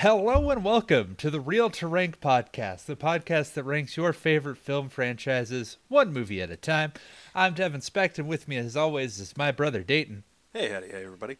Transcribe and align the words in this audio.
Hello 0.00 0.50
and 0.50 0.62
welcome 0.62 1.14
to 1.16 1.30
the 1.30 1.40
Real 1.40 1.70
to 1.70 1.86
Rank 1.86 2.20
podcast, 2.20 2.84
the 2.84 2.96
podcast 2.96 3.54
that 3.54 3.64
ranks 3.64 3.96
your 3.96 4.12
favorite 4.12 4.58
film 4.58 4.90
franchises 4.90 5.78
one 5.88 6.12
movie 6.12 6.42
at 6.42 6.50
a 6.50 6.56
time. 6.56 6.92
I'm 7.34 7.54
Devin 7.54 7.80
Specht, 7.80 8.18
and 8.18 8.28
with 8.28 8.46
me, 8.46 8.58
as 8.58 8.76
always, 8.76 9.18
is 9.18 9.38
my 9.38 9.52
brother 9.52 9.82
Dayton. 9.82 10.24
Hey, 10.52 10.68
howdy, 10.68 10.88
hey, 10.88 11.02
everybody. 11.04 11.38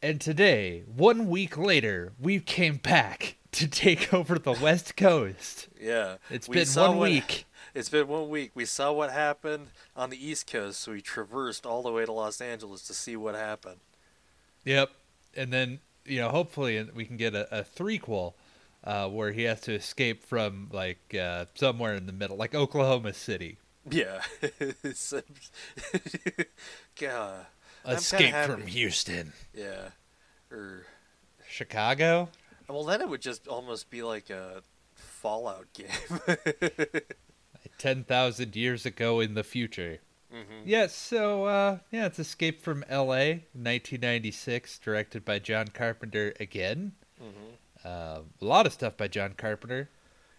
And 0.00 0.18
today, 0.18 0.84
one 0.86 1.28
week 1.28 1.58
later, 1.58 2.12
we 2.18 2.40
came 2.40 2.76
back 2.78 3.36
to 3.52 3.68
take 3.68 4.14
over 4.14 4.38
the 4.38 4.52
West 4.52 4.96
Coast. 4.96 5.68
Yeah, 5.78 6.16
It's 6.30 6.48
we 6.48 6.56
been 6.56 6.68
one 6.68 6.96
what- 6.96 7.10
week. 7.10 7.44
It's 7.74 7.88
been 7.90 8.06
one 8.08 8.28
week. 8.30 8.52
We 8.54 8.64
saw 8.66 8.92
what 8.92 9.10
happened 9.10 9.66
on 9.96 10.08
the 10.08 10.26
East 10.26 10.46
Coast, 10.46 10.80
so 10.80 10.92
we 10.92 11.02
traversed 11.02 11.66
all 11.66 11.82
the 11.82 11.90
way 11.92 12.06
to 12.06 12.12
Los 12.12 12.40
Angeles 12.40 12.82
to 12.86 12.94
see 12.94 13.16
what 13.16 13.34
happened. 13.34 13.80
Yep. 14.64 14.90
And 15.36 15.52
then, 15.52 15.80
you 16.04 16.20
know, 16.20 16.28
hopefully 16.28 16.86
we 16.94 17.04
can 17.04 17.16
get 17.16 17.34
a, 17.34 17.60
a 17.60 17.64
threequel 17.64 18.34
uh, 18.84 19.08
where 19.08 19.32
he 19.32 19.42
has 19.44 19.60
to 19.62 19.72
escape 19.72 20.24
from, 20.24 20.68
like, 20.72 21.14
uh, 21.18 21.46
somewhere 21.54 21.94
in 21.94 22.06
the 22.06 22.12
middle, 22.12 22.36
like 22.36 22.54
Oklahoma 22.54 23.14
City. 23.14 23.58
Yeah, 23.90 24.22
God, 27.00 27.46
Escape 27.86 28.34
from 28.46 28.66
Houston. 28.66 29.32
yeah, 29.52 29.88
or 30.50 30.86
Chicago? 31.46 32.30
well, 32.68 32.84
then 32.84 33.02
it 33.02 33.08
would 33.08 33.20
just 33.20 33.46
almost 33.46 33.90
be 33.90 34.02
like 34.02 34.30
a 34.30 34.62
Fallout 34.94 35.66
game. 35.74 35.88
10,000 37.78 38.56
years 38.56 38.86
ago 38.86 39.20
in 39.20 39.34
the 39.34 39.44
future. 39.44 39.98
Hmm 40.34 40.62
Yeah, 40.64 40.86
so, 40.88 41.44
uh, 41.44 41.78
yeah, 41.92 42.06
it's 42.06 42.18
Escape 42.18 42.60
from 42.60 42.84
L.A., 42.88 43.44
1996, 43.52 44.78
directed 44.78 45.24
by 45.24 45.38
John 45.38 45.68
Carpenter 45.68 46.34
again. 46.40 46.92
hmm 47.18 47.28
Uh, 47.84 48.20
a 48.40 48.44
lot 48.44 48.66
of 48.66 48.72
stuff 48.72 48.96
by 48.96 49.08
John 49.08 49.34
Carpenter. 49.36 49.88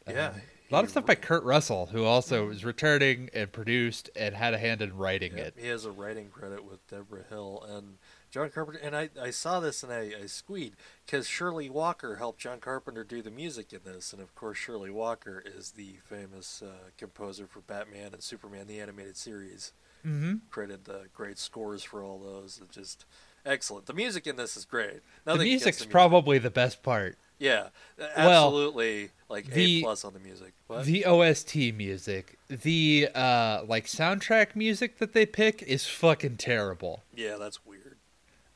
Yeah, 0.07 0.29
Um, 0.29 0.41
a 0.69 0.73
lot 0.73 0.83
of 0.83 0.89
stuff 0.89 1.05
by 1.05 1.13
Kurt 1.15 1.43
Russell, 1.43 1.87
who 1.87 2.03
also 2.05 2.47
was 2.47 2.65
returning 2.65 3.29
and 3.33 3.51
produced 3.51 4.09
and 4.15 4.35
had 4.35 4.53
a 4.55 4.57
hand 4.57 4.81
in 4.81 4.97
writing 4.97 5.37
Yeah, 5.37 5.45
it. 5.45 5.53
He 5.57 5.67
has 5.67 5.85
a 5.85 5.91
writing 5.91 6.29
credit 6.29 6.65
with 6.65 6.85
Debra 6.87 7.23
Hill 7.29 7.63
and 7.69 7.99
John 8.31 8.49
Carpenter. 8.49 8.79
And 8.81 8.95
I, 8.95 9.09
I 9.21 9.29
saw 9.29 9.59
this 9.59 9.83
and 9.83 9.93
I, 9.93 10.11
I 10.23 10.25
squeed 10.25 10.73
because 11.05 11.27
Shirley 11.27 11.69
Walker 11.69 12.15
helped 12.15 12.39
John 12.39 12.59
Carpenter 12.59 13.03
do 13.03 13.21
the 13.21 13.29
music 13.31 13.73
in 13.73 13.81
this. 13.85 14.11
And 14.11 14.21
of 14.21 14.33
course, 14.33 14.57
Shirley 14.57 14.89
Walker 14.89 15.41
is 15.45 15.71
the 15.71 15.97
famous 16.03 16.63
uh, 16.65 16.89
composer 16.97 17.45
for 17.45 17.61
Batman 17.61 18.13
and 18.13 18.23
Superman, 18.23 18.65
the 18.65 18.79
animated 18.79 19.17
series. 19.17 19.71
Mm-hmm. 20.05 20.33
Created 20.51 20.85
the 20.85 21.07
great 21.13 21.37
scores 21.39 21.83
for 21.83 22.03
all 22.03 22.19
those. 22.19 22.59
It's 22.63 22.75
just 22.75 23.05
excellent. 23.45 23.85
The 23.87 23.93
music 23.93 24.27
in 24.27 24.35
this 24.35 24.55
is 24.55 24.65
great. 24.65 25.01
The 25.25 25.31
Nothing 25.33 25.47
against 25.47 25.65
music's 25.65 25.79
music. 25.79 25.91
probably 25.91 26.37
the 26.37 26.49
best 26.51 26.83
part. 26.83 27.17
Yeah, 27.37 27.67
Well, 27.97 28.07
absolutely. 28.47 29.09
like 29.27 29.47
the- 29.47 29.79
A 29.79 29.81
plus 29.81 30.05
on 30.05 30.13
the 30.13 30.19
music. 30.19 30.53
What? 30.67 30.85
The 30.85 31.05
OST 31.05 31.73
music, 31.73 32.37
the 32.47 33.09
uh 33.13 33.63
like 33.67 33.87
soundtrack 33.87 34.55
music 34.55 34.99
that 34.99 35.11
they 35.13 35.25
pick 35.25 35.61
is 35.63 35.85
fucking 35.85 36.37
terrible. 36.37 37.03
yeah, 37.13 37.35
that's 37.37 37.65
weird. 37.65 37.97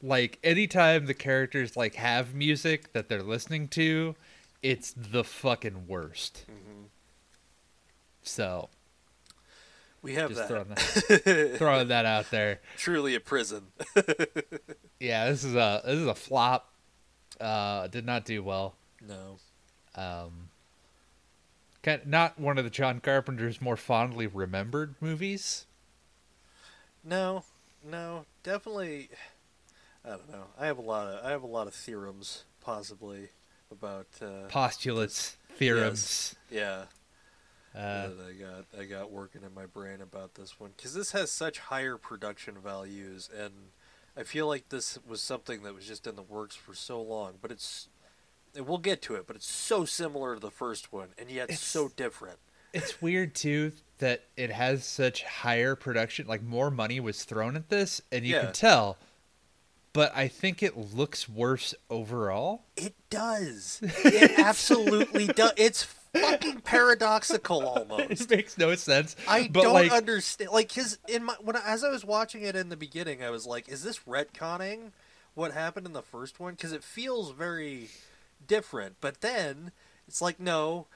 Like 0.02 0.40
anytime 0.46 1.08
the 1.08 1.14
characters 1.14 1.76
like 1.76 1.96
have 1.96 2.34
music 2.34 2.94
that 2.94 3.10
they're 3.10 3.22
listening 3.22 3.68
to, 3.70 4.16
it's 4.64 4.94
the 4.96 5.26
fucking 5.26 5.86
worst. 5.88 6.46
hmm 6.48 6.84
So 8.22 8.70
We 10.02 10.16
have 10.16 10.30
just 10.30 10.42
that. 10.42 10.48
throwing 10.48 10.70
that 10.70 11.56
throwing 11.58 11.88
that 11.90 12.06
out 12.06 12.32
there. 12.32 12.60
Truly 12.78 13.16
a 13.16 13.20
prison. 13.20 13.68
Yeah, 15.02 15.30
this 15.30 15.46
is 15.46 15.56
a 15.56 15.82
this 15.86 15.96
is 15.96 16.08
a 16.08 16.14
flop. 16.14 16.74
Uh, 17.40 17.88
did 17.88 18.06
not 18.06 18.26
do 18.26 18.44
well. 18.44 18.76
no. 19.02 19.38
Um, 19.96 20.50
kind 21.84 22.02
not 22.06 22.38
one 22.38 22.58
of 22.58 22.66
the 22.66 22.70
John 22.70 23.00
Carpenter's 23.00 23.62
more 23.62 23.78
fondly 23.78 24.28
remembered 24.28 24.96
movies. 25.00 25.66
No, 27.04 27.44
no, 27.90 28.26
definitely. 28.44 29.10
I 30.04 30.10
don't 30.10 30.30
know. 30.30 30.44
I 30.60 30.66
have 30.66 30.78
a 30.78 30.82
lot 30.82 31.08
of 31.08 31.26
I 31.26 31.32
have 31.32 31.44
a 31.44 31.48
lot 31.48 31.68
of 31.68 31.74
theorems 31.74 32.44
possibly 32.62 33.30
about 33.72 34.08
uh, 34.22 34.48
Postulates, 34.50 35.38
theorems. 35.56 36.36
yeah 36.52 36.84
Uh, 37.76 38.08
that 38.08 38.18
I 38.30 38.34
got 38.34 38.82
I 38.82 38.86
got 38.86 39.12
working 39.12 39.44
in 39.44 39.54
my 39.54 39.66
brain 39.68 40.02
about 40.02 40.36
this 40.36 40.60
one 40.60 40.72
because 40.76 40.94
this 40.94 41.12
has 41.12 41.32
such 41.32 41.60
higher 41.60 41.98
production 41.98 42.56
values 42.64 43.30
and 43.38 43.54
I 44.18 44.24
feel 44.24 44.48
like 44.48 44.70
this 44.70 44.98
was 45.08 45.22
something 45.22 45.62
that 45.64 45.76
was 45.76 45.86
just 45.88 46.08
in 46.08 46.16
the 46.16 46.24
works 46.24 46.56
for 46.56 46.74
so 46.74 47.02
long, 47.02 47.34
but 47.42 47.52
it's 47.52 47.88
we'll 48.60 48.80
get 48.80 49.02
to 49.04 49.16
it, 49.16 49.28
but 49.28 49.36
it's 49.36 49.48
so 49.50 49.86
similar 49.86 50.34
to 50.34 50.40
the 50.40 50.50
first 50.52 50.92
one 50.92 51.10
and 51.18 51.30
yet 51.30 51.44
It's- 51.46 51.62
so 51.62 51.90
different. 51.90 52.40
it's 52.74 53.02
weird 53.02 53.36
too 53.36 53.72
that 54.00 54.24
it 54.36 54.50
has 54.52 54.84
such 54.86 55.24
higher 55.24 55.76
production. 55.76 56.26
Like 56.28 56.42
more 56.42 56.72
money 56.72 57.00
was 57.00 57.24
thrown 57.24 57.56
at 57.56 57.70
this, 57.70 58.02
and 58.12 58.26
you 58.26 58.36
Yeah. 58.36 58.46
can 58.46 58.54
tell. 58.54 58.98
But 59.92 60.16
I 60.16 60.28
think 60.28 60.62
it 60.64 60.78
looks 60.78 61.28
worse 61.28 61.74
overall. 61.90 62.64
It 62.78 62.94
does. 63.10 63.80
It 64.06 64.40
absolutely 64.40 65.28
does. 65.28 65.52
It's 65.58 65.84
fucking 66.22 66.62
paradoxical 66.62 67.66
almost. 67.68 68.22
It 68.22 68.30
makes 68.30 68.58
no 68.58 68.76
sense. 68.76 69.16
I 69.28 69.48
don't 69.48 69.74
like, 69.74 69.92
understand. 69.92 70.52
Like 70.52 70.72
his 70.72 70.98
in 71.08 71.24
my 71.24 71.36
when 71.42 71.56
I, 71.56 71.62
as 71.66 71.84
I 71.84 71.90
was 71.90 72.06
watching 72.06 72.44
it 72.44 72.56
in 72.56 72.70
the 72.70 72.78
beginning, 72.78 73.24
I 73.24 73.30
was 73.30 73.46
like, 73.46 73.70
"Is 73.70 73.84
this 73.84 74.00
retconning 74.08 74.92
what 75.36 75.54
happened 75.54 75.86
in 75.86 75.94
the 75.94 76.02
first 76.02 76.40
one?" 76.40 76.54
Because 76.54 76.72
it 76.72 76.84
feels 76.84 77.32
very 77.32 77.90
different. 78.48 78.96
But 79.02 79.22
then 79.22 79.72
it's 80.08 80.22
like, 80.22 80.40
no, 80.40 80.88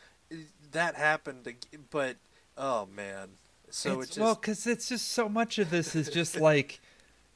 that 0.71 0.95
happened. 0.95 1.47
But 1.89 2.17
oh 2.57 2.87
man, 2.93 3.29
so 3.69 4.01
it's, 4.01 4.09
it's, 4.09 4.15
just 4.15 4.23
well, 4.23 4.35
because 4.35 4.67
it's 4.67 4.89
just 4.89 5.09
so 5.09 5.29
much 5.29 5.59
of 5.59 5.69
this 5.69 5.95
is 5.95 6.09
just 6.09 6.39
like 6.39 6.81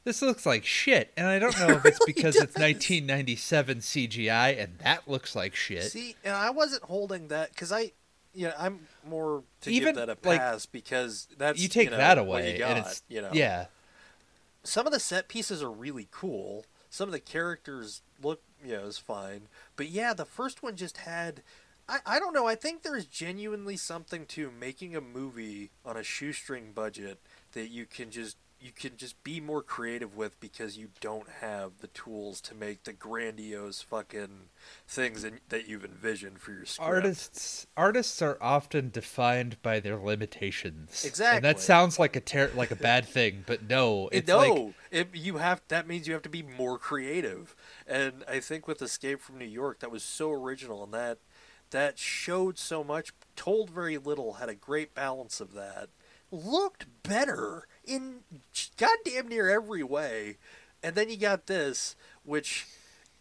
this 0.08 0.22
looks 0.22 0.46
like 0.46 0.64
shit, 0.64 1.12
and 1.18 1.26
I 1.26 1.38
don't 1.38 1.58
know 1.60 1.68
if 1.68 1.84
it's 1.84 2.00
really 2.06 2.12
because 2.14 2.34
it's 2.34 2.54
1997 2.54 3.78
CGI 3.80 4.58
and 4.58 4.78
that 4.78 5.06
looks 5.06 5.36
like 5.36 5.54
shit. 5.54 5.84
see, 5.84 6.16
and 6.24 6.34
I 6.34 6.48
wasn't 6.48 6.82
holding 6.84 7.28
that 7.28 7.50
because 7.50 7.70
I. 7.70 7.92
Yeah, 8.34 8.52
I'm 8.58 8.86
more 9.06 9.42
to 9.62 9.70
Even, 9.70 9.94
give 9.94 10.06
that 10.06 10.08
a 10.08 10.28
like, 10.28 10.38
pass 10.38 10.64
because 10.64 11.26
that's 11.38 11.60
you 11.60 11.68
take 11.68 11.90
know, 11.90 11.96
that 11.96 12.18
away, 12.18 12.52
you 12.52 12.58
got, 12.58 12.70
and 12.70 12.78
it's 12.86 13.02
you 13.08 13.20
know 13.20 13.30
yeah, 13.32 13.66
some 14.62 14.86
of 14.86 14.92
the 14.92 15.00
set 15.00 15.28
pieces 15.28 15.62
are 15.62 15.70
really 15.70 16.08
cool. 16.10 16.64
Some 16.88 17.08
of 17.08 17.12
the 17.12 17.20
characters 17.20 18.02
look, 18.22 18.42
you 18.64 18.72
know, 18.72 18.84
is 18.84 18.96
fine. 18.98 19.48
But 19.76 19.88
yeah, 19.88 20.14
the 20.14 20.24
first 20.24 20.62
one 20.62 20.76
just 20.76 20.98
had. 20.98 21.42
I, 21.88 21.98
I 22.06 22.18
don't 22.18 22.34
know. 22.34 22.46
I 22.46 22.54
think 22.54 22.82
there's 22.82 23.06
genuinely 23.06 23.76
something 23.76 24.24
to 24.26 24.50
making 24.50 24.94
a 24.94 25.00
movie 25.00 25.70
on 25.84 25.96
a 25.96 26.02
shoestring 26.02 26.72
budget 26.72 27.18
that 27.52 27.68
you 27.68 27.86
can 27.86 28.10
just 28.10 28.36
you 28.60 28.72
can 28.72 28.96
just 28.96 29.22
be 29.22 29.40
more 29.40 29.62
creative 29.62 30.16
with 30.16 30.38
because 30.40 30.76
you 30.76 30.88
don't 31.00 31.28
have 31.40 31.78
the 31.80 31.86
tools 31.88 32.40
to 32.40 32.54
make 32.54 32.84
the 32.84 32.92
grandiose 32.92 33.82
fucking 33.82 34.48
things 34.86 35.22
in, 35.24 35.40
that 35.48 35.68
you've 35.68 35.84
envisioned 35.84 36.40
for 36.40 36.52
your 36.52 36.64
script. 36.64 36.88
artists 36.88 37.66
artists 37.76 38.20
are 38.20 38.36
often 38.40 38.90
defined 38.90 39.56
by 39.62 39.78
their 39.80 39.96
limitations. 39.96 41.04
Exactly. 41.04 41.36
And 41.36 41.44
that 41.44 41.60
sounds 41.60 41.98
like 41.98 42.16
a 42.16 42.20
ter- 42.20 42.50
like 42.54 42.70
a 42.70 42.76
bad 42.76 43.06
thing, 43.08 43.44
but 43.46 43.68
no, 43.68 44.08
It- 44.08 44.18
it's 44.18 44.28
no, 44.28 44.38
like 44.38 44.74
it, 44.90 45.08
you 45.14 45.36
have 45.36 45.62
that 45.68 45.86
means 45.86 46.06
you 46.08 46.12
have 46.14 46.22
to 46.22 46.28
be 46.28 46.42
more 46.42 46.78
creative, 46.78 47.54
and 47.86 48.24
I 48.28 48.40
think 48.40 48.66
with 48.66 48.82
Escape 48.82 49.20
from 49.20 49.38
New 49.38 49.44
York, 49.44 49.80
that 49.80 49.90
was 49.90 50.02
so 50.02 50.32
original, 50.32 50.82
and 50.84 50.92
that 50.94 51.18
that 51.70 51.98
showed 51.98 52.58
so 52.58 52.82
much, 52.82 53.12
told 53.36 53.68
very 53.70 53.98
little, 53.98 54.34
had 54.34 54.48
a 54.48 54.54
great 54.54 54.94
balance 54.94 55.38
of 55.38 55.52
that, 55.52 55.90
looked 56.30 56.86
better 57.02 57.66
in 57.88 58.20
goddamn 58.76 59.28
near 59.28 59.48
every 59.50 59.82
way, 59.82 60.36
and 60.82 60.94
then 60.94 61.08
you 61.10 61.16
got 61.16 61.46
this, 61.46 61.96
which 62.24 62.66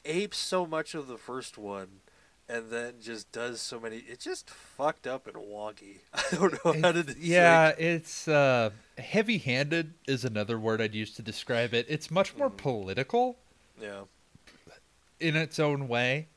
apes 0.06 0.38
so 0.38 0.66
much 0.66 0.94
of 0.94 1.08
the 1.08 1.18
first 1.18 1.58
one. 1.58 2.02
And 2.50 2.70
then 2.72 2.94
just 3.02 3.30
does 3.34 3.60
so 3.60 3.78
many. 3.78 3.98
It's 4.08 4.24
just 4.24 4.50
fucked 4.50 5.06
up 5.06 5.28
and 5.28 5.36
wonky. 5.36 5.98
I 6.14 6.24
don't 6.34 6.54
know 6.64 6.82
how 6.82 6.94
to. 6.94 7.14
Yeah, 7.20 7.74
it's 7.78 8.26
uh, 8.26 8.70
heavy-handed 8.98 9.94
is 10.08 10.24
another 10.24 10.58
word 10.58 10.80
I'd 10.80 10.96
use 10.96 11.14
to 11.16 11.22
describe 11.22 11.74
it. 11.74 11.86
It's 11.90 12.10
much 12.10 12.38
more 12.38 12.50
Mhm. 12.50 12.56
political 12.56 13.38
yeah. 13.78 14.04
in 15.20 15.36
its 15.36 15.60
own 15.60 15.90
way. 15.90 16.30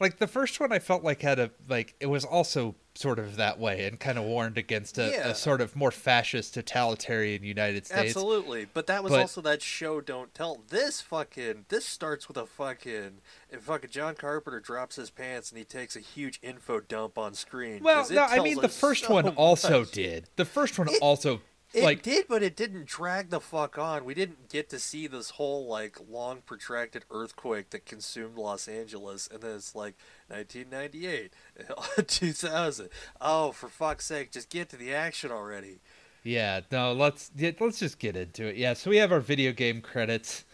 Like 0.00 0.18
the 0.18 0.26
first 0.28 0.60
one, 0.60 0.72
I 0.72 0.78
felt 0.78 1.02
like 1.02 1.22
had 1.22 1.38
a 1.38 1.50
like 1.68 1.94
it 2.00 2.06
was 2.06 2.24
also 2.24 2.76
sort 2.94 3.18
of 3.18 3.36
that 3.36 3.58
way 3.60 3.86
and 3.86 3.98
kind 3.98 4.18
of 4.18 4.24
warned 4.24 4.58
against 4.58 4.98
a, 4.98 5.10
Yeah. 5.10 5.28
a 5.28 5.34
sort 5.34 5.60
of 5.60 5.74
more 5.76 5.90
fascist 5.92 6.54
totalitarian 6.54 7.42
United 7.44 7.86
States. 7.86 8.16
Absolutely, 8.16 8.66
but 8.74 8.86
that 8.88 9.02
was 9.04 9.12
But- 9.12 9.20
also 9.20 9.40
that 9.42 9.62
show 9.62 10.00
don't 10.00 10.34
tell. 10.34 10.60
This 10.68 11.00
fucking 11.00 11.66
this 11.68 11.84
starts 11.84 12.28
with 12.28 12.36
a 12.36 12.46
fucking 12.46 13.18
if 13.50 13.62
fucking 13.62 13.90
John 13.90 14.14
Carpenter 14.14 14.60
drops 14.60 14.96
his 14.96 15.10
pants 15.10 15.50
and 15.50 15.58
he 15.58 15.64
takes 15.64 15.94
a 15.96 16.00
huge 16.00 16.38
info 16.42 16.80
dump 16.80 17.18
on 17.18 17.34
screen. 17.34 17.82
well 17.82 18.06
no, 18.10 18.22
I 18.24 18.40
mean 18.40 18.60
the 18.60 18.68
first 18.68 19.04
so 19.06 19.12
one 19.14 19.28
also 19.36 19.80
much. 19.80 19.92
did. 19.92 20.28
The 20.36 20.44
first 20.44 20.78
one 20.78 20.88
It- 20.88 21.00
also 21.02 21.40
It 21.74 21.82
like 21.84 22.02
did, 22.02 22.26
but 22.28 22.42
it 22.42 22.56
didn't 22.56 22.86
drag 22.86 23.28
the 23.28 23.40
fuck 23.40 23.76
on. 23.76 24.04
We 24.06 24.14
didn't 24.14 24.48
get 24.48 24.70
to 24.70 24.78
see 24.78 25.06
this 25.06 25.30
whole 25.30 25.66
like 25.66 25.98
long 26.08 26.40
protracted 26.46 27.04
earthquake 27.10 27.70
that 27.70 27.84
consumed 27.84 28.36
Los 28.38 28.68
Angeles, 28.68 29.28
and 29.30 29.42
then 29.42 29.56
it's 29.56 29.74
like 29.74 29.94
1998, 30.28 31.32
2000. 32.06 32.88
Oh, 33.20 33.52
for 33.52 33.68
fuck's 33.68 34.06
sake, 34.06 34.32
just 34.32 34.48
get 34.48 34.70
to 34.70 34.76
the 34.76 34.94
action 34.94 35.30
already. 35.30 35.80
Yeah, 36.24 36.60
no, 36.72 36.92
let's 36.92 37.30
let's 37.60 37.78
just 37.78 37.98
get 37.98 38.16
into 38.16 38.46
it. 38.46 38.56
Yeah, 38.56 38.72
so 38.74 38.88
we 38.90 38.96
have 38.96 39.12
our 39.12 39.20
video 39.20 39.52
game 39.52 39.80
credits, 39.82 40.44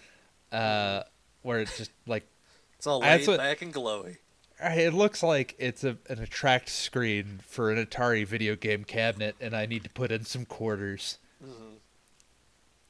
uh, 0.52 1.04
where 1.42 1.60
it's 1.60 1.76
just 1.78 1.90
like 2.06 2.26
It's 2.76 2.86
all 2.86 3.00
laid 3.00 3.26
what- 3.28 3.38
back 3.38 3.62
and 3.62 3.72
glowy. 3.72 4.16
It 4.60 4.94
looks 4.94 5.22
like 5.22 5.54
it's 5.58 5.84
a 5.84 5.96
an 6.08 6.20
attract 6.20 6.68
screen 6.68 7.40
for 7.46 7.70
an 7.70 7.84
Atari 7.84 8.26
video 8.26 8.56
game 8.56 8.84
cabinet, 8.84 9.36
and 9.40 9.54
I 9.54 9.66
need 9.66 9.84
to 9.84 9.90
put 9.90 10.10
in 10.12 10.24
some 10.24 10.44
quarters 10.44 11.18
Mhm. 11.44 11.76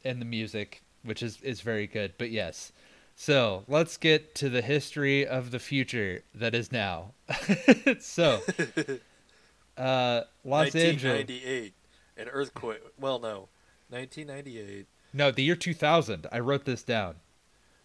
and 0.04 0.20
the 0.20 0.24
music, 0.26 0.82
which 1.02 1.22
is 1.22 1.40
is 1.42 1.60
very 1.60 1.86
good. 1.86 2.14
But 2.18 2.30
yes, 2.30 2.72
so 3.16 3.64
let's 3.68 3.96
get 3.96 4.34
to 4.36 4.48
the 4.48 4.62
history 4.62 5.26
of 5.26 5.50
the 5.50 5.58
future 5.58 6.22
that 6.34 6.54
is 6.54 6.70
now. 6.72 7.12
so, 8.00 8.40
uh, 9.76 10.22
Los 10.44 10.74
Angeles. 10.74 11.26
1998, 11.26 11.74
an 12.16 12.28
earthquake. 12.28 12.80
Well, 12.98 13.18
no, 13.18 13.48
1998. 13.88 14.86
No, 15.12 15.30
the 15.30 15.42
year 15.44 15.56
2000. 15.56 16.26
I 16.32 16.40
wrote 16.40 16.64
this 16.64 16.82
down. 16.82 17.16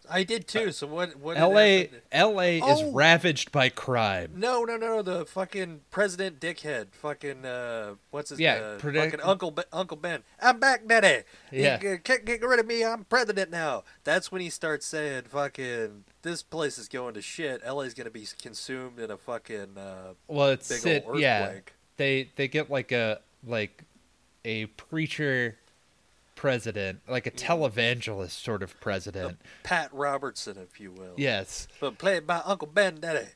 I 0.10 0.24
did 0.24 0.48
too. 0.48 0.72
So 0.72 0.88
what? 0.88 1.16
What? 1.18 1.38
L.A. 1.38 1.90
L.A. 2.12 2.62
Oh. 2.62 2.72
is 2.88 2.94
ravaged 2.94 3.52
by 3.52 3.70
crime. 3.70 4.34
No, 4.36 4.64
no, 4.64 4.78
no, 4.78 5.02
the 5.02 5.26
fucking 5.26 5.82
President 5.92 6.40
Dickhead, 6.40 6.88
fucking 6.94 7.46
uh, 7.46 7.96
what's 8.12 8.32
his 8.32 8.40
Yeah, 8.40 8.56
uh, 8.56 8.78
predict- 8.80 9.12
fucking 9.14 9.26
Uncle 9.26 9.52
ben, 9.52 9.66
Uncle 9.72 9.98
Ben. 9.98 10.24
I'm 10.42 10.60
back, 10.60 10.88
Daddy. 10.88 11.24
Yeah. 11.52 11.78
can't 11.98 12.26
get 12.26 12.42
rid 12.42 12.60
of 12.60 12.66
me. 12.66 12.84
I'm 12.84 13.06
president 13.06 13.52
now. 13.52 13.84
That's 14.04 14.32
when 14.32 14.42
he 14.42 14.50
starts 14.50 14.86
saying, 14.86 15.24
"Fucking, 15.30 16.06
this 16.24 16.42
place 16.44 16.78
is 16.78 16.88
going 16.88 17.14
to 17.14 17.22
shit. 17.22 17.62
LA's 17.66 17.94
gonna 17.94 18.10
be 18.10 18.28
consumed 18.42 19.00
in 19.00 19.12
a 19.12 19.18
fucking 19.18 19.78
uh, 19.78 20.14
Well, 20.28 20.48
it's 20.50 20.84
big 20.84 21.04
old 21.06 21.20
yeah. 21.20 21.44
earthquake." 21.46 21.74
They 21.98 22.30
they 22.36 22.48
get 22.48 22.72
like 22.72 22.92
a 22.92 23.20
like 23.46 23.84
a 24.46 24.66
preacher 24.68 25.58
president, 26.40 27.02
like 27.06 27.28
a 27.28 27.32
televangelist 27.32 28.32
sort 28.32 28.64
of 28.64 28.80
president. 28.80 29.42
Pat 29.64 29.94
Robertson, 29.94 30.58
if 30.58 30.80
you 30.80 30.90
will. 30.90 31.12
Yes. 31.18 31.68
But 31.82 31.98
played 31.98 32.26
by 32.26 32.42
Uncle 32.46 32.70
Ben, 32.70 33.02
Daddy. 33.02 33.28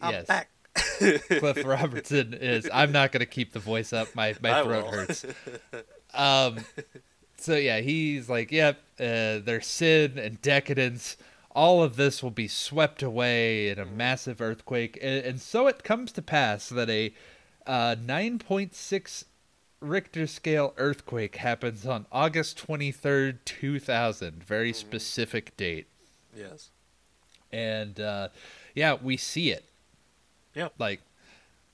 I'm 0.00 0.14
yes. 0.14 0.26
back. 0.26 0.50
Cliff 0.74 1.62
Robertson 1.64 2.34
is. 2.34 2.68
I'm 2.72 2.90
not 2.90 3.12
going 3.12 3.20
to 3.20 3.26
keep 3.26 3.52
the 3.52 3.60
voice 3.60 3.92
up. 3.92 4.16
My 4.16 4.34
my 4.42 4.64
throat 4.64 4.86
hurts. 4.88 5.26
Um. 6.12 6.64
So 7.36 7.54
yeah, 7.54 7.78
he's 7.78 8.28
like, 8.28 8.50
yep. 8.50 8.80
Uh, 8.98 9.38
there's 9.38 9.68
sin 9.68 10.18
and 10.18 10.42
decadence. 10.42 11.16
All 11.52 11.84
of 11.84 11.94
this 11.94 12.20
will 12.20 12.32
be 12.32 12.48
swept 12.48 13.00
away 13.00 13.68
in 13.68 13.78
a 13.78 13.84
massive 13.84 14.40
earthquake, 14.40 14.98
and, 15.00 15.24
and 15.24 15.40
so 15.40 15.68
it 15.68 15.84
comes 15.84 16.10
to 16.12 16.22
pass 16.22 16.68
that 16.70 16.90
a 16.90 17.14
uh, 17.64 17.94
9.6 17.94 19.24
Richter 19.80 20.26
scale 20.26 20.74
earthquake 20.76 21.36
happens 21.36 21.86
on 21.86 22.06
August 22.12 22.66
23rd, 22.66 23.38
2000. 23.44 24.44
Very 24.44 24.72
specific 24.72 25.56
date, 25.56 25.86
yes. 26.36 26.70
and 27.50 27.98
uh, 27.98 28.28
yeah, 28.74 28.96
we 29.00 29.16
see 29.16 29.50
it. 29.50 29.64
Yep. 30.54 30.74
Like, 30.78 31.00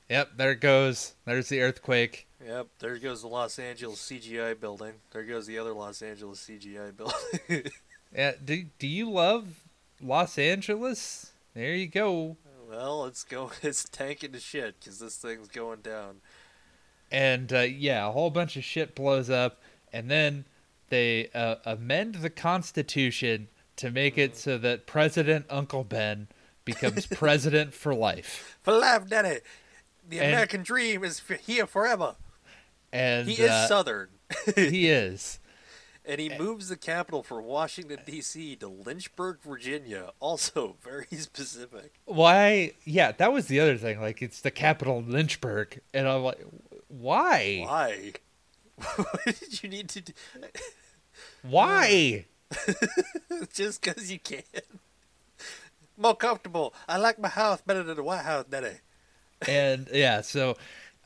yep, 0.08 0.30
there 0.36 0.52
it 0.52 0.60
goes. 0.60 1.14
There's 1.24 1.48
the 1.48 1.60
earthquake. 1.60 2.26
Yep. 2.44 2.68
There 2.78 2.98
goes 2.98 3.22
the 3.22 3.28
Los 3.28 3.58
Angeles 3.58 3.98
CGI 3.98 4.58
building. 4.60 4.92
There 5.12 5.24
goes 5.24 5.46
the 5.46 5.58
other 5.58 5.72
Los 5.72 6.02
Angeles 6.02 6.46
CGI 6.48 6.96
building. 7.48 7.70
Yeah, 8.14 8.32
do 8.44 8.66
do 8.78 8.86
you 8.86 9.10
love 9.10 9.48
Los 10.00 10.38
Angeles? 10.38 11.32
There 11.54 11.74
you 11.74 11.88
go. 11.88 12.36
well, 12.70 13.06
it's 13.06 13.24
going. 13.24 13.50
It's 13.62 13.88
tanking 13.88 14.32
to 14.32 14.40
shit 14.40 14.78
because 14.78 14.98
this 14.98 15.16
thing's 15.16 15.48
going 15.48 15.80
down. 15.80 16.16
And 17.10 17.52
uh, 17.52 17.60
yeah, 17.60 18.06
a 18.06 18.10
whole 18.10 18.30
bunch 18.30 18.56
of 18.56 18.64
shit 18.64 18.94
blows 18.94 19.30
up, 19.30 19.60
and 19.92 20.10
then 20.10 20.44
they 20.88 21.28
uh, 21.34 21.56
amend 21.64 22.16
the 22.16 22.30
Constitution 22.30 23.48
to 23.76 23.90
make 23.90 24.16
it 24.18 24.36
so 24.36 24.58
that 24.58 24.86
President 24.86 25.46
Uncle 25.50 25.84
Ben 25.84 26.28
becomes 26.64 27.06
president 27.10 27.74
for 27.74 27.94
life. 27.94 28.58
For 28.62 28.72
life, 28.72 29.08
Daddy. 29.08 29.40
The 30.08 30.18
And- 30.20 30.28
American 30.32 30.62
dream 30.62 31.04
is 31.04 31.22
here 31.46 31.66
forever. 31.66 32.16
And 32.92 33.28
He 33.28 33.42
is 33.42 33.50
uh, 33.50 33.66
Southern. 33.68 34.08
he 34.56 34.88
is. 34.88 35.38
and 36.04 36.20
he 36.20 36.30
moves 36.38 36.68
the 36.68 36.76
capital 36.76 37.22
from 37.22 37.44
Washington, 37.44 37.98
D.C. 38.06 38.56
to 38.56 38.68
Lynchburg, 38.68 39.38
Virginia. 39.42 40.12
Also 40.20 40.76
very 40.82 41.06
specific. 41.12 41.94
Why? 42.04 42.72
Yeah, 42.84 43.12
that 43.12 43.32
was 43.32 43.46
the 43.48 43.60
other 43.60 43.76
thing. 43.76 44.00
Like, 44.00 44.22
it's 44.22 44.40
the 44.40 44.50
capital 44.52 45.02
Lynchburg, 45.06 45.80
and 45.92 46.08
I'm 46.08 46.22
like, 46.22 46.38
why? 46.88 47.62
Why? 47.66 48.12
what 48.96 49.24
did 49.40 49.62
you 49.62 49.68
need 49.68 49.88
to 49.90 50.00
do? 50.00 50.12
Why? 51.42 52.26
Just 53.52 53.82
because 53.82 54.10
you 54.10 54.18
can. 54.18 54.42
More 55.96 56.14
comfortable. 56.14 56.74
I 56.88 56.98
like 56.98 57.18
my 57.18 57.28
house 57.28 57.60
better 57.62 57.82
than 57.82 57.96
the 57.96 58.02
White 58.02 58.24
House, 58.24 58.44
Daddy. 58.50 58.76
and 59.48 59.88
yeah, 59.92 60.20
so 60.20 60.56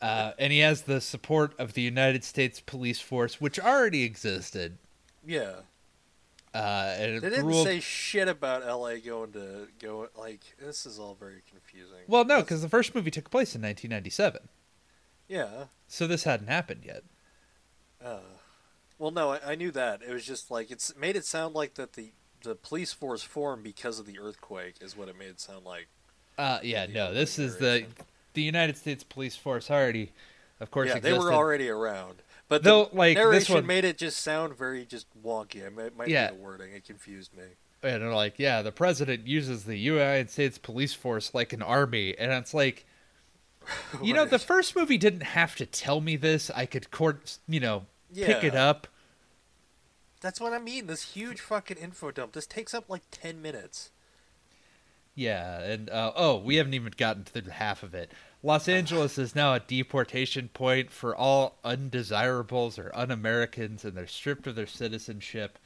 uh, 0.03 0.33
and 0.39 0.53
he 0.53 0.59
has 0.61 0.83
the 0.83 1.01
support 1.01 1.55
of 1.59 1.75
the 1.75 1.83
United 1.83 2.25
States 2.25 2.61
police 2.61 3.01
force, 3.01 3.41
which 3.41 3.59
already 3.61 4.03
existed. 4.03 4.79
Yeah. 5.27 5.53
Uh, 6.53 6.95
and 6.99 7.21
They 7.23 7.31
didn't 7.31 7.47
ruled- 7.47 7.67
say 7.67 7.79
shit 7.79 8.27
about 8.27 8.67
L.A. 8.67 8.99
going 8.99 9.31
to 9.33 9.69
go. 9.81 10.09
Like 10.19 10.41
this 10.59 10.85
is 10.87 10.99
all 10.99 11.15
very 11.15 11.43
confusing. 11.49 12.01
well, 12.09 12.25
no, 12.25 12.41
because 12.41 12.61
the 12.63 12.69
first 12.69 12.93
movie 12.95 13.13
took 13.13 13.31
place 13.31 13.55
in 13.55 13.63
1997, 13.63 14.49
yeah. 15.31 15.65
so 15.89 16.07
this 16.07 16.25
hadn't 16.25 16.49
happened 16.49 16.83
yet. 16.85 17.03
Uh, 18.05 18.19
well, 18.99 19.11
no, 19.11 19.31
I, 19.33 19.41
I 19.53 19.55
knew 19.55 19.71
that. 19.71 20.03
It 20.07 20.13
was 20.13 20.27
just 20.27 20.51
like 20.51 20.71
it's 20.71 20.95
made 20.97 21.17
it 21.17 21.25
sound 21.25 21.55
like 21.55 21.75
that 21.75 21.95
the 21.95 22.11
the 22.43 22.55
police 22.55 22.93
force 22.93 23.23
formed 23.23 23.63
because 23.63 23.99
of 23.99 24.07
the 24.07 24.19
earthquake 24.19 24.75
is 24.81 24.97
what 24.97 25.09
it 25.09 25.19
made 25.19 25.29
it 25.29 25.41
sound 25.41 25.65
like. 25.65 25.87
Uh, 26.39 26.59
yeah, 26.63 26.87
no, 26.87 27.13
this 27.15 27.39
is 27.39 27.57
the 27.59 27.85
the 28.35 28.43
United 28.43 28.77
States 28.77 29.05
police 29.05 29.37
force 29.37 29.71
already, 29.71 30.13
of 30.61 30.71
course, 30.71 30.89
yeah, 30.89 30.99
they 30.99 31.13
were 31.13 31.33
already 31.33 31.69
around, 31.69 32.23
but 32.49 32.63
Though, 32.63 32.87
the 32.87 32.97
like, 32.97 33.17
this 33.17 33.25
narration 33.25 33.55
one- 33.57 33.67
made 33.67 33.85
it 33.85 33.99
just 33.99 34.21
sound 34.23 34.57
very 34.57 34.85
just 34.87 35.07
wonky. 35.23 35.57
It 35.57 35.75
might, 35.77 35.97
might 35.97 36.09
Yeah. 36.09 36.31
be 36.31 36.37
the 36.37 36.43
wording. 36.43 36.73
It 36.73 36.85
confused 36.87 37.37
me. 37.37 37.45
and 37.83 38.03
they're 38.03 38.15
like, 38.15 38.39
yeah, 38.39 38.63
the 38.63 38.73
president 38.73 39.27
uses 39.27 39.65
the 39.65 39.77
United 39.77 40.31
States 40.31 40.59
police 40.59 40.95
force 40.95 41.35
like 41.35 41.53
an 41.53 41.63
army, 41.63 42.17
and 42.19 42.31
it's 42.33 42.55
like, 42.55 42.87
you 44.03 44.15
know, 44.15 44.25
the 44.25 44.39
first 44.39 44.75
movie 44.77 44.99
didn't 44.99 45.23
have 45.23 45.57
to 45.57 45.67
tell 45.67 46.01
me 46.01 46.17
this. 46.17 46.51
I 46.51 46.67
could 46.67 46.91
court, 46.91 47.39
you 47.49 47.61
know, 47.61 47.87
pick 48.15 48.45
it 48.45 48.55
up. 48.55 48.87
That's 50.21 50.41
what 50.41 50.53
I 50.53 50.59
mean. 50.59 50.87
This 50.87 51.15
huge 51.15 51.41
fucking 51.41 51.79
info 51.79 52.11
dump. 52.11 52.33
This 52.33 52.47
takes 52.47 52.75
up 52.75 52.89
like 52.89 53.03
ten 53.11 53.41
minutes. 53.41 53.91
Yeah, 55.15 55.61
and 55.61 55.91
uh, 55.91 56.13
oh, 56.15 56.39
we 56.39 56.57
haven't 56.57 56.75
even 56.75 56.93
gotten 56.97 57.25
to 57.25 57.41
the 57.41 57.53
half 57.53 57.83
of 57.83 57.95
it. 57.95 58.13
Los 58.43 58.69
Angeles 58.69 59.19
is 59.19 59.35
now 59.35 59.55
a 59.55 59.61
deportation 59.61 60.49
point 60.49 60.91
for 60.91 61.15
all 61.15 61.59
undesirables 61.63 62.79
or 62.79 62.91
un-Americans, 62.95 63.85
and 63.85 63.95
they're 63.95 64.07
stripped 64.07 64.47
of 64.47 64.55
their 64.55 64.67
citizenship. 64.67 65.59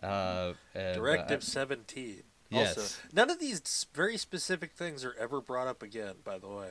Uh, 0.00 0.52
and, 0.74 0.96
Directive 0.96 1.40
uh, 1.40 1.44
seventeen. 1.44 2.22
yes. 2.50 2.76
Also, 2.76 3.08
none 3.12 3.30
of 3.30 3.40
these 3.40 3.86
very 3.94 4.16
specific 4.16 4.72
things 4.72 5.04
are 5.04 5.14
ever 5.18 5.40
brought 5.40 5.66
up 5.66 5.82
again. 5.82 6.14
By 6.24 6.38
the 6.38 6.48
way, 6.48 6.70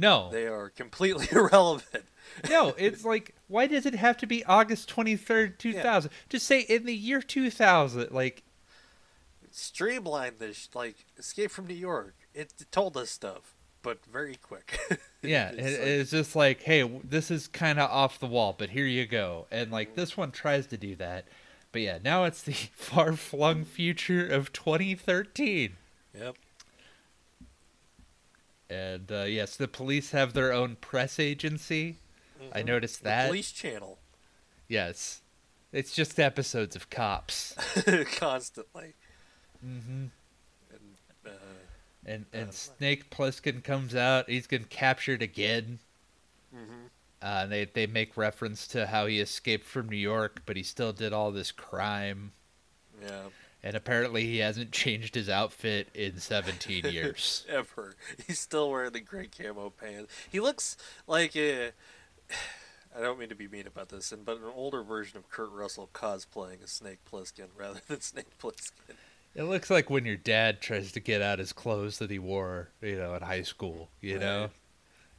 no, 0.00 0.30
they 0.30 0.46
are 0.46 0.70
completely 0.70 1.28
irrelevant. 1.32 2.04
no, 2.48 2.74
it's 2.78 3.04
like, 3.04 3.34
why 3.48 3.66
does 3.66 3.86
it 3.86 3.94
have 3.94 4.16
to 4.18 4.26
be 4.26 4.44
August 4.44 4.88
twenty 4.88 5.16
third, 5.16 5.58
two 5.58 5.72
thousand? 5.72 6.10
Just 6.28 6.46
say 6.46 6.60
in 6.60 6.84
the 6.84 6.94
year 6.94 7.20
two 7.20 7.50
thousand. 7.50 8.10
Like, 8.10 8.42
Streamline 9.50 10.34
this, 10.38 10.68
like 10.74 11.06
Escape 11.18 11.50
from 11.50 11.66
New 11.66 11.74
York. 11.74 12.14
It, 12.34 12.52
told 12.70 12.96
us 12.96 13.10
stuff, 13.10 13.54
but 13.82 14.04
very 14.06 14.36
quick. 14.36 14.78
yeah, 15.22 15.50
It's 15.50 15.58
it, 15.58 15.80
like- 15.80 15.88
it's 15.88 16.10
just 16.10 16.36
like, 16.36 16.62
hey, 16.62 16.88
this 17.02 17.30
is 17.30 17.48
kind 17.48 17.80
of 17.80 17.90
off 17.90 18.20
the 18.20 18.26
wall, 18.26 18.54
but 18.56 18.70
here 18.70 18.86
you 18.86 19.06
go. 19.06 19.46
And 19.50 19.70
like 19.72 19.88
mm-hmm. 19.88 20.00
this 20.00 20.16
one 20.16 20.30
tries 20.30 20.66
to 20.68 20.76
do 20.76 20.94
that, 20.96 21.26
but 21.72 21.82
yeah, 21.82 21.98
now 22.02 22.24
it's 22.24 22.42
the 22.42 22.52
far 22.74 23.14
flung 23.14 23.64
future 23.64 24.26
of 24.26 24.52
2013. 24.52 25.76
Yep. 26.18 26.36
And 28.70 29.10
uh, 29.10 29.24
yes, 29.24 29.56
the 29.56 29.68
police 29.68 30.12
have 30.12 30.32
their 30.32 30.52
own 30.52 30.76
press 30.76 31.18
agency. 31.18 31.98
I 32.52 32.62
Mhm. 32.62 32.66
noticed 32.66 32.98
The 33.00 33.04
that. 33.10 33.26
police 33.28 33.52
channel 33.52 33.98
Yes, 34.68 35.20
it's 35.72 35.92
just 35.94 36.18
episodes 36.20 36.76
of 36.76 36.88
cops. 36.90 37.54
constantly. 38.16 38.94
Mm-hmm. 39.66 40.06
And, 40.70 40.96
uh, 41.26 41.30
And 42.06 42.26
and 42.32 42.54
Snake 42.54 43.10
Plissken 43.10 43.62
comes 43.64 43.94
out. 43.96 44.28
He's 44.30 44.46
been 44.46 44.64
captured 44.64 45.22
again. 45.22 45.80
Mm-hmm. 46.54 46.86
Uh, 47.20 47.46
they 47.46 47.64
they 47.66 47.86
make 47.88 48.16
reference 48.16 48.66
to 48.68 48.86
how 48.86 49.06
he 49.06 49.18
escaped 49.20 49.66
from 49.66 49.88
New 49.88 49.96
York, 49.96 50.42
but 50.46 50.56
he 50.56 50.62
still 50.62 50.92
did 50.92 51.12
all 51.12 51.32
this 51.32 51.50
crime, 51.52 52.32
Yeah. 53.02 53.28
And 53.62 53.76
apparently 53.76 54.26
he 54.26 54.38
hasn't 54.38 54.72
changed 54.72 55.14
his 55.14 55.28
outfit 55.28 55.88
in 55.94 56.18
17 56.18 56.86
years. 56.92 57.44
Ever. 57.48 57.94
He's 58.26 58.38
still 58.40 58.70
wearing 58.70 58.92
the 58.92 59.00
gray 59.00 59.28
camo 59.28 59.70
pants. 59.70 60.12
He 60.30 60.40
looks 60.40 60.76
like 61.06 61.36
a. 61.36 61.72
I 62.96 63.00
don't 63.00 63.20
mean 63.20 63.28
to 63.28 63.36
be 63.36 63.46
mean 63.46 63.68
about 63.68 63.90
this, 63.90 64.12
but 64.24 64.38
an 64.38 64.50
older 64.52 64.82
version 64.82 65.16
of 65.16 65.30
Kurt 65.30 65.52
Russell 65.52 65.88
cosplaying 65.94 66.64
as 66.64 66.72
Snake 66.72 66.98
Plissken 67.10 67.46
rather 67.56 67.80
than 67.88 68.00
Snake 68.00 68.36
Plissken. 68.42 68.96
It 69.32 69.44
looks 69.44 69.70
like 69.70 69.88
when 69.88 70.04
your 70.04 70.16
dad 70.16 70.60
tries 70.60 70.90
to 70.90 70.98
get 70.98 71.22
out 71.22 71.38
his 71.38 71.52
clothes 71.52 71.98
that 71.98 72.10
he 72.10 72.18
wore, 72.18 72.70
you 72.82 72.96
know, 72.96 73.14
in 73.14 73.22
high 73.22 73.42
school. 73.42 73.90
You 74.00 74.18
know, 74.18 74.40
Right. 74.40 74.50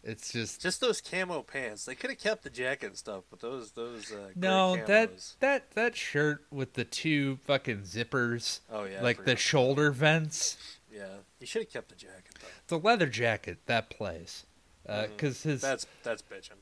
It's 0.04 0.32
just 0.32 0.62
Just 0.62 0.82
those 0.82 1.00
camo 1.00 1.44
pants. 1.44 1.86
They 1.86 1.94
could 1.96 2.10
have 2.10 2.20
kept 2.20 2.44
the 2.44 2.50
jacket 2.50 2.88
and 2.88 2.98
stuff, 2.98 3.24
but 3.30 3.40
those 3.40 3.72
those 3.72 4.12
uh, 4.12 4.16
gray 4.16 4.32
no 4.36 4.76
that 4.88 5.12
camos. 5.12 5.36
that 5.40 5.72
that 5.72 5.96
shirt 5.96 6.44
with 6.52 6.74
the 6.74 6.84
two 6.84 7.38
fucking 7.46 7.82
zippers, 7.82 8.62
Oh 8.72 8.86
yeah, 8.86 9.02
like 9.02 9.26
the 9.26 9.36
shoulder 9.36 9.92
vents. 9.92 10.58
yeah. 10.92 11.06
You 11.40 11.46
should 11.48 11.64
have 11.64 11.72
kept 11.72 11.90
the 11.90 11.96
jacket 11.96 12.40
though. 12.40 12.78
The 12.78 12.84
leather 12.84 13.08
jacket 13.08 13.60
that 13.68 13.90
plays, 13.90 14.46
because 14.86 15.44
his 15.44 15.62
That's 15.62 15.86
that's 16.04 16.24
bitching. 16.24 16.60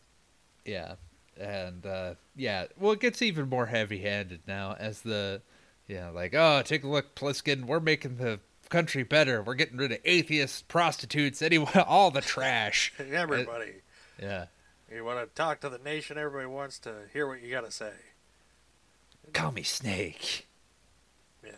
Yeah, 0.66 0.96
and 1.40 1.86
uh, 1.86 2.16
yeah, 2.36 2.66
well, 2.78 2.92
it 2.92 3.00
gets 3.00 3.22
even 3.22 3.48
more 3.50 3.68
heavy-handed 3.68 4.42
now 4.46 4.76
as 4.78 5.02
the, 5.02 5.42
yeah, 5.88 6.10
like 6.10 6.36
oh, 6.36 6.62
take 6.64 6.84
a 6.84 6.88
look, 6.88 7.16
Plissken, 7.16 7.64
we're 7.66 7.80
making 7.80 8.18
the 8.18 8.40
country 8.70 9.04
better. 9.04 9.42
We're 9.42 9.56
getting 9.56 9.78
rid 9.78 9.92
of 9.92 10.00
atheists, 10.06 10.62
prostitutes, 10.62 11.42
anyone, 11.42 11.72
all 11.88 12.12
the 12.12 12.22
trash. 12.22 12.94
Everybody, 13.00 13.74
Yeah, 14.22 14.46
you 14.94 15.04
want 15.04 15.20
to 15.28 15.34
talk 15.36 15.60
to 15.62 15.70
the 15.70 15.80
nation. 15.80 16.18
Everybody 16.18 16.48
wants 16.48 16.80
to 16.80 16.94
hear 17.14 17.28
what 17.28 17.42
you 17.42 17.52
got 17.52 17.66
to 17.66 17.72
say. 17.72 17.92
call 19.34 19.52
me 19.52 19.64
Snake. 19.64 20.48
Yeah. 21.44 21.52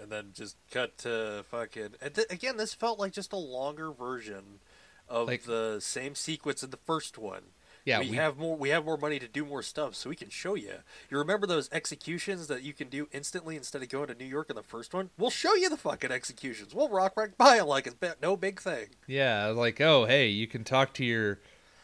And 0.00 0.10
then 0.10 0.30
just 0.32 0.56
cut 0.70 0.96
to 0.98 1.44
fucking. 1.50 1.90
And 2.00 2.14
th- 2.14 2.26
again, 2.30 2.56
this 2.56 2.72
felt 2.72 2.98
like 2.98 3.12
just 3.12 3.32
a 3.32 3.36
longer 3.38 3.90
version 3.92 4.60
of 5.08 5.26
Like- 5.28 5.44
the 5.44 5.78
same 5.80 6.14
sequence 6.14 6.62
in 6.62 6.70
the 6.70 6.78
first 6.78 7.18
one. 7.18 7.42
Yeah, 7.84 8.00
we, 8.00 8.10
we, 8.10 8.16
have 8.16 8.36
more. 8.36 8.56
We 8.56 8.68
have 8.70 8.84
more 8.84 8.96
money 8.96 9.18
to 9.18 9.28
do 9.28 9.44
more 9.44 9.62
stuff, 9.62 9.94
so 9.94 10.10
we 10.10 10.16
can 10.16 10.28
show 10.28 10.54
you. 10.54 10.74
You 11.10 11.18
remember 11.18 11.46
those 11.46 11.68
executions 11.72 12.46
that 12.48 12.62
you 12.62 12.72
can 12.72 12.88
do 12.88 13.08
instantly 13.12 13.56
instead 13.56 13.82
of 13.82 13.88
going 13.88 14.08
to 14.08 14.14
New 14.14 14.26
York 14.26 14.50
in 14.50 14.56
the 14.56 14.62
first 14.62 14.92
one? 14.92 15.10
We'll 15.18 15.30
show 15.30 15.54
you 15.54 15.68
the 15.68 15.76
fucking 15.76 16.10
executions. 16.10 16.74
We'll 16.74 16.88
rock 16.88 17.16
right 17.16 17.36
by 17.36 17.58
it 17.58 17.64
like 17.64 17.86
it's 17.86 17.96
no 18.20 18.36
big 18.36 18.60
thing. 18.60 18.88
yeah, 19.06 19.46
like 19.46 19.80
oh, 19.80 20.04
hey, 20.04 20.28
you 20.28 20.46
can 20.46 20.64
talk 20.64 20.92
to 20.94 21.04
your 21.04 21.38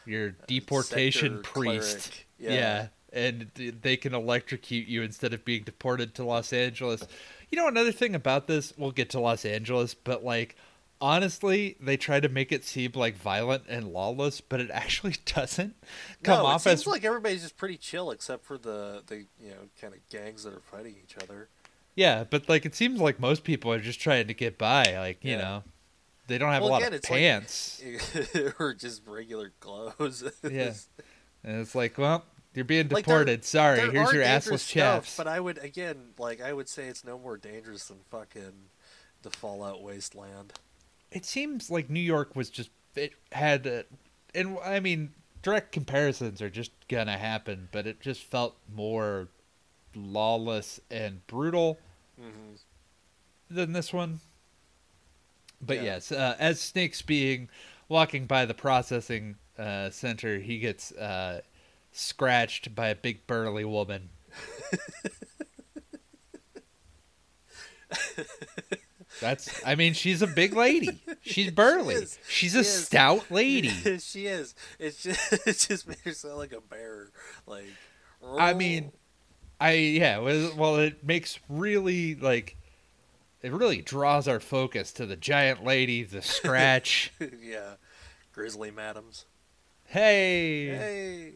your 0.04 0.28
uh, 0.28 0.44
deportation 0.46 1.36
Sector 1.36 1.50
priest. 1.50 2.10
cleric. 2.10 2.26
Yeah. 2.38 2.88
and 3.12 3.50
they 3.80 3.96
can 3.96 4.14
electrocute 4.14 4.86
you 4.86 5.02
instead 5.02 5.32
of 5.32 5.44
being 5.44 5.62
deported 5.62 6.14
to 6.16 6.24
Los 6.24 6.52
Angeles. 6.52 7.02
You 7.50 7.56
know, 7.56 7.68
another 7.68 7.92
thing 7.92 8.14
about 8.14 8.46
this, 8.46 8.74
we'll 8.76 8.90
get 8.90 9.10
to 9.10 9.20
Los 9.20 9.44
Angeles, 9.44 9.94
but 9.94 10.24
like, 10.24 10.56
honestly, 11.00 11.76
they 11.80 11.96
try 11.96 12.20
to 12.20 12.28
make 12.28 12.52
it 12.52 12.64
seem 12.64 12.92
like 12.94 13.16
violent 13.16 13.64
and 13.68 13.92
lawless, 13.92 14.40
but 14.40 14.60
it 14.60 14.70
actually 14.70 15.16
doesn't 15.24 15.74
come 16.22 16.38
no, 16.40 16.46
off 16.46 16.62
it 16.66 16.70
seems 16.70 16.80
as 16.82 16.86
like 16.86 17.04
everybody's 17.04 17.42
just 17.42 17.56
pretty 17.56 17.76
chill, 17.76 18.10
except 18.10 18.44
for 18.44 18.58
the 18.58 19.02
the 19.06 19.26
you 19.40 19.50
know 19.50 19.68
kind 19.80 19.94
of 19.94 20.00
gangs 20.10 20.44
that 20.44 20.54
are 20.54 20.60
fighting 20.60 20.94
each 21.02 21.16
other. 21.22 21.48
yeah, 21.94 22.24
but 22.28 22.48
like 22.48 22.64
it 22.66 22.74
seems 22.74 23.00
like 23.00 23.20
most 23.20 23.44
people 23.44 23.72
are 23.72 23.80
just 23.80 24.00
trying 24.00 24.26
to 24.28 24.34
get 24.34 24.58
by, 24.58 24.84
like 24.96 25.24
you 25.24 25.32
Yeah. 25.32 25.38
know, 25.38 25.62
they 26.28 26.38
don't 26.38 26.52
have 26.52 26.62
Well, 26.62 26.70
a 26.70 26.72
lot 26.72 26.82
again, 26.82 26.92
of 26.94 26.98
it's 26.98 27.10
like- 27.10 27.20
pants, 27.20 27.82
or 28.58 28.74
just 28.74 29.02
regular 29.06 29.52
clothes. 29.60 30.22
Yeah. 30.42 30.72
and 31.44 31.60
it's 31.60 31.74
like, 31.74 31.98
well, 31.98 32.24
you're 32.54 32.64
being 32.64 32.88
Like, 32.88 33.04
there- 33.06 33.18
deported. 33.18 33.44
Sorry, 33.44 33.76
There 33.80 33.90
here's 33.92 34.12
your 34.12 34.24
assless 34.24 34.60
stuff, 34.60 34.66
chaps. 34.68 35.16
But 35.16 35.28
I 35.28 35.38
would 35.40 35.58
again, 35.58 36.14
like 36.18 36.40
I 36.40 36.52
would 36.52 36.68
say, 36.68 36.86
it's 36.88 37.04
no 37.04 37.18
more 37.18 37.36
dangerous 37.36 37.86
than 37.88 37.98
fucking 38.10 38.70
the 39.22 39.30
Fallout 39.30 39.82
wasteland. 39.82 40.52
It 41.10 41.24
seems 41.24 41.70
like 41.70 41.90
New 41.90 42.00
York 42.00 42.34
was 42.36 42.50
just 42.50 42.70
it 42.94 43.12
had, 43.32 43.66
uh, 43.66 43.82
and 44.34 44.58
I 44.64 44.80
mean 44.80 45.12
direct 45.42 45.72
comparisons 45.72 46.40
are 46.42 46.50
just 46.50 46.72
gonna 46.88 47.18
happen, 47.18 47.68
but 47.72 47.86
it 47.86 48.00
just 48.00 48.22
felt 48.22 48.56
more 48.74 49.28
lawless 49.94 50.80
and 50.90 51.26
brutal 51.26 51.78
Mm-hmm. 52.20 52.54
than 53.50 53.72
this 53.72 53.92
one. 53.92 54.20
But 55.60 55.78
Yeah. 55.78 55.82
yes, 55.82 56.12
uh, 56.12 56.36
as 56.38 56.60
Snake's 56.60 57.02
being 57.02 57.48
walking 57.88 58.26
by 58.26 58.44
the 58.44 58.54
processing 58.54 59.36
uh, 59.58 59.90
center, 59.90 60.38
he 60.38 60.58
gets 60.58 60.92
uh, 60.92 61.40
scratched 61.92 62.74
by 62.74 62.88
a 62.88 62.94
big 62.94 63.26
burly 63.26 63.64
woman. 63.64 64.10
That's, 69.20 69.64
I 69.66 69.74
mean, 69.76 69.94
she's 69.94 70.20
a 70.22 70.26
big 70.26 70.54
lady. 70.54 71.02
She's 71.22 71.50
burly. 71.50 71.94
is. 71.94 72.18
She's 72.28 72.52
She 72.52 72.58
a 72.58 72.60
is. 72.60 72.84
stout 72.86 73.30
lady. 73.30 73.68
she 73.98 74.26
is. 74.26 74.54
It's 74.78 75.02
just 75.02 75.32
it 75.46 75.58
just 75.68 75.88
made 75.88 75.98
her 76.04 76.12
sound 76.12 76.36
like 76.36 76.52
a 76.52 76.60
bear. 76.60 77.08
Like 77.46 77.66
I 78.38 78.52
mean, 78.54 78.92
I 79.60 79.72
yeah. 79.72 80.18
Well, 80.18 80.52
well, 80.56 80.76
it 80.76 81.02
makes 81.04 81.38
really 81.48 82.14
like 82.14 82.56
it 83.42 83.52
really 83.52 83.80
draws 83.82 84.28
our 84.28 84.40
focus 84.40 84.92
to 84.92 85.06
the 85.06 85.16
giant 85.16 85.64
lady, 85.64 86.02
the 86.04 86.22
scratch. 86.22 87.12
yeah, 87.42 87.74
grizzly 88.32 88.70
madams. 88.70 89.24
hey, 89.84 91.32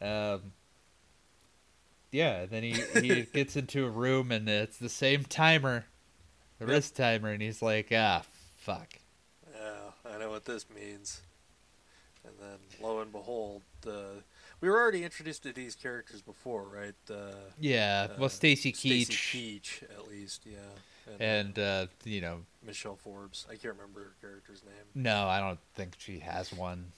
Hey, 0.00 0.06
um, 0.06 0.52
yeah. 2.10 2.46
Then 2.46 2.62
he 2.62 2.72
he 3.00 3.22
gets 3.22 3.56
into 3.56 3.84
a 3.86 3.90
room 3.90 4.30
and 4.30 4.48
it's 4.48 4.76
the 4.78 4.88
same 4.88 5.24
timer, 5.24 5.86
the 6.66 6.72
Yep. 6.72 6.76
wrist 6.76 6.96
timer, 6.96 7.30
and 7.30 7.42
he's 7.42 7.62
like, 7.62 7.88
ah, 7.92 8.22
fuck. 8.58 8.94
yeah, 9.54 9.90
I 10.12 10.18
know 10.18 10.30
what 10.30 10.44
this 10.44 10.66
means. 10.70 11.20
And 12.24 12.34
then, 12.40 12.58
lo 12.80 13.00
and 13.00 13.10
behold, 13.10 13.62
the 13.80 14.22
we 14.60 14.68
were 14.70 14.78
already 14.80 15.02
introduced 15.02 15.42
to 15.42 15.52
these 15.52 15.74
characters 15.74 16.22
before, 16.22 16.62
right? 16.64 16.94
Uh, 17.10 17.32
Yeah. 17.58 18.06
Uh, 18.12 18.14
well, 18.20 18.28
Stacy 18.28 18.72
Stacy 18.72 19.12
Keach 19.12 19.80
Keach, 19.80 19.82
at 19.90 20.08
least, 20.08 20.42
yeah. 20.46 20.58
And, 21.18 21.20
and 21.20 21.58
uh, 21.58 21.86
you 22.04 22.20
know, 22.20 22.42
Michelle 22.64 22.94
Forbes. 22.94 23.44
I 23.50 23.56
can't 23.56 23.74
remember 23.74 24.00
her 24.04 24.12
character's 24.20 24.62
name. 24.62 25.02
no, 25.02 25.26
I 25.26 25.40
don't 25.40 25.58
think 25.74 25.94
she 25.98 26.20
has 26.20 26.52
one. 26.52 26.92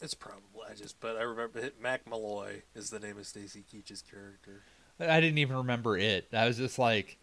It's 0.00 0.14
probably 0.14 0.40
I 0.70 0.72
just, 0.74 0.98
but 0.98 1.16
I 1.18 1.22
remember 1.22 1.58
it, 1.58 1.74
Mac 1.78 2.08
Malloy 2.08 2.62
is 2.74 2.88
the 2.88 2.98
name 3.00 3.18
of 3.18 3.26
Stacy 3.26 3.62
Keach's 3.70 4.00
character. 4.00 4.62
I 4.98 5.20
didn't 5.20 5.36
even 5.38 5.56
remember 5.56 5.98
it. 5.98 6.28
I 6.32 6.46
was 6.46 6.56
just 6.56 6.78
like, 6.78 7.18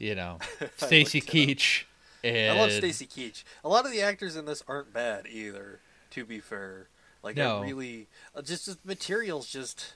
you 0.00 0.16
know, 0.16 0.38
Stacy 0.76 1.20
looked 1.20 1.34
it 1.34 1.42
up. 1.42 1.48
Keach. 1.48 1.84
And 2.24 2.58
I 2.58 2.60
love 2.60 2.72
Stacy 2.72 3.06
Keach. 3.06 3.44
A 3.62 3.68
lot 3.68 3.86
of 3.86 3.92
the 3.92 4.02
actors 4.02 4.34
in 4.36 4.44
this 4.46 4.62
aren't 4.66 4.92
bad 4.92 5.26
either. 5.30 5.78
To 6.10 6.24
be 6.24 6.40
fair, 6.40 6.88
like 7.22 7.36
No. 7.36 7.58
I 7.58 7.62
really, 7.62 8.08
uh, 8.34 8.42
just 8.42 8.66
the 8.66 8.76
material's 8.84 9.46
just 9.46 9.94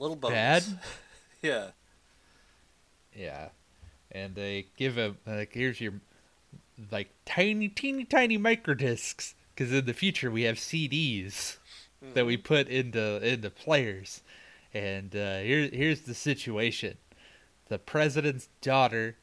little 0.00 0.16
bones. 0.16 0.34
Bad? 0.34 0.64
yeah. 1.42 1.66
Yeah, 3.16 3.48
and 4.10 4.34
they 4.34 4.66
give 4.76 4.96
him 4.96 5.18
like 5.26 5.52
here's 5.52 5.80
your 5.80 5.92
like 6.90 7.10
tiny, 7.26 7.68
teeny, 7.68 8.04
tiny 8.04 8.38
micro 8.38 8.74
discs 8.74 9.34
because 9.54 9.72
in 9.72 9.84
the 9.84 9.92
future 9.94 10.30
we 10.30 10.42
have 10.42 10.56
CDs 10.56 11.58
that 12.14 12.26
we 12.26 12.36
Mhm. 12.36 12.42
put 12.44 12.68
into 12.68 13.24
into 13.26 13.50
players, 13.50 14.22
and 14.74 15.14
uh, 15.14 15.38
here 15.40 15.68
here's 15.72 16.00
the 16.00 16.14
situation: 16.14 16.96
the 17.72 17.78
president's 17.78 18.50
daughter 18.60 19.16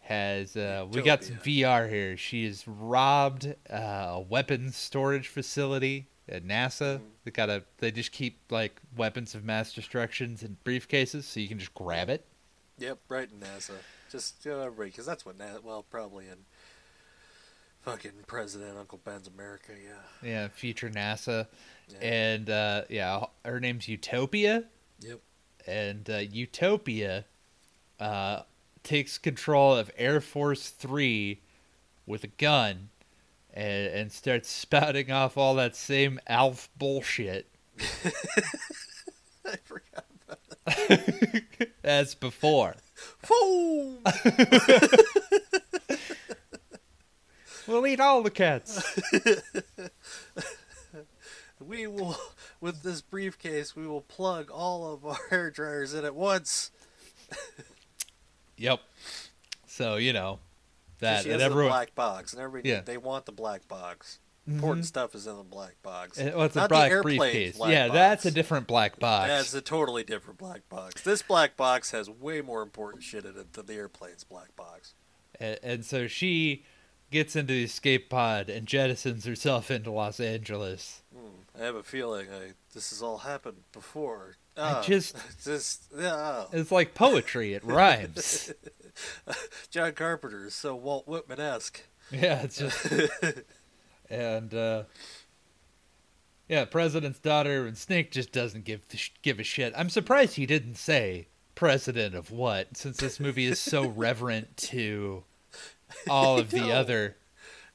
has 0.00 0.56
uh, 0.56 0.86
we 0.90 1.02
got 1.02 1.22
some 1.22 1.36
VR 1.36 1.90
here. 1.90 2.16
She 2.16 2.46
has 2.46 2.66
robbed 2.66 3.54
uh, 3.70 3.76
a 3.76 4.20
weapons 4.20 4.76
storage 4.76 5.28
facility 5.28 6.08
at 6.26 6.42
NASA. 6.42 6.98
Mhm. 6.98 7.02
They 7.24 7.30
got 7.30 7.50
a 7.50 7.64
they 7.78 7.90
just 7.90 8.10
keep 8.10 8.38
like 8.50 8.80
weapons 8.96 9.34
of 9.34 9.44
mass 9.44 9.74
destructions 9.74 10.42
in 10.42 10.56
briefcases, 10.64 11.24
so 11.24 11.38
you 11.38 11.48
can 11.48 11.58
just 11.58 11.74
grab 11.74 12.08
it. 12.08 12.24
Yep, 12.78 12.98
right 13.10 13.28
in 13.30 13.38
NASA. 13.40 13.74
Just 14.10 14.44
know, 14.46 14.72
because 14.74 15.04
that's 15.04 15.26
what 15.26 15.36
NASA. 15.36 15.62
Well, 15.62 15.82
probably 15.82 16.28
in 16.28 16.38
fucking 17.82 18.12
President 18.26 18.78
Uncle 18.78 19.00
Ben's 19.04 19.28
America. 19.28 19.72
Yeah. 19.72 20.28
Yeah, 20.28 20.48
future 20.48 20.88
NASA, 20.88 21.46
yeah. 21.88 21.98
and 21.98 22.48
uh, 22.48 22.82
yeah, 22.88 23.26
her 23.44 23.60
name's 23.60 23.86
Utopia, 23.86 24.64
yep. 25.00 25.20
and 25.66 26.08
uh, 26.08 26.16
Utopia 26.16 27.26
uh, 28.02 28.42
takes 28.82 29.18
control 29.18 29.74
of 29.76 29.90
Air 29.96 30.20
Force 30.20 30.70
Three 30.70 31.40
with 32.06 32.24
a 32.24 32.28
gun, 32.28 32.88
and, 33.54 33.86
and 33.86 34.12
starts 34.12 34.50
spouting 34.50 35.10
off 35.12 35.36
all 35.36 35.54
that 35.54 35.76
same 35.76 36.18
Alf 36.26 36.68
bullshit 36.76 37.48
I 39.44 39.56
forgot. 39.64 40.04
About 40.66 41.68
as 41.84 42.14
before. 42.14 42.74
Boom! 43.28 43.98
We'll 47.68 47.86
eat 47.86 48.00
all 48.00 48.22
the 48.22 48.30
cats. 48.30 48.82
we 51.60 51.86
will, 51.86 52.16
with 52.60 52.82
this 52.82 53.00
briefcase, 53.00 53.76
we 53.76 53.86
will 53.86 54.00
plug 54.00 54.50
all 54.50 54.92
of 54.92 55.06
our 55.06 55.18
hair 55.30 55.48
dryers 55.48 55.94
in 55.94 56.04
at 56.04 56.16
once. 56.16 56.72
Yep. 58.62 58.80
So 59.66 59.96
you 59.96 60.12
know 60.12 60.38
that 61.00 61.24
she 61.24 61.30
and 61.30 61.42
everyone. 61.42 61.64
the 61.64 61.70
black 61.70 61.94
box, 61.94 62.32
and 62.32 62.40
everybody 62.42 62.70
Yeah. 62.70 62.80
they 62.82 62.96
want 62.96 63.26
the 63.26 63.32
black 63.32 63.66
box. 63.68 64.18
Important 64.46 64.84
Mhm. 64.84 64.88
stuff 64.88 65.14
is 65.14 65.26
in 65.28 65.36
the 65.36 65.44
black 65.44 65.76
box. 65.82 66.18
Uh, 66.18 66.32
Well, 66.34 66.44
it's 66.46 66.56
a 66.56 66.60
Not 66.60 66.68
the 66.68 66.74
black 66.74 66.90
airplane 66.90 67.18
briefcase. 67.18 67.56
black 67.56 67.70
yeah, 67.70 67.86
box. 67.88 67.94
that's 67.96 68.24
a 68.26 68.30
different 68.32 68.66
black 68.66 68.98
box. 68.98 69.28
That's 69.28 69.54
a 69.54 69.60
totally 69.60 70.02
different 70.02 70.38
black 70.38 70.68
box. 70.68 71.00
This 71.02 71.22
black 71.22 71.56
box 71.56 71.92
has 71.92 72.10
way 72.10 72.40
more 72.40 72.62
important 72.62 73.04
shit 73.04 73.24
in 73.24 73.36
it 73.38 73.52
than 73.52 73.66
the 73.66 73.74
airplane's 73.74 74.24
black 74.24 74.54
box. 74.56 74.94
and, 75.40 75.58
and 75.62 75.84
so 75.86 76.06
she 76.08 76.64
gets 77.10 77.34
into 77.36 77.52
the 77.54 77.64
escape 77.64 78.10
pod 78.10 78.48
and 78.48 78.66
jettisons 78.66 79.24
herself 79.24 79.70
into 79.70 79.90
Los 79.90 80.18
Angeles. 80.20 81.02
Hmm, 81.14 81.42
I 81.60 81.64
have 81.64 81.74
a 81.76 81.82
feeling 81.82 82.28
I, 82.32 82.52
this 82.74 82.90
has 82.90 83.00
all 83.02 83.18
happened 83.18 83.62
before. 83.72 84.36
I 84.56 84.60
Ah, 84.74 84.82
just- 84.82 85.16
just 85.44 85.84
yeah. 85.96 86.44
It's 86.52 86.70
like 86.70 86.94
poetry. 86.94 87.54
It 87.54 87.64
rhymes. 87.64 88.52
John 89.70 89.92
Carpenter 89.92 90.46
is 90.46 90.54
so 90.54 90.74
Walt 90.76 91.06
Whitman 91.08 91.40
esque. 91.40 91.80
yeah, 92.10 92.42
it's 92.42 92.58
just 92.58 92.86
and 94.10 94.52
uh 94.54 94.82
yeah, 96.48 96.64
president's 96.66 97.18
daughter 97.18 97.66
and 97.66 97.78
Snake 97.78 98.10
just 98.10 98.32
doesn't 98.32 98.64
give 98.64 98.82
give 99.22 99.40
a 99.40 99.42
shit. 99.44 99.72
I'm 99.76 99.88
surprised 99.88 100.34
he 100.36 100.44
didn't 100.44 100.74
say 100.76 101.28
president 101.54 102.14
of 102.14 102.30
what, 102.30 102.76
since 102.76 102.98
this 102.98 103.18
movie 103.20 103.46
is 103.46 103.58
so 103.58 103.86
reverent 103.86 104.56
to 104.58 105.24
all 106.08 106.38
of 106.38 106.50
the 106.50 106.60
know. 106.60 106.72
other. 106.72 107.16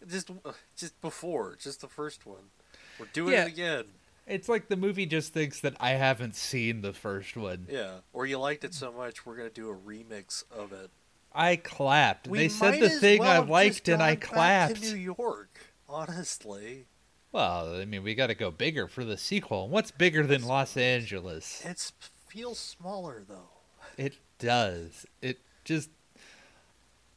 just 0.07 0.29
just 0.75 1.01
before, 1.01 1.55
just 1.59 1.81
the 1.81 1.87
first 1.87 2.25
one. 2.27 2.51
We're 2.99 3.07
doing 3.13 3.33
Yeah. 3.33 3.45
it 3.45 3.47
again. 3.49 3.83
It's 4.27 4.49
like 4.49 4.67
the 4.67 4.75
movie 4.75 5.05
just 5.05 5.33
thinks 5.33 5.61
that 5.61 5.75
I 5.79 5.91
haven't 5.91 6.35
seen 6.35 6.81
the 6.81 6.93
first 6.93 7.37
one. 7.37 7.67
Yeah. 7.69 7.99
Or 8.13 8.25
you 8.25 8.37
liked 8.37 8.63
it 8.65 8.73
so 8.73 8.91
much, 8.91 9.25
we're 9.25 9.37
gonna 9.37 9.49
do 9.49 9.69
a 9.69 9.75
remix 9.75 10.43
of 10.51 10.73
it. 10.73 10.89
I 11.33 11.55
clapped. 11.55 12.27
We 12.27 12.39
they 12.39 12.49
said 12.49 12.81
the 12.81 12.89
thing 12.89 13.19
well 13.19 13.43
I 13.43 13.45
liked 13.45 13.87
and 13.87 14.01
I 14.01 14.15
clapped. 14.15 14.81
To 14.83 14.95
New 14.95 14.97
York, 14.97 15.59
honestly, 15.87 16.85
Well, 17.31 17.75
I 17.75 17.85
mean, 17.85 18.03
we 18.03 18.15
got 18.15 18.27
to 18.27 18.35
go 18.35 18.49
bigger 18.51 18.87
for 18.87 19.03
the 19.05 19.17
sequel. 19.17 19.67
What's 19.69 19.91
bigger 19.91 20.25
than 20.25 20.43
Los 20.43 20.75
Angeles? 20.77 21.63
it 21.65 21.91
feels 22.27 22.57
smaller 22.57 23.23
though. 23.27 23.49
It 23.97 24.15
does. 24.39 25.05
It 25.21 25.39
just. 25.63 25.89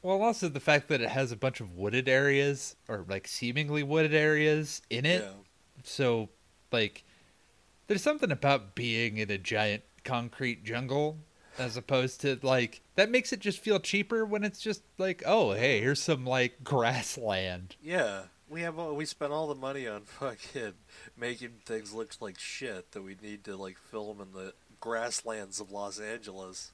Well, 0.02 0.23
also 0.23 0.49
the 0.49 0.61
fact 0.61 0.88
that 0.88 1.00
it 1.02 1.11
has 1.11 1.31
a 1.31 1.37
bunch 1.37 1.61
of 1.61 1.75
wooded 1.76 2.09
areas, 2.09 2.76
or 2.88 3.05
like 3.09 3.26
seemingly 3.29 3.83
wooded 3.83 4.14
areas 4.14 4.81
in 4.88 5.05
it. 5.05 5.23
Yeah. 5.23 5.33
So, 5.85 6.29
like, 6.72 7.04
there's 7.86 8.02
something 8.02 8.30
about 8.30 8.74
being 8.74 9.16
in 9.18 9.30
a 9.30 9.38
giant 9.38 9.82
concrete 10.04 10.64
jungle 10.64 11.18
as 11.58 11.76
opposed 11.76 12.20
to, 12.22 12.38
like, 12.42 12.80
that 12.94 13.10
makes 13.10 13.32
it 13.32 13.40
just 13.40 13.58
feel 13.58 13.80
cheaper 13.80 14.24
when 14.24 14.44
it's 14.44 14.60
just 14.60 14.82
like, 14.98 15.22
oh, 15.26 15.52
hey, 15.52 15.80
here's 15.80 16.00
some, 16.02 16.24
like, 16.24 16.62
grassland. 16.64 17.76
Yeah. 17.82 18.22
We 18.48 18.62
have 18.62 18.78
all, 18.80 18.96
we 18.96 19.04
spent 19.04 19.32
all 19.32 19.46
the 19.46 19.54
money 19.54 19.86
on 19.86 20.00
fucking 20.04 20.72
making 21.16 21.50
things 21.66 21.92
look 21.92 22.12
like 22.20 22.38
shit 22.38 22.90
that 22.92 23.02
we 23.02 23.16
need 23.22 23.44
to 23.44 23.56
like 23.56 23.78
film 23.78 24.20
in 24.20 24.32
the 24.32 24.54
grasslands 24.80 25.60
of 25.60 25.70
Los 25.70 26.00
Angeles, 26.00 26.72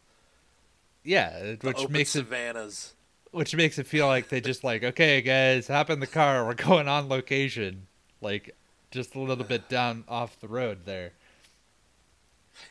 Yeah, 1.05 1.55
the 1.61 1.67
which 1.67 1.87
makes 1.91 2.17
it 2.17 2.21
savannas. 2.21 2.95
which 3.31 3.55
makes 3.55 3.79
it 3.79 3.87
feel 3.87 4.07
like 4.07 4.31
they 4.31 4.41
just 4.41 4.65
like 4.65 4.85
okay 4.85 5.21
guys 5.21 5.69
hop 5.69 5.91
in 5.91 6.01
the 6.01 6.07
car 6.07 6.47
we're 6.47 6.55
going 6.55 6.89
on 6.89 7.09
location 7.11 7.87
like 8.23 8.55
just 8.97 9.15
a 9.15 9.21
little 9.21 9.45
bit 9.45 9.69
down 9.69 10.03
off 10.09 10.41
the 10.41 10.49
road 10.49 10.79
there 10.87 11.13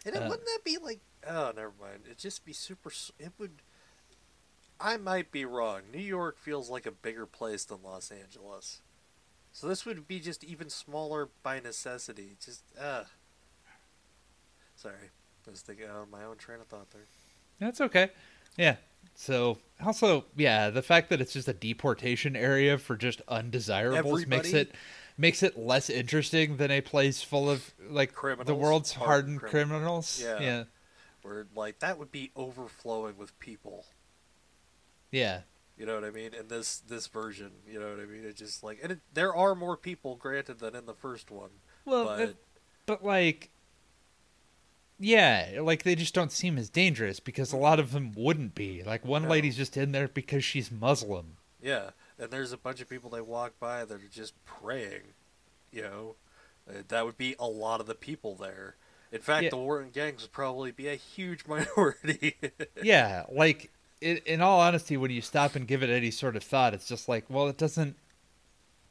And 0.06 0.16
it, 0.16 0.22
Uh, 0.24 0.28
wouldn't 0.28 0.48
that 0.48 0.64
be 0.66 0.78
like? 0.78 1.00
Oh, 1.28 1.52
never 1.56 1.72
mind. 1.80 2.02
It'd 2.06 2.18
just 2.18 2.44
be 2.46 2.54
super. 2.54 2.92
It 3.20 3.32
would. 3.38 3.62
I 4.80 4.98
might 4.98 5.32
be 5.32 5.46
wrong. 5.46 5.82
New 5.94 6.00
York 6.02 6.38
feels 6.38 6.70
like 6.70 6.86
a 6.86 6.92
bigger 6.92 7.26
place 7.26 7.64
than 7.66 7.84
Los 7.84 8.12
Angeles, 8.12 8.82
so 9.54 9.68
this 9.68 9.86
would 9.86 10.08
be 10.08 10.20
just 10.20 10.44
even 10.44 10.70
smaller 10.70 11.30
by 11.44 11.60
necessity. 11.60 12.36
Just 12.44 12.64
uh. 12.80 13.04
Sorry, 14.76 15.12
I 15.48 15.52
was 15.52 15.62
thinking 15.62 15.86
out 15.86 16.04
of 16.04 16.10
my 16.10 16.24
own 16.24 16.38
train 16.38 16.60
of 16.60 16.68
thought 16.68 16.92
there. 16.92 17.06
that's 17.60 17.80
okay 17.80 18.10
yeah 18.58 18.76
so 19.16 19.58
also 19.86 20.26
yeah 20.36 20.70
the 20.70 20.82
fact 20.82 21.10
that 21.10 21.22
it's 21.22 21.34
just 21.34 21.48
a 21.48 21.54
deportation 21.54 22.36
area 22.36 22.78
for 22.78 22.96
just 22.98 23.22
undesirables 23.28 24.26
makes 24.28 24.54
it 24.54 24.74
makes 25.18 25.42
it 25.44 25.58
less 25.58 25.90
interesting 25.90 26.58
than 26.58 26.72
a 26.72 26.82
place 26.82 27.22
full 27.24 27.50
of 27.50 27.74
like 27.90 28.14
the 28.46 28.54
world's 28.56 28.94
Hardened 28.94 29.40
hardened, 29.40 29.40
criminals. 29.42 30.18
criminals 30.20 30.22
Yeah. 30.22 30.40
yeah 30.58 30.64
Where 31.22 31.48
like 31.56 31.80
that 31.80 31.98
would 31.98 32.12
be 32.12 32.32
overflowing 32.36 33.18
with 33.18 33.38
people. 33.40 33.86
yeah 35.12 35.42
You 35.78 35.86
know 35.86 35.96
what 35.96 36.04
I 36.04 36.12
mean? 36.12 36.34
In 36.34 36.48
this 36.48 36.80
this 36.80 37.08
version, 37.08 37.52
you 37.68 37.80
know 37.80 37.90
what 37.90 38.00
I 38.00 38.06
mean? 38.06 38.26
It 38.26 38.36
just 38.36 38.64
like 38.64 38.80
and 38.84 38.92
it, 38.94 39.00
there 39.14 39.34
are 39.36 39.56
more 39.56 39.78
people, 39.78 40.16
granted, 40.16 40.60
than 40.60 40.76
in 40.76 40.86
the 40.86 40.94
first 40.94 41.32
one. 41.32 41.50
well 41.86 42.06
but 42.06 42.20
it- 42.20 42.36
but 42.86 43.04
like 43.04 43.50
yeah 45.00 45.60
like 45.62 45.84
they 45.84 45.96
just 45.96 46.14
don't 46.14 46.32
seem 46.32 46.58
as 46.58 46.70
dangerous 46.70 47.20
because 47.20 47.52
a 47.52 47.56
mm. 47.58 47.62
lot 47.62 47.80
of 47.80 47.92
them 47.92 48.14
wouldn't 48.16 48.56
be 48.56 48.82
like 48.84 49.04
one 49.04 49.24
No. 49.24 49.30
lady's 49.30 49.58
just 49.58 49.76
in 49.76 49.92
there 49.92 50.08
because 50.08 50.44
she's 50.46 50.72
muslim 50.72 51.36
yeah, 51.62 51.90
and 52.20 52.30
there's 52.32 52.52
a 52.52 52.58
bunch 52.58 52.82
of 52.82 52.90
people 52.90 53.10
they 53.10 53.22
walk 53.22 53.60
by 53.60 53.86
that 53.86 53.96
are 54.02 54.08
just 54.12 54.34
praying. 54.46 55.14
You 55.72 55.82
know, 55.84 56.16
Uh, 56.68 56.82
that 56.88 57.06
would 57.06 57.18
be 57.18 57.36
a 57.40 57.46
lot 57.48 57.80
of 57.80 57.86
the 57.88 57.94
people 57.96 58.36
there. 58.36 58.76
In 59.12 59.22
fact, 59.22 59.44
Yeah. 59.44 59.50
the 59.52 59.58
Warren 59.58 59.92
gangs 59.92 60.24
would 60.24 60.32
probably 60.32 60.72
be 60.72 60.88
a 60.88 60.96
huge 60.96 61.46
minority. 61.48 62.36
yeah 62.82 63.24
like 63.32 63.72
in, 64.02 64.18
in 64.26 64.42
all 64.42 64.60
honesty 64.60 64.98
when 64.98 65.12
you 65.12 65.22
stop 65.22 65.56
and 65.56 65.68
give 65.68 65.84
it 65.84 65.90
any 65.90 66.12
sort 66.12 66.36
of 66.36 66.44
thought 66.44 66.74
it's 66.74 66.88
just 66.88 67.08
like 67.08 67.26
well 67.30 67.48
it 67.48 67.58
doesn't 67.58 67.96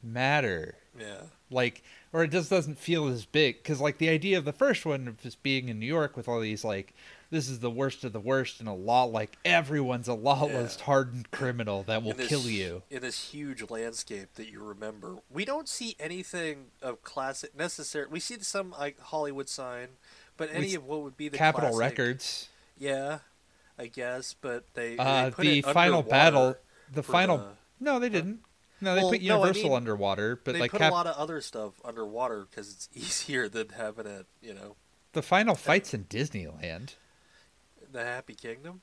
matter 0.01 0.75
yeah, 0.99 1.23
like 1.49 1.83
or 2.13 2.23
it 2.23 2.31
just 2.31 2.49
doesn't 2.49 2.77
feel 2.79 3.07
as 3.07 3.25
big 3.25 3.57
because 3.61 3.81
like 3.81 3.97
the 3.97 4.09
idea 4.09 4.37
of 4.37 4.45
the 4.45 4.53
first 4.53 4.85
one 4.85 5.07
of 5.07 5.19
just 5.21 5.41
being 5.43 5.67
in 5.67 5.79
new 5.79 5.85
york 5.85 6.15
with 6.15 6.27
all 6.27 6.39
these 6.39 6.63
like 6.63 6.93
this 7.35 7.49
is 7.49 7.59
the 7.59 7.69
worst 7.69 8.03
of 8.05 8.13
the 8.13 8.19
worst 8.19 8.59
and 8.61 8.69
a 8.69 8.73
law 8.73 9.03
like 9.03 9.37
everyone's 9.43 10.07
a 10.07 10.13
lawless 10.13 10.77
Yeah. 10.77 10.85
hardened 10.85 11.31
criminal 11.31 11.83
that 11.83 12.01
will 12.01 12.13
this, 12.13 12.29
kill 12.29 12.43
you 12.47 12.83
in 12.89 13.01
this 13.01 13.29
huge 13.31 13.69
landscape 13.69 14.33
that 14.35 14.49
you 14.49 14.63
remember. 14.63 15.17
We 15.29 15.43
don't 15.43 15.67
see 15.67 15.95
anything 15.99 16.67
of 16.81 17.03
classic 17.03 17.55
necessary. 17.55 18.07
We 18.09 18.19
see 18.21 18.37
some 18.39 18.71
like 18.71 18.99
Hollywood 18.99 19.49
sign, 19.49 19.89
but 20.37 20.49
any 20.51 20.69
s- 20.69 20.75
of 20.75 20.85
what 20.85 21.01
would 21.01 21.17
be 21.17 21.27
the 21.29 21.37
capitol 21.37 21.71
classic- 21.71 21.97
records 21.97 22.47
Yeah, 22.77 23.19
I 23.77 23.87
guess, 23.87 24.33
but 24.39 24.73
they, 24.73 24.91
they 24.95 24.97
uh 24.97 25.31
put 25.31 25.41
the 25.43 25.61
final 25.61 26.01
battle 26.03 26.55
the 26.91 27.03
final 27.03 27.37
the- 27.39 27.45
no 27.79 27.99
they 27.99 28.09
didn't 28.09 28.39
no 28.79 28.95
they 28.95 29.01
Well, 29.01 29.11
put 29.11 29.21
no, 29.21 29.33
I 29.35 29.37
universal 29.39 29.69
mean, 29.69 29.77
underwater 29.77 30.35
but 30.37 30.53
they 30.53 30.59
like 30.61 30.71
put 30.71 30.79
Cap- 30.79 30.91
a 30.91 30.95
lot 30.95 31.07
of 31.07 31.15
other 31.17 31.41
stuff 31.41 31.73
underwater 31.83 32.45
because 32.49 32.71
it's 32.71 32.89
easier 32.95 33.49
than 33.49 33.69
having 33.69 34.05
it, 34.05 34.25
you 34.41 34.53
know, 34.53 34.75
the 35.13 35.21
final 35.21 35.55
fights 35.55 35.93
in 35.93 36.05
disneyland 36.05 36.95
the 37.91 38.03
Happy 38.03 38.33
Kingdom. 38.35 38.81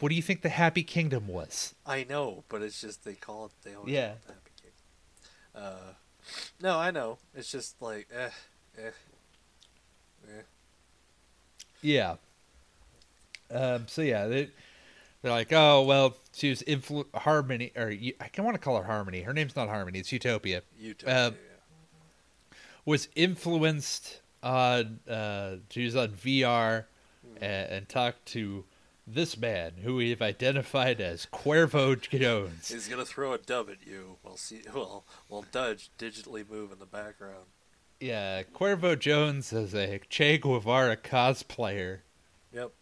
what 0.00 0.08
do 0.10 0.14
you 0.14 0.22
think 0.22 0.42
the 0.42 0.48
happy 0.48 0.82
kingdom 0.82 1.28
was 1.28 1.74
I 1.86 2.04
know, 2.04 2.44
but 2.48 2.62
it's 2.62 2.80
just 2.80 3.04
they 3.04 3.14
call 3.14 3.46
it 3.46 3.52
they 3.62 3.74
always 3.74 3.92
Yeah. 3.92 4.06
call 4.08 4.14
it 4.16 4.26
the 4.26 4.32
Happy 4.32 4.50
Kingdom. 4.62 4.74
Uh, 5.54 5.92
no, 6.60 6.78
I 6.78 6.90
know. 6.90 7.18
It's 7.34 7.50
just 7.50 7.80
like 7.80 8.08
eh, 8.14 8.30
eh, 8.78 8.90
eh. 10.28 10.42
Yeah. 11.82 12.16
Um. 13.50 13.86
So 13.88 14.02
yeah, 14.02 14.26
they 14.26 14.48
they're 15.22 15.32
like, 15.32 15.52
oh 15.52 15.82
well, 15.82 16.16
she 16.32 16.50
was 16.50 16.62
influ- 16.62 17.06
Harmony, 17.14 17.72
or 17.76 17.88
I 18.20 18.28
can 18.28 18.44
want 18.44 18.54
to 18.56 18.58
call 18.58 18.76
her 18.78 18.84
Harmony. 18.84 19.22
Her 19.22 19.32
name's 19.32 19.54
not 19.56 19.68
Harmony. 19.68 19.98
It's 20.00 20.10
Utopia. 20.12 20.62
Utah. 20.78 21.28
Um, 21.28 21.34
Was 22.84 23.08
influenced 23.14 24.20
on. 24.42 25.00
Uh, 25.08 25.56
she 25.70 25.84
was 25.84 25.94
on 25.96 26.08
VR 26.08 26.84
and, 27.40 27.70
and 27.70 27.88
talked 27.88 28.26
to 28.26 28.64
this 29.06 29.36
man 29.36 29.72
who 29.82 29.96
we've 29.96 30.22
identified 30.22 31.00
as 31.00 31.26
Cuervo 31.26 32.00
Jones. 32.00 32.68
He's 32.68 32.88
gonna 32.88 33.04
throw 33.04 33.32
a 33.32 33.38
dub 33.38 33.68
at 33.68 33.86
you. 33.86 34.16
While 34.22 34.36
see, 34.36 34.62
well, 34.74 35.04
while 35.28 35.44
Dudge 35.52 35.90
digitally 35.98 36.48
move 36.48 36.72
in 36.72 36.78
the 36.78 36.86
background. 36.86 37.46
Yeah, 38.00 38.42
Cuervo 38.42 38.98
Jones 38.98 39.52
is 39.52 39.74
a 39.74 40.00
Che 40.08 40.38
Guevara 40.38 40.96
cosplayer. 40.96 41.98
Yep. 42.52 42.72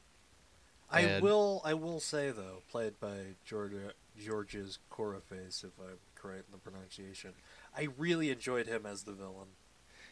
I 0.90 1.00
And- 1.00 1.22
will. 1.22 1.60
I 1.64 1.74
will 1.74 2.00
say 2.00 2.30
though, 2.30 2.62
played 2.70 3.00
by 3.00 3.34
Georgia 3.44 3.92
Georges 4.22 4.78
Corraface, 4.90 5.64
if 5.64 5.70
I'm 5.80 5.98
correct 6.14 6.44
in 6.48 6.52
the 6.52 6.58
pronunciation. 6.58 7.32
I 7.76 7.88
really 7.96 8.30
enjoyed 8.30 8.66
him 8.66 8.84
as 8.86 9.04
the 9.04 9.12
villain. 9.12 9.48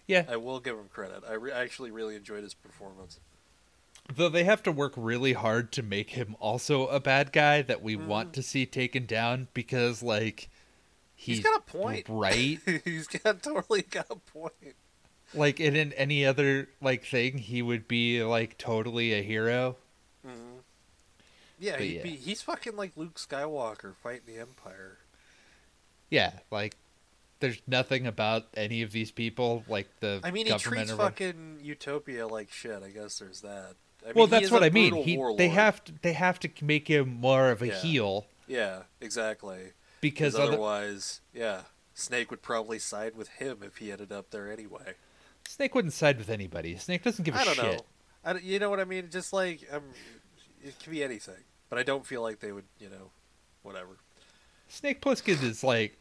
Yeah, 0.07 0.25
I 0.29 0.37
will 0.37 0.59
give 0.59 0.77
him 0.77 0.89
credit. 0.89 1.23
I 1.29 1.35
re- 1.35 1.53
actually 1.53 1.91
really 1.91 2.17
enjoyed 2.17 2.43
his 2.43 2.55
performance. 2.55 3.21
Though 4.15 4.29
they 4.29 4.45
have 4.45 4.63
to 4.65 4.73
work 4.73 4.93
really 4.97 5.35
hard 5.35 5.73
to 5.73 5.83
make 5.83 6.11
him 6.11 6.37
also 6.41 6.87
a 6.89 7.01
bad 7.01 7.33
guy 7.33 7.63
that 7.63 7.83
we 7.83 7.97
want 7.97 8.33
to 8.35 8.43
see 8.43 8.67
taken 8.67 9.07
down 9.07 9.49
because, 9.55 10.03
like, 10.03 10.49
he's, 11.15 11.39
he's 11.39 11.45
got 11.45 11.59
a 11.59 11.63
point, 11.63 12.07
right? 12.09 12.59
he's 12.85 13.07
got 13.07 13.43
totally 13.43 13.83
got 13.83 14.07
a 14.11 14.17
point. 14.17 14.75
like 15.35 15.61
in, 15.61 15.77
in 15.77 15.93
any 15.93 16.27
other 16.27 16.69
like 16.81 17.05
thing, 17.05 17.39
he 17.39 17.63
would 17.63 17.87
be 17.87 18.23
like 18.23 18.59
totally 18.59 19.13
a 19.13 19.23
hero. 19.23 19.77
hmm 20.25 20.59
Yeah, 21.59 21.79
he'd 21.79 21.97
yeah. 21.97 22.03
Be, 22.03 22.17
he's 22.17 22.43
fucking 22.43 22.77
like 22.77 22.97
Luke 22.97 23.15
Skywalker 23.15 23.95
fighting 23.95 24.35
the 24.35 24.41
Empire. 24.41 24.99
Yeah, 26.09 26.33
like 26.51 26.77
there's 27.41 27.61
nothing 27.67 28.07
about 28.07 28.47
any 28.55 28.83
of 28.83 28.93
these 28.93 29.11
people 29.11 29.65
like 29.69 29.89
the 30.01 30.21
I 30.23 30.31
mean, 30.31 30.47
he 30.47 30.55
treats 30.55 30.91
fucking 30.91 31.61
Utopia 31.63 32.27
like 32.27 32.51
shit. 32.51 32.83
I 32.83 32.91
guess 32.91 33.19
there's 33.19 33.41
that. 33.43 33.77
I 34.03 34.07
mean, 34.09 34.15
well, 34.17 34.27
that's 34.27 34.51
what 34.51 34.63
I 34.63 34.71
mean. 34.71 34.95
He, 34.95 35.23
they 35.37 35.49
have 35.49 35.85
to 35.85 35.93
they 36.03 36.13
have 36.15 36.39
to 36.41 36.51
make 36.65 36.89
him 36.89 37.21
more 37.21 37.51
of 37.51 37.61
a 37.63 37.69
Yeah. 37.69 37.81
heel 37.81 38.27
Yeah, 38.47 38.83
exactly. 39.01 39.73
because 40.01 40.33
Because 40.33 40.35
other, 40.37 40.53
otherwise, 40.53 41.21
yeah, 41.35 41.63
Snake 41.95 42.31
would 42.31 42.43
probably 42.43 42.79
side 42.79 43.15
with 43.17 43.29
him 43.29 43.59
if 43.63 43.77
he 43.77 43.93
ended 43.93 44.11
up 44.13 44.31
there 44.31 44.51
anyway. 44.51 44.95
Snake 45.47 45.75
wouldn't 45.75 45.93
side 45.95 46.17
with 46.19 46.31
anybody. 46.31 46.77
Snake 46.77 47.03
doesn't 47.03 47.25
give 47.25 47.35
a 47.35 47.39
I 47.39 47.45
don't 47.45 47.55
shit. 47.57 47.65
know. 47.65 47.81
I 48.25 48.33
don't- 48.35 48.45
you 48.45 48.59
know 48.59 48.71
what 48.71 48.81
I 48.81 48.85
mean? 48.85 49.09
Just 49.11 49.33
like 49.33 49.61
um, 49.73 49.83
it 50.63 50.79
can 50.79 50.93
be 50.93 51.03
anything, 51.05 51.43
but 51.69 51.79
I 51.79 51.83
don't 51.83 52.07
feel 52.07 52.23
like 52.23 52.41
they 52.41 52.53
would. 52.53 52.65
You 52.79 52.89
know, 52.89 53.11
whatever. 53.63 53.97
Snake 54.69 55.01
Plissken 55.03 55.43
is 55.43 55.63
like 55.65 55.97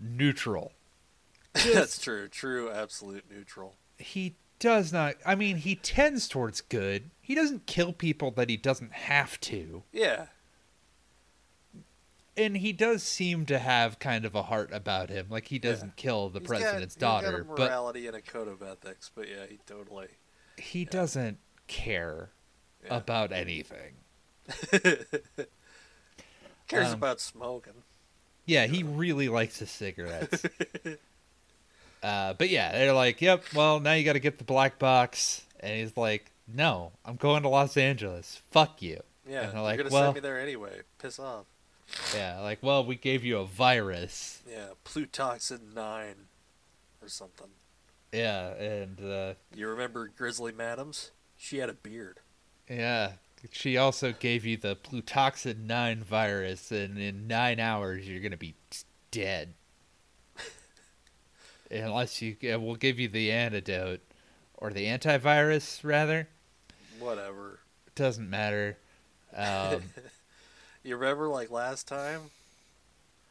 neutral. 0.00 0.72
That's 1.52 1.98
true. 1.98 2.28
True, 2.28 2.70
absolute 2.70 3.24
neutral. 3.30 3.74
He 3.98 4.34
does 4.62 4.92
not. 4.92 5.16
I 5.26 5.34
mean, 5.34 5.56
he 5.56 5.74
tends 5.74 6.28
towards 6.28 6.60
good. 6.60 7.10
He 7.20 7.34
doesn't 7.34 7.66
kill 7.66 7.92
people 7.92 8.30
that 8.30 8.48
he 8.48 8.56
doesn't 8.56 8.92
have 8.92 9.38
to, 9.40 9.82
Yeah, 9.92 10.26
and 12.36 12.56
he 12.56 12.72
does 12.72 13.02
seem 13.02 13.44
to 13.46 13.58
have 13.58 13.98
kind 13.98 14.24
of 14.24 14.34
a 14.34 14.44
heart 14.44 14.70
about 14.72 15.10
him. 15.10 15.26
Like 15.28 15.48
he 15.48 15.58
doesn't 15.58 15.96
kill 15.96 16.28
the 16.30 16.38
He's 16.40 16.48
got- 16.48 16.60
president's 16.60 16.96
got 16.96 17.22
daughter, 17.24 17.44
but 17.44 17.58
morality 17.58 18.06
and 18.06 18.16
a 18.16 18.22
code 18.22 18.48
of 18.48 18.62
ethics. 18.62 19.10
But 19.14 19.28
yeah, 19.28 19.46
he 19.48 19.58
totally. 19.66 20.08
he 20.56 20.84
doesn't 20.84 21.38
care 21.66 22.30
Yeah. 22.84 22.96
about 22.96 23.32
anything. 23.32 23.94
Cares 26.68 26.88
Um, 26.88 26.94
about 26.94 27.20
smoking. 27.20 27.82
Yeah, 28.46 28.66
he 28.66 28.82
really 28.82 29.28
likes 29.28 29.58
his 29.58 29.70
cigarettes. 29.70 30.44
uh, 32.02 32.34
but 32.34 32.48
yeah, 32.48 32.72
they're 32.72 32.92
like, 32.92 33.20
"Yep, 33.20 33.44
well, 33.54 33.80
now 33.80 33.92
you 33.92 34.04
got 34.04 34.14
to 34.14 34.20
get 34.20 34.38
the 34.38 34.44
black 34.44 34.78
box," 34.78 35.42
and 35.60 35.78
he's 35.78 35.96
like, 35.96 36.30
"No, 36.46 36.92
I'm 37.04 37.16
going 37.16 37.42
to 37.42 37.48
Los 37.48 37.76
Angeles. 37.76 38.42
Fuck 38.50 38.82
you." 38.82 39.00
Yeah, 39.28 39.42
and 39.42 39.52
they're 39.52 39.60
like, 39.62 39.76
you're 39.76 39.84
gonna 39.84 39.94
"Well, 39.94 40.04
send 40.12 40.14
me 40.16 40.20
there 40.20 40.40
anyway. 40.40 40.80
Piss 40.98 41.18
off. 41.18 41.46
yeah, 42.14 42.40
like, 42.40 42.58
well, 42.62 42.84
we 42.84 42.96
gave 42.96 43.24
you 43.24 43.38
a 43.38 43.44
virus." 43.46 44.42
Yeah, 44.50 44.70
Plutoxin 44.84 45.74
nine, 45.74 46.26
or 47.00 47.08
something. 47.08 47.48
Yeah, 48.12 48.48
and 48.54 49.00
uh, 49.00 49.34
You 49.54 49.68
remember 49.68 50.10
Grizzly 50.16 50.52
Madams? 50.52 51.12
She 51.38 51.58
had 51.58 51.70
a 51.70 51.74
beard. 51.74 52.18
yeah, 52.68 53.12
she 53.50 53.76
also 53.76 54.12
gave 54.12 54.44
you 54.44 54.56
the 54.56 54.76
Plutoxin 54.76 55.66
nine 55.66 56.02
virus, 56.04 56.70
and 56.70 56.98
in 56.98 57.26
nine 57.26 57.58
hours 57.60 58.06
you're 58.08 58.20
gonna 58.20 58.36
be 58.36 58.54
dead. 59.10 59.54
Unless 61.72 62.20
you, 62.20 62.36
we'll 62.42 62.74
give 62.76 62.98
you 62.98 63.08
the 63.08 63.32
antidote 63.32 64.00
or 64.54 64.70
the 64.70 64.86
antivirus 64.86 65.82
rather. 65.82 66.28
Whatever. 66.98 67.60
It 67.86 67.94
doesn't 67.94 68.28
matter. 68.28 68.76
Um, 69.34 69.82
You 70.84 70.96
remember 70.96 71.28
like 71.28 71.48
last 71.50 71.86
time? 71.86 72.22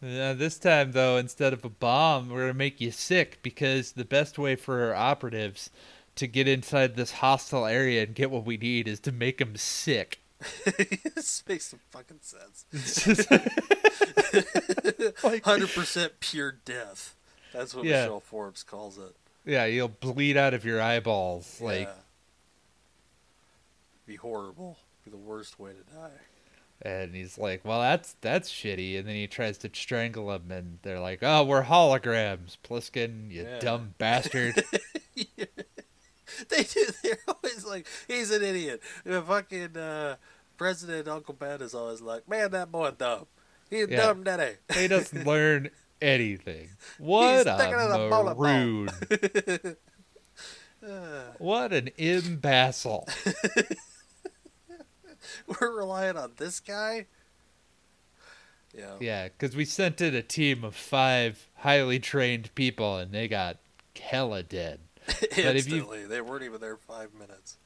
uh, 0.02 0.34
this 0.34 0.58
time, 0.58 0.94
though, 0.94 1.18
instead 1.18 1.52
of 1.52 1.66
a 1.66 1.70
bomb, 1.70 2.30
we're 2.30 2.44
gonna 2.44 2.54
make 2.54 2.80
you 2.80 2.92
sick 2.92 3.40
because 3.44 3.92
the 3.92 4.06
best 4.06 4.40
way 4.40 4.56
for 4.56 4.86
our 4.86 4.96
operatives 4.96 5.70
to 6.16 6.28
get 6.28 6.48
inside 6.48 6.96
this 6.96 7.12
hostile 7.12 7.66
area 7.66 8.04
and 8.04 8.16
get 8.16 8.32
what 8.32 8.46
we 8.46 8.56
need 8.58 8.88
is 8.88 9.02
to 9.02 9.12
make 9.12 9.38
them 9.40 9.56
sick. 9.58 10.20
this 10.66 11.44
makes 11.48 11.66
some 11.68 11.80
fucking 11.90 12.20
sense. 12.22 12.66
It's 12.72 13.04
just- 13.06 13.30
like, 15.24 15.44
Hundred 15.44 15.70
percent 15.72 16.14
pure 16.22 16.54
death. 16.66 17.16
That's 17.54 17.74
what 17.76 17.86
Yeah. 17.86 18.02
Michelle 18.04 18.20
Forbes 18.22 18.64
calls 18.64 18.98
it. 18.98 19.16
yeah, 19.46 19.66
you'll 19.66 19.88
bleed 19.90 20.38
out 20.38 20.54
of 20.54 20.64
your 20.66 20.82
eyeballs. 20.82 21.60
Like, 21.62 21.88
yeah. 21.88 21.94
be 24.06 24.16
horrible. 24.16 24.78
Be 25.06 25.12
the 25.12 25.18
worst 25.18 25.60
way 25.60 25.72
to 25.72 25.96
die. 25.96 26.12
and 26.84 27.14
he's 27.14 27.38
like, 27.38 27.64
"Well, 27.64 27.80
that's 27.82 28.16
that's 28.22 28.52
shitty." 28.52 28.98
And 28.98 29.08
then 29.08 29.16
he 29.16 29.28
tries 29.28 29.58
to 29.60 29.70
strangle 29.74 30.32
him, 30.32 30.50
and 30.52 30.80
they're 30.82 31.00
like, 31.00 31.20
"Oh, 31.22 31.44
we're 31.44 31.64
holograms, 31.64 32.58
Plissken, 32.64 33.30
you 33.32 33.44
Yeah. 33.44 33.60
dumb 33.60 33.94
bastard." 33.98 34.64
They 36.50 36.64
do. 36.64 36.86
They're 37.04 37.18
always 37.28 37.66
like, 37.66 37.86
he's 38.08 38.32
an 38.32 38.42
idiot. 38.42 38.82
The 39.04 39.22
fucking 39.22 39.78
uh, 39.78 40.16
President 40.58 41.08
Uncle 41.08 41.34
Ben 41.34 41.62
is 41.62 41.76
always 41.76 42.02
like, 42.02 42.28
man, 42.28 42.52
that 42.52 42.72
boy 42.72 42.92
dumb. 42.92 43.28
He's 43.70 43.88
Yeah. 43.90 43.98
dumb, 43.98 44.24
daddy. 44.24 44.56
he 44.74 44.88
doesn't 44.88 45.28
learn 45.28 45.70
anything. 46.02 46.70
What 46.98 47.48
a 47.48 48.08
bullet 48.10 48.10
ball. 48.10 48.36
maroon! 48.36 48.90
Uh, 50.86 51.24
What 51.38 51.74
an 51.74 51.90
imbecile! 51.98 53.08
we're 55.48 55.78
relying 55.78 56.18
on 56.18 56.34
this 56.38 56.60
guy. 56.60 57.06
Yeah. 58.76 58.94
Yeah, 59.00 59.28
because 59.28 59.56
we 59.56 59.66
sent 59.66 60.02
in 60.02 60.16
a 60.16 60.22
team 60.22 60.64
of 60.64 60.76
five 60.76 61.50
highly 61.58 62.00
trained 62.00 62.54
people, 62.56 62.98
and 62.98 63.12
they 63.12 63.28
got 63.28 63.58
hella 64.00 64.44
dead. 64.44 64.80
if 65.08 65.38
you- 65.38 65.44
Instantly. 65.44 66.06
They 66.06 66.22
weren't 66.22 66.44
even 66.44 66.62
there 66.62 66.78
five 66.78 67.14
minutes. 67.14 67.58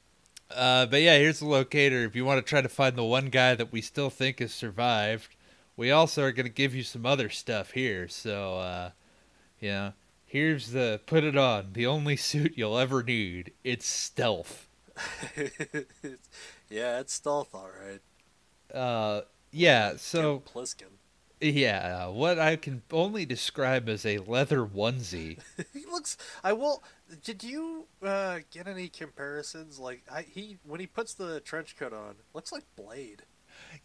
Uh, 0.52 0.86
but 0.86 1.02
yeah, 1.02 1.17
here's 1.17 1.39
the 1.39 1.48
locator. 1.48 2.04
If 2.06 2.15
you 2.15 2.26
want 2.26 2.43
to 2.45 2.50
try 2.50 2.62
to 2.62 2.69
find 2.69 2.95
the 2.95 3.04
one 3.04 3.28
guy 3.28 3.56
that 3.56 3.71
we 3.71 3.82
still 3.82 4.10
think 4.10 4.39
has 4.39 4.54
survived, 4.54 5.35
we 5.77 5.91
also 5.91 6.23
are 6.23 6.31
going 6.31 6.45
to 6.45 6.51
give 6.51 6.73
you 6.73 6.83
some 6.83 7.05
other 7.05 7.29
stuff 7.29 7.71
here. 7.71 8.07
So, 8.07 8.59
uh, 8.59 8.91
you 9.59 9.69
know, 9.69 9.93
here's 10.25 10.71
the 10.71 11.01
put 11.05 11.23
it 11.23 11.38
on 11.38 11.73
the 11.73 11.85
only 11.85 12.15
suit 12.17 12.53
you'll 12.55 12.77
ever 12.77 13.03
need. 13.03 13.53
It's 13.63 13.88
stealth. 13.88 14.67
yeah, 16.69 16.99
it's 16.99 17.13
stealth, 17.13 17.53
all 17.53 17.69
right. 17.85 18.01
Uh, 18.73 19.21
yeah. 19.51 19.93
So 19.97 20.39
Kim 20.39 20.53
Plissken. 20.53 20.91
yeah, 21.41 22.07
what 22.07 22.39
I 22.39 22.55
can 22.55 22.81
only 22.91 23.25
describe 23.25 23.89
as 23.89 24.05
a 24.05 24.19
leather 24.19 24.65
onesie. 24.65 25.39
he 25.73 25.85
looks. 25.85 26.17
I 26.43 26.53
will. 26.53 26.83
Did 27.23 27.43
you 27.43 27.88
uh, 28.01 28.39
get 28.51 28.67
any 28.67 28.88
comparisons? 28.88 29.79
Like 29.79 30.03
I, 30.11 30.21
he 30.21 30.57
when 30.63 30.79
he 30.79 30.88
puts 30.88 31.13
the 31.13 31.41
trench 31.41 31.77
coat 31.77 31.93
on, 31.93 32.15
looks 32.33 32.51
like 32.51 32.63
Blade. 32.75 33.23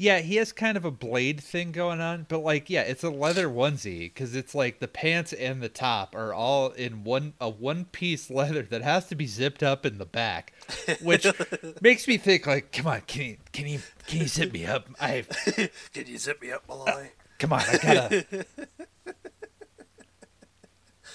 Yeah, 0.01 0.21
he 0.21 0.37
has 0.37 0.51
kind 0.51 0.79
of 0.79 0.87
a 0.87 0.91
blade 0.91 1.43
thing 1.43 1.73
going 1.73 2.01
on, 2.01 2.25
but 2.27 2.39
like, 2.39 2.71
yeah, 2.71 2.81
it's 2.81 3.05
a 3.05 3.11
leather 3.11 3.49
onesie 3.49 4.05
because 4.05 4.35
it's 4.35 4.55
like 4.55 4.79
the 4.79 4.89
pants 4.89 5.35
and 5.35 5.63
the 5.63 5.69
top 5.69 6.15
are 6.15 6.33
all 6.33 6.71
in 6.71 7.05
one 7.05 7.35
a 7.39 7.51
one 7.51 7.85
piece 7.85 8.31
leather 8.31 8.63
that 8.63 8.81
has 8.81 9.09
to 9.09 9.15
be 9.15 9.27
zipped 9.27 9.63
up 9.63 9.85
in 9.85 9.99
the 9.99 10.07
back, 10.07 10.55
which 11.03 11.27
makes 11.83 12.09
me 12.09 12.17
think 12.17 12.47
like, 12.47 12.73
come 12.73 12.87
on, 12.87 13.03
can 13.03 13.25
you 13.25 13.37
can 13.53 13.67
you 13.67 13.81
can 14.07 14.21
you 14.21 14.27
zip 14.27 14.55
me 14.55 14.65
up? 14.65 14.89
I 14.99 15.27
Can 15.93 16.07
you 16.07 16.17
zip 16.17 16.41
me 16.41 16.51
up, 16.51 16.63
Malloy? 16.67 17.11
come 17.39 17.53
on, 17.53 17.61
I 17.61 17.77
gotta. 17.77 18.47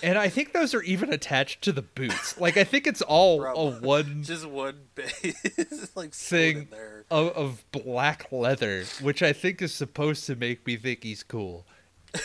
And 0.03 0.17
I 0.17 0.29
think 0.29 0.53
those 0.53 0.73
are 0.73 0.81
even 0.83 1.11
attached 1.13 1.61
to 1.63 1.71
the 1.71 1.81
boots. 1.81 2.39
Like 2.39 2.57
I 2.57 2.63
think 2.63 2.87
it's 2.87 3.01
all 3.01 3.43
a 3.43 3.79
one 3.79 4.23
Just 4.23 4.45
one 4.45 4.79
base, 4.95 5.91
like 5.95 6.13
Thing. 6.13 6.67
of, 7.11 7.27
of 7.29 7.65
black 7.71 8.27
leather, 8.31 8.83
which 9.01 9.21
I 9.23 9.33
think 9.33 9.61
is 9.61 9.73
supposed 9.73 10.25
to 10.27 10.35
make 10.35 10.65
me 10.67 10.77
think 10.77 11.03
he's 11.03 11.23
cool. 11.23 11.65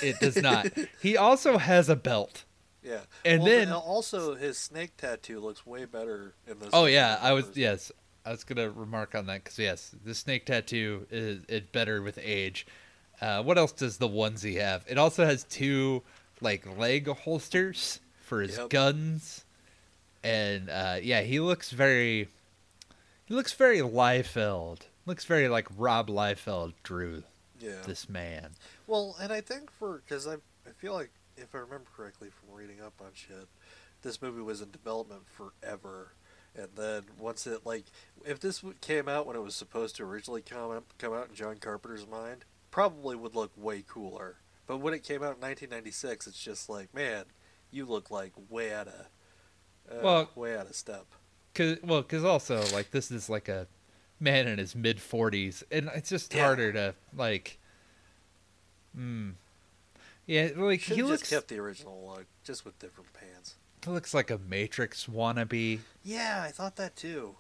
It 0.03 0.21
does 0.21 0.37
not. 0.37 0.67
he 1.03 1.17
also 1.17 1.59
has 1.59 1.89
a 1.89 1.97
belt. 1.97 2.45
Yeah, 2.83 3.01
And 3.25 3.43
Well, 3.43 3.51
then- 3.51 3.73
also 3.73 4.35
his 4.35 4.57
snake 4.57 4.97
tattoo 4.97 5.39
looks 5.41 5.67
way 5.67 5.85
better 5.85 6.35
in 6.47 6.59
this. 6.59 6.71
Oh 6.73 6.87
yeah, 6.87 7.19
I 7.21 7.33
was 7.33 7.51
yes, 7.55 7.93
I 8.25 8.31
was 8.31 8.45
gonna 8.45 8.71
remark 8.71 9.15
on 9.15 9.27
that 9.27 9.45
because 9.45 9.59
yes, 9.59 9.95
the 10.05 10.15
snake 10.15 10.47
tattoo 10.47 11.07
is 11.11 11.45
it 11.49 11.73
better 11.73 12.01
with 12.03 12.19
age. 12.23 12.67
Uh, 13.21 13.43
what 13.43 13.59
else 13.59 13.73
does 13.73 13.99
the 13.99 14.09
onesie 14.09 14.59
have? 14.59 14.83
It 14.89 14.97
also 14.97 15.27
has 15.27 15.45
two 15.45 16.03
like 16.41 16.67
leg 16.79 17.07
holsters 17.09 18.01
for 18.23 18.41
his 18.43 18.57
Yep. 18.57 18.71
guns, 18.71 19.45
and 20.23 20.69
uh, 20.71 20.97
yeah, 21.03 21.23
he 21.23 21.41
looks 21.41 21.71
very, 21.71 22.29
he 23.27 23.35
looks 23.35 23.53
very 23.53 23.79
Liefeld. 23.81 24.81
Looks 25.07 25.25
very 25.25 25.49
like 25.49 25.67
Rob 25.77 26.09
Liefeld 26.09 26.75
drew 26.83 27.25
Yeah. 27.59 27.83
this 27.87 28.09
man. 28.09 28.51
Well, 28.87 29.17
and 29.21 29.33
I 29.33 29.41
think 29.41 29.71
for 29.71 30.03
because 30.07 30.27
I 30.27 30.35
I 30.67 30.73
feel 30.79 30.93
like 30.93 31.11
if 31.37 31.55
I 31.55 31.59
remember 31.59 31.89
correctly 31.97 32.29
from 32.31 32.55
reading 32.55 32.81
up 32.81 32.93
on 33.01 33.09
shit, 33.15 33.49
this 34.03 34.21
movie 34.23 34.43
was 34.43 34.61
in 34.61 34.71
development 34.71 35.23
forever, 35.29 36.13
and 36.55 36.69
then 36.77 37.05
once 37.19 37.47
it 37.47 37.65
like 37.67 37.85
if 38.25 38.39
this 38.41 38.63
came 38.81 39.09
out 39.09 39.27
when 39.27 39.37
it 39.37 39.43
was 39.43 39.55
supposed 39.57 39.97
to 39.97 40.05
originally 40.05 40.43
come 40.43 40.85
come 40.99 41.13
out 41.15 41.29
in 41.31 41.35
John 41.35 41.57
Carpenter's 41.57 42.07
mind, 42.07 42.45
probably 42.71 43.17
would 43.17 43.35
look 43.35 43.53
way 43.57 43.83
cooler. 43.87 44.37
But 44.71 44.83
when 44.83 44.95
it 44.95 45.03
came 45.03 45.17
out 45.25 45.35
in 45.35 45.41
1996, 45.41 46.29
it's 46.29 46.41
just 46.41 46.69
like 46.69 46.95
man, 46.95 47.25
you 47.73 47.87
look 47.87 48.09
like 48.13 48.33
way 48.49 48.73
out 48.73 48.87
of 48.87 49.07
Uh, 49.91 50.01
Well- 50.01 50.31
way 50.37 50.57
out 50.57 50.67
of 50.69 50.77
step. 50.77 51.07
Cause 51.57 51.79
well, 51.83 52.05
cause 52.05 52.23
also 52.23 52.63
like 52.73 52.93
this 52.93 53.11
is 53.11 53.29
like 53.29 53.49
a 53.49 53.67
man 54.21 54.47
in 54.47 54.59
his 54.61 54.77
mid 54.77 55.01
forties, 55.01 55.65
and 55.73 55.91
it's 55.97 56.09
just 56.09 56.33
Yeah. 56.33 56.45
harder 56.45 56.73
to 56.73 56.95
like. 57.13 57.59
Hmm. 58.95 59.31
Yeah, 60.27 60.51
like 60.55 60.83
Should 60.83 60.95
he 60.99 61.03
looks 61.03 61.23
just 61.23 61.33
kept 61.33 61.49
the 61.49 61.59
original 61.59 62.07
look, 62.07 62.27
just 62.45 62.65
with 62.65 62.79
different 62.79 63.13
pants. 63.13 63.57
he 63.85 63.91
looks 63.91 64.15
like 64.15 64.31
a 64.31 64.39
Matrix 64.39 65.07
wannabe. 65.07 65.81
Yeah, 66.05 66.45
I 66.47 66.53
thought 66.53 66.77
that 66.77 66.95
too. 66.95 67.35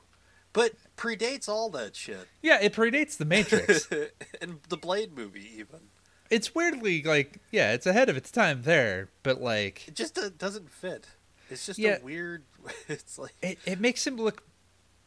But 0.52 0.72
predates 0.96 1.48
all 1.48 1.70
that 1.70 1.94
shit. 1.94 2.26
Yeah, 2.42 2.58
it 2.60 2.72
predates 2.74 3.16
the 3.16 3.24
Matrix. 3.24 3.88
and 4.40 4.58
the 4.68 4.76
Blade 4.76 5.16
movie, 5.16 5.48
even. 5.56 5.90
It's 6.30 6.54
weirdly 6.54 7.02
like 7.02 7.38
yeah, 7.50 7.72
it's 7.72 7.86
ahead 7.86 8.08
of 8.08 8.16
its 8.16 8.30
time 8.30 8.62
there, 8.62 9.08
but 9.22 9.40
like 9.40 9.86
It 9.88 9.94
just 9.94 10.18
uh, 10.18 10.30
doesn't 10.38 10.70
fit. 10.70 11.08
It's 11.50 11.66
just 11.66 11.78
Yeah. 11.78 11.98
a 12.00 12.04
weird. 12.04 12.44
It's 12.88 13.18
like. 13.18 13.34
it, 13.42 13.58
it 13.66 13.80
makes 13.80 14.06
him 14.06 14.16
look 14.16 14.42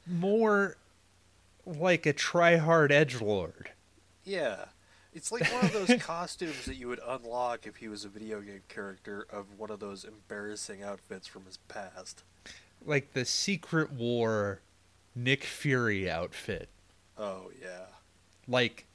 more 0.06 0.76
like 1.66 2.06
a 2.06 2.14
try-hard 2.14 2.92
edge 2.92 3.22
lord. 3.22 3.72
Yeah. 4.24 4.66
It's 5.14 5.32
like 5.32 5.44
one 5.54 5.66
of 5.66 5.74
those 5.74 5.96
costumes 6.02 6.66
that 6.66 6.76
you 6.76 6.88
would 6.88 7.00
unlock 7.08 7.68
if 7.68 7.76
he 7.78 7.88
was 7.88 8.04
a 8.04 8.10
video 8.10 8.42
game 8.42 8.64
character 8.68 9.28
of 9.32 9.46
one 9.60 9.70
of 9.70 9.80
those 9.80 10.04
embarrassing 10.04 10.82
outfits 10.84 11.28
from 11.28 11.46
his 11.46 11.58
past. 11.68 12.24
like 12.86 13.14
the 13.14 13.24
Secret 13.24 13.92
War 13.94 14.60
Nick 15.16 15.44
Fury 15.44 16.10
outfit. 16.10 16.68
Oh, 17.18 17.52
yeah. 17.62 17.86
Like 18.48 18.86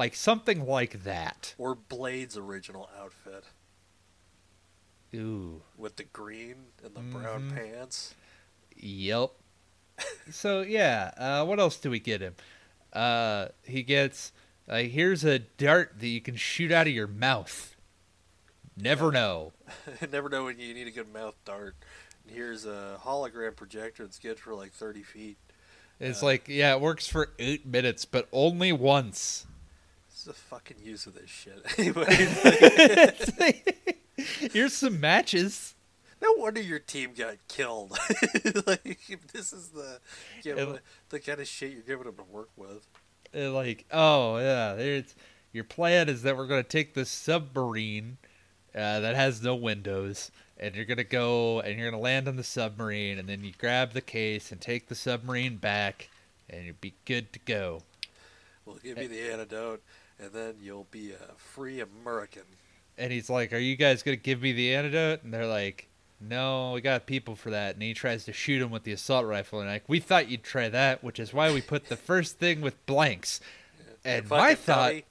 like 0.00 0.14
something 0.14 0.66
like 0.66 1.04
that. 1.04 1.54
Or 1.58 1.74
Blade's 1.74 2.36
original 2.38 2.88
outfit 2.98 3.44
Ooh. 5.14 5.62
with 5.76 5.96
the 5.96 6.04
green 6.04 6.56
and 6.84 6.94
the 6.94 7.00
brown 7.00 7.50
Mhm. 7.50 7.54
pants. 7.54 8.14
Yep. 8.76 9.30
so 10.30 10.62
yeah, 10.62 11.10
uh, 11.18 11.44
what 11.44 11.60
else 11.60 11.76
do 11.76 11.90
we 11.90 12.00
get 12.00 12.20
him? 12.22 12.34
Uh, 12.92 13.48
he 13.62 13.82
gets 13.82 14.32
uh, 14.68 14.78
here's 14.78 15.24
a 15.24 15.38
dart 15.40 15.94
that 15.98 16.06
you 16.08 16.20
can 16.20 16.36
shoot 16.36 16.70
out 16.72 16.86
of 16.86 16.92
your 16.92 17.06
mouth. 17.08 17.74
Never 18.76 19.10
know. 19.12 19.52
Never 20.12 20.28
know 20.30 20.44
when 20.44 20.58
you 20.58 20.72
need 20.72 20.86
a 20.86 20.90
good 20.92 21.12
mouth 21.12 21.34
dart. 21.44 21.74
And 22.24 22.34
here's 22.34 22.64
a 22.64 22.98
hologram 23.04 23.54
projector 23.56 24.04
that's 24.04 24.18
good 24.18 24.38
for 24.38 24.54
like 24.54 24.72
30 24.72 25.02
feet. 25.02 25.36
It's 25.98 26.22
Uh, 26.22 26.26
like 26.26 26.48
yeah, 26.48 26.72
it 26.74 26.80
works 26.80 27.06
for 27.06 27.30
eight 27.38 27.66
minutes, 27.66 28.04
but 28.06 28.26
only 28.32 28.72
once. 28.72 29.46
What's 30.20 30.38
the 30.38 30.44
fucking 30.54 30.76
use 30.84 31.06
of 31.06 31.14
this 31.14 31.30
shit? 31.30 31.64
Anyway, 31.78 33.62
Here's 34.52 34.74
some 34.74 35.00
matches. 35.00 35.74
no 36.20 36.34
wonder 36.34 36.60
your 36.60 36.78
team 36.78 37.12
got 37.16 37.36
killed. 37.48 37.92
like, 38.66 39.00
this 39.32 39.54
is 39.54 39.68
the 39.68 39.98
you 40.44 40.54
know, 40.54 40.72
It- 40.72 40.82
the 41.08 41.20
kind 41.20 41.40
of 41.40 41.48
shit 41.48 41.72
you're 41.72 41.80
giving 41.80 42.04
them 42.04 42.16
to 42.16 42.22
work 42.24 42.50
with. 42.54 42.86
Uh, 43.34 43.50
like 43.50 43.86
oh 43.92 44.36
yeah 44.38 44.74
there's 44.74 45.14
your 45.52 45.64
plan 45.64 46.08
is 46.10 46.22
that 46.22 46.36
we're 46.36 46.48
going 46.48 46.62
to 46.64 46.68
take 46.68 46.92
this 46.92 47.08
submarine 47.08 48.18
uh, 48.74 49.00
that 49.00 49.14
has 49.14 49.40
no 49.40 49.54
windows 49.54 50.30
and 50.58 50.74
you're 50.74 50.84
going 50.84 50.98
to 50.98 51.04
go 51.04 51.60
and 51.60 51.78
you're 51.78 51.90
going 51.90 51.98
to 51.98 52.04
land 52.04 52.28
on 52.28 52.36
the 52.36 52.44
submarine 52.44 53.18
and 53.18 53.26
then 53.28 53.42
you 53.42 53.52
grab 53.56 53.92
the 53.92 54.00
case 54.02 54.52
and 54.52 54.60
take 54.60 54.88
the 54.88 54.94
submarine 54.94 55.56
back 55.56 56.10
and 56.50 56.66
you'll 56.66 56.74
be 56.80 56.92
good 57.06 57.32
to 57.32 57.38
go 57.38 57.84
We'll 58.66 58.76
give 58.76 58.98
you 58.98 59.08
the 59.08 59.32
antidote, 59.32 59.82
and 60.20 60.32
then 60.32 60.54
you'll 60.62 60.86
be 60.90 61.12
a 61.12 61.34
free 61.36 61.80
American. 61.80 62.42
and 62.98 63.12
he's 63.12 63.30
like 63.30 63.52
are 63.52 63.58
you 63.58 63.76
guys 63.76 64.02
going 64.02 64.16
to 64.16 64.22
give 64.22 64.42
me 64.42 64.52
the 64.52 64.74
antidote 64.74 65.22
and 65.22 65.32
they're 65.32 65.46
like 65.46 65.88
no 66.20 66.72
we 66.72 66.80
got 66.80 67.06
people 67.06 67.34
for 67.34 67.50
that 67.50 67.74
and 67.74 67.82
he 67.82 67.94
tries 67.94 68.24
to 68.24 68.32
shoot 68.32 68.60
him 68.60 68.70
with 68.70 68.84
the 68.84 68.92
assault 68.92 69.24
rifle 69.24 69.60
and 69.60 69.68
like 69.68 69.84
we 69.88 69.98
thought 69.98 70.28
you'd 70.28 70.42
try 70.42 70.68
that 70.68 71.02
which 71.02 71.18
is 71.18 71.32
why 71.32 71.52
we 71.52 71.60
put 71.60 71.86
the 71.88 71.96
first 72.10 72.38
thing 72.38 72.60
with 72.60 72.84
blanks 72.86 73.40
and 74.04 74.28
my 74.28 74.54
thought 74.54 74.90
dummy. 74.90 75.04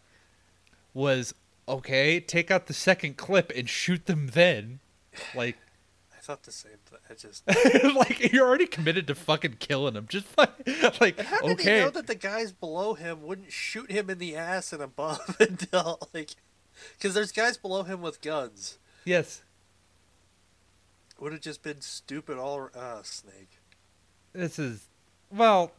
was 0.93 1.33
okay, 1.69 2.19
take 2.19 2.49
out 2.51 2.65
the 2.67 2.73
second 2.73 3.15
clip 3.17 3.51
and 3.55 3.69
shoot 3.69 4.07
them 4.07 4.31
then. 4.33 4.79
Like, 5.35 5.57
Thought 6.29 6.43
the 6.43 6.51
same 6.51 6.73
thing. 6.85 6.99
I 7.09 7.15
just. 7.15 7.43
like 7.95 8.31
you're 8.31 8.47
already 8.47 8.67
committed 8.67 9.07
to 9.07 9.15
fucking 9.15 9.55
killing 9.57 9.95
him. 9.95 10.05
Just 10.07 10.27
like, 10.37 10.51
And 11.17 11.25
how 11.25 11.41
did 11.41 11.51
okay, 11.53 11.77
he 11.77 11.83
know 11.85 11.89
that 11.89 12.05
the 12.05 12.13
guys 12.13 12.51
below 12.51 12.93
him 12.93 13.23
wouldn't 13.23 13.51
shoot 13.51 13.89
him 13.89 14.11
in 14.11 14.19
the 14.19 14.35
ass 14.35 14.71
and 14.71 14.79
above 14.83 15.37
until 15.39 15.97
like, 16.13 16.35
because 16.93 17.15
there's 17.15 17.31
guys 17.31 17.57
below 17.57 17.81
him 17.81 18.03
with 18.03 18.21
guns. 18.21 18.77
yes, 19.05 19.41
Would 21.19 21.31
have 21.31 21.41
just 21.41 21.63
been 21.63 21.81
stupid 21.81 22.37
all. 22.37 22.69
Ah, 22.77 22.99
snake. 23.01 23.57
this 24.31 24.59
is 24.59 24.85
well, 25.31 25.71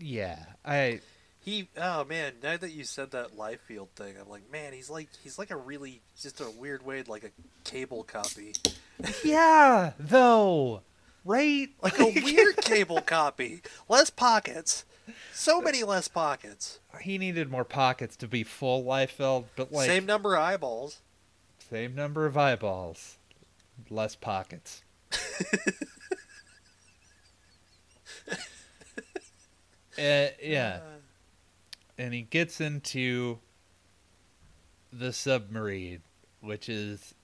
yeah. 0.00 0.46
I 0.64 0.98
He. 1.38 1.68
Oh 1.76 2.02
man, 2.02 2.32
now 2.42 2.56
that 2.56 2.72
you 2.72 2.82
said 2.82 3.12
that 3.12 3.36
Liefeld 3.36 3.90
thing, 3.90 4.16
I'm 4.20 4.28
like, 4.28 4.50
man, 4.50 4.72
he's 4.72 4.90
like 4.90 5.10
he's 5.22 5.38
like 5.38 5.52
a 5.52 5.56
really 5.56 6.02
just 6.20 6.40
a 6.40 6.50
weird 6.50 6.84
way 6.84 7.04
like 7.06 7.22
a 7.22 7.30
cable 7.62 8.02
copy, 8.02 8.52
yeah, 9.24 9.92
though, 9.98 10.82
right? 11.24 11.68
like 11.82 11.98
a 11.98 12.06
weird 12.06 12.56
cable 12.62 13.00
copy. 13.00 13.60
Less 13.88 14.10
pockets. 14.10 14.84
So 15.32 15.60
many 15.60 15.84
less 15.84 16.08
pockets. 16.08 16.80
he 17.00 17.16
needed 17.18 17.50
more 17.50 17.64
pockets 17.64 18.16
to 18.16 18.26
be 18.26 18.42
full 18.42 18.82
Liefeld, 18.84 19.44
but 19.54 19.70
like 19.72 19.86
Same 19.86 20.04
number 20.06 20.34
of 20.34 20.42
eyeballs. 20.42 21.00
same 21.70 21.94
number 21.94 22.26
of 22.26 22.36
eyeballs, 22.36 23.18
less 23.88 24.16
pockets. 24.16 24.82
uh, 29.98 30.28
yeah. 30.42 30.80
And 31.98 32.12
he 32.12 32.22
gets 32.22 32.60
into 32.60 33.38
the 34.92 35.12
submarine, 35.12 36.00
which 36.40 36.68
is 36.68 37.14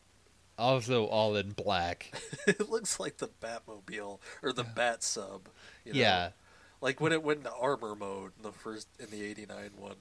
also 0.62 1.04
all 1.06 1.36
in 1.36 1.50
black. 1.50 2.12
it 2.46 2.70
looks 2.70 2.98
like 3.00 3.18
the 3.18 3.28
Batmobile 3.40 4.20
or 4.42 4.52
the 4.52 4.64
Bat 4.64 5.02
Sub. 5.02 5.48
You 5.84 5.92
know? 5.94 5.98
Yeah, 6.00 6.30
Like 6.80 7.00
when 7.00 7.12
it 7.12 7.22
went 7.22 7.38
into 7.40 7.52
armor 7.52 7.94
mode 7.94 8.32
in 8.36 8.42
the 8.44 8.52
first 8.52 8.88
in 8.98 9.10
the 9.10 9.22
'89 9.24 9.72
one. 9.76 9.96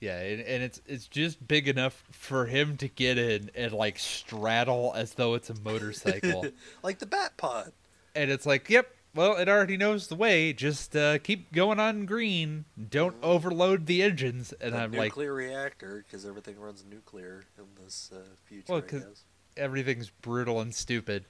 yeah, 0.00 0.18
and, 0.20 0.40
and 0.40 0.62
it's 0.62 0.80
it's 0.86 1.06
just 1.06 1.46
big 1.46 1.68
enough 1.68 2.02
for 2.10 2.46
him 2.46 2.76
to 2.78 2.88
get 2.88 3.18
in 3.18 3.50
and 3.54 3.72
like 3.72 3.98
straddle 3.98 4.92
as 4.96 5.14
though 5.14 5.34
it's 5.34 5.50
a 5.50 5.54
motorcycle. 5.60 6.46
like 6.82 6.98
the 6.98 7.06
Bat 7.06 7.36
Pod. 7.36 7.72
and 8.14 8.30
it's 8.30 8.46
like, 8.46 8.68
yep, 8.70 8.88
well, 9.14 9.36
it 9.36 9.48
already 9.48 9.76
knows 9.76 10.06
the 10.08 10.14
way. 10.14 10.52
Just 10.52 10.94
uh, 10.94 11.18
keep 11.18 11.50
going 11.52 11.80
on 11.80 12.04
green. 12.06 12.64
Don't 12.90 13.16
overload 13.22 13.86
the 13.86 14.02
engines. 14.02 14.52
And 14.60 14.74
the 14.74 14.78
I'm 14.78 14.92
like, 14.92 15.08
nuclear 15.10 15.32
reactor 15.34 16.04
because 16.06 16.24
everything 16.26 16.58
runs 16.60 16.84
nuclear 16.88 17.44
in 17.58 17.64
this 17.82 18.10
uh, 18.14 18.18
future. 18.44 18.64
Well, 18.72 18.78
I 18.78 18.80
'cause- 18.82 19.00
guess. 19.04 19.24
Everything's 19.58 20.10
brutal 20.10 20.60
and 20.60 20.74
stupid. 20.74 21.24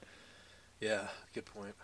Yeah, 0.79 1.07
good 1.33 1.45
point. 1.45 1.75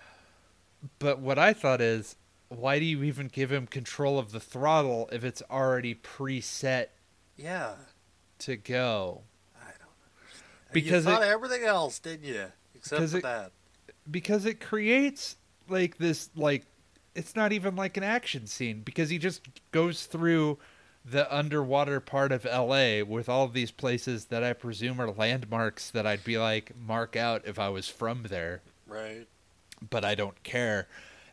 But 0.99 1.19
what 1.19 1.37
I 1.39 1.53
thought 1.53 1.81
is, 1.81 2.15
why 2.49 2.79
do 2.79 2.85
you 2.85 3.03
even 3.03 3.27
give 3.27 3.51
him 3.51 3.67
control 3.67 4.17
of 4.19 4.31
the 4.31 4.39
throttle 4.39 5.09
if 5.11 5.23
it's 5.23 5.41
already 5.49 5.95
preset 5.95 6.87
Yeah, 7.35 7.73
to 8.39 8.55
go? 8.55 9.23
I 9.59 9.67
don't 9.71 9.79
know. 9.79 10.37
Because 10.71 11.05
you 11.05 11.11
thought 11.11 11.21
it- 11.23 11.25
of 11.25 11.31
everything 11.31 11.63
else, 11.63 11.99
didn't 11.99 12.25
you? 12.25 12.51
Except 12.75 13.09
for 13.09 13.17
it- 13.17 13.23
that. 13.23 13.51
Because 14.09 14.45
it 14.45 14.61
creates 14.61 15.37
like 15.67 15.97
this 15.97 16.29
like 16.35 16.63
it's 17.15 17.35
not 17.35 17.51
even 17.51 17.75
like 17.75 17.97
an 17.97 18.03
action 18.03 18.45
scene 18.45 18.81
because 18.81 19.09
he 19.09 19.17
just 19.17 19.41
goes 19.71 20.05
through 20.05 20.59
the 21.07 21.33
underwater 21.35 21.99
part 21.99 22.31
of 22.31 22.45
LA 22.45 23.03
with 23.03 23.29
all 23.29 23.45
of 23.45 23.53
these 23.53 23.71
places 23.71 24.25
that 24.25 24.43
I 24.43 24.53
presume 24.53 24.99
are 24.99 25.11
landmarks 25.11 25.91
that 25.91 26.07
I'd 26.07 26.23
be 26.23 26.37
like 26.37 26.75
mark 26.75 27.15
out 27.15 27.43
if 27.45 27.59
I 27.59 27.69
was 27.69 27.87
from 27.87 28.23
there. 28.23 28.61
Right. 28.87 29.27
but 29.89 30.03
I 30.05 30.15
don't 30.15 30.41
care. 30.43 30.87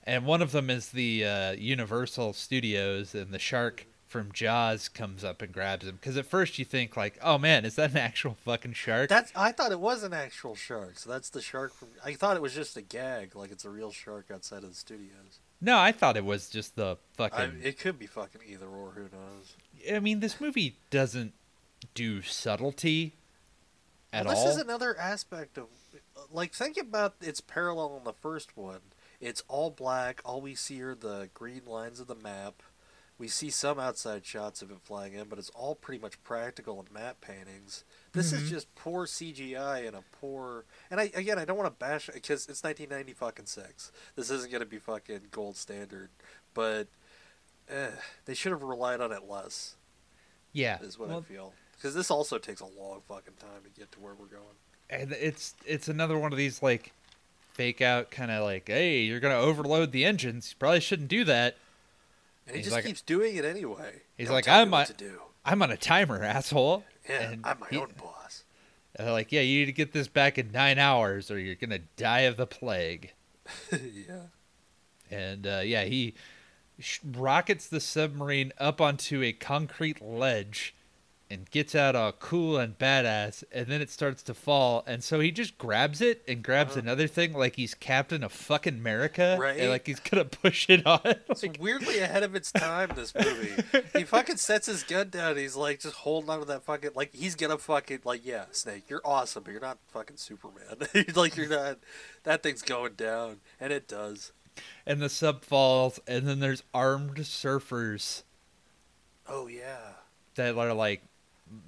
And 0.05 0.27
one 0.27 0.43
of 0.43 0.53
them 0.53 0.69
is 0.69 0.91
the 0.91 1.25
uh, 1.25 1.53
Universal 1.53 2.33
Studios, 2.33 3.15
and 3.15 3.31
the 3.33 3.39
shark 3.39 3.87
from 4.09 4.33
Jaws 4.33 4.89
comes 4.89 5.23
up 5.25 5.41
and 5.41 5.53
grabs 5.53 5.87
him. 5.87 5.95
Because 5.95 6.17
at 6.17 6.27
first 6.27 6.59
you 6.59 6.65
think 6.65 6.97
like, 6.97 7.19
"Oh 7.23 7.39
man, 7.39 7.65
is 7.65 7.77
that 7.77 7.93
an 7.93 7.97
actual 7.99 8.37
fucking 8.45 8.73
shark?" 8.75 9.09
That's. 9.09 9.33
I 9.37 9.53
thought 9.53 9.71
it 9.73 9.81
was 9.81 10.03
an 10.03 10.13
actual 10.13 10.55
shark. 10.57 10.99
So 10.99 11.09
that's 11.09 11.31
the 11.31 11.41
shark 11.41 11.73
from. 11.73 11.89
I 12.05 12.15
thought 12.15 12.37
it 12.37 12.43
was 12.43 12.53
just 12.55 12.77
a 12.77 12.83
gag, 12.83 13.37
like 13.37 13.53
it's 13.53 13.65
a 13.65 13.71
real 13.71 13.93
shark 13.93 14.27
outside 14.33 14.65
of 14.65 14.71
the 14.71 14.75
studios. 14.77 15.39
No, 15.63 15.79
I 15.79 15.93
thought 15.93 16.17
it 16.17 16.25
was 16.25 16.51
just 16.51 16.77
the 16.77 16.97
I, 17.19 17.29
fucking. 17.29 17.61
it 17.63 17.79
could 17.79 17.99
be 17.99 18.07
fucking 18.07 18.41
either 18.47 18.67
or. 18.67 18.91
Who 18.91 19.03
knows? 19.03 19.57
I, 19.91 20.01
mean, 20.01 20.21
this 20.21 20.41
movie 20.41 20.77
doesn't 20.91 21.33
do 21.95 22.21
subtlety 22.21 23.15
at 24.13 24.27
well, 24.27 24.35
this 24.35 24.45
all. 24.45 24.51
is 24.51 24.57
another 24.59 24.99
aspect 24.99 25.57
of, 25.57 25.69
like, 26.31 26.53
think 26.53 26.77
about 26.77 27.15
its 27.21 27.41
parallel 27.41 27.97
in 27.99 28.05
the 28.05 28.13
first 28.13 28.57
one. 28.57 28.81
It's 29.21 29.43
all 29.47 29.71
black. 29.71 30.21
All 30.25 30.41
we 30.41 30.57
see 30.57 30.83
are 30.83 30.97
the 30.97 31.31
green 31.33 31.63
lines 31.65 32.01
of 32.01 32.09
the 32.09 32.17
map. 32.17 32.63
We 33.19 33.29
see 33.29 33.51
some 33.51 33.79
outside 33.79 34.27
shots 34.27 34.63
of 34.63 34.73
it 34.73 34.79
flying 34.83 35.15
in, 35.15 35.29
but 35.29 35.39
it's 35.39 35.51
all 35.51 35.77
pretty 35.77 36.03
much 36.03 36.23
practical 36.25 36.81
and 36.81 36.91
matte 36.91 37.21
paintings. 37.21 37.85
This 38.13 38.33
Mhm. 38.33 38.43
is 38.43 38.51
just 38.51 38.75
poor 38.75 39.07
CGI 39.07 39.81
and 39.87 39.97
a 39.97 40.03
poor. 40.21 40.65
And 40.91 41.01
I 41.01 41.05
again, 41.15 41.39
I 41.39 41.45
don't 41.47 41.57
want 41.57 41.67
to 41.67 41.79
bash 41.79 42.11
because 42.13 42.47
it's 42.47 42.63
1990 42.63 43.15
fucking 43.15 43.47
six. 43.47 43.91
This 44.17 44.31
isn't 44.31 44.53
gonna 44.53 44.67
be 44.67 44.79
fucking 44.79 45.29
gold 45.31 45.57
standard, 45.57 46.11
but 46.53 46.89
eh, 47.69 47.93
they 48.27 48.35
should 48.35 48.53
have 48.53 48.63
relied 48.63 49.01
on 49.01 49.13
it 49.13 49.25
less. 49.25 49.77
Yeah, 50.53 50.79
Is 50.83 50.99
what 50.99 51.09
well, 51.09 51.21
I 51.21 51.23
feel. 51.23 51.55
Because 51.77 51.95
this 51.95 52.11
also 52.11 52.37
takes 52.39 52.61
a 52.61 52.67
long 52.67 53.01
fucking 53.09 53.35
time 53.35 53.63
to 53.65 53.71
get 53.71 53.91
to 53.93 54.01
where 54.01 54.15
we're 54.15 54.27
going. 54.27 54.57
and 54.91 55.13
it's 55.13 55.55
it's 55.65 55.89
another 55.89 56.19
one 56.19 56.33
of 56.33 56.39
these 56.39 56.63
like 56.63 56.93
fake 57.55 57.81
out 57.81 58.11
kind 58.11 58.31
of 58.31 58.45
like, 58.45 58.69
hey, 58.69 59.01
you're 59.01 59.21
gonna 59.21 59.35
overload 59.37 59.91
the 59.93 60.05
engines. 60.05 60.51
You 60.51 60.57
probably 60.59 60.81
shouldn't 60.81 61.09
do 61.09 61.25
that. 61.25 61.57
And 62.47 62.57
he 62.57 62.63
just 62.63 62.75
like- 62.75 62.85
keeps 62.85 63.01
doing 63.01 63.37
it 63.37 63.45
anyway. 63.47 64.03
He's 64.19 64.27
Don't 64.27 64.35
like, 64.35 64.49
I'm 64.49 64.75
a- 64.75 64.85
to 64.85 64.93
do. 64.93 65.23
I'm 65.45 65.63
on 65.63 65.71
a 65.71 65.77
timer, 65.77 66.23
asshole. 66.23 66.85
Yeah, 67.09 67.31
And 67.31 67.47
I'm 67.47 67.59
my 67.61 67.67
he- 67.71 67.77
own 67.77 67.93
boss. 68.01 68.45
They're 68.97 69.11
like, 69.11 69.33
yeah, 69.33 69.41
you 69.41 69.61
need 69.61 69.67
to 69.67 69.73
get 69.73 69.93
this 69.93 70.07
back 70.07 70.37
in 70.37 70.53
nine 70.53 70.79
hours, 70.79 71.31
or 71.31 71.39
you're 71.39 71.55
gonna 71.55 71.79
die 71.97 72.21
of 72.21 72.37
the 72.37 72.47
plague. 72.47 73.13
yeah. 73.73 74.27
And 75.11 75.47
uh, 75.47 75.63
yeah, 75.65 75.85
he 75.85 76.15
sh- 76.79 76.99
rockets 77.05 77.67
the 77.69 77.81
submarine 77.81 78.53
up 78.59 78.81
onto 78.83 79.23
a 79.23 79.33
concrete 79.33 80.03
ledge 80.03 80.75
and 81.33 81.51
gets 81.51 81.75
out 81.75 81.97
all 81.97 82.13
cool 82.13 82.59
and 82.59 82.77
badass. 82.79 83.43
And 83.51 83.67
then 83.67 83.81
it 83.81 83.91
starts 83.91 84.23
to 84.25 84.35
fall, 84.35 84.85
and 84.87 85.03
so 85.03 85.19
he 85.21 85.31
just 85.31 85.57
grabs 85.57 86.01
it 86.01 86.23
and 86.29 86.43
grabs 86.43 86.73
Uh-huh. 86.73 86.81
another 86.81 87.07
thing 87.07 87.33
like 87.33 87.57
he's 87.57 87.75
Captain 87.75 88.23
of 88.23 88.31
fucking 88.33 88.75
America, 88.75 89.37
Right. 89.41 89.59
and 89.59 89.71
like 89.71 89.87
he's 89.87 89.99
gonna 90.01 90.27
push 90.27 90.69
it 90.69 90.87
on. 90.87 91.01
It's 91.31 91.43
Like, 91.43 91.57
weirdly 91.59 91.99
ahead 92.01 92.23
of 92.23 92.35
its 92.35 92.53
time. 92.53 92.91
This 92.95 93.15
movie. 93.15 93.63
he 93.99 94.05
fucking 94.05 94.37
sets 94.37 94.67
his 94.67 94.83
gun 94.83 95.09
down. 95.09 95.37
He's 95.37 95.57
like 95.57 95.81
just 95.81 95.97
holding 95.97 96.29
on 96.31 96.41
to 96.41 96.45
that 96.45 96.65
fucking 96.65 96.91
like 96.95 97.15
he's 97.15 97.35
gonna 97.35 97.59
fucking 97.59 98.01
like 98.05 98.25
yeah, 98.25 98.45
Snake, 98.53 98.85
you're 98.91 99.01
awesome, 99.05 99.43
but 99.45 99.53
you're 99.53 99.61
not 99.61 99.79
fucking 99.89 100.19
Superman. 100.19 100.77
like 101.15 101.37
you're 101.37 101.49
not. 101.49 101.79
That 102.25 102.43
thing's 102.43 102.63
going 102.63 102.93
down, 102.95 103.39
and 103.59 103.73
it 103.73 103.89
does. 103.89 104.33
and 104.87 105.01
the 105.01 105.09
sub 105.09 105.43
falls, 105.45 105.99
and 106.07 106.29
then 106.29 106.41
there's 106.41 106.63
armed 106.75 107.17
surfers 107.17 108.23
Oh 109.27 109.47
yeah. 109.47 109.79
that 110.35 110.57
are 110.57 110.75
like 110.75 111.03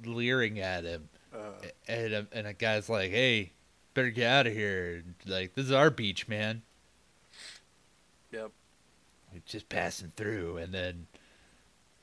leering 0.05 0.59
at 0.61 0.85
him. 0.85 1.09
Uh, 1.35 1.51
and 1.89 2.13
a, 2.13 2.27
and 2.33 2.47
a 2.47 2.53
guy's 2.53 2.89
like, 2.89 3.11
"Hey, 3.11 3.53
better 3.95 4.11
get 4.11 4.31
out 4.31 4.47
of 4.47 4.53
here! 4.53 5.03
Like 5.27 5.55
this 5.55 5.67
is 5.67 5.73
our 5.73 5.91
beach, 5.91 6.29
man. 6.29 6.63
yep. 8.33 8.51
We're 9.33 9.41
just 9.47 9.69
passing 9.69 10.13
through." 10.17 10.59
And 10.59 10.73
then 10.73 11.07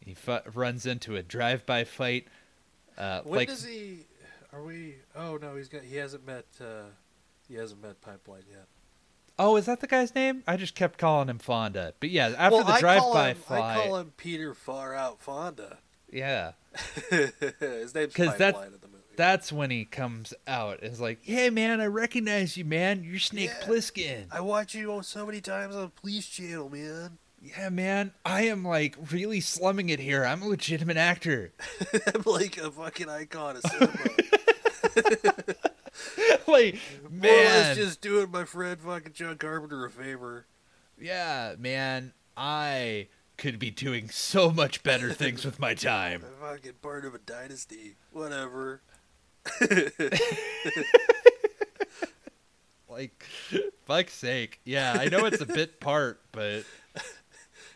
he 0.04 0.14
fu- 0.14 0.40
runs 0.54 0.86
into 0.86 1.16
a 1.16 1.24
drive-by 1.24 1.86
fight. 1.86 2.28
Uh, 2.98 3.22
When 3.22 3.38
like, 3.40 3.48
does 3.48 3.64
he? 3.64 4.06
Are 4.54 4.62
we? 4.62 4.96
Oh 5.16 5.38
no, 5.38 5.56
he's 5.56 5.70
got. 5.70 5.84
He 5.84 5.96
hasn't 5.96 6.26
met. 6.26 6.46
uh 6.60 6.84
He 7.48 7.56
hasn't 7.56 7.82
met 7.82 8.02
Pipeline 8.02 8.44
yet. 8.50 8.68
oh, 9.40 9.56
is 9.56 9.66
that 9.66 9.80
the 9.80 9.88
guy's 9.88 10.14
name? 10.14 10.44
I 10.46 10.58
just 10.58 10.76
kept 10.76 11.00
calling 11.00 11.30
him 11.30 11.40
Fonda. 11.40 11.94
But 12.02 12.10
yeah, 12.10 12.34
after 12.38 12.58
well, 12.58 12.66
the 12.66 12.80
drive-by 12.80 13.34
fight, 13.36 13.62
I 13.80 13.84
call 13.86 13.98
him 13.98 14.12
Peter 14.18 14.54
Far 14.54 14.94
Out 14.94 15.22
Fonda. 15.22 15.78
Yeah, 16.12 16.52
His 17.10 17.94
name's 17.96 18.14
Pipeline 18.14 18.38
that- 18.38 18.56
in 18.66 18.72
the 18.82 18.88
movie. 18.88 19.04
that's 19.16 19.52
when 19.52 19.70
he 19.72 19.86
comes 19.86 20.34
out. 20.48 20.82
and 20.82 20.92
is 20.94 21.02
like, 21.02 21.20
"Hey, 21.24 21.50
man, 21.50 21.82
I 21.82 21.86
recognize 21.88 22.56
you, 22.58 22.66
man. 22.66 23.04
You're 23.04 23.20
Snake 23.20 23.50
Yeah. 23.62 23.68
Plissken." 23.68 24.26
I 24.32 24.42
watch 24.42 24.74
you 24.76 25.02
so 25.04 25.26
many 25.26 25.42
times 25.42 25.76
on 25.76 25.82
the 25.84 25.90
Police 25.90 26.28
Channel, 26.28 26.70
man. 26.70 27.18
Yeah, 27.44 27.70
man, 27.70 28.14
I 28.24 28.44
am 28.44 28.64
like 28.64 28.96
really 29.12 29.42
slumming 29.42 29.90
it 29.90 30.00
here. 30.00 30.24
I'm 30.24 30.42
a 30.44 30.48
legitimate 30.48 30.98
actor. 30.98 31.52
I'm 32.14 32.22
like 32.26 32.58
a 32.58 32.70
fucking 32.70 33.10
icon 33.10 33.58
of 33.58 33.64
cinema. 33.72 33.92
like, 36.48 36.78
More 37.10 37.32
or 37.32 37.36
less 37.36 37.66
man, 37.68 37.76
just 37.76 38.02
doing 38.02 38.32
my 38.32 38.46
friend 38.46 38.80
fucking 38.80 39.14
John 39.14 39.38
Carpenter 39.38 39.86
a 39.86 39.90
favor. 39.90 40.46
Yeah, 41.00 41.56
man, 41.58 42.14
I 42.38 43.08
could 43.42 43.58
be 43.58 43.72
doing 43.72 44.08
so 44.08 44.52
much 44.52 44.84
better 44.84 45.12
things 45.12 45.44
with 45.44 45.60
my 45.60 45.74
time. 45.74 46.24
I'm 46.44 46.56
fucking 46.56 46.74
part 46.80 47.06
of 47.06 47.16
a 47.16 47.18
dynasty. 47.18 47.96
Whatever. 48.12 48.82
Like, 52.88 53.26
fuck's 53.86 54.14
sake. 54.14 54.60
Yeah, 54.66 54.98
I 55.00 55.08
know 55.08 55.26
it's 55.26 55.40
a 55.40 55.46
bit 55.46 55.80
part, 55.80 56.20
but 56.34 56.66
It 56.96 57.06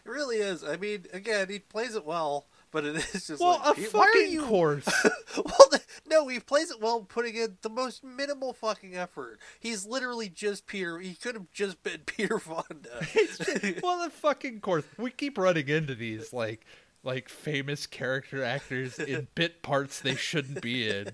really 0.03 0.37
is. 0.37 0.61
I 0.61 0.75
mean, 0.75 1.05
again, 1.13 1.47
he 1.49 1.57
plays 1.57 1.95
it 1.95 2.05
well, 2.05 2.47
but 2.75 2.83
it 2.83 2.97
is 2.97 3.27
just 3.27 3.39
well, 3.39 3.61
like, 3.63 3.77
a 3.77 3.81
"Pete, 3.81 3.93
why 3.93 4.01
are 4.01 4.11
fucking 4.11 4.31
you? 4.33 4.41
course. 4.47 5.05
well, 5.37 5.69
th- 5.71 5.83
no, 6.09 6.27
he 6.27 6.41
plays 6.41 6.69
it 6.71 6.81
well, 6.81 7.03
putting 7.03 7.35
in 7.35 7.57
the 7.61 7.69
most 7.69 8.03
minimal 8.03 8.51
fucking 8.51 8.97
effort. 8.97 9.39
He's 9.61 9.85
literally 9.85 10.27
just 10.27 10.67
Peter. 10.67 10.99
He 10.99 11.15
could 11.15 11.35
have 11.35 11.49
just 11.53 11.81
been 11.83 12.01
Peter 12.05 12.37
Fonda. 12.37 12.89
well, 13.81 14.03
the 14.03 14.09
fucking 14.11 14.59
course. 14.59 14.83
We 14.97 15.09
keep 15.11 15.37
running 15.37 15.69
into 15.69 15.95
these 15.95 16.33
like, 16.33 16.65
like 17.01 17.29
famous 17.29 17.87
character 17.87 18.43
actors 18.43 18.99
in 18.99 19.29
bit 19.35 19.63
parts 19.63 20.01
they 20.01 20.15
shouldn't 20.15 20.61
be 20.61 20.89
in, 20.89 21.11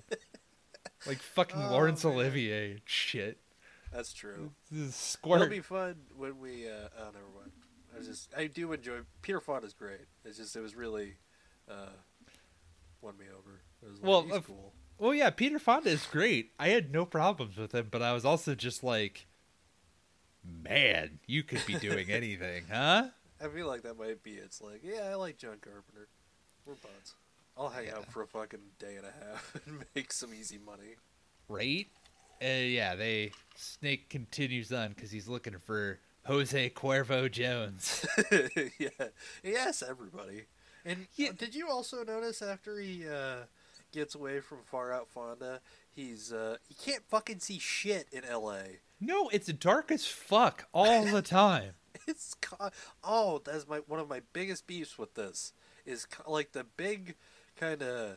like 1.06 1.18
fucking 1.18 1.62
Oh, 1.62 1.70
Laurence 1.70 2.04
man. 2.04 2.14
Olivier 2.14 2.72
and 2.72 2.80
shit. 2.86 3.38
That's 3.92 4.12
true. 4.12 4.50
This 4.68 5.16
It'll 5.24 5.46
be 5.46 5.60
fun 5.60 5.94
when 6.16 6.40
we. 6.40 6.66
Uh, 6.66 6.88
oh, 6.98 7.04
never 7.04 7.26
mind. 7.38 7.52
I 7.96 8.02
just. 8.02 8.34
I 8.36 8.48
do 8.48 8.72
enjoy 8.72 8.98
Peter 9.20 9.40
Fonda 9.40 9.68
is 9.68 9.74
great. 9.74 10.06
It's 10.24 10.38
just 10.38 10.56
it 10.56 10.60
was 10.60 10.74
really, 10.74 11.18
uh, 11.70 11.86
won 13.00 13.16
me 13.18 13.26
over. 13.36 13.60
It 13.82 13.88
was 13.90 14.00
like, 14.00 14.08
Well, 14.08 14.22
he's 14.22 14.46
cool. 14.46 14.72
Well, 14.98 15.14
yeah, 15.14 15.30
Peter 15.30 15.58
Fonda 15.58 15.90
is 15.90 16.06
great. 16.06 16.52
I 16.58 16.68
had 16.68 16.92
no 16.92 17.04
problems 17.04 17.56
with 17.56 17.74
him, 17.74 17.88
but 17.90 18.02
I 18.02 18.12
was 18.12 18.24
also 18.24 18.54
just 18.54 18.84
like, 18.84 19.26
man, 20.44 21.18
you 21.26 21.42
could 21.42 21.64
be 21.66 21.74
doing 21.74 22.10
anything, 22.10 22.64
huh? 22.70 23.08
I 23.42 23.48
feel 23.48 23.66
like 23.66 23.82
that 23.82 23.98
might 23.98 24.22
be. 24.22 24.32
It's 24.32 24.60
like, 24.60 24.80
yeah, 24.84 25.08
I 25.10 25.14
like 25.16 25.38
John 25.38 25.56
Carpenter. 25.60 26.08
We're 26.64 26.74
buds. 26.74 27.14
I'll 27.56 27.68
hang 27.68 27.86
Yeah. 27.86 27.96
out 27.96 28.06
for 28.12 28.22
a 28.22 28.26
fucking 28.26 28.60
day 28.78 28.96
and 28.96 29.04
a 29.06 29.12
half 29.26 29.56
and 29.66 29.84
make 29.94 30.12
some 30.12 30.32
easy 30.32 30.58
money. 30.64 30.94
Right? 31.48 31.88
Uh, 32.40 32.46
yeah, 32.46 32.94
they 32.94 33.32
Snake 33.56 34.08
continues 34.08 34.72
on 34.72 34.90
because 34.90 35.10
he's 35.10 35.28
looking 35.28 35.58
for 35.58 35.98
Jose 36.26 36.70
Cuervo 36.70 37.30
Jones. 37.30 38.06
yeah. 38.78 38.88
Yes, 39.42 39.82
everybody. 39.82 40.44
And 40.84 41.06
Yeah. 41.14 41.30
uh, 41.30 41.32
did 41.32 41.54
you 41.54 41.68
also 41.68 42.04
notice 42.04 42.42
after 42.42 42.78
he 42.78 43.08
uh, 43.08 43.44
gets 43.92 44.14
away 44.14 44.40
from 44.40 44.58
Far 44.64 44.92
Out 44.92 45.08
Fonda, 45.08 45.60
he's 45.94 46.32
uh, 46.32 46.56
he 46.68 46.74
can't 46.74 47.04
fucking 47.08 47.38
see 47.40 47.58
shit 47.58 48.08
in 48.12 48.24
L.A. 48.24 48.80
no, 49.00 49.28
it's 49.30 49.46
dark 49.52 49.90
as 49.90 50.06
fuck 50.06 50.66
all 50.72 51.04
the 51.04 51.22
time. 51.42 51.72
It's 52.08 52.34
co- 52.40 52.70
oh, 53.04 53.40
that's 53.44 53.68
my 53.68 53.78
one 53.86 54.00
of 54.00 54.08
my 54.08 54.22
biggest 54.32 54.66
beefs 54.66 54.98
with 54.98 55.14
this 55.14 55.52
is 55.86 56.06
co- 56.06 56.30
like 56.30 56.52
the 56.52 56.64
big 56.64 57.14
kind 57.56 57.82
of 57.82 58.16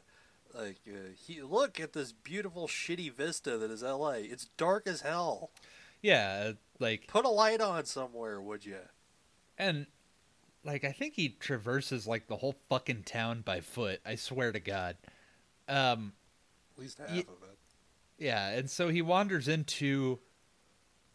like 0.54 0.78
uh, 0.88 1.10
he 1.28 1.42
look 1.42 1.80
at 1.80 1.94
this 1.94 2.12
beautiful 2.14 2.68
shitty 2.68 3.12
vista 3.12 3.58
that 3.58 3.70
is 3.70 3.84
L.A. 3.84 4.20
It's 4.22 4.46
dark 4.58 4.88
as 4.88 5.02
hell. 5.02 5.52
yeah, 6.02 6.54
like 6.80 7.08
Put 7.08 7.26
a 7.26 7.30
light 7.30 7.62
on 7.62 7.86
somewhere, 7.86 8.40
would 8.42 8.66
you? 8.66 8.78
and 9.58 9.88
like 10.66 10.84
I 10.84 10.92
think 10.92 11.14
he 11.16 11.30
traverses 11.30 12.06
like 12.08 12.28
the 12.28 12.36
whole 12.38 12.56
fucking 12.70 13.04
town 13.04 13.42
by 13.42 13.62
foot. 13.62 14.02
I 14.06 14.16
swear 14.16 14.52
to 14.52 14.60
God. 14.60 14.98
Um, 15.70 16.14
At 16.76 16.82
least 16.82 16.98
half 16.98 17.10
of 17.10 17.18
it. 17.18 17.26
yeah, 18.18 18.50
and 18.50 18.70
so 18.70 18.90
he 18.90 19.02
wanders 19.02 19.48
into 19.48 20.20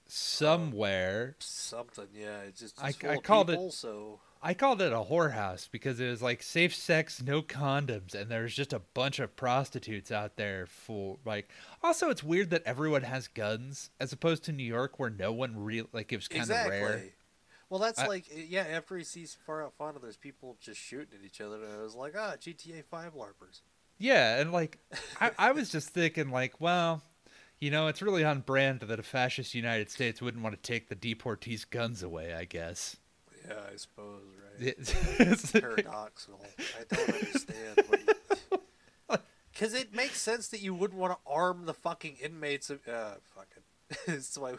somewhere. 0.06 1.36
Something, 1.38 2.08
yeah. 2.14 2.40
It's 2.42 2.60
just 2.60 2.82
I- 2.82 2.88
it's 2.90 3.04
I 3.04 3.14
of 3.14 3.22
called 3.22 3.50
it- 3.50 3.54
people, 3.54 3.70
So 3.70 4.20
I 4.42 4.54
called 4.54 4.80
it 4.80 4.92
a 4.92 4.96
whorehouse 4.96 5.68
because 5.70 6.00
it 6.00 6.08
was 6.08 6.22
like 6.22 6.42
safe 6.42 6.74
sex, 6.74 7.22
no 7.22 7.42
condoms, 7.42 8.14
and 8.14 8.30
there's 8.30 8.54
just 8.54 8.72
a 8.72 8.78
bunch 8.78 9.18
of 9.18 9.36
prostitutes 9.36 10.10
out 10.10 10.36
there 10.36 10.66
for 10.66 11.18
like. 11.24 11.50
Also, 11.82 12.08
it's 12.10 12.22
weird 12.24 12.50
that 12.50 12.62
everyone 12.64 13.02
has 13.02 13.28
guns 13.28 13.90
as 14.00 14.12
opposed 14.12 14.42
to 14.44 14.52
New 14.52 14.64
York 14.64 14.98
where 14.98 15.10
no 15.10 15.30
one 15.32 15.62
really 15.62 15.88
like 15.92 16.12
it 16.12 16.16
was 16.16 16.28
kind 16.28 16.42
of 16.42 16.50
exactly. 16.50 16.78
rare. 16.78 17.04
Well, 17.70 17.78
that's 17.80 18.00
I- 18.00 18.06
like 18.08 18.26
yeah. 18.34 18.66
After 18.68 18.96
he 18.98 19.04
sees 19.04 19.36
Far 19.46 19.64
Out 19.64 19.72
Fonda, 19.78 20.00
there's 20.00 20.16
people 20.16 20.56
just 20.60 20.78
shooting 20.80 21.18
at 21.18 21.24
each 21.24 21.40
other, 21.40 21.56
and 21.64 21.72
I 21.72 21.82
was 21.82 21.94
like, 21.94 22.14
ah, 22.18 22.34
GTA 22.38 22.84
Five 22.84 23.14
larpers. 23.14 23.62
Yeah, 23.98 24.38
and 24.40 24.52
like 24.52 24.78
I, 25.20 25.30
I 25.38 25.52
was 25.52 25.70
just 25.70 25.90
thinking 25.90 26.30
like, 26.30 26.60
well, 26.60 27.02
you 27.60 27.70
know, 27.70 27.86
it's 27.86 28.02
really 28.02 28.24
on 28.24 28.40
brand 28.40 28.80
that 28.80 28.98
a 28.98 29.02
fascist 29.04 29.54
United 29.54 29.88
States 29.90 30.20
wouldn't 30.20 30.42
want 30.42 30.56
to 30.56 30.60
take 30.62 30.88
the 30.88 30.96
deportees' 30.96 31.68
guns 31.68 32.02
away. 32.02 32.34
I 32.34 32.44
guess. 32.44 32.96
Yeah, 33.48 33.54
I 33.72 33.76
suppose, 33.76 34.22
right? 34.58 34.66
It's- 34.68 35.52
Paradoxical. 35.52 36.44
I 36.58 36.94
don't 36.94 37.08
understand. 37.08 38.08
Because 39.52 39.74
it 39.80 39.94
makes 39.94 40.20
sense 40.20 40.48
that 40.48 40.60
you 40.60 40.74
wouldn't 40.74 40.98
want 41.00 41.12
to 41.12 41.18
arm 41.30 41.66
the 41.66 41.74
fucking 41.74 42.16
inmates 42.22 42.68
of. 42.70 42.86
Uh, 42.88 43.14
fucking. 43.34 43.62
it's 44.16 44.36
why. 44.36 44.54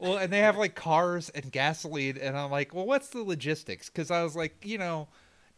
Well, 0.00 0.16
and 0.16 0.32
they 0.32 0.40
have 0.40 0.56
like 0.56 0.74
cars 0.74 1.28
and 1.30 1.52
gasoline, 1.52 2.16
and 2.18 2.36
I'm 2.36 2.50
like, 2.50 2.74
well, 2.74 2.86
what's 2.86 3.10
the 3.10 3.22
logistics? 3.22 3.88
Because 3.88 4.10
I 4.10 4.22
was 4.24 4.34
like, 4.34 4.64
you 4.64 4.78
know, 4.78 5.08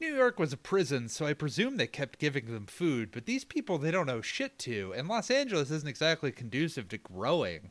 New 0.01 0.15
York 0.15 0.39
was 0.39 0.53
a 0.53 0.57
prison, 0.59 1.09
so 1.09 1.27
I 1.27 1.33
presume 1.35 1.77
they 1.79 1.87
kept 1.87 2.19
giving 2.19 2.47
them 2.53 2.67
food, 2.67 3.11
but 3.13 3.27
these 3.27 3.45
people 3.45 3.79
they 3.79 3.91
don't 3.93 4.07
know 4.07 4.21
shit 4.21 4.59
to, 4.61 4.93
and 4.97 5.09
Los 5.09 5.31
Angeles 5.31 5.71
isn't 5.71 5.89
exactly 5.89 6.33
conducive 6.33 6.89
to 6.91 6.99
growing 6.99 7.71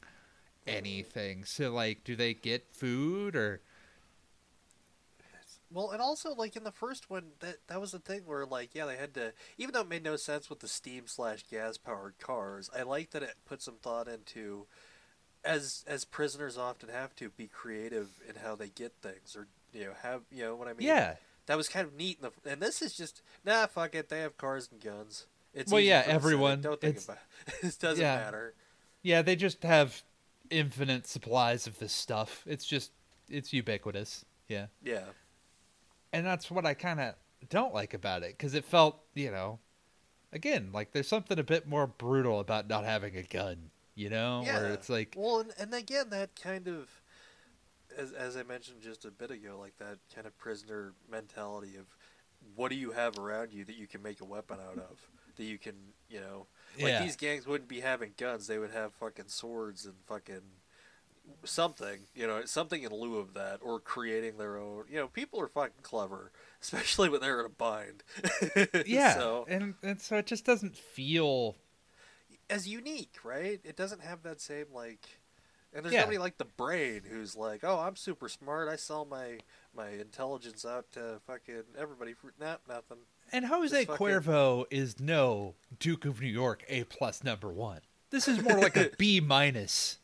anything. 0.67 1.45
So 1.45 1.72
like, 1.74 2.03
do 2.05 2.15
they 2.15 2.34
get 2.36 2.74
food 2.74 3.36
or 3.36 3.61
Well, 5.72 5.91
and 5.91 6.01
also 6.01 6.34
like 6.36 6.55
in 6.55 6.63
the 6.63 6.72
first 6.72 7.09
one, 7.09 7.32
that 7.39 7.67
that 7.67 7.80
was 7.80 7.91
the 7.91 7.99
thing 7.99 8.22
where 8.26 8.45
like 8.45 8.76
yeah, 8.76 8.86
they 8.86 8.97
had 8.97 9.13
to 9.15 9.34
even 9.57 9.74
though 9.74 9.82
it 9.82 9.88
made 9.89 10.03
no 10.03 10.15
sense 10.17 10.49
with 10.49 10.59
the 10.59 10.67
steam 10.67 11.07
slash 11.07 11.43
gas 11.49 11.78
powered 11.78 12.19
cars. 12.19 12.69
I 12.76 12.84
like 12.84 13.11
that 13.11 13.24
it 13.24 13.36
put 13.45 13.61
some 13.61 13.78
thought 13.78 14.07
into 14.07 14.67
as 15.44 15.84
as 15.88 16.06
prisoners 16.06 16.58
often 16.58 16.89
have 16.89 17.16
to 17.16 17.30
be 17.30 17.48
creative 17.48 18.10
in 18.28 18.36
how 18.44 18.56
they 18.56 18.70
get 18.70 18.94
things 19.02 19.36
or 19.36 19.48
you 19.74 19.86
know 19.86 19.94
have 20.04 20.22
you 20.32 20.44
know 20.44 20.56
what 20.56 20.68
I 20.68 20.74
mean. 20.74 20.88
yeah? 20.88 21.16
that 21.48 21.58
was 21.58 21.68
kind 21.68 21.88
of 21.88 21.96
neat. 21.96 22.20
In 22.22 22.30
the, 22.44 22.52
and 22.52 22.62
this 22.62 22.82
is 22.82 22.94
just 22.96 23.22
nah, 23.44 23.66
fuck 23.68 23.96
it. 23.96 24.10
They 24.10 24.20
have 24.20 24.38
cars 24.38 24.70
and 24.72 24.80
guns. 24.80 25.26
It's 25.54 25.72
Well, 25.72 25.82
yeah, 25.82 26.02
for 26.02 26.06
the 26.06 26.12
Senate. 26.12 26.16
everyone- 26.16 26.62
Don't 26.62 26.80
think 26.80 27.04
about 27.04 27.18
it. 27.48 27.54
it. 27.64 27.78
Doesn't 27.80 28.02
yeah. 28.02 28.16
matter. 28.16 28.54
Yeah, 29.02 29.22
they 29.22 29.36
just 29.36 29.64
have 29.64 30.04
infinite 30.50 31.08
supplies 31.08 31.66
of 31.68 31.80
this 31.80 31.92
stuff. 31.92 32.44
It's 32.46 32.66
just 32.66 32.92
it's 33.30 33.52
ubiquitous. 33.52 34.24
Yeah. 34.48 34.68
Yeah. 34.84 35.06
and 36.14 36.26
that's 36.26 36.52
what 36.52 36.66
I 36.66 36.74
kind 36.74 37.00
of 37.00 37.16
don't 37.50 37.74
like 37.74 37.94
about 37.94 38.22
it 38.24 38.38
because 38.38 38.54
it 38.54 38.66
felt, 38.66 39.00
you 39.16 39.32
know, 39.32 39.60
again, 40.34 40.70
like 40.74 40.92
there's 40.92 41.08
something 41.08 41.39
a 41.39 41.44
bit 41.44 41.68
more 41.68 41.88
brutal 41.88 42.39
about 42.39 42.68
not 42.68 42.84
having 42.86 43.16
a 43.16 43.24
gun, 43.24 43.72
you 44.02 44.10
know, 44.10 44.43
Yeah. 44.45 44.56
where 44.56 44.74
it's 44.74 44.89
like, 44.89 45.14
Well, 45.16 45.39
and, 45.41 45.54
and 45.60 45.74
again, 45.74 46.10
that 46.10 46.36
kind 46.36 46.68
of, 46.68 46.89
as 47.97 48.12
as 48.12 48.36
I 48.38 48.43
mentioned 48.43 48.82
just 48.82 49.06
a 49.06 49.12
bit 49.12 49.32
ago, 49.32 49.58
like 49.60 49.78
that 49.78 49.97
kind 50.14 50.26
of 50.28 50.38
prisoner 50.38 50.93
mentality 51.10 51.76
of, 51.78 51.86
what 52.56 52.70
do 52.72 52.76
you 52.76 52.91
have 52.91 53.18
around 53.20 53.54
you 53.54 53.64
that 53.66 53.76
you 53.76 53.88
can 53.88 54.02
make 54.02 54.22
a 54.22 54.26
weapon 54.26 54.58
out 54.60 54.80
of? 54.80 54.97
That 55.38 55.43
you 55.43 55.58
can, 55.58 55.76
you 56.10 56.20
know, 56.20 56.47
like 56.82 56.93
Yeah. 56.93 57.04
these 57.04 57.16
gangs 57.16 57.45
wouldn't 57.45 57.70
be 57.70 57.82
having 57.82 58.14
guns; 58.18 58.47
they 58.47 58.58
would 58.58 58.72
have 58.72 58.93
fucking 58.93 59.28
swords 59.28 59.86
and 59.86 59.95
fucking 60.08 60.41
something, 61.43 61.99
you 62.16 62.28
know, 62.28 62.43
something 62.45 62.84
in 62.84 62.91
lieu 62.93 63.18
of 63.18 63.34
that, 63.36 63.60
or 63.62 63.80
creating 63.80 64.38
their 64.38 64.58
own. 64.58 64.86
You 64.89 64.97
know, 64.97 65.08
people 65.08 65.39
are 65.39 65.47
fucking 65.47 65.84
clever, 65.84 66.32
especially 66.62 67.10
when 67.10 67.22
they're 67.22 67.39
in 67.41 67.45
a 67.45 67.49
bind. 67.49 68.04
yeah, 68.86 69.14
so 69.16 69.45
and 69.47 69.76
and 69.84 70.02
so 70.02 70.18
it 70.18 70.26
just 70.28 70.45
doesn't 70.45 70.76
feel, 70.76 71.56
as 72.52 72.68
unique, 72.68 73.16
right? 73.24 73.60
It 73.64 73.76
doesn't 73.76 74.02
have 74.02 74.24
that 74.24 74.39
same 74.41 74.66
like, 74.74 75.08
and 75.74 75.84
there's 75.84 75.93
Yeah. 75.93 76.02
nobody 76.02 76.18
like 76.18 76.38
the 76.38 76.45
brain 76.45 77.02
who's 77.10 77.36
like, 77.36 77.64
oh, 77.64 77.80
I'm 77.80 77.95
super 77.95 78.30
smart. 78.30 78.68
I 78.70 78.76
sell 78.76 79.06
my 79.06 79.39
my 79.76 79.89
intelligence 79.89 80.66
out 80.66 80.91
to 80.91 81.20
fucking 81.26 81.64
everybody 81.80 82.14
for 82.14 82.34
nothing. 82.39 82.97
and 83.32 83.45
Jose 83.45 83.86
fucking- 83.86 83.95
Cuervo 84.06 84.66
is 84.70 84.99
no 84.99 85.56
Duke 85.80 86.06
of 86.06 86.20
New 86.22 86.28
York 86.28 86.64
A 86.68 86.84
plus 86.84 87.24
number 87.24 87.49
one. 87.49 87.80
This 88.10 88.28
is 88.28 88.41
more 88.43 88.60
like 88.60 88.76
a 88.76 88.89
B 88.97 89.22
minus. 89.22 89.97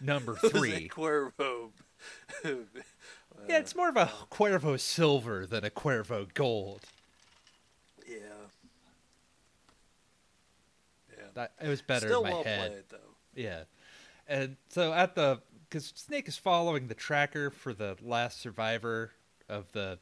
Number 0.00 0.36
three. 0.36 0.70
Jose. 0.70 0.88
Cuervo. 0.88 1.70
Yeah, 3.48 3.58
it's 3.58 3.74
uh, 3.74 3.76
more 3.78 3.88
of 3.88 3.96
a 3.96 4.02
um, 4.02 4.08
Cuervo 4.30 4.78
silver 4.78 5.44
than 5.46 5.64
a 5.64 5.70
Cuervo 5.70 6.32
gold. 6.32 6.82
yeah. 8.08 8.16
That, 11.34 11.52
it 11.62 11.68
was 11.68 11.82
better 11.82 12.06
Still 12.06 12.24
in 12.24 12.30
my 12.30 12.34
well 12.34 12.44
head. 12.44 12.70
played 12.70 12.84
though. 12.90 13.14
Yeah. 13.34 13.62
And 14.28 14.56
so 14.68 14.92
at 14.92 15.14
the 15.14 15.40
because 15.68 15.92
Snake 15.96 16.28
is 16.28 16.36
following 16.36 16.88
the 16.88 16.94
tracker 16.94 17.50
for 17.50 17.72
the 17.72 17.96
last 18.02 18.40
survivor 18.40 19.12
of 19.48 19.70
the 19.72 19.98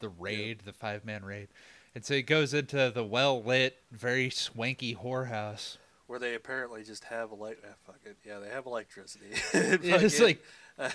the 0.00 0.08
raid, 0.08 0.60
the 0.64 0.72
five 0.72 1.04
man 1.04 1.24
raid. 1.24 1.48
And 1.94 2.04
so 2.04 2.14
he 2.14 2.22
goes 2.22 2.54
into 2.54 2.90
the 2.94 3.04
well 3.04 3.42
lit, 3.42 3.76
very 3.90 4.30
swanky 4.30 4.94
whorehouse. 4.94 5.76
Where 6.06 6.18
they 6.18 6.34
apparently 6.34 6.84
just 6.84 7.04
have 7.04 7.32
elect. 7.32 7.64
Ah, 7.68 7.74
fuck 7.86 7.98
it. 8.04 8.16
Yeah, 8.24 8.38
they 8.38 8.48
have 8.48 8.66
electricity. 8.66 9.26
Yeah, 9.54 9.96
it's 10.00 10.18
Fucking- 10.18 10.38
like 10.78 10.92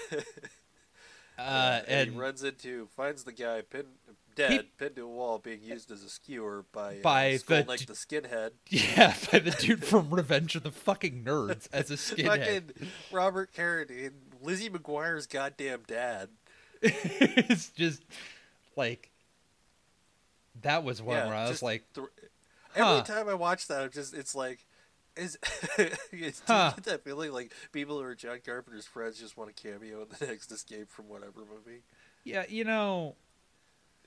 uh 1.38 1.82
and, 1.88 1.88
and 1.88 2.11
he 2.11 2.18
runs 2.18 2.43
into 2.43 2.88
finds 2.95 3.24
the 3.24 3.32
guy 3.32 3.61
pinned 3.61 3.88
dead, 4.36 4.65
pinned 4.77 4.95
to 4.95 5.03
a 5.03 5.07
wall, 5.07 5.39
being 5.39 5.61
used 5.63 5.91
as 5.91 6.03
a 6.03 6.09
skewer 6.09 6.65
by 6.71 6.99
By 7.01 7.36
uh, 7.36 7.63
the 7.63 7.75
d- 7.77 7.86
the 7.86 7.93
skinhead. 7.93 8.51
yeah, 8.69 9.15
by 9.31 9.39
the 9.39 9.51
dude 9.51 9.84
from 9.84 10.09
Revenge 10.09 10.55
of 10.55 10.63
the 10.63 10.71
fucking 10.71 11.23
Nerds 11.23 11.67
as 11.73 11.89
a 11.91 11.95
skinhead. 11.95 12.25
Fucking 12.73 12.89
Robert 13.11 13.53
Carradine, 13.53 14.11
Lizzie 14.41 14.69
McGuire's 14.69 15.27
goddamn 15.27 15.81
dad. 15.88 16.29
it's 16.81 17.69
just 17.69 18.03
like 18.75 19.11
that 20.61 20.84
was 20.84 21.01
one 21.01 21.17
Yeah, 21.17 21.27
where 21.27 21.36
I 21.36 21.49
was 21.49 21.61
like, 21.63 21.84
th- 21.93 22.07
Huh. 22.75 22.93
Every 22.95 23.03
time 23.15 23.29
I 23.29 23.36
watch 23.36 23.67
that, 23.67 23.84
I'm 23.84 23.91
just 23.91 24.13
it's 24.13 24.34
like. 24.36 24.65
Is 25.15 25.38
it's, 25.77 26.39
do 26.39 26.45
Huh. 26.47 26.71
you 26.75 26.81
get 26.81 26.86
that 26.86 27.03
feeling 27.03 27.31
like 27.31 27.53
people 27.71 27.99
who 27.99 28.03
are 28.03 28.15
John 28.15 28.39
Carpenter's 28.43 28.88
friends 28.88 29.19
just 29.19 29.38
want 29.38 29.51
a 29.51 29.53
cameo 29.53 30.01
in 30.01 30.07
the 30.17 30.25
next 30.25 30.51
Escape 30.51 30.89
from 30.89 31.07
whatever 31.07 31.41
movie? 31.41 31.84
yeah, 32.23 32.45
you 32.49 32.63
know, 32.63 33.15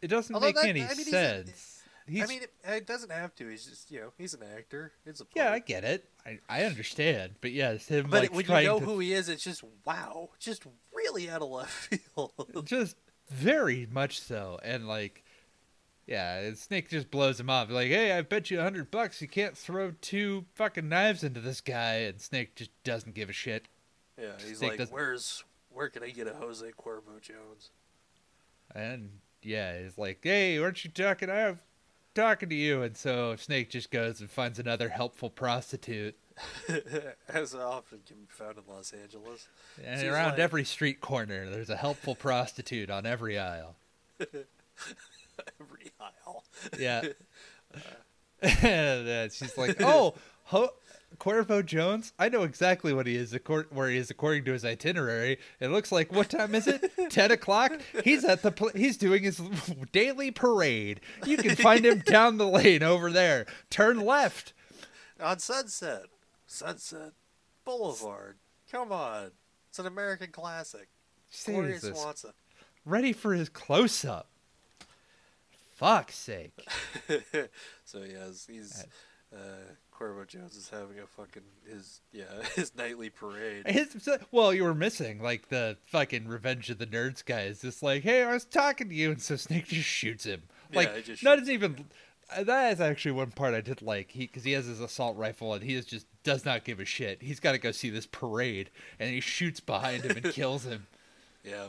it 0.02 0.08
doesn't 0.08 0.34
Although 0.34 0.48
make 0.48 0.56
that- 0.56 0.66
any 0.66 0.82
I 0.82 0.88
mean, 0.88 0.96
he's 0.96 1.10
sense. 1.10 1.72
I 2.08 2.26
mean, 2.26 2.42
it, 2.42 2.52
it 2.64 2.86
doesn't 2.86 3.10
have 3.10 3.34
to. 3.34 3.48
He's 3.48 3.66
just 3.66 3.90
you 3.90 3.98
know 4.00 4.12
he's 4.16 4.32
an 4.32 4.42
actor. 4.56 4.92
It's 5.04 5.20
a 5.20 5.26
Yeah, 5.34 5.50
I 5.52 5.58
get 5.58 5.82
it. 5.82 6.08
I, 6.24 6.38
I 6.48 6.62
understand. 6.64 7.34
But 7.40 7.50
yeah, 7.50 7.70
it's 7.72 7.88
him 7.88 8.06
But 8.08 8.22
like 8.22 8.32
when 8.34 8.46
you 8.46 8.66
know 8.68 8.78
to 8.78 8.84
who 8.84 8.98
he 9.00 9.12
is, 9.12 9.28
it's 9.28 9.42
just 9.42 9.64
wow, 9.84 10.30
just 10.38 10.64
really 10.94 11.28
out 11.28 11.42
of 11.42 11.48
left 11.50 11.72
field. 12.14 12.62
just 12.64 12.96
very 13.28 13.88
much 13.90 14.20
so. 14.20 14.60
And 14.62 14.86
like 14.86 15.24
yeah, 16.06 16.54
Snake 16.54 16.88
just 16.88 17.10
blows 17.10 17.40
him 17.40 17.50
off. 17.50 17.68
Like, 17.70 17.88
hey, 17.88 18.12
I 18.12 18.22
bet 18.22 18.52
you 18.52 18.60
a 18.60 18.62
hundred 18.62 18.92
bucks 18.92 19.20
you 19.20 19.26
can't 19.26 19.58
throw 19.58 19.92
two 20.00 20.44
fucking 20.54 20.88
knives 20.88 21.24
into 21.24 21.40
this 21.40 21.60
guy 21.60 21.94
and 22.02 22.20
Snake 22.20 22.54
just 22.54 22.70
doesn't 22.84 23.16
give 23.16 23.28
a 23.28 23.32
shit. 23.32 23.66
yeah, 24.16 24.26
he's 24.46 24.58
Snake 24.58 24.70
like, 24.70 24.78
doesn't- 24.78 24.94
where's 24.94 25.42
where 25.70 25.88
can 25.88 26.04
I 26.04 26.10
get 26.10 26.28
a 26.28 26.34
Jose 26.34 26.64
Cuervo 26.80 27.20
Jones? 27.20 27.70
And 28.74 29.10
yeah, 29.42 29.80
he's 29.82 29.96
like, 29.98 30.20
Hey, 30.22 30.58
aren't 30.58 30.84
you 30.84 30.90
talking 30.90 31.30
I'm 31.30 31.58
talking 32.14 32.48
to 32.48 32.54
you 32.54 32.82
and 32.82 32.96
so 32.96 33.36
Snake 33.36 33.70
just 33.70 33.90
goes 33.90 34.20
and 34.20 34.30
finds 34.30 34.58
another 34.58 34.88
helpful 34.88 35.30
prostitute. 35.30 36.16
As 37.28 37.54
often 37.54 38.00
can 38.06 38.16
be 38.16 38.26
found 38.28 38.56
in 38.58 38.64
Los 38.68 38.92
Angeles. 38.92 39.48
And 39.84 40.00
She's 40.00 40.08
around 40.10 40.30
like- 40.32 40.38
every 40.38 40.64
street 40.64 41.00
corner 41.00 41.48
there's 41.50 41.70
a 41.70 41.76
helpful 41.76 42.14
prostitute 42.14 42.90
on 42.90 43.06
every 43.06 43.38
aisle. 43.38 43.76
Every 45.60 45.90
aisle. 46.00 46.44
Yeah. 46.78 47.02
and 48.42 49.08
uh, 49.08 49.28
she's 49.28 49.56
like, 49.58 49.76
"Oh, 49.82 50.14
Ho- 50.44 50.70
Cuervo 51.18 51.64
Jones, 51.64 52.12
I 52.18 52.28
know 52.28 52.42
exactly 52.42 52.92
what 52.92 53.06
he 53.06 53.16
is, 53.16 53.34
where 53.70 53.88
he 53.88 53.96
is 53.96 54.10
according 54.10 54.44
to 54.44 54.52
his 54.52 54.64
itinerary. 54.64 55.38
It 55.60 55.68
looks 55.68 55.90
like 55.90 56.12
what 56.12 56.28
time 56.28 56.54
is 56.54 56.66
it? 56.66 56.90
Ten 57.10 57.30
o'clock. 57.30 57.72
He's 58.04 58.24
at 58.24 58.42
the 58.42 58.50
pl- 58.52 58.70
he's 58.74 58.96
doing 58.96 59.22
his 59.22 59.38
daily 59.92 60.30
parade. 60.30 61.00
You 61.24 61.38
can 61.38 61.56
find 61.56 61.86
him 61.86 62.00
down 62.06 62.36
the 62.36 62.46
lane 62.46 62.82
over 62.82 63.10
there. 63.10 63.46
Turn 63.70 64.00
left. 64.00 64.52
On 65.20 65.38
Sunset. 65.38 66.04
Sunset 66.46 67.12
Boulevard. 67.64 68.36
Come 68.70 68.92
on. 68.92 69.30
It's 69.70 69.78
an 69.78 69.86
American 69.86 70.30
classic. 70.32 70.88
Gloria 71.44 71.74
Jesus, 71.74 71.98
Swanson. 72.00 72.32
ready 72.84 73.12
for 73.12 73.32
his 73.34 73.48
close 73.48 74.04
up. 74.04 74.28
Fuck's 75.74 76.16
sake. 76.16 76.66
so 77.84 78.02
yes, 78.02 78.46
he's 78.50 78.84
uh 79.34 79.36
Cuervo 79.98 80.26
Jones 80.26 80.56
is 80.56 80.68
having 80.68 80.98
a 80.98 81.06
fucking 81.06 81.42
his 81.66 82.00
yeah, 82.12 82.24
his 82.54 82.74
nightly 82.76 83.08
parade. 83.10 83.66
His, 83.66 84.08
well, 84.30 84.52
you 84.52 84.64
were 84.64 84.74
missing 84.74 85.22
like 85.22 85.48
the 85.48 85.78
fucking 85.86 86.28
Revenge 86.28 86.68
of 86.70 86.78
the 86.78 86.86
Nerds 86.86 87.24
guy 87.24 87.42
is 87.42 87.62
just 87.62 87.82
like, 87.82 88.02
hey, 88.02 88.22
I 88.22 88.32
was 88.32 88.44
talking 88.44 88.88
to 88.88 88.94
you, 88.94 89.10
and 89.10 89.22
so 89.22 89.36
Snake 89.36 89.66
just 89.68 89.88
shoots 89.88 90.24
him. 90.24 90.42
Like, 90.72 90.94
he 90.96 91.02
just 91.02 91.22
not 91.22 91.38
shoots 91.38 91.50
even. 91.50 91.86
uh, 92.36 92.42
That 92.44 92.72
is 92.72 92.80
actually 92.80 93.12
one 93.12 93.30
part 93.30 93.54
I 93.54 93.60
did 93.62 93.80
like. 93.80 94.10
He 94.10 94.26
because 94.26 94.44
he 94.44 94.52
has 94.52 94.66
his 94.66 94.80
assault 94.80 95.16
rifle 95.16 95.54
and 95.54 95.62
he 95.62 95.74
is 95.74 95.86
just 95.86 96.06
does 96.24 96.44
not 96.44 96.64
give 96.64 96.78
a 96.80 96.84
shit. 96.84 97.22
He's 97.22 97.40
got 97.40 97.52
to 97.52 97.58
go 97.58 97.70
see 97.72 97.88
this 97.88 98.06
parade, 98.06 98.70
and 98.98 99.08
he 99.10 99.20
shoots 99.20 99.60
behind 99.60 100.04
him 100.04 100.16
and 100.22 100.24
kills 100.34 100.64
him. 100.66 100.86
Yeah. 101.42 101.68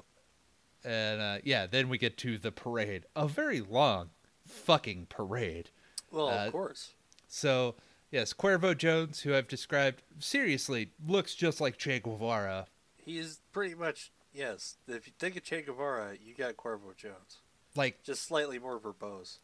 And 0.83 1.21
uh, 1.21 1.37
yeah, 1.43 1.65
then 1.67 1.87
we 1.89 1.97
get 1.97 2.17
to 2.17 2.37
the 2.37 2.51
parade, 2.51 3.05
a 3.15 3.27
very 3.27 3.61
long 3.61 4.09
fucking 4.45 5.07
parade. 5.09 5.69
Well, 6.11 6.27
Uh, 6.29 6.45
of 6.47 6.51
course. 6.51 6.91
So 7.27 7.75
yes, 8.11 8.33
Cuervo 8.33 8.77
Jones, 8.77 9.21
who 9.21 9.35
I've 9.35 9.47
described 9.47 10.03
seriously, 10.19 10.91
looks 11.05 11.35
just 11.35 11.61
like 11.61 11.77
Che 11.77 11.99
Guevara. 11.99 12.67
He 12.95 13.17
is 13.17 13.39
pretty 13.51 13.75
much 13.75 14.11
yes. 14.33 14.77
If 14.87 15.07
you 15.07 15.13
think 15.17 15.35
of 15.35 15.43
Che 15.43 15.61
Guevara, 15.61 16.15
you 16.21 16.33
got 16.33 16.57
Cuervo 16.57 16.95
Jones. 16.95 17.37
Like 17.75 18.03
Just 18.03 18.23
slightly 18.23 18.59
more 18.59 18.79
verbose. 18.79 19.37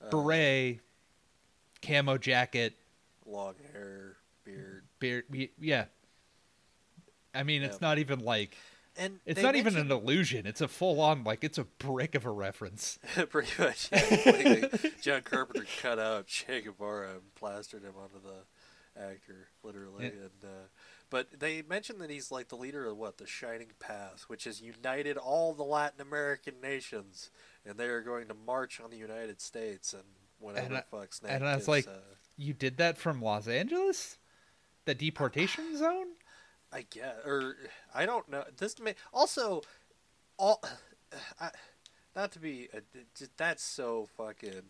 Uh, 0.00 0.10
beret, 0.10 0.80
camo 1.80 2.16
jacket, 2.18 2.74
long 3.26 3.54
hair, 3.72 4.16
beard. 4.44 4.84
beard. 4.98 5.24
Yeah. 5.60 5.86
I 7.34 7.44
mean, 7.44 7.62
it's 7.62 7.80
not 7.80 7.98
even 7.98 8.20
like 8.20 8.56
And 8.96 9.20
It's 9.24 9.40
not 9.40 9.56
even 9.56 9.76
an 9.76 9.90
illusion. 9.90 10.46
It's 10.46 10.60
a 10.60 10.68
full 10.68 11.00
on 11.00 11.24
like 11.24 11.42
it's 11.44 11.58
a 11.58 11.64
brick 11.64 12.14
of 12.14 12.26
a 12.26 12.30
reference. 12.30 12.98
pretty 13.30 13.50
much. 13.58 13.88
Yeah, 13.90 14.66
John 15.00 15.22
Carpenter 15.22 15.66
cut 15.80 15.98
out 15.98 16.26
Che 16.26 16.60
Guevara 16.62 17.12
and 17.12 17.34
plastered 17.34 17.82
him 17.82 17.94
onto 18.00 18.16
the 18.22 19.00
actor, 19.02 19.48
literally. 19.62 20.04
Yeah. 20.04 20.10
And 20.10 20.44
uh, 20.44 20.66
but 21.08 21.28
they 21.40 21.62
mentioned 21.62 22.00
that 22.00 22.10
he's 22.10 22.30
like 22.30 22.48
the 22.48 22.56
leader 22.56 22.86
of 22.86 22.96
what 22.98 23.18
the 23.18 23.26
Shining 23.26 23.68
Path, 23.80 24.24
which 24.28 24.44
has 24.44 24.60
united 24.60 25.16
all 25.16 25.52
the 25.54 25.62
Latin 25.62 26.00
American 26.00 26.54
nations, 26.62 27.30
and 27.66 27.76
they 27.78 27.86
are 27.86 28.02
going 28.02 28.28
to 28.28 28.34
march 28.46 28.80
on 28.80 28.90
the 28.90 28.96
United 28.98 29.40
States 29.40 29.92
and 29.94 30.02
whatever 30.38 30.66
And 30.66 30.76
I- 30.76 30.82
fuck 30.90 31.12
Snake 31.14 31.32
and 31.32 31.46
I 31.46 31.54
was 31.54 31.62
is, 31.64 31.68
like- 31.68 31.86
uh, 31.86 31.92
You 32.36 32.52
did 32.52 32.76
that 32.78 32.98
from 32.98 33.22
Los 33.22 33.46
Angeles? 33.48 34.18
The 34.84 34.94
deportation 34.94 35.76
zone? 35.78 36.08
I 36.72 36.86
guess, 36.90 37.14
or 37.24 37.56
I 37.94 38.06
don't 38.06 38.28
know. 38.30 38.44
This 38.56 38.78
may 38.80 38.94
also 39.12 39.62
all. 40.38 40.62
I, 41.40 41.50
not 42.14 42.32
to 42.32 42.38
be, 42.38 42.68
a, 42.74 42.80
that's 43.36 43.62
so 43.62 44.08
fucking. 44.16 44.64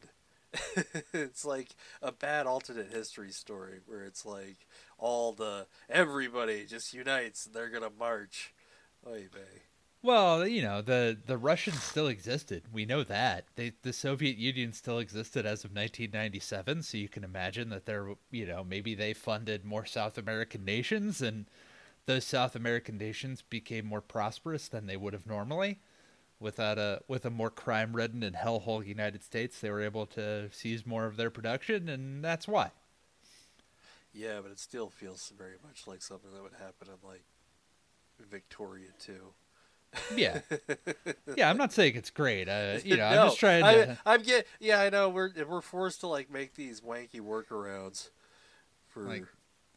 it's 1.15 1.45
like 1.47 1.71
a 2.03 2.13
bad 2.13 2.47
alternate 2.47 2.93
history 2.93 3.31
story 3.31 3.81
where 3.87 4.05
it's 4.05 4.27
like 4.27 4.67
all 4.99 5.33
the 5.33 5.67
everybody 5.89 6.67
just 6.67 6.93
unites 6.93 7.47
and 7.47 7.55
they're 7.55 7.71
gonna 7.71 7.91
march. 7.99 8.53
Oy 9.07 9.29
vey. 9.33 9.63
Well, 10.05 10.47
you 10.47 10.63
know, 10.63 10.83
the 10.83 11.17
the 11.27 11.39
Russians 11.39 11.83
still 11.83 12.09
existed. 12.09 12.65
We 12.73 12.85
know 12.85 13.05
that. 13.05 13.45
They 13.55 13.73
the 13.83 13.93
Soviet 13.93 14.37
Union 14.37 14.73
still 14.73 14.99
existed 14.99 15.47
as 15.47 15.65
of 15.65 15.71
1997, 15.71 16.83
so 16.83 16.99
you 16.99 17.09
can 17.09 17.23
imagine 17.23 17.69
that 17.71 17.87
they're, 17.87 18.15
you 18.31 18.47
know, 18.47 18.65
maybe 18.65 18.95
they 18.95 19.15
funded 19.15 19.65
more 19.65 19.87
South 19.87 20.19
American 20.19 20.65
nations 20.65 21.23
and 21.23 21.47
those 22.07 22.25
South 22.25 22.57
American 22.57 22.99
nations 22.99 23.43
became 23.43 23.87
more 23.87 24.01
prosperous 24.01 24.69
than 24.69 24.87
they 24.87 24.97
would 24.97 25.13
have 25.13 25.27
normally. 25.27 25.79
Without 26.41 26.77
a 26.77 27.03
with 27.07 27.25
a 27.25 27.31
more 27.31 27.51
crime-ridden 27.51 28.23
and 28.25 28.35
hellhole 28.35 28.85
United 28.85 29.23
States, 29.23 29.61
they 29.61 29.71
were 29.71 29.81
able 29.81 30.07
to 30.07 30.51
seize 30.51 30.85
more 30.85 31.07
of 31.07 31.17
their 31.17 31.31
production 31.31 31.89
and 31.89 32.25
that's 32.25 32.49
why. 32.49 32.73
Yeah, 34.13 34.41
but 34.43 34.51
it 34.51 34.59
still 34.59 34.91
feels 34.91 35.33
very 35.39 35.57
much 35.65 35.87
like 35.87 36.03
something 36.03 36.33
that 36.35 36.43
would 36.43 36.53
happen 36.53 36.89
in 36.89 37.09
like 37.09 37.23
Victoria 38.31 38.89
II. 39.09 39.15
Yeah. 40.17 40.41
yeah, 41.37 41.49
I'm 41.49 41.57
not 41.57 41.73
saying 41.73 41.95
it's 41.97 42.11
great. 42.11 42.49
Uh, 42.49 42.79
you 42.85 42.97
know, 42.97 43.05
I'm 43.05 43.29
just 43.29 43.39
trying 43.39 43.63
to 43.63 43.99
I, 44.05 44.15
I'm 44.15 44.23
get. 44.23 44.47
Yeah, 44.59 44.81
I 44.81 44.91
know. 44.91 45.09
We're 45.09 45.31
we're 45.49 45.61
forced 45.61 46.01
to 46.01 46.09
like 46.09 46.31
make 46.31 46.55
these 46.55 46.81
wanky 46.81 47.21
workarounds 47.21 48.11
for 48.89 49.03
Like- 49.03 49.27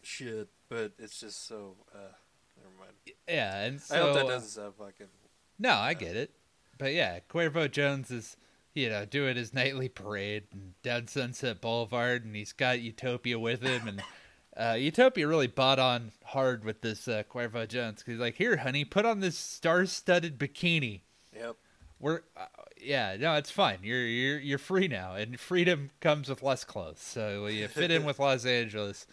shit, 0.01 0.49
but 0.70 0.93
it's 0.99 1.20
just 1.20 1.47
so. 1.47 1.76
uh 1.93 2.13
Never 2.57 2.70
mind. 2.80 2.91
Yeah, 3.28 3.63
and 3.63 3.82
so 3.82 3.95
I 3.95 3.99
hope 3.99 4.13
that 4.16 4.26
uh, 4.26 4.30
doesn't 4.30 4.49
sound 4.49 4.74
fucking. 4.78 5.07
No, 5.59 5.74
I 5.74 5.93
get 5.93 6.16
it. 6.16 6.32
But 6.78 6.93
yeah, 6.93 7.20
Cuervo 7.30 7.72
Jones 7.72 8.11
is, 8.11 8.38
you 8.74 8.89
know, 8.89 9.05
doing 9.05 9.36
his 9.36 9.53
nightly 9.53 9.89
parade 9.89 10.43
and 10.51 10.74
down 10.84 11.07
Sunset 11.07 11.61
Boulevard, 11.61 12.26
and 12.26 12.36
he's 12.36 12.53
got 12.53 12.82
Utopia 12.82 13.39
with 13.39 13.61
him, 13.61 13.88
and 13.88 14.03
uh, 14.57 14.76
Utopia 14.76 15.28
really 15.28 15.47
bought 15.47 15.80
on 15.80 16.11
hard 16.24 16.63
with 16.63 16.82
this 16.82 17.07
uh, 17.07 17.24
Cuervo 17.30 17.68
Jones 17.68 17.99
because 17.99 18.13
he's 18.13 18.20
like, 18.20 18.36
"Here, 18.36 18.57
honey, 18.57 18.86
put 18.86 19.05
on 19.05 19.20
this 19.20 19.38
star-studded 19.38 20.38
bikini. 20.38 21.01
Yep. 21.36 21.55
We're, 21.99 22.22
uh, 22.36 22.45
yeah, 22.82 23.16
no, 23.18 23.36
it's 23.36 23.51
fine. 23.51 23.80
You're 23.84 24.05
you're 24.05 24.39
you're 24.39 24.57
free 24.57 24.88
now, 24.88 25.16
and 25.16 25.39
freedom 25.39 25.91
comes 26.01 26.30
with 26.30 26.43
less 26.43 26.63
clothes, 26.63 26.99
so 26.99 27.47
you 27.47 27.68
fit 27.68 27.91
in 27.91 28.03
with 28.05 28.20
Los 28.20 28.45
Angeles." 28.45 29.07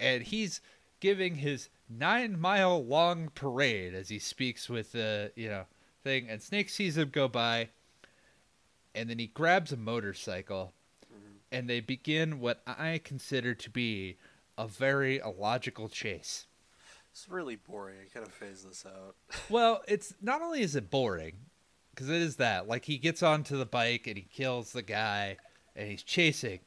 And 0.00 0.22
he's 0.22 0.60
giving 1.00 1.36
his 1.36 1.68
nine-mile-long 1.88 3.30
parade 3.34 3.94
as 3.94 4.08
he 4.08 4.18
speaks 4.18 4.68
with 4.68 4.92
the, 4.92 5.32
you 5.36 5.48
know, 5.48 5.64
thing, 6.02 6.28
and 6.28 6.42
Snake 6.42 6.68
sees 6.68 6.96
him 6.96 7.10
go 7.10 7.28
by, 7.28 7.68
and 8.94 9.08
then 9.08 9.18
he 9.18 9.26
grabs 9.26 9.72
a 9.72 9.76
motorcycle, 9.76 10.72
mm-hmm. 11.06 11.36
and 11.52 11.68
they 11.68 11.80
begin 11.80 12.40
what 12.40 12.62
I 12.66 13.00
consider 13.02 13.54
to 13.54 13.70
be 13.70 14.16
a 14.56 14.66
very 14.66 15.18
illogical 15.18 15.88
chase. 15.88 16.46
It's 17.12 17.28
really 17.28 17.56
boring. 17.56 17.96
I 18.04 18.08
kind 18.12 18.26
of 18.26 18.32
phase 18.32 18.64
this 18.64 18.84
out. 18.86 19.14
Well, 19.50 19.82
it's 19.88 20.14
not 20.20 20.42
only 20.42 20.62
is 20.62 20.76
it 20.76 20.90
boring, 20.90 21.36
because 21.90 22.08
it 22.08 22.22
is 22.22 22.36
that. 22.36 22.68
Like 22.68 22.84
he 22.84 22.98
gets 22.98 23.22
onto 23.22 23.56
the 23.56 23.66
bike 23.66 24.06
and 24.06 24.16
he 24.16 24.26
kills 24.30 24.72
the 24.72 24.82
guy, 24.82 25.36
and 25.74 25.88
he's 25.88 26.02
chasing, 26.02 26.60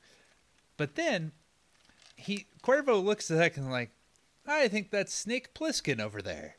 but 0.77 0.95
then 0.95 1.31
he 2.15 2.45
Cuervo 2.63 3.03
looks 3.03 3.29
at 3.31 3.37
that 3.37 3.57
and 3.57 3.71
like, 3.71 3.91
I 4.47 4.67
think 4.67 4.89
that's 4.89 5.13
Snake 5.13 5.53
Plissken 5.53 5.99
over 5.99 6.21
there, 6.21 6.57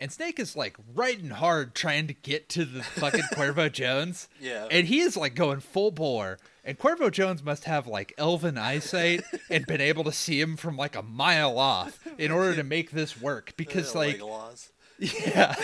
and 0.00 0.12
Snake 0.12 0.38
is 0.38 0.54
like 0.54 0.76
riding 0.94 1.30
hard 1.30 1.74
trying 1.74 2.06
to 2.06 2.14
get 2.14 2.48
to 2.50 2.64
the 2.64 2.82
fucking 2.82 3.20
Cuervo 3.32 3.70
Jones. 3.70 4.28
Yeah. 4.40 4.68
And 4.70 4.86
he 4.86 5.00
is 5.00 5.16
like 5.16 5.34
going 5.34 5.60
full 5.60 5.90
bore. 5.90 6.38
And 6.64 6.78
Cuervo 6.78 7.10
Jones 7.10 7.42
must 7.42 7.64
have 7.64 7.86
like 7.86 8.14
elven 8.18 8.58
eyesight 8.58 9.22
and 9.50 9.66
been 9.66 9.80
able 9.80 10.04
to 10.04 10.12
see 10.12 10.40
him 10.40 10.56
from 10.56 10.76
like 10.76 10.94
a 10.94 11.02
mile 11.02 11.58
off 11.58 11.98
in 12.18 12.30
order 12.30 12.54
to 12.54 12.62
make 12.62 12.90
this 12.92 13.20
work. 13.20 13.54
Because 13.56 13.94
like 13.94 14.22
laws. 14.22 14.70
yeah, 14.98 15.54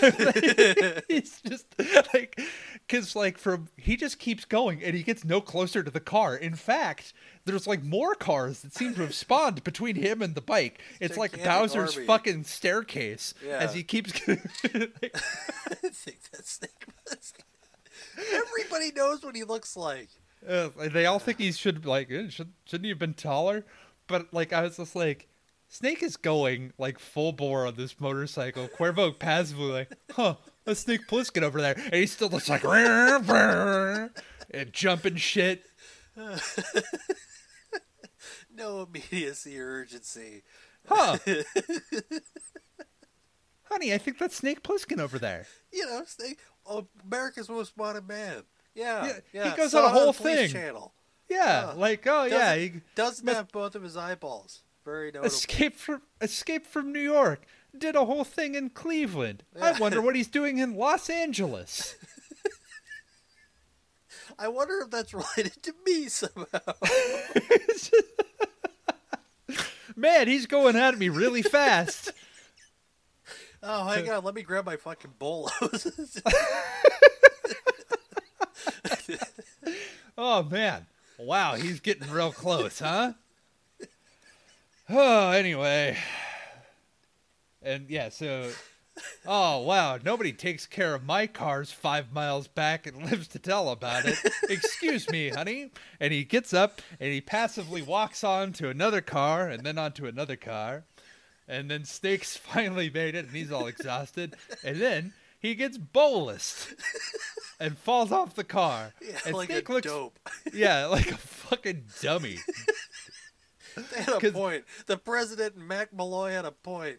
it's 1.08 1.40
just 1.42 1.66
like 2.12 2.40
because 2.86 3.16
like 3.16 3.36
from 3.36 3.68
he 3.76 3.96
just 3.96 4.18
keeps 4.20 4.44
going 4.44 4.82
and 4.82 4.94
he 4.96 5.02
gets 5.02 5.24
no 5.24 5.40
closer 5.40 5.82
to 5.82 5.90
the 5.90 6.00
car. 6.00 6.36
In 6.36 6.54
fact, 6.54 7.12
there's 7.44 7.66
like 7.66 7.82
more 7.82 8.14
cars 8.14 8.60
that 8.60 8.74
seem 8.74 8.94
to 8.94 9.02
have 9.02 9.14
spawned 9.14 9.62
between 9.64 9.96
him 9.96 10.22
and 10.22 10.34
the 10.34 10.40
bike. 10.40 10.80
It's 11.00 11.16
like 11.16 11.32
Gigantic 11.32 11.60
Bowser's 11.60 11.94
army. 11.96 12.06
fucking 12.06 12.44
staircase 12.44 13.34
Yeah. 13.44 13.58
as 13.58 13.74
he 13.74 13.82
keeps. 13.82 14.12
like, 14.28 14.40
I 14.72 15.74
think 15.92 16.18
that's 16.32 16.50
Snake. 16.52 16.70
Everybody 18.32 18.92
knows 18.92 19.22
what 19.24 19.34
he 19.36 19.44
looks 19.44 19.76
like. 19.76 20.08
uh, 20.48 20.68
they 20.92 21.06
all 21.06 21.18
think 21.18 21.38
he 21.38 21.52
should 21.52 21.84
like 21.86 22.10
eh, 22.10 22.28
should 22.28 22.52
shouldn't 22.64 22.84
he 22.84 22.90
have 22.90 22.98
been 22.98 23.14
taller? 23.14 23.64
But 24.06 24.32
like 24.32 24.52
I 24.52 24.62
was 24.62 24.76
just 24.76 24.96
like. 24.96 25.28
Snake 25.66 26.02
is 26.04 26.16
going 26.16 26.72
like 26.78 27.00
full 27.00 27.32
bore 27.32 27.66
on 27.66 27.74
this 27.74 27.98
motorcycle. 27.98 28.68
Cuervo 28.68 29.18
passively 29.18 29.72
like, 29.72 29.90
huh, 30.12 30.36
a 30.66 30.74
Snake 30.76 31.08
Plissken 31.08 31.42
over 31.42 31.60
there, 31.60 31.74
and 31.76 31.94
he's 31.94 32.12
still 32.12 32.28
looks 32.28 32.48
like, 32.48 32.62
and 32.64 34.10
jumping 34.72 35.16
shit. 35.16 35.64
No 38.56 38.82
immediacy 38.82 39.58
or 39.58 39.66
urgency. 39.80 40.42
Huh? 40.88 41.18
Honey, 43.64 43.92
I 43.94 43.98
think 43.98 44.18
that's 44.18 44.36
Snake 44.36 44.62
Plissken 44.62 45.00
over 45.00 45.18
there. 45.18 45.46
You 45.72 45.86
know, 45.86 46.02
Snake. 46.06 46.38
Oh, 46.66 46.86
America's 47.04 47.48
Most 47.48 47.76
Wanted 47.76 48.06
Man. 48.06 48.42
Yeah, 48.74 49.06
Yeah, 49.06 49.12
yeah. 49.32 49.50
he 49.50 49.56
goes 49.56 49.70
saw 49.72 49.80
on 49.80 49.84
a 49.86 49.88
whole 49.88 50.12
thing. 50.12 50.48
Channel. 50.50 50.92
Yeah, 51.28 51.72
like 51.76 52.06
oh 52.06 52.24
yeah, 52.24 52.54
Doesn't- 52.54 52.60
he 52.74 52.80
Doesn't 52.94 53.24
must- 53.24 53.36
have 53.36 53.52
both 53.52 53.74
of 53.74 53.82
his 53.82 53.96
eyeballs. 53.96 54.62
Very 54.84 55.06
notable. 55.06 55.26
Escape 55.26 55.76
from 55.76 56.02
escaped 56.20 56.66
from 56.66 56.92
New 56.92 57.00
York, 57.00 57.46
did 57.76 57.96
a 57.96 58.04
whole 58.04 58.24
thing 58.24 58.54
in 58.54 58.68
Cleveland. 58.70 59.42
I 59.60 59.78
wonder 59.78 60.02
what 60.02 60.14
he's 60.16 60.28
doing 60.28 60.58
in 60.58 60.74
Los 60.76 61.08
Angeles. 61.08 61.96
I 64.38 64.48
wonder 64.48 64.80
if 64.82 64.90
that's 64.90 65.14
related 65.36 65.62
to 65.62 65.74
me 65.86 66.08
somehow. 66.08 66.74
Man, 69.96 70.26
he's 70.26 70.46
going 70.46 70.76
at 70.76 70.98
me 70.98 71.08
really 71.08 71.42
fast. 71.42 72.12
Oh, 73.66 73.86
hang 73.86 74.10
on. 74.10 74.22
Let 74.22 74.34
me 74.34 74.42
grab 74.42 74.66
my 74.66 74.76
fucking 74.76 75.12
bolos. 75.18 76.20
Oh 80.16 80.42
man. 80.42 80.86
Wow, 81.18 81.54
he's 81.54 81.80
getting 81.80 82.10
real 82.10 82.32
close, 82.32 82.78
huh? 82.78 83.12
Oh, 84.90 85.30
anyway. 85.30 85.96
And 87.62 87.88
yeah, 87.88 88.10
so 88.10 88.50
Oh 89.26 89.60
wow, 89.60 89.98
nobody 90.02 90.32
takes 90.32 90.66
care 90.66 90.94
of 90.94 91.04
my 91.04 91.26
cars 91.26 91.72
five 91.72 92.12
miles 92.12 92.46
back 92.46 92.86
and 92.86 93.04
lives 93.10 93.28
to 93.28 93.38
tell 93.38 93.70
about 93.70 94.04
it. 94.04 94.18
Excuse 94.48 95.08
me, 95.10 95.30
honey. 95.30 95.70
And 95.98 96.12
he 96.12 96.24
gets 96.24 96.54
up 96.54 96.80
and 97.00 97.12
he 97.12 97.20
passively 97.20 97.82
walks 97.82 98.22
on 98.22 98.52
to 98.54 98.68
another 98.68 99.00
car 99.00 99.48
and 99.48 99.64
then 99.64 99.78
onto 99.78 100.06
another 100.06 100.36
car. 100.36 100.84
And 101.48 101.70
then 101.70 101.84
Snake's 101.84 102.36
finally 102.54 102.90
made 102.90 103.14
it 103.14 103.26
and 103.26 103.34
he's 103.34 103.52
all 103.52 103.66
exhausted. 103.66 104.36
And 104.62 104.80
then 104.80 105.12
he 105.40 105.54
gets 105.54 105.76
bolused 105.76 106.74
and 107.60 107.76
falls 107.76 108.12
off 108.12 108.34
the 108.34 108.44
car. 108.44 108.92
yeah, 109.02 109.18
and 109.26 109.34
like 109.34 109.50
Snake 109.50 109.68
a 109.68 109.72
looks 109.72 109.86
dope. 109.86 110.18
yeah, 110.52 110.86
like 110.86 111.10
a 111.10 111.16
fucking 111.16 111.84
dummy. 112.00 112.38
They 113.76 114.02
had 114.02 114.22
a 114.22 114.30
point. 114.30 114.64
The 114.86 114.96
president 114.96 115.56
and 115.56 115.66
Mac 115.66 115.92
Malloy 115.92 116.30
had 116.30 116.44
a 116.44 116.52
point. 116.52 116.98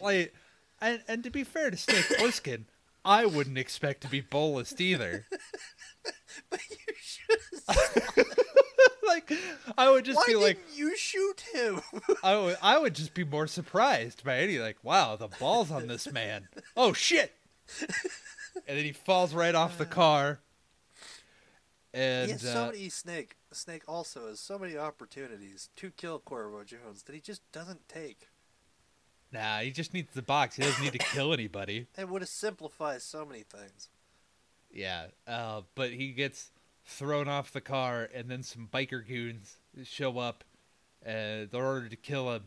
Like, 0.00 0.34
and 0.80 1.02
and 1.08 1.24
to 1.24 1.30
be 1.30 1.44
fair 1.44 1.70
to 1.70 1.76
Snake 1.76 2.06
Plissken, 2.18 2.64
I 3.04 3.26
wouldn't 3.26 3.58
expect 3.58 4.02
to 4.02 4.08
be 4.08 4.22
bolused 4.22 4.80
either. 4.80 5.26
But 6.48 6.60
you 6.70 6.94
should. 7.00 8.26
like, 9.06 9.32
I 9.76 9.90
would 9.90 10.04
just 10.04 10.16
Why 10.16 10.24
be 10.26 10.32
didn't 10.32 10.42
like, 10.44 10.58
you 10.74 10.96
shoot 10.96 11.44
him? 11.52 11.80
I 12.22 12.36
would, 12.36 12.56
I 12.62 12.78
would 12.78 12.94
just 12.94 13.14
be 13.14 13.24
more 13.24 13.46
surprised 13.46 14.24
by 14.24 14.38
any 14.38 14.58
like, 14.58 14.78
wow, 14.82 15.16
the 15.16 15.28
balls 15.28 15.70
on 15.70 15.86
this 15.86 16.10
man. 16.10 16.48
Oh 16.76 16.92
shit! 16.92 17.32
and 17.80 18.78
then 18.78 18.84
he 18.84 18.92
falls 18.92 19.34
right 19.34 19.54
off 19.54 19.78
the 19.78 19.86
car. 19.86 20.40
And 21.92 22.26
he 22.26 22.32
has 22.32 22.42
so 22.42 22.62
uh, 22.62 22.66
many 22.66 22.88
Snake. 22.88 23.36
Snake 23.52 23.82
also 23.88 24.28
has 24.28 24.38
so 24.38 24.58
many 24.58 24.76
opportunities 24.76 25.70
to 25.76 25.90
kill 25.90 26.20
Cuervo 26.20 26.64
Jones 26.64 27.02
that 27.02 27.14
he 27.14 27.20
just 27.20 27.42
doesn't 27.52 27.88
take. 27.88 28.28
Nah, 29.32 29.58
he 29.60 29.70
just 29.70 29.92
needs 29.94 30.12
the 30.14 30.22
box. 30.22 30.56
He 30.56 30.62
doesn't 30.62 30.82
need 30.82 30.92
to 30.92 30.98
kill 30.98 31.32
anybody. 31.32 31.86
It 31.98 32.08
would 32.08 32.22
have 32.22 32.28
simplified 32.28 33.02
so 33.02 33.24
many 33.24 33.42
things. 33.42 33.88
Yeah, 34.72 35.06
uh, 35.26 35.62
but 35.74 35.90
he 35.90 36.12
gets 36.12 36.50
thrown 36.84 37.28
off 37.28 37.52
the 37.52 37.60
car, 37.60 38.08
and 38.14 38.28
then 38.30 38.42
some 38.42 38.68
biker 38.72 39.06
goons 39.06 39.56
show 39.84 40.18
up, 40.18 40.44
and 41.04 41.52
in 41.52 41.60
order 41.60 41.88
to 41.88 41.96
kill 41.96 42.30
him, 42.32 42.44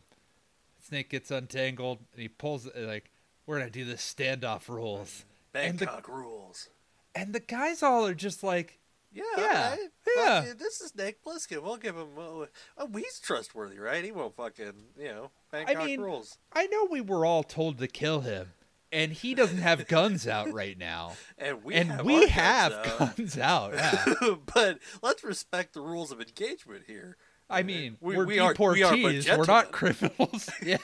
Snake 0.88 1.09
gets 1.09 1.31
untangled, 1.31 1.99
and 2.13 2.21
he 2.21 2.27
pulls 2.27 2.67
uh, 2.67 2.71
like, 2.75 3.09
"We're 3.45 3.59
gonna 3.59 3.69
do 3.71 3.86
the 3.86 3.95
standoff 3.95 4.67
rules," 4.69 5.25
And 5.53 5.79
the- 5.79 5.86
Bangkok 5.86 6.07
rules. 6.07 6.69
and 7.15 7.34
the 7.34 7.39
guys 7.41 7.84
all 7.84 8.05
are 8.05 8.13
just 8.13 8.41
like, 8.43 8.79
Yeah, 9.11 9.23
Yeah, 9.38 9.69
right? 9.69 9.79
yeah. 10.15 10.41
Fucking- 10.41 10.57
this 10.57 10.81
is 10.81 10.89
Snake 10.91 11.17
Plissken. 11.23 11.61
We'll 11.61 11.77
give 11.77 11.95
him. 11.95 12.17
Uh, 12.17 12.45
oh, 12.77 12.88
he's 12.95 13.19
trustworthy, 13.19 13.77
right? 13.79 14.03
He 14.03 14.11
won't 14.11 14.36
fucking, 14.36 14.73
you 14.97 15.09
know, 15.09 15.31
Bangkok 15.53 15.85
mean- 15.85 16.01
rules. 16.01 16.37
"I 16.51 16.65
know 16.67 16.85
we 16.89 16.99
were 17.01 17.25
all 17.25 17.43
told 17.43 17.77
to 17.79 17.87
kill 17.87 18.21
him." 18.21 18.51
And 18.91 19.11
he 19.11 19.33
doesn't 19.33 19.57
have 19.59 19.87
guns 19.87 20.27
out 20.27 20.51
right 20.51 20.77
now, 20.77 21.13
And 21.37 21.63
we 21.63 21.73
and 21.75 21.89
have 21.91 22.05
we 22.05 22.27
have 22.27 22.71
guns 22.71 22.87
out. 22.99 23.15
guns 23.17 23.37
out. 23.39 23.73
Yeah. 23.73 24.35
but 24.53 24.79
let's 25.01 25.23
respect 25.23 25.73
the 25.73 25.81
rules 25.81 26.11
of 26.11 26.19
engagement 26.21 26.83
here. 26.87 27.17
I 27.49 27.63
mean, 27.63 27.97
We- 28.01 28.15
we, 28.15 28.21
are 28.21 28.25
we 28.25 28.39
are- 28.39 28.55
we 28.71 28.83
are. 28.83 29.37
We're 29.37 29.45
not 29.45 29.71
criminals. 29.71 30.49
Yeah. 30.63 30.77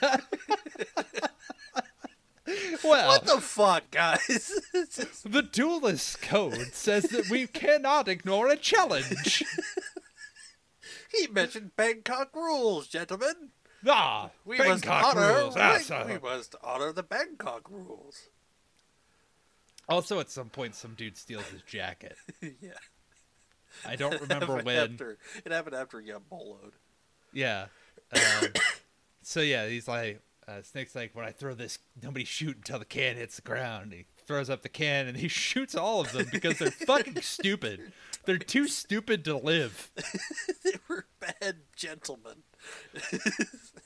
well, 2.83 3.09
What 3.09 3.25
the 3.25 3.41
fuck, 3.41 3.91
guys? 3.91 4.59
Just- 4.73 5.31
the 5.31 5.41
duelist 5.43 6.21
code 6.21 6.73
says 6.73 7.03
that 7.05 7.29
we 7.29 7.45
cannot 7.47 8.07
ignore 8.07 8.47
a 8.49 8.55
challenge. 8.57 9.43
he 11.15 11.27
mentioned 11.27 11.75
Bangkok 11.75 12.35
rules, 12.35 12.87
gentlemen. 12.87 13.51
Ah, 13.87 14.29
We 14.45 14.57
Bangkok 14.57 14.85
must 14.85 15.17
honor. 15.17 15.33
rules. 15.41 15.55
we- 15.55 15.61
Ah, 15.61 15.77
so- 15.79 16.05
we 16.07 16.17
must 16.19 16.55
honor 16.63 16.91
the 16.91 17.03
Bangkok 17.03 17.69
rules. 17.69 18.29
Also, 19.87 20.19
at 20.19 20.29
some 20.29 20.49
point, 20.49 20.75
some 20.75 20.93
dude 20.93 21.17
steals 21.17 21.45
his 21.47 21.61
jacket. 21.63 22.15
yeah. 22.41 22.71
I 23.85 23.95
don't 23.95 24.19
remember 24.21 24.45
happened 24.57 24.65
when. 24.65 24.91
After, 24.93 25.17
it 25.45 25.51
happened 25.51 25.75
after 25.75 25.99
he 25.99 26.11
got 26.11 26.29
boloed. 26.29 26.73
Yeah. 27.33 27.67
Um, 28.11 28.47
so 29.23 29.39
yeah, 29.41 29.67
he's 29.67 29.87
like, 29.87 30.21
uh, 30.47 30.61
Snake's 30.63 30.95
like, 30.95 31.15
when 31.15 31.25
I 31.25 31.31
throw 31.31 31.53
this, 31.55 31.79
nobody 32.01 32.25
shoot 32.25 32.57
until 32.57 32.79
the 32.79 32.85
can 32.85 33.15
hits 33.15 33.37
the 33.37 33.41
ground. 33.41 33.93
He 33.93 34.05
throws 34.27 34.49
up 34.49 34.61
the 34.61 34.69
can 34.69 35.07
and 35.07 35.17
he 35.17 35.27
shoots 35.29 35.73
all 35.75 36.01
of 36.01 36.11
them 36.11 36.27
because 36.31 36.59
they're 36.59 36.69
fucking 36.71 37.21
stupid. 37.21 37.91
They're 38.25 38.37
too 38.37 38.67
stupid 38.67 39.23
to 39.25 39.37
live. 39.37 39.91
they 40.63 40.73
were 40.87 41.05
bad 41.41 41.55
gentlemen. 41.75 42.43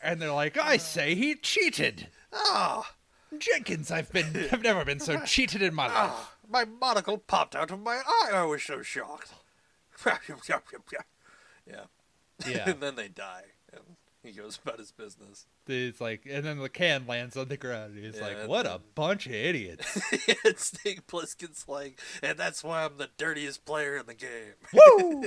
And 0.02 0.22
they're 0.22 0.32
like, 0.32 0.58
I 0.58 0.78
say 0.78 1.16
he 1.16 1.36
cheated. 1.36 2.08
Ah, 2.34 2.96
Jenkins, 3.38 3.92
I've 3.92 4.12
been, 4.12 4.48
I've 4.52 4.64
never 4.64 4.84
been 4.86 5.00
so 5.00 5.20
cheated 5.26 5.62
in 5.62 5.74
my 5.74 5.86
life. 5.88 5.94
ah, 6.12 6.34
my 6.50 6.66
monocle 6.66 7.18
popped 7.18 7.56
out 7.56 7.72
of 7.72 7.80
my 7.82 8.02
eye. 8.06 8.30
I 8.34 8.44
was 8.46 8.64
so 8.64 8.82
shocked. 8.82 9.32
yeah. 10.06 11.84
Yeah. 12.48 12.70
and 12.70 12.82
then 12.82 12.96
they 12.96 13.08
die, 13.08 13.44
and 13.72 13.82
he 14.24 14.32
goes 14.32 14.60
about 14.64 14.80
his 14.80 14.92
business. 14.92 15.46
It's 15.68 16.02
like, 16.02 16.24
and 16.30 16.44
then 16.44 16.60
the 16.60 16.68
can 16.68 17.06
lands 17.08 17.38
on 17.38 17.48
the 17.48 17.56
ground. 17.56 17.98
He's 17.98 18.18
Yeah, 18.18 18.22
like, 18.22 18.38
and 18.40 18.50
what 18.50 18.66
a 18.66 18.82
bunch 18.96 19.28
of 19.28 19.32
idiots. 19.34 19.98
and 20.44 20.58
Snake 20.58 21.08
Plissken's 21.08 21.66
like, 21.70 22.02
and 22.22 22.38
that's 22.38 22.64
why 22.64 22.84
I'm 22.84 22.98
the 22.98 23.10
dirtiest 23.18 23.64
player 23.64 23.96
in 23.96 24.06
the 24.08 24.14
game. 24.14 24.56
Woo! 24.74 25.24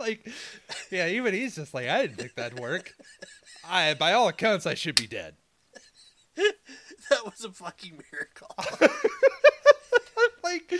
Like, 0.00 0.28
yeah, 0.90 1.06
even 1.08 1.34
he's 1.34 1.54
just 1.56 1.74
like, 1.74 1.88
I 1.88 2.02
didn't 2.02 2.16
think 2.16 2.34
that'd 2.34 2.58
work. 2.58 2.94
I, 3.68 3.94
by 3.94 4.12
all 4.14 4.26
accounts, 4.28 4.66
I 4.66 4.74
should 4.74 4.96
be 4.96 5.06
dead. 5.06 5.36
that 6.36 7.24
was 7.24 7.44
a 7.44 7.50
fucking 7.52 8.00
miracle. 8.12 8.48
like, 10.44 10.72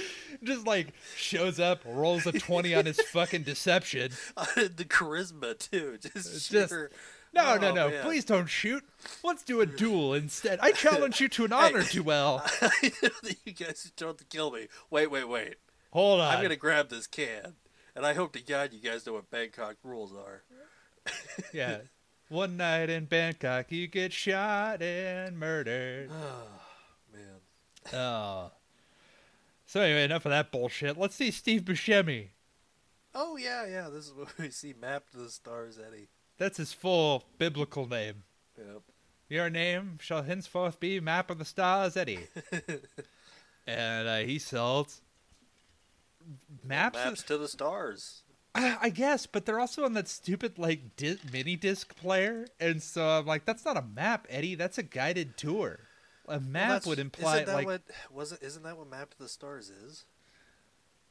just 0.43 0.67
like 0.67 0.89
shows 1.17 1.61
up, 1.61 1.83
rolls 1.87 2.27
a 2.27 2.33
twenty 2.33 2.75
on 2.75 2.87
his 2.87 3.01
fucking 3.01 3.43
deception. 3.43 4.11
the 4.57 4.85
charisma 4.89 5.59
too, 5.59 5.99
just, 6.01 6.51
just- 6.51 6.71
sheer- 6.71 6.91
No, 7.33 7.57
no, 7.57 7.69
Oh, 7.71 7.75
no! 7.75 7.91
man. 7.91 8.03
Please 8.05 8.25
don't 8.25 8.49
shoot. 8.49 8.83
Let's 9.23 9.43
do 9.45 9.61
a 9.61 9.67
duel 9.67 10.15
instead. 10.15 10.59
I 10.61 10.73
challenge 10.73 11.21
you 11.21 11.29
to 11.29 11.45
an 11.45 11.53
honor 11.53 11.83
duel. 11.85 12.43
I 12.61 12.93
know 13.03 13.11
that 13.23 13.37
you 13.45 13.53
guys 13.53 13.93
don't 13.97 14.29
kill 14.29 14.51
me. 14.51 14.67
Wait, 14.91 15.11
wait, 15.11 15.29
wait. 15.29 15.57
Hold 15.93 16.21
on. 16.21 16.35
I'm 16.35 16.43
gonna 16.43 16.57
grab 16.57 16.89
this 16.89 17.07
can, 17.07 17.55
and 18.01 18.07
I 18.07 18.15
hope 18.15 18.33
to 18.33 18.43
God 18.43 18.73
you 18.73 18.81
guys 18.81 19.05
know 19.05 19.13
what 19.13 19.31
Bangkok 19.31 19.77
rules 19.85 20.15
are. 20.15 20.43
Yeah. 21.53 21.81
One 22.31 22.57
night 22.57 22.89
in 22.89 23.05
Bangkok, 23.05 23.71
you 23.71 23.87
get 23.89 24.13
shot 24.13 24.81
and 24.81 25.39
murdered. 25.39 26.11
Oh 27.13 27.13
man. 27.13 28.01
Oh. 28.01 28.53
So 29.67 29.83
anyway, 29.83 30.05
enough 30.05 30.25
of 30.25 30.31
that 30.31 30.51
bullshit. 30.51 30.97
Let's 30.97 31.15
see 31.15 31.31
Steve 31.31 31.63
Buscemi. 31.63 32.29
Oh 33.15 33.37
yeah, 33.37 33.67
yeah. 33.67 33.89
This 33.91 34.07
is 34.07 34.15
what 34.15 34.29
we 34.39 34.49
see 34.49 34.73
mapped 34.81 35.13
to 35.13 35.19
the 35.19 35.29
stars, 35.29 35.79
Eddie. 35.79 36.09
That's 36.39 36.57
his 36.57 36.73
full 36.73 37.25
biblical 37.37 37.87
name. 37.87 38.23
Yep. 38.57 38.83
Your 39.29 39.51
name 39.51 39.99
shall 40.01 40.23
henceforth 40.23 40.81
be 40.81 41.01
Map 41.01 41.31
of 41.31 41.39
the 41.39 41.45
Stars 41.45 41.99
Eddie. 41.99 42.29
and 43.67 44.09
uh, 44.09 44.19
he 44.19 44.39
sells 44.39 45.03
maps. 46.65 46.97
Maps 46.99 47.23
to 47.25 47.39
the 47.39 47.49
stars. 47.49 48.23
I 48.53 48.91
guess, 48.91 49.27
but 49.27 49.47
they're 49.47 49.61
also 49.61 49.85
on 49.85 49.93
that 49.93 50.09
stupid 50.09 50.59
like 50.59 50.97
di- 50.97 51.19
mini 51.33 51.55
disc 51.55 51.95
player, 51.95 52.47
and 52.59 52.83
so 52.83 53.07
I'm 53.09 53.25
like, 53.27 53.45
that's 53.45 53.65
not 53.65 53.77
a 53.77 53.83
map, 53.83 54.27
Eddie. 54.29 54.57
That's 54.57 54.77
a 54.77 54.83
guided 54.83 55.37
tour. 55.37 55.81
A 56.27 56.41
map 56.41 56.69
that's- 56.69 56.87
would 56.87 56.99
imply 56.99 57.37
Isn't 57.37 57.47
that 57.47 57.55
like, 57.55 57.67
what 57.67 57.83
was 58.11 58.33
it? 58.33 58.41
Isn't 58.43 58.65
that 58.65 58.77
what 58.77 58.91
Map 58.91 59.11
to 59.11 59.19
the 59.19 59.29
Stars 59.29 59.71
is? 59.71 60.05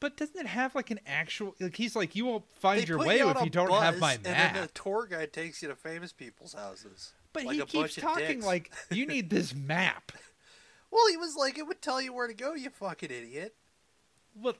but 0.00 0.16
doesn't 0.16 0.38
it 0.38 0.46
have 0.46 0.74
like 0.74 0.90
an 0.90 0.98
actual? 1.06 1.54
Like 1.60 1.76
he's 1.76 1.94
like, 1.96 2.14
you 2.16 2.24
won't 2.26 2.44
find 2.60 2.80
They 2.82 2.86
your 2.86 2.98
way 2.98 3.20
on 3.20 3.36
if 3.36 3.44
you 3.44 3.50
don't 3.50 3.70
have 3.70 3.98
my 3.98 4.14
And 4.14 4.24
then 4.24 4.32
map. 4.54 4.54
the 4.54 4.68
tour 4.68 5.06
guide 5.10 5.32
takes 5.32 5.60
you 5.62 5.68
to 5.68 5.76
famous 5.76 6.12
people's 6.12 6.54
houses. 6.54 7.12
But 7.34 7.44
like 7.44 7.56
he 7.56 7.60
a 7.60 7.66
keeps 7.66 7.94
talking 7.96 8.40
like 8.42 8.70
you 8.90 9.06
need 9.06 9.30
this 9.30 9.54
map. 9.54 10.12
Well, 10.92 11.06
he 11.08 11.16
was 11.16 11.36
like, 11.36 11.56
it 11.56 11.68
would 11.68 11.80
tell 11.80 12.02
you 12.02 12.12
where 12.12 12.26
to 12.26 12.34
go. 12.34 12.54
You 12.54 12.68
fucking 12.68 13.12
idiot. 13.12 13.54
Well, 14.34 14.54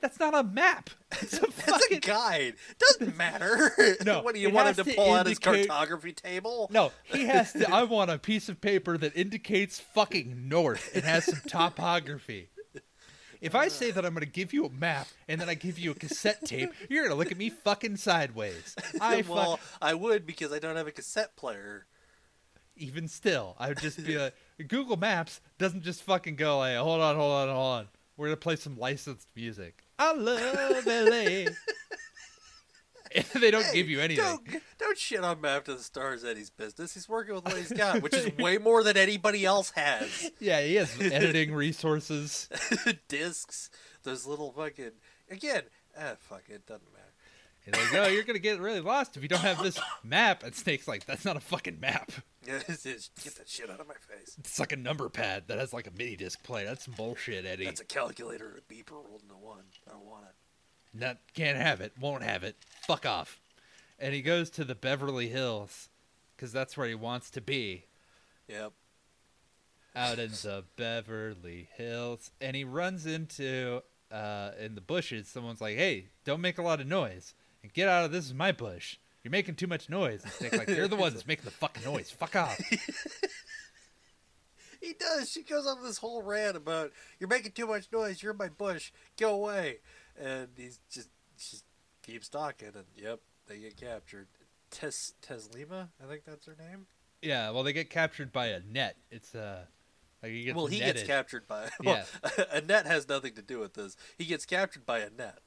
that's 0.00 0.18
not 0.20 0.34
a 0.34 0.42
map. 0.42 0.90
It's 1.22 1.38
a 1.38 1.40
That's 1.40 1.58
a 1.68 1.72
fucking 1.72 2.00
guide. 2.00 2.54
Doesn't 2.78 3.16
matter. 3.16 3.96
No, 4.04 4.20
what 4.22 4.34
do 4.34 4.40
you 4.40 4.50
want 4.50 4.68
him 4.68 4.84
to 4.84 4.90
to 4.90 4.94
pull 4.96 5.14
out 5.14 5.26
his 5.26 5.38
cartography 5.38 6.12
table? 6.12 6.68
No, 6.72 6.92
he 7.04 7.24
has 7.26 7.52
to. 7.54 7.70
I 7.72 7.84
want 7.84 8.10
a 8.10 8.18
piece 8.18 8.48
of 8.50 8.60
paper 8.60 8.98
that 8.98 9.16
indicates 9.16 9.80
fucking 9.80 10.48
north 10.48 10.94
and 10.94 11.04
has 11.04 11.24
some 11.24 11.40
topography. 11.46 12.50
If 13.40 13.54
I 13.54 13.68
say 13.68 13.90
that 13.92 14.04
I'm 14.04 14.12
going 14.14 14.24
to 14.26 14.30
give 14.30 14.52
you 14.52 14.66
a 14.66 14.70
map 14.70 15.06
and 15.28 15.40
then 15.40 15.48
I 15.48 15.54
give 15.54 15.78
you 15.78 15.92
a 15.92 15.94
cassette 15.94 16.44
tape, 16.44 16.72
you're 16.90 17.04
going 17.04 17.12
to 17.12 17.18
look 17.18 17.30
at 17.32 17.38
me 17.38 17.50
fucking 17.50 17.96
sideways. 17.96 18.76
I 19.00 19.22
well, 19.26 19.58
I 19.80 19.94
would 19.94 20.26
because 20.26 20.52
I 20.52 20.58
don't 20.58 20.76
have 20.76 20.88
a 20.88 20.92
cassette 20.92 21.36
player. 21.36 21.86
even 22.76 23.08
still, 23.08 23.56
I 23.58 23.68
would 23.68 23.78
just 23.80 24.04
be 24.04 24.18
like, 24.18 24.34
Google 24.66 24.96
Maps 24.96 25.40
doesn't 25.58 25.82
just 25.82 26.02
fucking 26.02 26.36
go 26.36 26.58
like, 26.58 26.76
hold 26.76 27.00
on, 27.00 27.16
hold 27.16 27.32
on, 27.32 27.48
hold 27.48 27.78
on. 27.78 27.88
We're 28.16 28.26
going 28.26 28.36
to 28.36 28.40
play 28.40 28.56
some 28.56 28.76
licensed 28.76 29.28
music. 29.36 29.84
I 29.98 30.12
love 30.12 30.86
LA. 30.86 31.50
They 33.34 33.50
don't 33.50 33.64
Hey, 33.64 33.72
give 33.74 33.88
you 33.88 34.00
anything. 34.00 34.22
Don't, 34.24 34.62
don't 34.78 34.98
shit 34.98 35.24
on 35.24 35.40
Map 35.40 35.64
to 35.64 35.74
the 35.74 35.82
Stars 35.82 36.24
Eddie's 36.24 36.50
business. 36.50 36.92
He's 36.92 37.08
working 37.08 37.34
with 37.34 37.44
what 37.46 37.56
he's 37.56 37.72
got, 37.72 38.02
which 38.02 38.12
is 38.14 38.30
way 38.38 38.58
more 38.58 38.82
than 38.82 38.98
anybody 38.98 39.46
else 39.46 39.70
has. 39.70 40.30
Yeah, 40.38 40.60
he 40.60 40.74
has 40.74 40.94
editing 41.00 41.54
resources. 41.54 42.50
Discs, 43.08 43.70
those 44.02 44.26
little 44.26 44.52
fucking 44.52 44.92
again. 45.30 45.62
Ah, 45.98 46.16
fuck 46.18 46.42
it, 46.48 46.66
doesn't 46.66 46.92
matter. 46.92 47.04
And 47.72 47.74
they 47.74 47.92
go, 47.92 48.06
you're 48.06 48.22
gonna 48.22 48.38
get 48.38 48.60
really 48.60 48.80
lost 48.80 49.16
if 49.16 49.22
you 49.22 49.28
don't 49.28 49.40
have 49.42 49.62
this 49.62 49.78
map. 50.02 50.42
And 50.42 50.54
Snake's 50.54 50.88
like, 50.88 51.04
that's 51.06 51.24
not 51.24 51.36
a 51.36 51.40
fucking 51.40 51.78
map. 51.80 52.10
Yeah, 52.46 52.54
it's- 52.60 52.86
it's- 52.86 53.10
get 53.22 53.36
that 53.36 53.48
shit 53.48 53.68
out 53.70 53.80
of 53.80 53.86
my 53.86 53.94
face. 53.94 54.36
It's 54.38 54.58
like 54.58 54.72
a 54.72 54.76
number 54.76 55.08
pad 55.08 55.44
that 55.48 55.58
has 55.58 55.72
like 55.72 55.86
a 55.86 55.90
mini 55.90 56.16
disc 56.16 56.42
player. 56.42 56.66
That's 56.66 56.84
some 56.84 56.94
bullshit, 56.94 57.44
Eddie. 57.44 57.66
That's 57.66 57.80
a 57.80 57.84
calculator, 57.84 58.58
a 58.58 58.72
beeper 58.72 58.92
rolled 58.92 59.22
into 59.22 59.34
one. 59.36 59.64
I 59.86 59.90
don't 59.92 60.04
want 60.06 60.24
it. 60.24 60.34
No, 60.98 61.14
can't 61.34 61.58
have 61.58 61.80
it. 61.82 61.92
Won't 62.00 62.22
have 62.22 62.42
it. 62.42 62.56
Fuck 62.86 63.04
off. 63.04 63.38
And 63.98 64.14
he 64.14 64.22
goes 64.22 64.48
to 64.50 64.64
the 64.64 64.74
Beverly 64.74 65.28
Hills 65.28 65.88
because 66.36 66.52
that's 66.52 66.76
where 66.76 66.88
he 66.88 66.94
wants 66.94 67.28
to 67.30 67.40
be. 67.42 67.84
Yep. 68.48 68.72
Out 69.96 70.18
in 70.18 70.30
the 70.30 70.64
Beverly 70.76 71.68
Hills, 71.76 72.30
and 72.40 72.54
he 72.54 72.62
runs 72.62 73.04
into 73.04 73.82
uh, 74.12 74.50
in 74.60 74.74
the 74.76 74.80
bushes. 74.80 75.26
Someone's 75.28 75.60
like, 75.60 75.76
"Hey, 75.76 76.06
don't 76.24 76.40
make 76.40 76.56
a 76.58 76.62
lot 76.62 76.80
of 76.80 76.86
noise 76.86 77.34
get 77.72 77.88
out 77.88 78.04
of 78.04 78.12
this 78.12 78.26
is 78.26 78.34
my 78.34 78.52
bush. 78.52 78.96
You're 79.22 79.32
making 79.32 79.56
too 79.56 79.66
much 79.66 79.88
noise." 79.88 80.22
And 80.22 80.32
Snake's 80.32 80.58
like, 80.58 80.68
"You're 80.68 80.88
the 80.88 80.96
one 80.96 81.12
that's 81.12 81.26
making 81.28 81.44
the 81.44 81.50
fucking 81.50 81.84
noise. 81.84 82.10
Fuck 82.10 82.36
off." 82.36 82.58
he 84.80 84.94
does. 84.94 85.30
She 85.30 85.42
goes 85.42 85.66
on 85.66 85.82
this 85.82 85.98
whole 85.98 86.22
rant 86.22 86.56
about 86.56 86.92
you're 87.18 87.28
making 87.28 87.52
too 87.52 87.66
much 87.66 87.88
noise. 87.92 88.22
You're 88.22 88.32
in 88.32 88.38
my 88.38 88.48
bush. 88.48 88.92
Go 89.18 89.34
away. 89.34 89.78
And 90.20 90.48
he's 90.56 90.80
just 90.90 91.08
just 91.36 91.64
keeps 92.02 92.28
talking. 92.28 92.72
And 92.74 92.84
yep, 92.96 93.20
they 93.46 93.58
get 93.58 93.76
captured. 93.76 94.28
Tes 94.70 95.14
Teslima, 95.22 95.88
I 96.02 96.08
think 96.08 96.24
that's 96.26 96.46
her 96.46 96.56
name. 96.58 96.86
Yeah, 97.22 97.50
well, 97.50 97.62
they 97.62 97.72
get 97.72 97.90
captured 97.90 98.32
by 98.32 98.48
a 98.48 98.60
net. 98.60 98.96
It's 99.10 99.34
uh, 99.34 99.64
like 100.22 100.32
he 100.32 100.52
well, 100.52 100.66
he 100.66 100.80
netted. 100.80 100.96
gets 100.96 101.06
captured 101.06 101.48
by. 101.48 101.68
Well, 101.84 102.04
a 102.52 102.60
net 102.60 102.86
has 102.86 103.08
nothing 103.08 103.34
to 103.34 103.42
do 103.42 103.58
with 103.58 103.74
this. 103.74 103.96
He 104.16 104.24
gets 104.24 104.46
captured 104.46 104.86
by 104.86 104.98
a 104.98 105.10
net. 105.10 105.40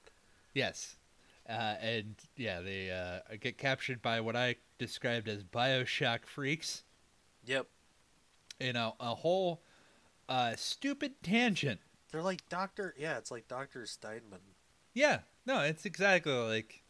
Yes, 0.54 0.96
uh, 1.50 1.76
and 1.82 2.16
yeah, 2.36 2.62
they 2.62 2.92
uh, 2.92 3.36
get 3.40 3.58
captured 3.58 4.02
by 4.02 4.22
what 4.22 4.36
I 4.36 4.56
described 4.78 5.28
as 5.28 5.44
Bioshock 5.44 6.26
freaks. 6.26 6.84
Yep. 7.46 7.68
You 8.60 8.74
know, 8.74 8.96
a 9.00 9.16
whole 9.16 9.62
uh, 10.30 10.54
stupid 10.56 11.14
tangent. 11.24 11.80
They're 12.12 12.22
like 12.22 12.48
Doctor. 12.50 12.94
Yeah, 12.98 13.18
it's 13.18 13.32
like 13.32 13.48
Doctor 13.48 13.86
Steinman. 13.86 14.40
Yeah, 14.94 15.20
no, 15.46 15.62
it's 15.62 15.86
exactly 15.86 16.34
like. 16.34 16.84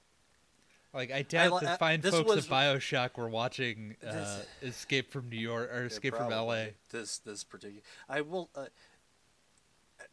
Like 0.94 1.10
I 1.10 1.22
doubt 1.22 1.54
I, 1.54 1.60
the 1.66 1.72
I, 1.72 1.78
fine 1.78 2.02
this 2.02 2.14
folks 2.14 2.36
was- 2.36 2.46
of 2.46 2.52
Bioshock 2.52 3.18
were 3.18 3.30
watching 3.30 3.96
uh, 4.06 4.12
This- 4.12 4.46
Escape 4.62 5.10
from 5.10 5.30
New 5.30 5.40
York 5.40 5.72
or 5.72 5.86
Escape 5.86 6.14
from. 6.14 6.34
L.A. 6.34 6.74
This 6.90 7.18
this 7.20 7.46
particular, 7.46 7.82
I 8.10 8.20
will 8.20 8.50
uh, 8.54 8.66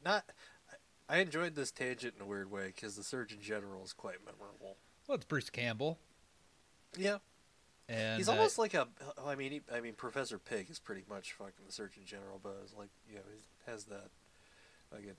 not. 0.05 0.25
I 1.09 1.19
enjoyed 1.19 1.55
this 1.55 1.71
tangent 1.71 2.15
in 2.17 2.23
a 2.23 2.27
weird 2.27 2.51
way 2.51 2.67
because 2.67 2.97
the 2.97 3.03
Surgeon 3.03 3.39
General 3.41 3.83
is 3.85 3.93
quite 3.93 4.17
memorable. 4.25 4.77
Well, 5.07 5.17
it's 5.17 5.25
Bruce 5.25 5.49
Campbell, 5.51 5.99
Yeah, 6.99 7.19
and 7.89 8.19
he's 8.19 8.29
uh, 8.29 8.33
almost 8.33 8.59
like 8.59 8.75
a. 8.75 8.89
I 9.27 9.35
mean, 9.35 9.53
he, 9.53 9.61
I 9.73 9.81
mean, 9.81 9.95
Professor 9.95 10.39
Pig 10.39 10.69
is 10.71 10.79
pretty 10.79 11.05
much 11.09 11.33
fucking 11.33 11.65
the 11.67 11.73
Surgeon 11.73 12.03
General, 12.05 12.39
but 12.43 12.59
it's 12.63 12.75
like 12.75 12.91
you 13.09 13.17
know, 13.17 13.23
he 13.35 13.71
has 13.71 13.85
that. 13.85 14.11
Fucking, 14.91 15.15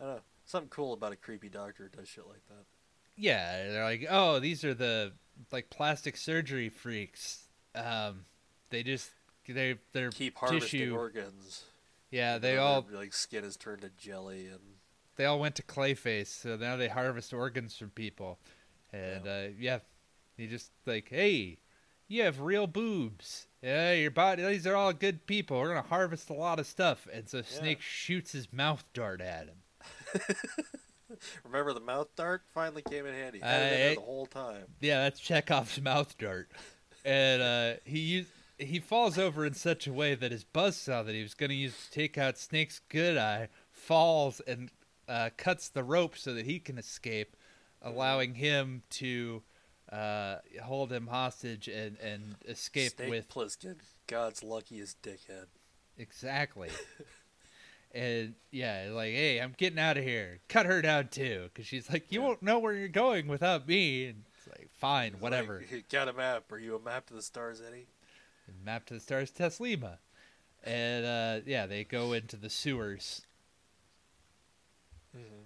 I 0.00 0.02
don't 0.04 0.14
know, 0.16 0.20
something 0.46 0.68
cool 0.70 0.92
about 0.92 1.12
a 1.12 1.16
creepy 1.16 1.48
doctor 1.48 1.88
does 1.88 2.08
shit 2.08 2.26
like 2.26 2.44
that. 2.48 2.64
yeah, 3.16 3.68
they're 3.68 3.84
like, 3.84 4.06
oh, 4.10 4.40
these 4.40 4.64
are 4.64 4.74
the 4.74 5.12
like 5.52 5.70
plastic 5.70 6.16
surgery 6.16 6.68
freaks. 6.68 7.44
Um, 7.74 8.24
they 8.70 8.82
just 8.82 9.10
they 9.48 9.76
they're 9.92 10.10
Keep 10.10 10.38
harvesting 10.38 10.80
tissue. 10.80 10.94
organs. 10.96 11.64
Yeah, 12.10 12.38
they 12.38 12.56
all 12.56 12.84
like 12.92 13.12
skin 13.12 13.44
is 13.44 13.56
turned 13.56 13.82
to 13.82 13.90
jelly 13.96 14.46
and 14.46 14.60
they 15.16 15.24
all 15.24 15.38
went 15.38 15.54
to 15.56 15.62
Clayface, 15.62 16.28
so 16.28 16.56
now 16.56 16.76
they 16.76 16.88
harvest 16.88 17.32
organs 17.32 17.76
from 17.76 17.90
people, 17.90 18.38
and 18.92 19.24
Yeah. 19.24 19.32
uh, 19.32 19.48
yeah, 19.58 19.78
he 20.36 20.46
just 20.46 20.70
like, 20.86 21.08
hey, 21.10 21.58
you 22.08 22.22
have 22.22 22.40
real 22.40 22.66
boobs. 22.66 23.46
Yeah, 23.62 23.92
your 23.92 24.10
body. 24.10 24.42
These 24.44 24.66
are 24.66 24.74
all 24.74 24.92
good 24.92 25.26
people. 25.26 25.58
We're 25.60 25.68
gonna 25.74 25.82
harvest 25.86 26.30
a 26.30 26.34
lot 26.34 26.58
of 26.58 26.66
stuff, 26.66 27.06
and 27.12 27.28
so 27.28 27.42
Snake 27.42 27.80
shoots 27.80 28.32
his 28.32 28.52
mouth 28.52 28.84
dart 28.94 29.20
at 29.20 29.46
him. 29.48 29.56
remember 31.44 31.72
the 31.72 31.80
mouth 31.80 32.08
dart 32.16 32.42
finally 32.54 32.82
came 32.82 33.06
in 33.06 33.14
handy. 33.14 33.42
I- 33.42 33.94
the 33.94 34.00
whole 34.00 34.26
time. 34.26 34.64
Yeah, 34.80 35.02
that's 35.02 35.20
Chekhov's 35.20 35.80
mouth 35.80 36.16
dart, 36.18 36.50
and 37.04 37.42
uh, 37.42 37.72
he 37.84 37.98
used. 37.98 38.30
He 38.58 38.78
falls 38.78 39.16
over 39.16 39.46
in 39.46 39.54
such 39.54 39.86
a 39.86 39.92
way 39.92 40.14
that 40.14 40.32
his 40.32 40.44
buzzsaw 40.44 41.06
that 41.06 41.14
he 41.14 41.22
was 41.22 41.32
going 41.32 41.48
to 41.48 41.56
use 41.56 41.86
to 41.86 41.90
take 41.90 42.18
out 42.18 42.36
Snake's 42.36 42.78
good 42.90 43.16
eye 43.16 43.48
falls 43.70 44.40
and 44.40 44.70
uh, 45.10 45.30
cuts 45.36 45.68
the 45.68 45.82
rope 45.82 46.16
so 46.16 46.32
that 46.34 46.46
he 46.46 46.58
can 46.60 46.78
escape, 46.78 47.36
allowing 47.82 48.34
him 48.36 48.82
to 48.90 49.42
uh, 49.90 50.36
hold 50.62 50.92
him 50.92 51.08
hostage 51.08 51.66
and, 51.68 51.98
and 51.98 52.36
escape 52.46 52.92
Snake 52.92 53.10
with 53.10 53.28
Plissken, 53.28 53.76
God's 54.06 54.42
luckiest 54.44 55.02
dickhead. 55.02 55.46
exactly. 55.98 56.68
and 57.92 58.34
yeah, 58.52 58.88
like, 58.92 59.12
hey, 59.12 59.40
I'm 59.40 59.54
getting 59.56 59.78
out 59.80 59.96
of 59.96 60.04
here. 60.04 60.38
Cut 60.48 60.66
her 60.66 60.80
down 60.80 61.08
too, 61.08 61.48
because 61.52 61.66
she's 61.66 61.90
like, 61.90 62.12
you 62.12 62.20
Yeah. 62.20 62.26
won't 62.28 62.42
know 62.42 62.58
where 62.60 62.72
you're 62.72 62.86
going 62.88 63.26
without 63.26 63.66
me. 63.66 64.06
And 64.06 64.22
it's 64.38 64.46
like, 64.46 64.70
fine, 64.72 65.14
He's 65.14 65.20
whatever. 65.22 65.64
Like, 65.70 65.88
Got 65.88 66.08
a 66.08 66.12
map. 66.12 66.50
Are 66.52 66.58
you 66.58 66.76
a 66.76 66.80
map 66.80 67.06
to 67.06 67.14
the 67.14 67.22
stars, 67.22 67.60
Eddie? 67.66 67.88
map 68.64 68.84
to 68.86 68.94
the 68.94 69.00
stars 69.00 69.30
Teslima. 69.30 69.98
And 70.64 71.06
uh, 71.06 71.40
yeah, 71.46 71.66
they 71.66 71.84
go 71.84 72.12
into 72.12 72.36
the 72.36 72.50
sewers 72.50 73.22
Mm-hmm. 75.16 75.42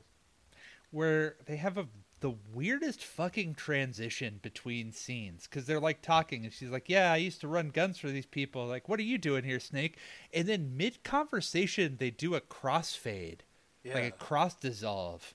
where 0.91 1.37
they 1.47 1.57
have 1.57 1.79
a 1.79 1.87
the 2.21 2.35
weirdest 2.55 3.05
fucking 3.05 3.55
transition 3.55 4.39
between 4.41 4.93
scenes 4.93 5.47
because 5.47 5.67
they're 5.67 5.81
like 5.81 6.01
talking 6.01 6.45
and 6.45 6.53
she's 6.55 6.71
like, 6.71 6.89
"Yeah, 6.89 7.13
I 7.13 7.17
used 7.17 7.41
to 7.43 7.49
run 7.49 7.69
guns 7.69 7.99
for 7.99 8.09
these 8.09 8.25
people." 8.27 8.67
Like, 8.67 8.89
what 8.89 8.99
are 8.99 9.03
you 9.05 9.19
doing 9.19 9.45
here, 9.45 9.61
Snake? 9.61 9.99
And 10.33 10.49
then 10.49 10.77
mid 10.77 11.03
conversation, 11.05 11.97
they 11.99 12.11
do 12.11 12.35
a 12.35 12.41
crossfade, 12.41 13.41
Yeah. 13.83 13.95
like 13.95 14.05
a 14.05 14.17
cross 14.17 14.55
dissolve, 14.55 15.35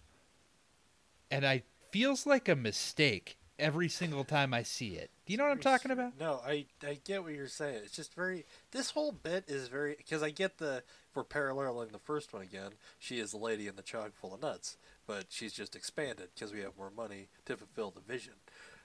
and 1.32 1.46
I 1.46 1.64
feels 1.92 2.26
like 2.26 2.48
a 2.50 2.56
mistake 2.56 3.38
every 3.58 3.90
single 3.90 4.24
time 4.24 4.54
I 4.54 4.64
see 4.64 4.96
it. 4.96 5.12
Do 5.30 5.34
you 5.34 5.38
know 5.38 5.44
what 5.44 5.52
I'm 5.52 5.60
talking 5.60 5.92
about? 5.92 6.20
No, 6.20 6.42
I 6.44 6.66
I 6.82 6.98
get 7.06 7.22
what 7.22 7.36
you're 7.36 7.48
saying. 7.48 7.82
It's 7.84 7.96
just 7.96 8.16
very. 8.16 8.48
This 8.72 8.90
whole 8.90 9.12
bit 9.12 9.44
is 9.48 9.68
very 9.68 9.94
because 9.96 10.24
I 10.24 10.32
get 10.32 10.58
the 10.58 10.82
for 11.12 11.24
paralleling 11.24 11.90
the 11.92 12.00
first 12.00 12.34
one 12.34 12.42
again. 12.42 12.72
She 12.98 13.20
is 13.20 13.30
the 13.30 13.38
lady 13.38 13.68
in 13.68 13.76
the 13.76 13.84
chock 13.84 14.14
full 14.16 14.34
of 14.34 14.42
nuts, 14.42 14.78
but 15.06 15.26
she's 15.30 15.54
just 15.54 15.76
expanded 15.76 16.30
because 16.34 16.52
we 16.52 16.62
have 16.62 16.76
more 16.76 16.90
money 16.90 17.28
to 17.46 17.56
fulfill 17.56 17.92
the 17.92 18.02
vision. 18.02 18.34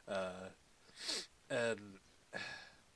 Uh, 0.06 0.50
and 1.48 1.80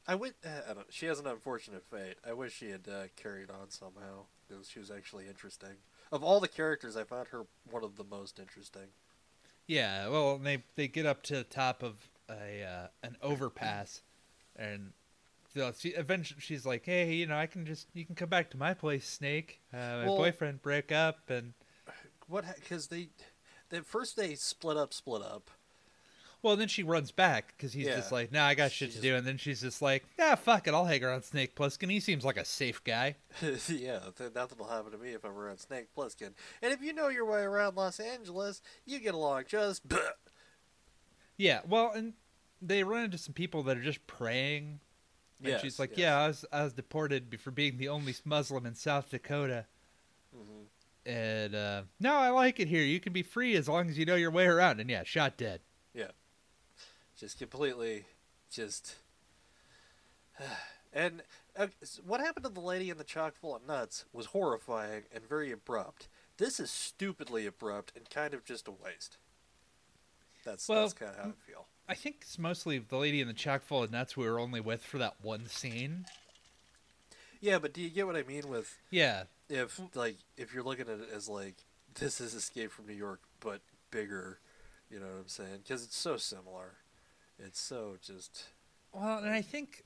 I 0.06 0.14
would. 0.14 0.34
I 0.44 0.74
don't, 0.74 0.86
she 0.90 1.06
has 1.06 1.18
an 1.18 1.26
unfortunate 1.26 1.86
fate. 1.90 2.16
I 2.28 2.34
wish 2.34 2.52
she 2.52 2.68
had 2.68 2.86
uh, 2.86 3.04
carried 3.16 3.48
on 3.48 3.70
somehow 3.70 4.26
because 4.46 4.68
she 4.68 4.78
was 4.78 4.90
actually 4.90 5.26
interesting. 5.26 5.76
Of 6.12 6.22
all 6.22 6.40
the 6.40 6.48
characters, 6.48 6.98
I 6.98 7.04
found 7.04 7.28
her 7.28 7.46
one 7.70 7.82
of 7.82 7.96
the 7.96 8.04
most 8.04 8.38
interesting. 8.38 8.88
Yeah, 9.66 10.08
well, 10.08 10.36
they 10.36 10.64
they 10.76 10.86
get 10.86 11.06
up 11.06 11.22
to 11.22 11.36
the 11.36 11.44
top 11.44 11.82
of 11.82 12.10
a 12.28 12.62
uh, 12.64 12.86
an 13.02 13.16
overpass, 13.22 14.02
and 14.56 14.92
so 15.54 15.72
she 15.78 15.90
eventually 15.90 16.40
she's 16.40 16.66
like, 16.66 16.84
"Hey, 16.84 17.12
you 17.14 17.26
know, 17.26 17.36
I 17.36 17.46
can 17.46 17.64
just 17.66 17.86
you 17.94 18.04
can 18.04 18.14
come 18.14 18.28
back 18.28 18.50
to 18.50 18.56
my 18.56 18.74
place, 18.74 19.08
Snake. 19.08 19.60
Uh, 19.72 19.76
my 19.76 20.04
Well- 20.06 20.16
boyfriend 20.16 20.62
broke 20.62 20.92
up, 20.92 21.30
and 21.30 21.54
What? 22.26 22.44
Because 22.56 22.88
they, 22.88 23.08
they 23.70 23.80
first 23.80 24.16
they 24.16 24.34
split 24.34 24.76
up, 24.76 24.92
split 24.92 25.22
up. 25.22 25.50
well, 26.42 26.54
then 26.56 26.68
she 26.68 26.82
runs 26.82 27.10
back 27.10 27.54
because 27.56 27.72
he's 27.72 27.86
Yeah. 27.86 27.96
just 27.96 28.12
like, 28.12 28.30
"Nah, 28.30 28.44
I 28.46 28.54
got 28.54 28.70
shit 28.70 28.92
to 28.92 29.00
do," 29.00 29.16
and 29.16 29.26
then 29.26 29.38
she's 29.38 29.62
just 29.62 29.80
like, 29.80 30.04
"Yeah, 30.18 30.34
fuck 30.34 30.68
it, 30.68 30.74
I'll 30.74 30.84
hang 30.84 31.02
around 31.02 31.22
Snake 31.24 31.54
Plissken. 31.56 31.90
He 31.90 31.98
seems 32.00 32.24
like 32.24 32.36
a 32.36 32.44
safe 32.44 32.84
guy." 32.84 33.16
yeah, 33.68 34.00
nothing 34.34 34.58
will 34.58 34.68
happen 34.68 34.92
to 34.92 34.98
me 34.98 35.14
if 35.14 35.24
I'm 35.24 35.36
around 35.36 35.58
Snake 35.58 35.86
Plissken. 35.96 36.34
And 36.62 36.72
if 36.72 36.82
you 36.82 36.92
know 36.92 37.08
your 37.08 37.24
way 37.24 37.40
around 37.40 37.76
Los 37.76 37.98
Angeles, 37.98 38.60
you 38.84 38.98
get 39.00 39.14
along 39.14 39.44
just. 39.48 39.82
Yeah, 41.38 41.60
well, 41.66 41.92
and 41.94 42.12
they 42.60 42.84
run 42.84 43.04
into 43.04 43.16
some 43.16 43.32
people 43.32 43.62
that 43.62 43.78
are 43.78 43.82
just 43.82 44.06
praying. 44.06 44.80
And 45.38 45.48
Yes, 45.52 45.60
she's 45.62 45.78
like, 45.78 45.90
yes. 45.90 45.98
"Yeah, 46.00 46.18
I 46.18 46.26
was 46.26 46.44
I 46.52 46.64
was 46.64 46.72
deported 46.74 47.40
for 47.40 47.50
being 47.52 47.78
the 47.78 47.88
only 47.88 48.14
Muslim 48.24 48.66
in 48.66 48.74
South 48.74 49.08
Dakota." 49.10 49.64
Mhm. 50.36 50.66
And 51.06 51.54
uh, 51.54 51.82
no, 52.00 52.16
I 52.16 52.28
like 52.30 52.60
it 52.60 52.68
here. 52.68 52.82
You 52.82 53.00
can 53.00 53.12
be 53.12 53.22
free 53.22 53.54
as 53.56 53.68
long 53.68 53.88
as 53.88 53.96
you 53.96 54.04
know 54.04 54.16
your 54.16 54.30
way 54.32 54.46
around. 54.46 54.80
And 54.80 54.90
yeah, 54.90 55.04
shot 55.04 55.36
dead. 55.38 55.60
Yeah, 55.94 56.10
just 57.16 57.38
completely, 57.38 58.04
just. 58.50 58.96
And 60.90 61.22
uh, 61.54 61.66
what 62.06 62.20
happened 62.20 62.44
to 62.46 62.50
the 62.50 62.60
lady 62.60 62.88
in 62.88 62.96
the 62.96 63.04
chock 63.04 63.34
full 63.36 63.54
of 63.54 63.66
nuts 63.66 64.06
was 64.10 64.26
horrifying 64.26 65.02
and 65.12 65.22
very 65.28 65.52
abrupt. 65.52 66.08
This 66.38 66.58
is 66.58 66.70
stupidly 66.70 67.44
abrupt 67.44 67.92
and 67.94 68.08
kind 68.08 68.32
of 68.32 68.42
just 68.42 68.66
a 68.66 68.70
waste. 68.70 69.18
That's 70.48 70.68
Well, 70.68 70.80
that's 70.82 70.94
kind 70.94 71.10
of 71.10 71.16
how 71.16 71.22
I 71.30 71.32
feel. 71.46 71.66
I 71.88 71.94
think 71.94 72.16
it's 72.22 72.38
mostly 72.38 72.78
the 72.78 72.96
lady 72.96 73.20
in 73.20 73.28
the 73.28 73.34
chock 73.34 73.62
full 73.62 73.82
of 73.82 73.90
nuts 73.90 74.16
we 74.16 74.28
were 74.28 74.38
only 74.40 74.60
with 74.60 74.82
for 74.82 74.98
that 74.98 75.14
one 75.22 75.46
scene. 75.46 76.06
Yeah, 77.40 77.58
but 77.58 77.72
do 77.72 77.80
you 77.80 77.90
get 77.90 78.06
what 78.06 78.16
I 78.16 78.22
mean 78.24 78.48
with 78.48 78.76
Yeah, 78.90 79.24
if 79.48 79.80
like 79.94 80.16
if 80.36 80.52
you're 80.52 80.62
looking 80.64 80.88
at 80.88 80.98
it 81.00 81.08
as 81.14 81.28
like 81.28 81.56
this 81.94 82.20
is 82.20 82.34
Escape 82.34 82.70
from 82.72 82.86
New 82.86 82.94
York 82.94 83.20
but 83.40 83.60
bigger, 83.90 84.38
you 84.90 84.98
know 84.98 85.06
what 85.06 85.20
I'm 85.20 85.28
saying? 85.28 85.58
Because 85.62 85.84
it's 85.84 85.96
so 85.96 86.16
similar. 86.16 86.74
It's 87.38 87.60
so 87.60 87.96
just 88.02 88.44
well, 88.92 89.18
and 89.18 89.28
I 89.30 89.42
think 89.42 89.84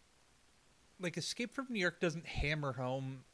like 1.01 1.17
Escape 1.17 1.53
from 1.55 1.67
New 1.71 1.81
York 1.81 2.01
doesn't 2.01 2.27
hammer 2.27 2.73
home 2.73 3.25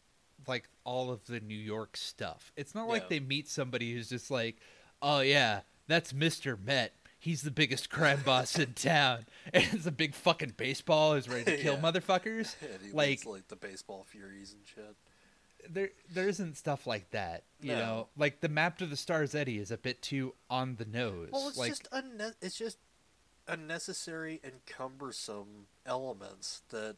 like 0.46 0.68
all 0.84 1.10
of 1.10 1.26
the 1.26 1.40
New 1.40 1.58
York 1.58 1.96
stuff. 1.96 2.52
It's 2.56 2.74
not 2.74 2.88
like 2.88 3.02
Yeah. 3.02 3.08
they 3.10 3.20
meet 3.20 3.48
somebody 3.48 3.92
who's 3.92 4.08
just 4.08 4.30
like, 4.30 4.56
"Oh 5.00 5.20
yeah, 5.20 5.60
that's 5.86 6.12
Mister 6.12 6.56
Met. 6.56 6.92
He's 7.20 7.42
the 7.42 7.50
biggest 7.50 7.90
crime 7.90 8.22
boss 8.24 8.58
in 8.58 8.74
town, 8.74 9.26
and 9.52 9.64
it's 9.72 9.86
a 9.86 9.90
big 9.90 10.14
fucking 10.14 10.54
baseball 10.56 11.14
who's 11.14 11.28
ready 11.28 11.44
to 11.44 11.56
kill 11.58 11.74
Yeah. 11.74 11.80
motherfuckers." 11.80 12.54
Like- 12.92 13.08
leads, 13.08 13.26
like 13.26 13.48
the 13.48 13.56
baseball 13.56 14.04
furies 14.08 14.52
and 14.54 14.62
shit. 14.66 14.94
there 15.74 15.90
there 16.10 16.28
isn't 16.28 16.56
stuff 16.56 16.86
like 16.86 17.10
that 17.10 17.42
you 17.60 17.72
No. 17.72 17.78
know 17.78 18.08
like 18.16 18.40
the 18.40 18.48
map 18.48 18.78
to 18.78 18.86
the 18.86 18.96
stars 18.96 19.34
eddie 19.34 19.58
is 19.58 19.70
a 19.72 19.76
bit 19.76 20.00
too 20.00 20.34
on 20.48 20.76
the 20.76 20.84
nose 20.84 21.30
Well, 21.32 21.48
it's 21.48 21.58
like 21.58 21.70
just 21.70 21.90
unne- 21.90 22.34
it's 22.40 22.56
just 22.56 22.78
unnecessary 23.48 24.40
and 24.44 24.64
cumbersome 24.66 25.66
elements 25.86 26.62
that 26.70 26.96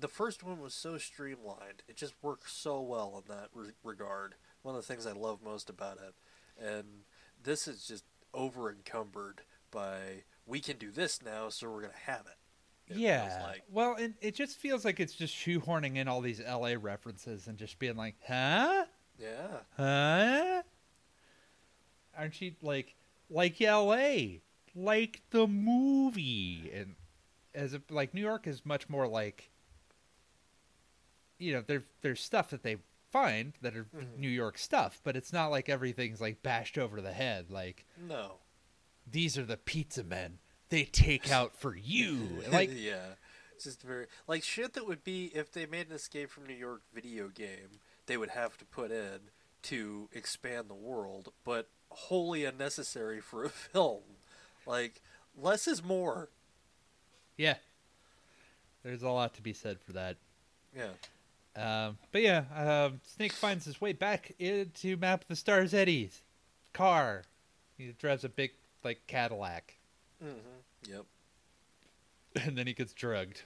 The 0.00 0.08
first 0.08 0.42
one 0.44 0.60
was 0.60 0.74
so 0.74 0.96
streamlined; 0.98 1.82
it 1.88 1.96
just 1.96 2.14
worked 2.22 2.48
so 2.50 2.80
well 2.80 3.22
in 3.26 3.32
that 3.34 3.48
re- 3.52 3.72
regard. 3.82 4.34
One 4.62 4.76
of 4.76 4.80
the 4.80 4.86
things 4.86 5.06
I 5.06 5.12
love 5.12 5.42
most 5.42 5.68
about 5.68 5.98
it, 5.98 6.14
and 6.56 7.02
this 7.42 7.66
is 7.66 7.84
just 7.86 8.04
over 8.32 8.70
encumbered 8.70 9.42
by 9.72 10.22
we 10.46 10.60
can 10.60 10.76
do 10.76 10.92
this 10.92 11.20
now, 11.22 11.48
so 11.48 11.68
we're 11.68 11.80
gonna 11.82 11.92
have 12.06 12.26
it. 12.26 12.92
it 12.94 12.98
yeah. 12.98 13.42
like. 13.48 13.62
Well, 13.70 13.96
and 13.98 14.14
it 14.20 14.36
just 14.36 14.58
feels 14.58 14.84
like 14.84 15.00
it's 15.00 15.14
just 15.14 15.34
shoehorning 15.34 15.96
in 15.96 16.06
all 16.06 16.20
these 16.20 16.40
LA 16.40 16.74
references 16.80 17.48
and 17.48 17.58
just 17.58 17.78
being 17.80 17.96
like, 17.96 18.14
huh? 18.26 18.84
Yeah. 19.18 19.58
Huh? 19.76 20.62
Aren't 22.16 22.40
you 22.40 22.52
like 22.62 22.94
like 23.30 23.60
LA, 23.60 24.38
like 24.76 25.22
the 25.30 25.46
movie, 25.46 26.70
and 26.74 26.94
as 27.54 27.74
a, 27.74 27.82
like 27.90 28.14
New 28.14 28.20
York 28.20 28.46
is 28.46 28.64
much 28.66 28.88
more 28.88 29.06
like, 29.08 29.50
you 31.38 31.52
know, 31.54 31.62
there 31.66 31.84
there's 32.02 32.20
stuff 32.20 32.50
that 32.50 32.62
they 32.62 32.76
find 33.10 33.52
that 33.60 33.76
are 33.76 33.84
Mhm. 33.84 34.18
New 34.18 34.28
York 34.28 34.58
stuff, 34.58 35.00
but 35.04 35.16
it's 35.16 35.32
not 35.32 35.48
like 35.50 35.68
everything's 35.68 36.20
like 36.20 36.42
bashed 36.42 36.78
over 36.78 37.00
the 37.00 37.12
head. 37.12 37.50
Like 37.50 37.84
No. 37.98 38.38
These 39.10 39.36
are 39.38 39.44
the 39.44 39.56
pizza 39.56 40.02
men. 40.02 40.38
They 40.68 40.84
take 40.84 41.30
out 41.30 41.54
for 41.56 41.76
you. 41.76 42.42
Like 42.52 42.70
yeah. 42.74 43.14
It's 43.54 43.64
just 43.64 43.82
very 43.82 44.06
like 44.26 44.42
shit 44.42 44.72
that 44.74 44.86
would 44.86 45.04
be 45.04 45.26
if 45.34 45.52
they 45.52 45.66
made 45.66 45.88
an 45.88 45.94
Escape 45.94 46.30
from 46.30 46.46
New 46.46 46.54
York 46.54 46.82
video 46.94 47.28
game, 47.28 47.78
they 48.06 48.16
would 48.16 48.30
have 48.30 48.56
to 48.58 48.64
put 48.64 48.90
in 48.90 49.18
to 49.64 50.08
expand 50.12 50.68
the 50.68 50.74
world, 50.74 51.32
but 51.44 51.68
wholly 51.90 52.44
unnecessary 52.44 53.20
for 53.20 53.44
a 53.44 53.48
film. 53.50 54.00
Like 54.66 55.00
less 55.36 55.68
is 55.68 55.82
more. 55.84 56.28
yeah, 57.36 57.54
there's 58.82 59.02
a 59.02 59.10
lot 59.10 59.34
to 59.34 59.42
be 59.42 59.52
said 59.52 59.78
for 59.80 59.92
that. 59.92 60.16
Yeah. 60.76 60.88
Um, 61.54 61.98
but 62.12 62.22
yeah, 62.22 62.44
um, 62.56 63.00
Snake 63.04 63.32
finds 63.34 63.66
his 63.66 63.80
way 63.80 63.92
back 63.92 64.32
into 64.38 64.96
Map 64.96 65.22
of 65.22 65.28
the 65.28 65.36
Stars 65.36 65.74
Eddie's 65.74 66.22
car. 66.72 67.24
He 67.76 67.92
drives 67.98 68.24
a 68.24 68.28
big 68.30 68.52
like 68.84 69.06
Cadillac, 69.06 69.76
Mm-hmm. 70.24 70.92
Yep. 70.92 71.04
and 72.46 72.56
then 72.56 72.66
he 72.66 72.72
gets 72.72 72.92
drugged. 72.92 73.42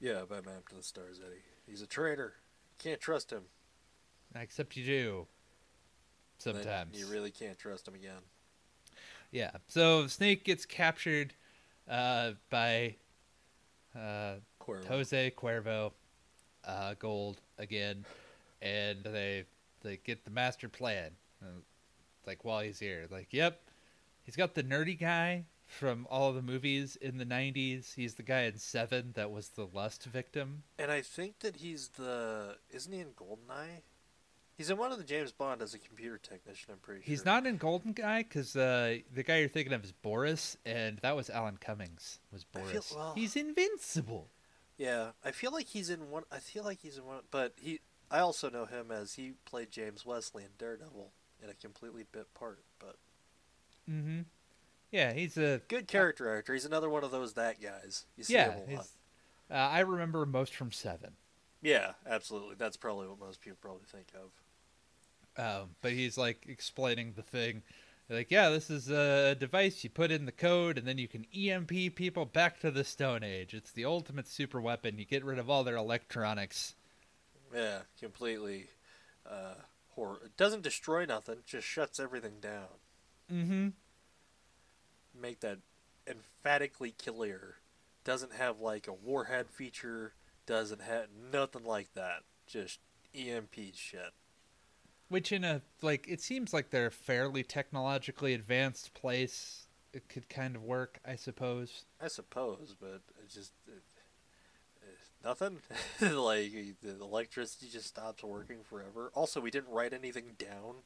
Yeah, 0.00 0.22
by 0.28 0.36
Map 0.36 0.68
to 0.70 0.76
the 0.76 0.82
Stars, 0.82 1.20
Eddie. 1.24 1.42
He's 1.66 1.82
a 1.82 1.86
traitor. 1.86 2.34
Can't 2.78 3.00
trust 3.00 3.30
him. 3.30 3.42
Except 4.34 4.76
you 4.76 4.84
do. 4.84 5.26
Sometimes. 6.38 6.98
you 6.98 7.06
really 7.06 7.30
can't 7.30 7.58
trust 7.58 7.86
him 7.86 7.94
again. 7.94 8.22
Yeah. 9.30 9.50
So 9.68 10.06
Snake 10.06 10.44
gets 10.44 10.64
captured 10.64 11.34
uh, 11.88 12.32
by 12.48 12.96
uh, 13.94 14.36
Cuervo. 14.60 14.86
Jose 14.86 15.32
Cuervo, 15.36 15.92
uh, 16.64 16.94
Gold 16.98 17.40
again, 17.58 18.06
and 18.62 19.02
they 19.04 19.44
they 19.82 19.98
get 20.02 20.24
the 20.24 20.30
master 20.30 20.68
plan. 20.68 21.10
Uh, 21.42 21.60
like 22.26 22.44
while 22.44 22.60
he's 22.60 22.78
here, 22.78 23.06
like, 23.10 23.28
yep, 23.32 23.60
he's 24.22 24.36
got 24.36 24.54
the 24.54 24.62
nerdy 24.62 24.98
guy 24.98 25.44
from 25.66 26.06
all 26.10 26.32
the 26.32 26.42
movies 26.42 26.96
in 26.96 27.18
the 27.18 27.24
'90s. 27.26 27.94
He's 27.94 28.14
the 28.14 28.22
guy 28.22 28.42
in 28.42 28.58
Seven 28.58 29.12
that 29.14 29.30
was 29.30 29.50
the 29.50 29.66
lust 29.72 30.04
victim. 30.04 30.62
And 30.78 30.90
I 30.90 31.00
think 31.02 31.40
that 31.40 31.56
he's 31.56 31.88
the 31.88 32.56
isn't 32.70 32.92
he 32.92 33.00
in 33.00 33.08
Goldeneye? 33.10 33.82
He's 34.56 34.68
in 34.68 34.76
one 34.76 34.92
of 34.92 34.98
the 34.98 35.04
James 35.04 35.32
Bond 35.32 35.62
as 35.62 35.72
a 35.72 35.78
computer 35.78 36.18
technician. 36.18 36.72
I'm 36.72 36.80
pretty 36.80 37.00
sure. 37.00 37.08
He's 37.08 37.24
not 37.24 37.46
in 37.46 37.58
Goldeneye 37.58 38.28
because 38.28 38.54
uh, 38.54 38.98
the 39.14 39.22
guy 39.22 39.38
you're 39.38 39.48
thinking 39.48 39.72
of 39.72 39.82
is 39.82 39.92
Boris, 39.92 40.58
and 40.66 40.98
that 40.98 41.16
was 41.16 41.30
Alan 41.30 41.56
Cummings. 41.58 42.18
Was 42.30 42.44
I 42.54 42.58
feel- 42.58 42.70
Boris? 42.70 42.92
well- 42.94 43.14
He's 43.14 43.36
invincible. 43.36 44.28
Yeah, 44.76 45.12
I 45.24 45.30
feel 45.30 45.52
like 45.52 45.66
he's 45.68 45.88
in 45.88 46.10
one. 46.10 46.24
I 46.30 46.40
feel 46.40 46.62
like 46.64 46.80
he's 46.82 46.98
in 46.98 47.04
one, 47.06 47.20
but 47.30 47.54
he. 47.56 47.80
I 48.10 48.18
also 48.18 48.50
know 48.50 48.64
him 48.66 48.90
as 48.90 49.14
he 49.14 49.32
played 49.44 49.70
James 49.70 50.04
Wesley 50.04 50.42
in 50.42 50.50
Daredevil 50.58 51.12
in 51.42 51.48
a 51.48 51.54
completely 51.54 52.04
bit 52.10 52.32
part. 52.34 52.62
But 52.78 52.96
Mm-hmm. 53.88 54.20
Yeah, 54.90 55.12
he's 55.12 55.36
a 55.36 55.60
good 55.68 55.86
character 55.86 56.36
actor. 56.36 56.52
He's 56.52 56.64
another 56.64 56.90
one 56.90 57.04
of 57.04 57.10
those 57.10 57.34
that 57.34 57.62
guys. 57.62 58.06
You 58.16 58.24
see 58.24 58.34
yeah. 58.34 58.52
him 58.52 58.70
a 58.70 58.76
lot. 58.76 58.86
Uh, 59.50 59.54
I 59.54 59.80
remember 59.80 60.26
most 60.26 60.54
from 60.54 60.72
Seven. 60.72 61.12
Yeah, 61.62 61.92
absolutely. 62.08 62.54
That's 62.58 62.76
probably 62.76 63.08
what 63.08 63.20
most 63.20 63.40
people 63.40 63.58
probably 63.60 63.86
think 63.86 64.08
of. 64.14 64.30
Um, 65.36 65.70
but 65.80 65.92
he's 65.92 66.18
like 66.18 66.46
explaining 66.48 67.12
the 67.14 67.22
thing. 67.22 67.62
Like, 68.08 68.30
yeah, 68.30 68.48
this 68.48 68.70
is 68.70 68.90
a 68.90 69.36
device 69.36 69.84
you 69.84 69.90
put 69.90 70.10
in 70.10 70.26
the 70.26 70.32
code, 70.32 70.78
and 70.78 70.86
then 70.86 70.98
you 70.98 71.06
can 71.06 71.26
EMP 71.32 71.94
people 71.94 72.24
back 72.24 72.58
to 72.60 72.72
the 72.72 72.82
Stone 72.82 73.22
Age. 73.22 73.54
It's 73.54 73.70
the 73.70 73.84
ultimate 73.84 74.26
super 74.26 74.60
weapon. 74.60 74.98
You 74.98 75.04
get 75.04 75.24
rid 75.24 75.38
of 75.38 75.48
all 75.48 75.62
their 75.62 75.76
electronics. 75.76 76.74
Yeah, 77.54 77.78
completely. 78.00 78.66
Uh, 79.24 79.54
horror. 79.90 80.18
It 80.24 80.36
doesn't 80.36 80.62
destroy 80.62 81.04
nothing. 81.04 81.36
Just 81.46 81.68
shuts 81.68 82.00
everything 82.00 82.40
down. 82.40 82.66
Mm-hmm. 83.32 83.68
Make 85.20 85.40
that 85.40 85.58
emphatically 86.06 86.92
clear. 86.92 87.56
Doesn't 88.04 88.32
have 88.34 88.60
like 88.60 88.88
a 88.88 88.92
warhead 88.92 89.50
feature. 89.50 90.14
Doesn't 90.46 90.82
have 90.82 91.06
nothing 91.32 91.64
like 91.64 91.92
that. 91.94 92.22
Just 92.46 92.80
EMP 93.14 93.54
shit. 93.74 94.12
Which, 95.08 95.32
in 95.32 95.44
a 95.44 95.62
like, 95.82 96.06
it 96.08 96.20
seems 96.20 96.52
like 96.52 96.70
they're 96.70 96.86
a 96.86 96.92
fairly 96.92 97.42
technologically 97.42 98.32
advanced 98.32 98.94
place. 98.94 99.66
It 99.92 100.08
could 100.08 100.28
kind 100.28 100.54
of 100.54 100.62
work, 100.62 101.00
I 101.04 101.16
suppose. 101.16 101.84
I 102.00 102.06
suppose, 102.06 102.76
but 102.80 103.02
it 103.18 103.28
just 103.28 103.52
it, 103.66 103.82
nothing. 105.24 105.58
like 106.00 106.52
the 106.80 107.00
electricity 107.00 107.66
just 107.70 107.88
stops 107.88 108.22
working 108.22 108.58
forever. 108.62 109.10
Also, 109.14 109.40
we 109.40 109.50
didn't 109.50 109.72
write 109.72 109.92
anything 109.92 110.36
down. 110.38 110.76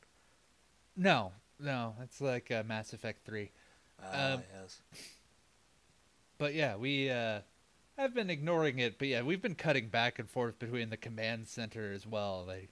No, 0.97 1.33
no, 1.61 1.95
it's 2.03 2.21
like 2.21 2.51
uh, 2.51 2.63
Mass 2.67 2.93
Effect 2.93 3.25
Three. 3.25 3.51
Ah, 4.03 4.35
Um, 4.35 4.43
yes. 4.61 4.81
But 6.39 6.55
yeah, 6.55 6.77
we 6.77 7.11
uh 7.11 7.41
I've 7.97 8.15
been 8.15 8.31
ignoring 8.31 8.81
it, 8.81 8.99
but 8.99 9.09
yeah, 9.09 9.23
we've 9.23 9.41
been 9.43 9.55
cutting 9.55 9.89
back 9.89 10.19
and 10.19 10.29
forth 10.29 10.59
between 10.59 10.91
the 10.91 10.97
command 10.97 11.47
center 11.47 11.93
as 11.93 12.07
well. 12.07 12.45
Like 12.47 12.71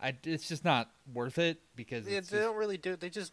I 0.00 0.14
it's 0.24 0.48
just 0.48 0.64
not 0.64 0.90
worth 1.12 1.38
it 1.38 1.60
because 1.76 2.04
Yeah, 2.06 2.14
they 2.14 2.20
just- 2.20 2.32
don't 2.32 2.56
really 2.56 2.76
do. 2.78 2.96
They 2.96 3.10
just 3.10 3.32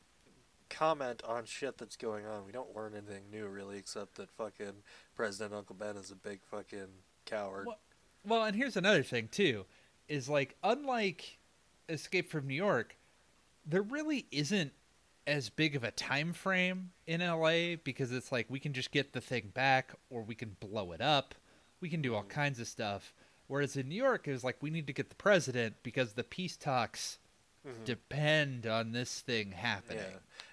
comment 0.69 1.21
on 1.27 1.45
shit 1.45 1.77
that's 1.77 1.95
going 1.97 2.25
on. 2.25 2.45
We 2.45 2.51
don't 2.51 2.75
learn 2.75 2.93
anything 2.95 3.29
new 3.31 3.47
really, 3.47 3.77
except 3.77 4.15
that 4.15 4.29
fucking 4.31 4.83
President 5.15 5.53
Uncle 5.53 5.75
Ben 5.75 5.97
is 5.97 6.11
a 6.11 6.15
big 6.15 6.39
fucking 6.45 6.87
coward. 7.25 7.67
Well- 7.67 7.79
Well, 8.25 8.43
and 8.45 8.55
here's 8.55 8.77
another 8.77 9.03
thing 9.03 9.27
too 9.27 9.65
is 10.07 10.29
like 10.29 10.55
unlike 10.63 11.39
Escape 11.89 12.29
from 12.29 12.47
New 12.47 12.53
York, 12.55 12.95
there 13.65 13.81
really 13.81 14.27
isn't 14.31 14.71
as 15.25 15.49
big 15.49 15.75
of 15.75 15.83
a 15.83 15.91
time 15.91 16.33
frame 16.33 16.91
in 17.07 17.21
LA 17.21 17.75
because 17.83 18.11
it's 18.11 18.31
like 18.31 18.45
we 18.49 18.59
can 18.59 18.73
just 18.73 18.91
get 18.91 19.13
the 19.13 19.21
thing 19.21 19.51
back 19.53 19.91
or 20.09 20.21
we 20.23 20.35
can 20.35 20.55
blow 20.59 20.91
it 20.91 21.01
up. 21.01 21.33
We 21.79 21.89
can 21.89 22.01
do 22.01 22.15
all 22.15 22.23
Mhm. 22.23 22.29
kinds 22.29 22.59
of 22.59 22.67
stuff. 22.67 23.13
Whereas 23.47 23.75
in 23.77 23.89
New 23.89 23.95
York, 23.95 24.27
it 24.27 24.31
was 24.31 24.43
like 24.43 24.61
we 24.61 24.69
need 24.69 24.87
to 24.87 24.93
get 24.93 25.09
the 25.09 25.15
president 25.15 25.75
because 25.83 26.13
the 26.13 26.23
peace 26.23 26.55
talks 26.57 27.19
Mhm. 27.65 27.85
depend 27.85 28.67
on 28.67 28.91
this 28.91 29.21
thing 29.21 29.51
happening. 29.53 30.03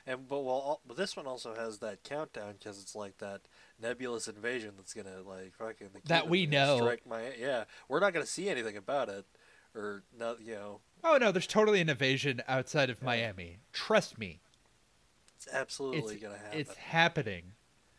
Yeah, 0.06 0.12
and 0.12 0.28
but 0.28 0.40
well, 0.40 0.54
all, 0.54 0.80
but 0.86 0.96
this 0.96 1.16
one 1.16 1.26
also 1.26 1.54
has 1.56 1.78
that 1.80 2.04
countdown 2.04 2.52
because 2.54 2.80
it's 2.80 2.94
like 2.94 3.18
that 3.18 3.42
nebulous 3.80 4.28
invasion 4.28 4.74
that's 4.76 4.94
gonna 4.94 5.22
like 5.22 5.54
fucking 5.54 5.90
the 5.92 6.00
That 6.04 6.28
we 6.28 6.46
know. 6.46 6.76
Strike 6.78 7.06
my 7.06 7.32
yeah, 7.34 7.64
we're 7.88 8.00
not 8.00 8.12
gonna 8.12 8.26
see 8.26 8.48
anything 8.48 8.76
about 8.76 9.08
it, 9.08 9.24
or 9.74 10.04
not. 10.16 10.40
You 10.40 10.54
know, 10.54 10.80
Oh 11.02 11.16
no, 11.16 11.32
there's 11.32 11.46
totally 11.48 11.80
an 11.80 11.88
invasion 11.88 12.42
outside 12.46 12.90
of 12.90 12.98
Yeah. 13.00 13.06
Miami. 13.06 13.58
Trust 13.72 14.16
me, 14.18 14.40
it's 15.40 15.54
absolutely 15.54 16.14
it's 16.14 16.22
gonna 16.22 16.36
happen. 16.36 16.58
it's 16.58 16.76
happening. 16.76 17.42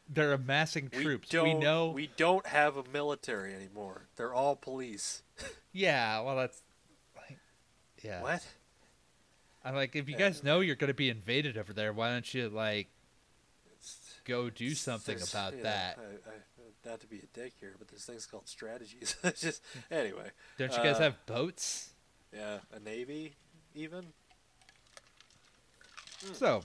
They're 0.07 0.33
amassing 0.33 0.89
troops. 0.89 1.29
don't. 1.29 1.43
we 1.43 1.53
know. 1.53 1.89
we 1.89 2.11
don't 2.17 2.45
have 2.45 2.77
a 2.77 2.83
military 2.91 3.53
anymore. 3.55 4.07
They're 4.15 4.33
all 4.33 4.55
police. 4.55 5.23
Yeah, 5.73 6.19
well, 6.19 6.35
that's 6.35 6.61
like, 7.15 7.37
yeah. 8.03 8.21
What? 8.21 8.45
I'm 9.63 9.73
like, 9.73 9.95
if 9.95 10.09
you 10.09 10.15
Yeah. 10.15 10.27
guys 10.27 10.43
know 10.43 10.59
you're 10.59 10.75
to 10.75 10.93
be 10.93 11.09
invaded 11.09 11.57
over 11.57 11.71
there, 11.71 11.93
why 11.93 12.09
don't 12.09 12.33
you 12.33 12.49
like 12.49 12.89
go 14.25 14.49
do 14.49 14.75
something 14.75 15.15
there's- 15.15 15.31
about 15.31 15.55
yeah, 15.55 15.63
that? 15.63 15.97
I, 15.97 16.29
I, 16.29 16.33
not 16.85 16.99
to 16.99 17.07
be 17.07 17.19
a 17.19 17.39
dick 17.39 17.53
here, 17.61 17.75
but 17.79 17.87
there's 17.87 18.03
things 18.03 18.25
called 18.25 18.49
strategies. 18.49 19.15
It's 19.23 19.39
just 19.39 19.61
anyway. 19.91 20.31
Don't 20.57 20.71
you 20.73 20.83
guys 20.83 20.97
uh, 20.97 21.03
have 21.03 21.25
boats? 21.25 21.91
Yeah, 22.33 22.57
a 22.73 22.79
navy 22.79 23.35
even. 23.73 24.07
Hmm. 26.25 26.33
So, 26.33 26.63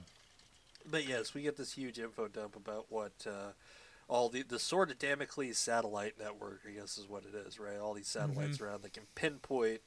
But 0.91 1.07
yes, 1.09 1.35
we 1.35 1.43
get 1.43 1.57
this 1.57 1.73
huge 1.75 1.99
info 1.99 2.29
dump 2.29 2.57
about 2.57 2.87
what 2.89 3.27
uh, 3.27 3.53
all 4.09 4.29
the 4.29 4.43
the 4.43 4.59
Sword 4.59 4.91
of 4.91 4.99
Damocles 4.99 5.59
satellite 5.59 6.15
network. 6.19 6.61
I 6.67 6.73
guess 6.73 6.97
is 6.99 7.09
what 7.09 7.25
it 7.25 7.35
is, 7.47 7.59
right? 7.59 7.79
All 7.79 7.95
these 7.95 8.09
satellites 8.09 8.61
around 8.61 8.83
that 8.83 8.93
can 8.93 9.05
pinpoint 9.15 9.81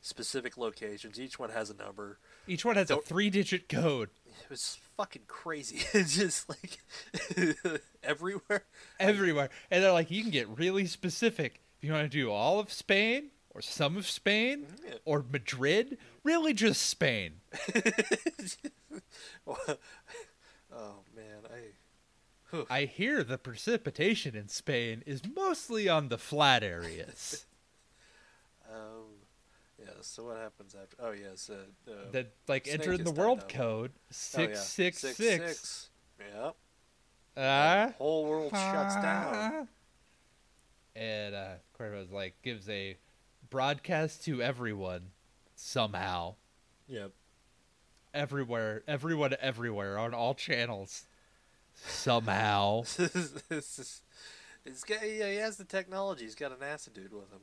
specific 0.00 0.56
locations. 0.56 1.18
Each 1.18 1.38
one 1.38 1.50
has 1.50 1.70
a 1.70 1.74
number. 1.74 2.18
each 2.46 2.62
one 2.64 2.76
has 2.76 2.90
a 2.90 2.98
three-digit 2.98 3.70
code 3.70 4.10
It 4.26 4.50
was 4.50 4.76
fucking 4.98 5.22
crazy. 5.26 5.80
It's 5.94 6.14
just 6.16 6.46
like 6.48 6.78
everywhere. 8.02 8.64
everywhere, 9.00 9.48
and 9.70 9.82
they're 9.82 9.92
like, 9.92 10.10
you 10.10 10.20
can 10.22 10.30
get 10.30 10.46
really 10.58 10.84
specific 10.86 11.62
if 11.78 11.86
you 11.86 11.92
want 11.94 12.04
to 12.10 12.14
do 12.18 12.30
all 12.30 12.60
of 12.60 12.70
Spain 12.70 13.30
or 13.54 13.62
some 13.62 13.96
of 13.96 14.06
Spain 14.06 14.66
Yeah. 14.86 14.94
or 15.06 15.24
Madrid? 15.32 15.96
Really, 16.22 16.52
just 16.52 16.82
Spain. 16.82 17.40
oh 20.76 20.96
man, 21.14 21.42
I 21.52 22.64
I 22.70 22.84
hear 22.84 23.24
the 23.24 23.38
precipitation 23.38 24.36
in 24.36 24.48
Spain 24.48 25.02
is 25.06 25.22
mostly 25.34 25.88
on 25.88 26.08
the 26.08 26.18
flat 26.18 26.62
areas. 26.62 27.46
um 28.72 29.04
yeah. 29.78 29.86
So 30.00 30.24
what 30.24 30.36
happens 30.36 30.74
after? 30.80 30.96
Oh 31.00 31.12
yes, 31.12 31.50
uh, 31.50 31.90
uh, 31.90 32.10
that 32.12 32.32
like 32.48 32.66
Snake 32.66 32.80
enter 32.80 32.92
in 32.92 33.00
is 33.00 33.12
the 33.12 33.20
world 33.20 33.48
code 33.48 33.92
oh, 33.94 34.00
six 34.10 34.50
yeah. 34.78 34.90
six 34.92 34.98
Six. 34.98 35.90
Yep. 36.18 36.56
Ah. 37.36 37.86
The 37.88 37.94
whole 37.98 38.26
world 38.26 38.52
shuts 38.52 38.96
down. 38.96 39.68
And 40.96 41.34
uh, 41.34 41.54
Cuervo's 41.76 42.12
like 42.12 42.40
gives 42.42 42.68
a 42.68 42.96
broadcast 43.50 44.24
to 44.24 44.40
everyone 44.40 45.10
somehow, 45.56 46.36
Yep. 46.88 47.12
Everywhere, 48.14 48.82
everyone, 48.88 49.34
everywhere 49.40 49.98
on 49.98 50.14
all 50.14 50.34
channels 50.34 51.06
somehow. 51.74 52.82
He's 54.64 54.82
got, 54.86 55.02
yeah, 55.02 55.28
he 55.30 55.36
has 55.36 55.56
the 55.58 55.64
technology. 55.64 56.24
He's 56.24 56.34
got 56.34 56.52
an 56.52 56.62
acid 56.62 56.94
dude 56.94 57.12
with 57.12 57.30
him. 57.30 57.40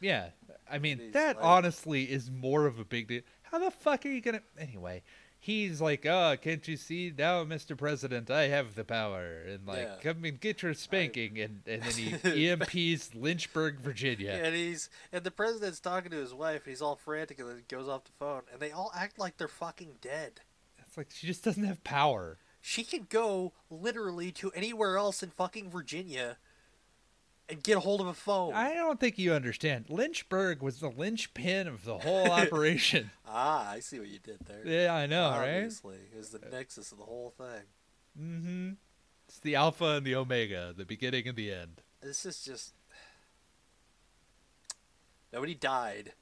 Yeah, 0.00 0.30
I 0.70 0.78
mean 0.78 0.98
He's 0.98 1.12
that 1.12 1.36
like- 1.36 1.44
honestly 1.44 2.02
is 2.04 2.30
more 2.30 2.66
of 2.66 2.78
a 2.78 2.84
big 2.84 3.08
deal. 3.08 3.22
How 3.42 3.58
the 3.58 3.70
fuck 3.70 4.04
are 4.04 4.08
you 4.10 4.20
gonna? 4.20 4.42
Anyway, 4.58 5.02
he's 5.42 5.80
like, 5.80 6.06
"Oh, 6.06 6.36
can't 6.40 6.66
you 6.68 6.76
see 6.76 7.12
now, 7.16 7.44
Mr. 7.44 7.76
President? 7.76 8.30
I 8.30 8.44
have 8.48 8.76
the 8.76 8.84
power, 8.84 9.42
and 9.46 9.66
like, 9.66 9.88
Yeah. 10.04 10.12
come 10.12 10.24
and 10.24 10.40
get 10.40 10.62
your 10.62 10.72
spanking." 10.72 11.38
And 11.38 11.62
and 11.66 11.82
then 11.82 11.92
he 11.92 12.10
EMPs 12.48 13.14
Lynchburg, 13.14 13.80
Virginia. 13.80 14.30
And 14.42 14.54
he's 14.54 14.88
and 15.12 15.24
the 15.24 15.30
president's 15.32 15.80
talking 15.80 16.12
to 16.12 16.16
his 16.16 16.32
wife. 16.32 16.62
And 16.64 16.70
he's 16.70 16.80
all 16.80 16.96
frantic, 16.96 17.38
and 17.40 17.48
then 17.48 17.56
he 17.56 17.64
goes 17.76 17.88
off 17.88 18.04
the 18.04 18.12
phone, 18.18 18.42
and 18.52 18.60
they 18.60 18.70
all 18.70 18.92
act 18.94 19.18
like 19.18 19.36
they're 19.36 19.48
fucking 19.48 19.96
dead. 20.00 20.40
It's 20.78 20.96
like 20.96 21.08
she 21.12 21.26
just 21.26 21.44
doesn't 21.44 21.64
have 21.64 21.82
power. 21.84 22.38
She 22.60 22.84
can 22.84 23.06
go 23.10 23.52
literally 23.70 24.30
to 24.32 24.52
anywhere 24.52 24.96
else 24.96 25.22
in 25.22 25.30
fucking 25.30 25.68
Virginia 25.68 26.36
and 27.48 27.62
get 27.62 27.76
a 27.76 27.80
hold 27.80 28.00
of 28.00 28.06
a 28.06 28.14
phone. 28.14 28.54
I 28.54 28.74
don't 28.74 28.98
think 29.00 29.18
you 29.18 29.32
understand. 29.32 29.86
Lynchburg 29.88 30.62
was 30.62 30.80
the 30.80 30.88
linchpin 30.88 31.66
of 31.66 31.84
the 31.84 31.98
whole 31.98 32.30
operation. 32.30 33.10
ah, 33.26 33.70
I 33.70 33.80
see 33.80 33.98
what 33.98 34.08
you 34.08 34.18
did 34.18 34.38
there. 34.46 34.66
yeah, 34.66 34.94
I 34.94 35.06
know, 35.06 35.30
right? 35.30 35.56
Obviously, 35.56 35.98
was 36.16 36.30
the 36.30 36.40
nexus 36.50 36.92
of 36.92 36.98
the 36.98 37.04
whole 37.04 37.30
thing. 37.36 37.64
Mm-hmm. 38.20 38.70
It's 39.28 39.38
the 39.38 39.54
alpha 39.56 39.96
and 39.96 40.06
the 40.06 40.14
omega, 40.14 40.74
the 40.76 40.84
beginning 40.84 41.26
and 41.28 41.36
the 41.36 41.52
end. 41.52 41.82
This 42.00 42.26
is 42.26 42.42
just 42.42 42.74
nobody 45.32 45.54
died. 45.54 46.12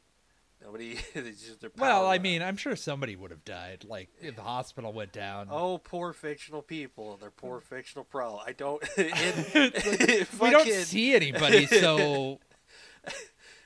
Nobody. 0.63 0.97
just 1.15 1.65
Well, 1.79 2.07
I 2.07 2.19
mean. 2.19 2.43
I'm 2.43 2.57
sure 2.57 2.77
somebody 2.77 3.17
would 3.17 3.31
have 3.31 3.45
died. 3.45 3.85
Like 3.89 4.09
if 4.21 4.37
the 4.37 4.43
hospital 4.43 4.93
went 4.93 5.13
down. 5.13 5.49
Oh, 5.51 5.79
poor 5.79 6.13
fictional 6.13 6.63
people 6.63 7.15
and 7.15 7.23
their 7.23 7.31
poor 7.31 7.61
fictional 7.61 8.05
pro. 8.05 8.37
I 8.37 8.53
don't. 8.53 8.83
In, 8.97 9.07
we 10.41 10.51
don't 10.51 10.69
see 10.69 11.15
anybody, 11.15 11.67
so 11.67 12.41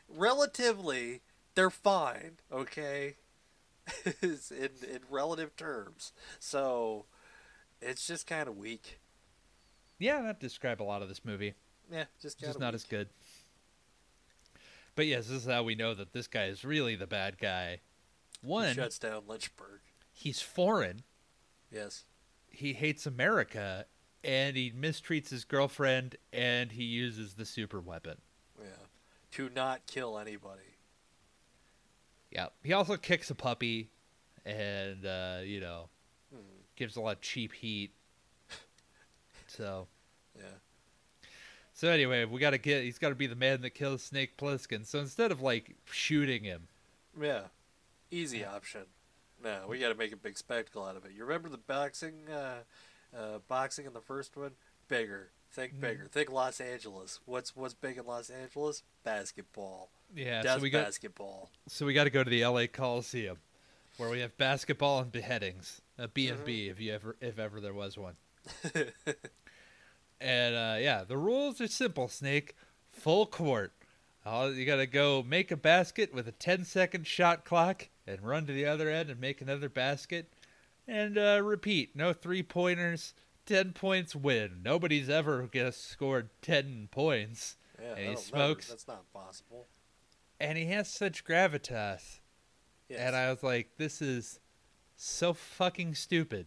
relatively, 0.08 1.22
they're 1.54 1.70
fine. 1.70 2.38
Okay, 2.52 3.16
in 4.22 4.38
in 4.52 5.00
relative 5.10 5.56
terms. 5.56 6.12
So, 6.38 7.06
it's 7.80 8.06
just 8.06 8.26
kind 8.26 8.48
of 8.48 8.56
weak. 8.56 9.00
yeah, 9.98 10.22
that 10.22 10.38
describe 10.40 10.80
a 10.80 10.84
lot 10.84 11.02
of 11.02 11.08
this 11.08 11.24
movie. 11.24 11.54
Yeah, 11.92 12.04
just 12.20 12.38
Just 12.38 12.54
of 12.54 12.60
not 12.60 12.74
as 12.74 12.84
good. 12.84 13.08
But 14.96 15.06
yes, 15.06 15.26
this 15.26 15.42
is 15.44 15.50
how 15.50 15.62
we 15.64 15.74
know 15.74 15.94
that 15.94 16.12
this 16.12 16.26
guy 16.28 16.44
is 16.44 16.64
really 16.64 16.94
the 16.96 17.06
bad 17.06 17.38
guy. 17.38 17.80
One, 18.42 18.74
shuts 18.74 18.98
down 18.98 19.22
Lynchburg. 19.26 19.80
he's 20.12 20.40
foreign. 20.40 21.02
Yes. 21.70 22.04
He 22.50 22.72
hates 22.74 23.04
America, 23.06 23.86
and 24.22 24.56
he 24.56 24.70
mistreats 24.70 25.30
his 25.30 25.44
girlfriend, 25.44 26.16
and 26.32 26.70
he 26.72 26.84
uses 26.84 27.34
the 27.34 27.44
super 27.44 27.80
weapon. 27.80 28.18
Yeah. 28.60 28.66
To 29.32 29.48
not 29.48 29.86
kill 29.86 30.18
anybody. 30.18 30.76
Yeah. 32.30 32.46
He 32.62 32.72
also 32.72 32.96
kicks 32.96 33.30
a 33.30 33.34
puppy, 33.34 33.90
and 34.44 35.04
uh, 35.04 35.38
you 35.44 35.58
know, 35.60 35.88
Hmm. 36.32 36.40
gives 36.76 36.96
a 36.96 37.00
lot 37.00 37.16
of 37.16 37.20
cheap 37.20 37.52
heat. 37.52 37.92
So. 39.46 39.86
So 41.84 41.90
anyway, 41.90 42.24
we 42.24 42.40
gotta 42.40 42.56
get. 42.56 42.82
He's 42.82 42.96
got 42.96 43.10
to 43.10 43.14
be 43.14 43.26
the 43.26 43.36
man 43.36 43.60
that 43.60 43.74
kills 43.74 44.02
Snake 44.02 44.38
Plissken. 44.38 44.86
So 44.86 45.00
instead 45.00 45.30
of 45.30 45.42
like 45.42 45.76
shooting 45.92 46.42
him, 46.42 46.68
Yeah. 47.20 47.42
Easy 48.10 48.42
option. 48.42 48.84
No, 49.44 49.66
we 49.68 49.78
got 49.80 49.90
to 49.90 49.94
make 49.94 50.10
a 50.10 50.16
big 50.16 50.38
spectacle 50.38 50.82
out 50.82 50.96
of 50.96 51.04
it. 51.04 51.12
You 51.14 51.24
remember 51.24 51.50
the 51.50 51.58
boxing, 51.58 52.14
uh, 52.32 52.60
uh, 53.14 53.38
boxing 53.48 53.84
in 53.84 53.92
the 53.92 54.00
first 54.00 54.34
one? 54.34 54.52
Bigger. 54.88 55.28
Think 55.52 55.74
Mhm. 55.74 55.80
bigger. 55.80 56.06
Think 56.06 56.30
Los 56.30 56.58
Angeles. 56.58 57.20
What's 57.26 57.54
what's 57.54 57.74
big 57.74 57.98
in 57.98 58.06
Los 58.06 58.30
Angeles? 58.30 58.82
Basketball. 59.02 59.90
yeah. 60.14 60.40
Death 60.40 60.56
so 60.56 60.62
we 60.62 60.70
got. 60.70 60.84
basketball. 60.86 61.50
So 61.68 61.84
we 61.84 61.92
got 61.92 62.04
to 62.04 62.10
go 62.10 62.24
to 62.24 62.30
the 62.30 62.42
L.A. 62.44 62.66
Coliseum, 62.66 63.36
where 63.98 64.08
we 64.08 64.20
have 64.20 64.34
basketball 64.38 65.00
and 65.00 65.12
beheadings. 65.12 65.82
A 65.98 66.08
B 66.08 66.28
and 66.28 66.46
B, 66.46 66.68
if 66.70 66.80
you 66.80 66.94
ever, 66.94 67.14
if 67.20 67.38
ever 67.38 67.60
there 67.60 67.74
was 67.74 67.98
one. 67.98 68.16
And 70.20 70.54
uh, 70.54 70.76
yeah, 70.80 71.04
the 71.04 71.18
rules 71.18 71.60
are 71.60 71.66
simple. 71.66 72.08
Snake, 72.08 72.54
full 72.92 73.26
court. 73.26 73.72
All 74.24 74.52
you 74.52 74.64
got 74.64 74.76
to 74.76 74.86
go 74.86 75.22
make 75.22 75.50
a 75.50 75.56
basket 75.56 76.14
with 76.14 76.26
a 76.26 76.32
10 76.32 76.64
second 76.64 77.06
shot 77.06 77.44
clock, 77.44 77.88
and 78.06 78.22
run 78.22 78.46
to 78.46 78.52
the 78.52 78.64
other 78.64 78.88
end 78.88 79.10
and 79.10 79.20
make 79.20 79.40
another 79.40 79.68
basket, 79.68 80.32
and 80.88 81.18
uh, 81.18 81.40
repeat. 81.42 81.94
No 81.94 82.12
three 82.12 82.42
pointers. 82.42 83.14
10 83.46 83.72
points 83.72 84.16
win. 84.16 84.60
Nobody's 84.64 85.10
ever 85.10 85.38
going 85.52 85.66
to 85.66 85.72
scored 85.72 86.30
10 86.42 86.88
points. 86.90 87.56
Yeah, 87.80 87.94
And 87.96 88.08
he 88.10 88.16
smokes. 88.16 88.68
Never, 88.68 88.74
that's 88.74 88.88
not 88.88 89.12
possible. 89.12 89.66
And 90.40 90.56
he 90.56 90.66
has 90.66 90.88
such 90.88 91.24
gravitas. 91.24 92.20
Yes. 92.88 93.00
And 93.00 93.16
I 93.16 93.30
was 93.30 93.42
like, 93.42 93.72
this 93.76 94.00
is 94.00 94.40
so 94.96 95.32
fucking 95.32 95.94
stupid. 95.94 96.46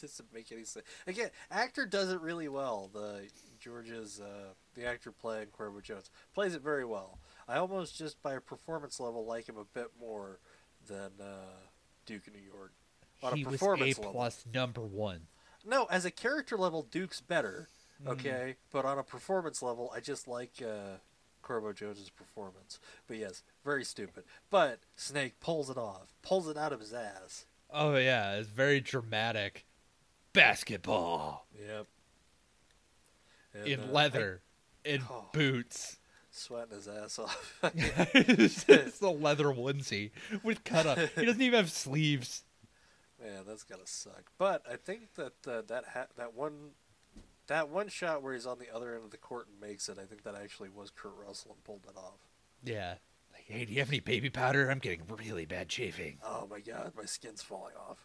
doesn't 0.00 0.32
make 0.32 0.50
any 0.52 0.64
sense. 0.64 0.86
Again, 1.06 1.30
actor 1.50 1.86
does 1.86 2.10
it 2.10 2.20
really 2.20 2.48
well. 2.48 2.90
The 2.92 3.28
George's 3.58 4.20
uh, 4.20 4.54
the 4.74 4.86
actor 4.86 5.12
playing 5.12 5.48
Cuervo 5.48 5.82
Jones 5.82 6.10
plays 6.34 6.54
it 6.54 6.62
very 6.62 6.84
well. 6.84 7.18
I 7.48 7.56
almost 7.58 7.96
just 7.96 8.22
by 8.22 8.34
a 8.34 8.40
performance 8.40 8.98
level 9.00 9.24
like 9.26 9.48
him 9.48 9.56
a 9.56 9.64
bit 9.64 9.90
more 10.00 10.38
than 10.86 11.10
uh, 11.20 11.58
Duke 12.06 12.26
of 12.26 12.34
New 12.34 12.40
York. 12.40 12.72
On 13.22 13.36
he 13.36 13.42
a 13.42 13.46
was 13.46 13.54
A 13.56 13.58
performance 13.58 13.98
level. 13.98 14.12
plus 14.12 14.44
number 14.52 14.80
one. 14.80 15.26
No, 15.64 15.84
as 15.90 16.04
a 16.06 16.10
character 16.10 16.56
level, 16.56 16.82
Duke's 16.82 17.20
better. 17.20 17.68
Mm. 18.02 18.12
Okay, 18.12 18.56
but 18.72 18.86
on 18.86 18.98
a 18.98 19.02
performance 19.02 19.62
level, 19.62 19.92
I 19.94 20.00
just 20.00 20.26
like 20.26 20.52
uh, 20.62 20.96
Cuervo 21.44 21.74
Jones's 21.74 22.08
performance. 22.08 22.78
But 23.06 23.18
yes, 23.18 23.42
very 23.62 23.84
stupid. 23.84 24.24
But 24.48 24.80
Snake 24.96 25.38
pulls 25.38 25.68
it 25.68 25.76
off, 25.76 26.14
pulls 26.22 26.48
it 26.48 26.56
out 26.56 26.72
of 26.72 26.80
his 26.80 26.94
ass. 26.94 27.44
Oh 27.70 27.96
yeah, 27.96 28.36
it's 28.36 28.48
very 28.48 28.80
dramatic. 28.80 29.66
Basketball 30.32 31.46
Yep. 31.58 31.86
And, 33.54 33.66
in 33.66 33.80
uh, 33.80 33.86
leather, 33.92 34.42
in 34.84 35.02
Oh. 35.10 35.28
boots. 35.32 35.98
sweating 36.30 36.74
his 36.76 36.86
ass 36.86 37.18
off. 37.18 37.58
it's 38.14 38.64
just 38.64 39.02
a 39.02 39.10
leather 39.10 39.46
onesie 39.46 40.10
with 40.44 40.62
cut 40.64 40.86
up. 40.86 40.98
He 41.16 41.24
doesn't 41.26 41.42
even 41.42 41.58
have 41.58 41.70
sleeves. 41.70 42.44
Man, 43.20 43.42
that's 43.46 43.64
gotta 43.64 43.86
suck. 43.86 44.30
But 44.38 44.62
I 44.70 44.76
think 44.76 45.14
that 45.16 45.32
uh, 45.46 45.62
that 45.66 45.84
ha- 45.92 46.06
that 46.16 46.34
one 46.34 46.70
that 47.48 47.68
one 47.68 47.88
shot 47.88 48.22
where 48.22 48.32
he's 48.32 48.46
on 48.46 48.58
the 48.60 48.74
other 48.74 48.94
end 48.94 49.04
of 49.04 49.10
the 49.10 49.16
court 49.18 49.48
and 49.50 49.60
makes 49.60 49.88
it, 49.88 49.98
I 50.00 50.04
think 50.04 50.22
that 50.22 50.36
actually 50.36 50.68
was 50.70 50.90
Kurt 50.90 51.12
Russell 51.16 51.52
and 51.54 51.64
pulled 51.64 51.84
it 51.90 51.96
off. 51.96 52.20
Yeah. 52.64 52.94
Like, 53.32 53.44
hey, 53.46 53.64
do 53.64 53.72
you 53.72 53.80
have 53.80 53.88
any 53.90 54.00
baby 54.00 54.30
powder? 54.30 54.70
I'm 54.70 54.78
getting 54.78 55.02
really 55.08 55.44
bad 55.44 55.68
chafing. 55.68 56.18
Oh 56.24 56.46
my 56.48 56.60
god, 56.60 56.92
my 56.96 57.04
skin's 57.04 57.42
falling 57.42 57.74
off. 57.76 57.98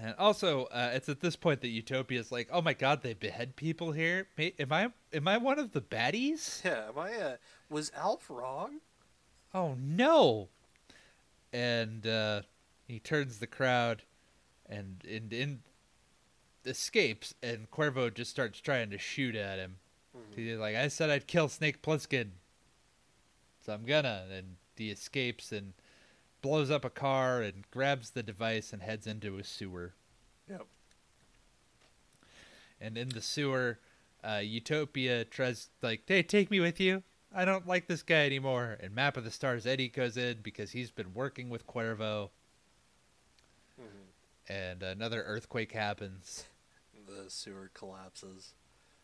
And 0.00 0.14
also, 0.18 0.64
uh, 0.66 0.90
it's 0.94 1.08
at 1.08 1.20
this 1.20 1.34
point 1.36 1.60
that 1.62 1.68
Utopia's 1.68 2.30
like, 2.30 2.48
"Oh 2.52 2.62
my 2.62 2.72
God, 2.72 3.02
they 3.02 3.14
behead 3.14 3.56
people 3.56 3.92
here. 3.92 4.28
Am 4.38 4.72
I 4.72 4.92
am 5.12 5.26
I 5.26 5.38
one 5.38 5.58
of 5.58 5.72
the 5.72 5.80
baddies? 5.80 6.62
Yeah, 6.64 6.88
am 6.88 6.98
I? 6.98 7.14
Uh, 7.14 7.36
was 7.68 7.90
Alf 7.96 8.30
wrong? 8.30 8.80
Oh 9.54 9.74
no!" 9.78 10.48
And 11.52 12.06
uh, 12.06 12.42
he 12.86 13.00
turns 13.00 13.38
the 13.38 13.46
crowd, 13.46 14.02
and 14.68 15.02
and 15.08 15.32
in 15.32 15.60
escapes, 16.64 17.34
and 17.42 17.70
Cuervo 17.70 18.12
just 18.12 18.30
starts 18.30 18.60
trying 18.60 18.90
to 18.90 18.98
shoot 18.98 19.34
at 19.34 19.58
him. 19.58 19.78
Mhm. 20.16 20.36
He's 20.36 20.58
like, 20.58 20.76
"I 20.76 20.88
said 20.88 21.10
I'd 21.10 21.26
kill 21.26 21.48
Snake 21.48 21.82
Plissken, 21.82 22.30
so 23.64 23.72
I'm 23.72 23.84
gonna." 23.84 24.26
And 24.30 24.56
he 24.76 24.90
escapes 24.90 25.50
and 25.50 25.72
blows 26.40 26.70
up 26.70 26.84
a 26.84 26.90
car 26.90 27.42
and 27.42 27.68
grabs 27.70 28.10
the 28.10 28.22
device 28.22 28.72
and 28.72 28.82
heads 28.82 29.06
into 29.06 29.38
a 29.38 29.44
sewer. 29.44 29.94
Yep. 30.48 30.66
And 32.80 32.96
in 32.96 33.08
the 33.08 33.22
sewer, 33.22 33.78
uh, 34.22 34.40
Utopia 34.42 35.24
tries 35.24 35.70
like, 35.82 36.02
"Hey, 36.06 36.22
take 36.22 36.50
me 36.50 36.60
with 36.60 36.78
you. 36.80 37.02
I 37.32 37.44
don't 37.44 37.66
like 37.66 37.86
this 37.88 38.02
guy 38.02 38.24
anymore." 38.24 38.78
And 38.80 38.94
Map 38.94 39.16
of 39.16 39.24
the 39.24 39.30
Stars 39.30 39.66
Eddie 39.66 39.88
goes 39.88 40.16
in 40.16 40.42
because 40.42 40.72
he's 40.72 40.90
been 40.90 41.12
working 41.12 41.50
with 41.50 41.66
Cuervo, 41.66 42.30
Mhm. 43.80 44.06
and 44.48 44.82
another 44.82 45.22
earthquake 45.24 45.72
happens. 45.72 46.44
The 47.06 47.28
sewer 47.30 47.70
collapses. 47.74 48.54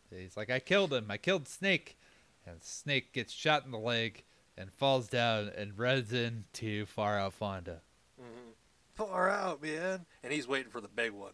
He's 0.09 0.37
like, 0.37 0.49
"I 0.49 0.59
killed 0.59 0.93
him. 0.93 1.11
I 1.11 1.17
killed 1.17 1.47
Snake," 1.47 1.97
and 2.45 2.63
Snake 2.63 3.11
gets 3.11 3.33
shot 3.33 3.65
in 3.65 3.71
the 3.71 3.79
leg 3.79 4.23
and 4.57 4.71
falls 4.73 5.07
down 5.07 5.51
and 5.55 5.77
runs 5.77 6.13
into 6.13 6.85
Far 6.85 7.19
Out 7.19 7.33
Fonda. 7.33 7.81
hmm 8.19 8.51
Far 8.93 9.29
out, 9.29 9.61
man. 9.61 10.05
And 10.23 10.31
he's 10.31 10.47
waiting 10.47 10.71
for 10.71 10.79
the 10.79 10.87
big 10.87 11.11
one. 11.11 11.33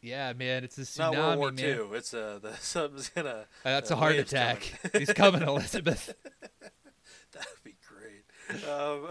Yeah, 0.00 0.32
man, 0.32 0.64
it's 0.64 0.78
a 0.78 0.82
tsunami, 0.82 1.12
Not 1.12 1.38
World 1.38 1.38
War 1.38 1.52
man. 1.52 1.64
II. 1.64 1.96
It's 1.96 2.14
uh, 2.14 2.38
the 2.40 2.54
something's 2.60 3.08
gonna. 3.10 3.28
Uh, 3.30 3.44
That's 3.64 3.90
uh, 3.90 3.94
a 3.94 3.96
heart 3.98 4.14
attack. 4.16 4.60
coming. 4.82 5.00
He's 5.06 5.12
coming, 5.12 5.42
Elizabeth. 5.48 6.14
That'd 7.32 7.48
be 7.64 7.74
great. 7.86 8.64
Um, 8.68 9.08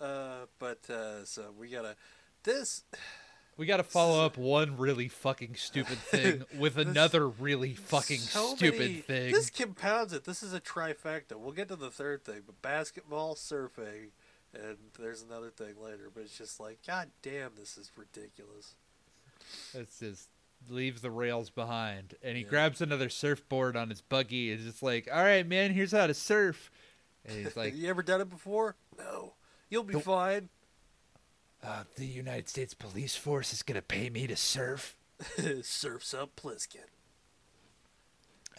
uh, 0.00 0.46
but 0.58 0.88
uh, 0.88 1.24
so 1.24 1.52
we 1.58 1.68
gotta. 1.68 1.96
This 2.44 2.84
We 3.58 3.66
got 3.66 3.76
to 3.76 3.82
follow 3.84 4.24
up 4.24 4.36
one 4.38 4.76
really 4.78 5.08
fucking 5.08 5.54
stupid 5.56 5.98
thing 6.10 6.44
with 6.58 6.74
This- 6.76 6.86
another 6.86 7.28
really 7.28 7.74
fucking 7.74 8.18
so 8.18 8.54
stupid 8.56 8.78
many- 8.80 8.94
thing. 9.00 9.32
This 9.32 9.50
compounds 9.50 10.12
it. 10.12 10.24
This 10.24 10.42
is 10.42 10.54
a 10.54 10.60
trifecta. 10.60 11.36
We'll 11.36 11.52
get 11.52 11.68
to 11.68 11.76
the 11.76 11.90
third 11.90 12.24
thing, 12.24 12.42
but 12.46 12.60
basketball, 12.62 13.34
surfing, 13.34 14.08
and 14.54 14.76
there's 14.98 15.22
another 15.22 15.50
thing 15.50 15.74
later. 15.82 16.10
But 16.12 16.24
it's 16.24 16.36
just 16.38 16.58
like, 16.60 16.78
god 16.86 17.10
damn, 17.20 17.50
this 17.58 17.76
is 17.76 17.90
ridiculous. 17.96 18.74
It's 19.74 19.98
just 19.98 20.28
leaves 20.70 21.02
the 21.02 21.10
rails 21.10 21.50
behind, 21.50 22.14
and 22.22 22.36
he 22.36 22.44
Yeah. 22.44 22.48
grabs 22.48 22.80
another 22.80 23.08
surfboard 23.10 23.76
on 23.76 23.90
his 23.90 24.00
buggy. 24.00 24.52
and 24.52 24.62
just 24.62 24.82
like, 24.82 25.08
"All 25.12 25.22
right, 25.22 25.46
man, 25.46 25.72
here's 25.72 25.90
how 25.92 26.06
to 26.06 26.14
surf." 26.14 26.70
And 27.26 27.36
he's 27.44 27.56
like, 27.56 27.74
you 27.76 27.88
ever 27.90 28.02
done 28.02 28.20
it 28.20 28.30
before? 28.30 28.76
No. 28.98 29.34
You'll 29.68 29.82
be 29.84 29.98
fine. 30.00 30.48
Uh, 31.62 31.84
"The 31.96 32.06
United 32.06 32.48
States 32.48 32.74
Police 32.74 33.14
Force 33.16 33.52
is 33.52 33.62
gonna 33.62 33.82
pay 33.82 34.10
me 34.10 34.26
to 34.26 34.36
surf." 34.36 34.96
Surfs 35.62 36.12
up 36.14 36.34
Plissken. 36.36 36.86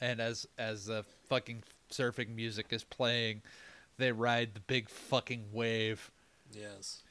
And 0.01 0.19
as 0.19 0.47
as 0.57 0.85
the 0.85 1.05
fucking 1.29 1.63
surfing 1.91 2.35
music 2.35 2.67
is 2.71 2.83
playing, 2.83 3.41
they 3.97 4.11
ride 4.11 4.53
the 4.53 4.59
big 4.61 4.89
fucking 4.89 5.45
wave. 5.51 6.11
Yes. 6.51 7.01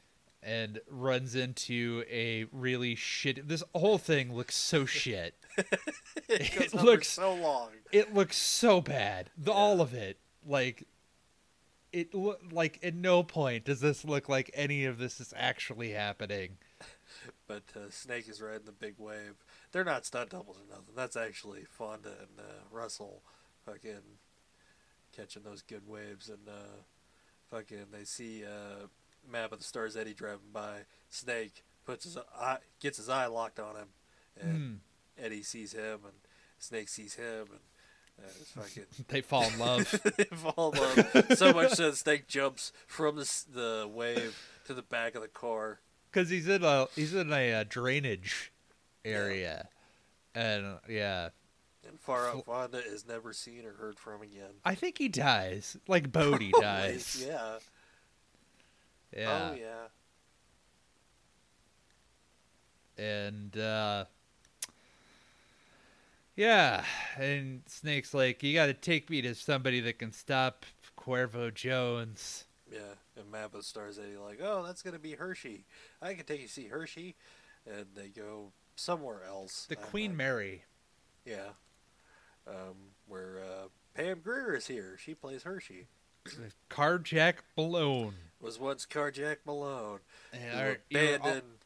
and 0.44 0.80
runs 0.88 1.34
into 1.36 2.04
a 2.10 2.46
really 2.52 2.94
shit. 2.96 3.46
This 3.48 3.62
whole 3.74 3.98
thing 3.98 4.34
looks 4.34 4.56
so 4.56 4.84
shit. 4.86 5.34
it 5.56 6.56
It 6.56 6.74
looks- 6.74 7.08
so 7.08 7.34
long. 7.34 7.70
It 7.92 8.12
looks 8.14 8.36
so 8.36 8.80
bad. 8.80 9.30
The, 9.36 9.50
Yeah. 9.52 9.56
All 9.56 9.80
of 9.80 9.94
it, 9.94 10.18
like 10.46 10.84
it. 11.92 12.14
Like 12.52 12.78
at 12.82 12.94
no 12.94 13.22
point 13.22 13.64
does 13.64 13.80
this 13.80 14.04
look 14.04 14.28
like 14.28 14.50
any 14.54 14.84
of 14.84 14.98
this 14.98 15.20
is 15.20 15.32
actually 15.36 15.90
happening. 15.92 16.58
But 17.46 17.64
uh, 17.76 17.90
Snake 17.90 18.28
is 18.30 18.40
riding 18.40 18.64
the 18.64 18.72
big 18.72 18.94
wave. 18.96 19.34
They're 19.70 19.84
not 19.84 20.06
stunt 20.06 20.30
doubles 20.30 20.56
or 20.56 20.66
nothing. 20.70 20.94
That's 20.96 21.16
actually 21.16 21.64
Fonda 21.64 22.08
and 22.08 22.38
uh, 22.40 22.64
Russell 22.70 23.22
fucking 23.66 24.00
catching 25.14 25.42
those 25.42 25.60
good 25.60 25.86
waves. 25.86 26.30
And 26.30 26.48
uh, 26.48 26.80
fucking 27.50 27.86
they 27.92 28.04
see 28.04 28.44
uh, 28.44 28.86
Map 29.30 29.52
of 29.52 29.58
the 29.58 29.64
Stars 29.64 29.96
Eddie 29.96 30.14
driving 30.14 30.52
by. 30.54 30.78
Snake 31.10 31.62
puts 31.84 32.04
his 32.04 32.16
eye, 32.40 32.58
gets 32.80 32.96
his 32.96 33.10
eye 33.10 33.26
locked 33.26 33.60
on 33.60 33.76
him. 33.76 33.88
And 34.40 34.56
Mm. 34.58 34.78
Eddie 35.22 35.42
sees 35.42 35.72
him 35.74 36.00
and 36.04 36.14
Snake 36.58 36.88
sees 36.88 37.14
him. 37.16 37.46
And 37.50 37.60
fucking. 38.54 38.84
They 39.08 39.20
fall 39.20 39.44
in 39.44 39.58
love. 39.58 39.90
they 40.16 40.24
fall 40.24 40.72
in 40.72 40.78
love 40.78 41.26
so 41.36 41.52
much 41.52 41.72
so 41.72 41.90
that 41.90 41.96
Snake 41.96 42.28
jumps 42.28 42.72
from 42.86 43.16
the, 43.16 43.44
the 43.52 43.88
wave 43.92 44.38
to 44.66 44.74
the 44.74 44.82
back 44.82 45.14
of 45.14 45.22
the 45.22 45.28
car. 45.28 45.80
because 46.10 46.28
he's 46.30 46.48
in 46.48 46.62
a 46.64 46.86
he's 46.94 47.14
in 47.14 47.32
a 47.32 47.52
uh, 47.54 47.64
drainage 47.68 48.52
area, 49.04 49.68
and 50.34 50.64
uh, 50.66 50.78
yeah, 50.88 51.30
And 51.88 51.98
Far 52.00 52.28
Out 52.28 52.44
Fonda 52.46 52.78
is 52.84 53.06
never 53.06 53.32
seen 53.32 53.64
or 53.66 53.72
heard 53.72 53.98
from 53.98 54.22
again. 54.22 54.52
I 54.64 54.74
think 54.74 54.98
he 54.98 55.08
dies. 55.08 55.76
Like 55.88 56.12
Bodhi 56.12 56.52
dies. 56.60 57.24
Yeah. 57.26 57.58
yeah. 59.16 59.50
Oh 59.52 59.56
yeah. 59.56 59.88
and 62.98 63.56
uh 63.56 64.04
yeah 66.36 66.84
and 67.18 67.62
snake's 67.66 68.14
like 68.14 68.42
you 68.42 68.54
gotta 68.54 68.72
take 68.74 69.10
me 69.10 69.20
to 69.22 69.34
somebody 69.34 69.80
that 69.80 69.98
can 69.98 70.12
stop 70.12 70.64
cuervo 70.98 71.52
jones 71.52 72.44
Yeah. 72.72 72.94
And 73.14 73.30
Map 73.30 73.46
of 73.46 73.52
the 73.52 73.62
Stars 73.62 73.98
Eddie 73.98 74.16
like, 74.16 74.40
oh, 74.42 74.64
that's 74.64 74.80
gonna 74.80 74.98
be 74.98 75.12
Hershey. 75.12 75.66
I 76.00 76.14
can 76.14 76.24
take 76.24 76.40
you 76.40 76.46
to 76.46 76.52
see 76.52 76.68
Hershey, 76.68 77.14
and 77.66 77.84
they 77.94 78.08
go 78.08 78.52
somewhere 78.76 79.20
else. 79.28 79.66
the 79.68 79.76
I'm 79.76 79.82
queen 79.84 80.10
like, 80.12 80.16
mary 80.18 80.62
Yeah. 81.26 81.50
Um, 82.46 82.94
where 83.06 83.40
uh, 83.40 83.66
Pam 83.94 84.20
Grier 84.20 84.54
is 84.56 84.66
here. 84.68 84.96
She 84.98 85.12
plays 85.14 85.42
Hershey. 85.42 85.88
carjack 86.70 87.34
malone 87.58 88.14
Was 88.40 88.58
once 88.58 88.86
Carjack 88.86 89.38
Malone. 89.44 89.98
and 90.32 90.42
who 90.42 90.58
our- 90.58 90.78
you're 90.88 91.00
all- 91.10 91.14
abandoned. 91.16 91.58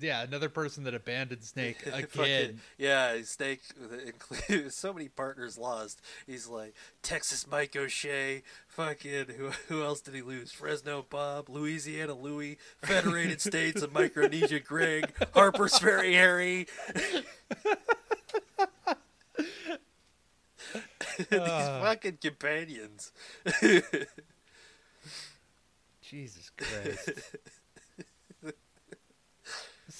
Yeah 0.00 0.22
another 0.22 0.48
person 0.48 0.84
that 0.84 0.94
abandoned 0.94 1.42
snake 1.44 1.76
again 1.92 2.60
yeah, 2.78 3.16
Snake 3.22 3.60
includes 4.06 4.74
so 4.74 4.92
many 4.92 5.08
partners 5.08 5.58
lost. 5.58 6.00
He's 6.26 6.46
like 6.48 6.74
Texas 7.02 7.46
Mike 7.46 7.76
O'Shea, 7.76 8.42
fucking 8.68 9.26
who 9.36 9.50
who 9.68 9.82
else 9.82 10.00
did 10.00 10.14
he 10.14 10.22
lose? 10.22 10.50
Fresno 10.52 11.04
Bob, 11.08 11.48
Louisiana 11.48 12.14
Louie, 12.14 12.58
Federated 12.82 13.40
States 13.42 13.82
of 13.82 13.92
Micronesia 13.92 14.60
Greg, 14.60 15.12
Harper's 15.34 15.78
Ferry 15.78 16.14
Harry. 16.14 16.66
These 21.30 21.38
Ah. 21.40 21.80
fucking 21.82 22.18
companions. 22.20 23.12
jesus 26.02 26.50
christ 26.56 27.10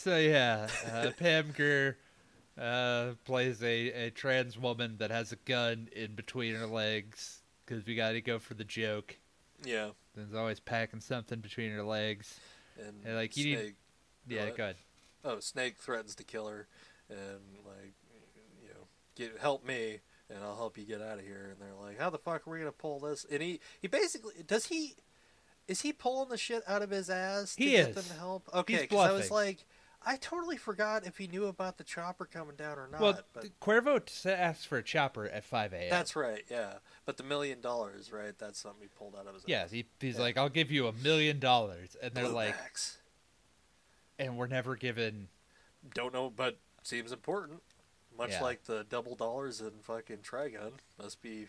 so 0.04 0.16
yeah 0.18 0.68
uh, 0.92 1.10
pam 1.18 1.50
Grier 1.56 1.96
uh 2.58 3.12
plays 3.24 3.62
a, 3.62 4.06
a 4.06 4.10
trans 4.10 4.58
woman 4.58 4.96
that 4.98 5.10
has 5.10 5.32
a 5.32 5.36
gun 5.36 5.88
in 5.96 6.14
between 6.14 6.54
her 6.54 6.66
legs 6.66 7.42
because 7.64 7.84
we 7.86 7.94
gotta 7.94 8.20
go 8.20 8.38
for 8.38 8.54
the 8.54 8.64
joke 8.64 9.16
yeah, 9.64 9.90
There's 10.14 10.34
always 10.34 10.60
packing 10.60 11.00
something 11.00 11.38
between 11.40 11.70
her 11.72 11.82
legs. 11.82 12.38
and 12.78 12.96
Yeah, 13.06 13.14
like, 13.14 13.34
you 13.34 13.56
need- 13.56 13.74
Yeah, 14.28 14.44
What? 14.46 14.56
go 14.58 14.62
ahead. 14.64 14.76
oh, 15.24 15.40
Snake 15.40 15.78
threatens 15.78 16.14
to 16.16 16.24
kill 16.24 16.48
her, 16.48 16.68
and 17.08 17.40
like, 17.64 17.94
you 18.62 18.68
know, 18.68 18.88
get 19.14 19.38
help 19.40 19.64
me, 19.64 20.00
and 20.28 20.44
I'll 20.44 20.56
help 20.56 20.76
you 20.76 20.84
get 20.84 21.00
out 21.00 21.18
of 21.18 21.24
here. 21.24 21.48
And 21.52 21.62
they're 21.62 21.74
like, 21.80 21.98
how 21.98 22.10
the 22.10 22.18
fuck 22.18 22.46
are 22.46 22.50
we 22.50 22.58
gonna 22.58 22.72
pull 22.72 23.00
this? 23.00 23.24
And 23.30 23.40
he, 23.40 23.60
he 23.80 23.88
basically 23.88 24.34
does 24.46 24.66
he, 24.66 24.96
is 25.66 25.80
he 25.80 25.94
pulling 25.94 26.28
the 26.28 26.36
shit 26.36 26.62
out 26.68 26.82
of 26.82 26.90
his 26.90 27.08
ass 27.08 27.54
to 27.56 27.64
He 27.64 27.70
get 27.70 27.90
is. 27.90 27.94
them 27.94 28.18
help? 28.18 28.50
Okay, 28.52 28.82
because 28.82 29.08
I 29.08 29.12
was 29.12 29.30
like, 29.30 29.64
I 30.06 30.16
totally 30.16 30.56
forgot 30.56 31.06
if 31.06 31.16
he 31.18 31.26
knew 31.26 31.46
about 31.46 31.78
the 31.78 31.84
chopper 31.84 32.26
coming 32.26 32.56
down 32.56 32.78
or 32.78 32.88
not. 32.90 33.00
well, 33.00 33.20
but 33.32 33.46
Cuervo 33.60 34.00
asked 34.26 34.66
for 34.66 34.78
a 34.78 34.82
chopper 34.82 35.26
at 35.26 35.44
5 35.44 35.72
a.m. 35.72 35.90
that's 35.90 36.14
right, 36.14 36.44
yeah. 36.50 36.74
But 37.06 37.16
the 37.16 37.22
million 37.22 37.60
dollars, 37.60 38.12
right? 38.12 38.38
That's 38.38 38.58
something 38.58 38.82
he 38.82 38.88
pulled 38.88 39.16
out 39.16 39.26
of 39.26 39.34
his 39.34 39.44
yeah. 39.46 39.62
ass. 39.62 39.70
He, 39.70 39.86
he's 40.00 40.16
Yeah. 40.16 40.20
like, 40.22 40.36
"I'll 40.38 40.48
give 40.48 40.70
you 40.70 40.86
a 40.86 40.92
million 40.92 41.38
dollars," 41.38 41.96
and 42.02 42.12
they're 42.14 42.24
Blue 42.24 42.34
like, 42.34 42.56
backs. 42.56 42.98
"And 44.18 44.36
we're 44.36 44.46
never 44.46 44.76
given." 44.76 45.28
don't 45.92 46.14
know, 46.14 46.30
but 46.30 46.58
seems 46.82 47.12
important. 47.12 47.62
Much 48.16 48.30
Yeah. 48.30 48.42
like 48.42 48.64
the 48.64 48.84
double 48.84 49.16
dollars 49.16 49.60
in 49.60 49.72
fucking 49.82 50.18
Trigun, 50.18 50.74
must 50.98 51.20
be 51.20 51.48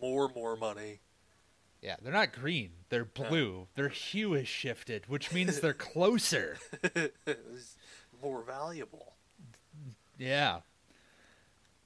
more 0.00 0.28
more 0.28 0.56
money. 0.56 1.00
Yeah, 1.82 1.96
they're 2.02 2.12
not 2.12 2.32
green. 2.32 2.70
They're 2.88 3.04
blue. 3.04 3.68
Their 3.76 3.88
hue 3.88 4.34
is 4.34 4.48
shifted, 4.48 5.08
which 5.08 5.32
means 5.32 5.60
they're 5.60 5.72
closer. 5.74 6.58
More 8.22 8.42
valuable. 8.42 9.12
Yeah. 10.18 10.60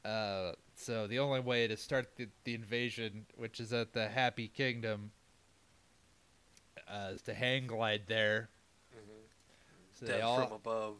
Uh, 0.05 0.53
so 0.75 1.07
the 1.07 1.19
only 1.19 1.41
way 1.41 1.69
to 1.69 1.77
start 1.77 2.17
the, 2.17 2.29
the 2.45 2.55
invasion, 2.55 3.27
which 3.37 3.61
is 3.61 3.73
at 3.73 3.93
the 3.93 4.09
Happy 4.09 4.49
Kingdom, 4.49 5.11
uh, 6.89 7.11
is 7.15 7.23
to 7.23 7.35
hang 7.35 7.67
glide 7.67 8.03
there. 8.07 8.49
So 9.93 10.07
they 10.07 10.21
all 10.21 10.43
from 10.43 10.53
above. 10.53 10.97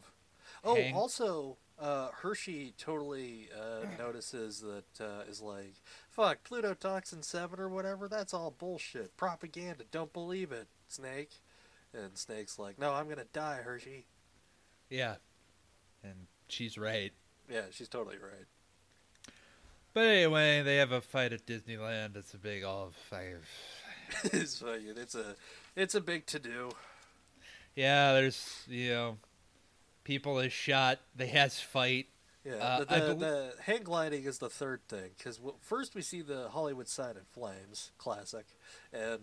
Oh, 0.63 0.75
hang- 0.75 0.93
also, 0.95 1.57
uh, 1.79 2.09
Hershey 2.21 2.73
totally 2.77 3.49
uh, 3.59 3.85
notices 3.97 4.61
that 4.61 5.03
uh, 5.03 5.23
is 5.29 5.41
like, 5.41 5.73
fuck, 6.13 6.47
Plutoxin 6.47 7.23
7 7.23 7.59
or 7.59 7.67
whatever, 7.67 8.07
that's 8.07 8.33
all 8.33 8.51
bullshit. 8.51 9.17
Propaganda, 9.17 9.83
don't 9.91 10.13
believe 10.13 10.51
it, 10.51 10.67
Snake. 10.87 11.41
And 11.93 12.17
Snake's 12.17 12.57
like, 12.57 12.79
no, 12.79 12.93
I'm 12.93 13.09
gonna 13.09 13.25
die, 13.33 13.59
Hershey. 13.63 14.05
yeah, 14.89 15.15
and 16.03 16.27
she's 16.47 16.77
right. 16.77 17.11
Yeah, 17.51 17.63
she's 17.71 17.89
totally 17.89 18.17
right. 18.17 18.45
But 19.93 20.05
anyway, 20.05 20.63
they 20.63 20.77
have 20.77 20.91
a 20.91 21.01
fight 21.01 21.33
at 21.33 21.45
Disneyland. 21.45 22.15
It's 22.15 22.33
a 22.33 22.37
big 22.37 22.63
all 22.63 22.91
five. 23.09 23.47
it's 24.23 24.57
fucking, 24.59 24.95
it's 24.97 25.13
a 25.13 25.35
it's 25.75 25.93
a 25.93 26.01
big 26.01 26.25
to 26.27 26.39
do. 26.39 26.71
Yeah, 27.75 28.13
there's 28.13 28.63
you 28.67 28.89
know, 28.89 29.17
people 30.03 30.39
is 30.39 30.51
shot. 30.51 30.99
They 31.15 31.27
has 31.27 31.59
fight. 31.59 32.07
Yeah, 32.45 32.53
Uh, 32.55 32.79
the, 32.79 32.85
the, 32.85 32.99
bel- 32.99 33.15
the 33.15 33.53
hang 33.61 33.83
gliding 33.83 34.23
is 34.25 34.37
the 34.39 34.49
third 34.49 34.81
thing 34.89 35.11
because 35.17 35.39
first 35.61 35.95
we 35.95 36.01
see 36.01 36.21
the 36.21 36.49
Hollywood 36.49 36.87
sign 36.89 37.11
in 37.15 37.23
flames, 37.31 37.91
classic, 37.97 38.45
and 38.91 39.19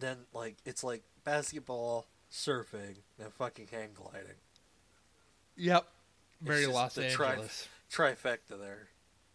then 0.00 0.16
like 0.34 0.56
it's 0.64 0.82
like 0.82 1.02
basketball, 1.24 2.06
surfing, 2.30 2.96
and 3.22 3.32
fucking 3.32 3.68
hang 3.70 3.90
gliding. 3.94 4.40
Yep. 5.56 5.86
It's 6.40 6.48
Very 6.48 6.66
Los 6.66 6.94
the 6.96 7.08
tri- 7.08 7.30
Angeles. 7.30 7.68
Trifecta 7.90 8.58
there. 8.60 8.88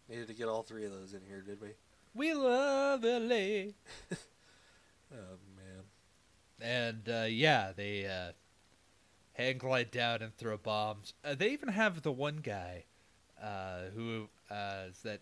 Needed 0.08 0.28
to 0.28 0.34
get 0.34 0.46
all 0.46 0.62
three 0.62 0.84
of 0.84 0.92
those 0.92 1.14
in 1.14 1.20
here, 1.26 1.40
did 1.40 1.60
we? 1.60 1.68
We 2.14 2.34
love 2.34 3.02
LA. 3.02 3.72
Oh 5.14 5.36
man. 5.56 5.84
And 6.60 7.08
uh, 7.08 7.26
yeah, 7.28 7.72
they 7.76 8.06
uh, 8.06 8.32
hang 9.34 9.58
glide 9.58 9.90
down 9.90 10.22
and 10.22 10.36
throw 10.36 10.56
bombs. 10.56 11.14
Uh, 11.24 11.34
they 11.34 11.50
even 11.50 11.68
have 11.70 12.02
the 12.02 12.12
one 12.12 12.36
guy 12.36 12.84
uh, 13.42 13.90
who 13.94 14.28
uh, 14.50 14.84
is 14.90 14.98
that 15.02 15.20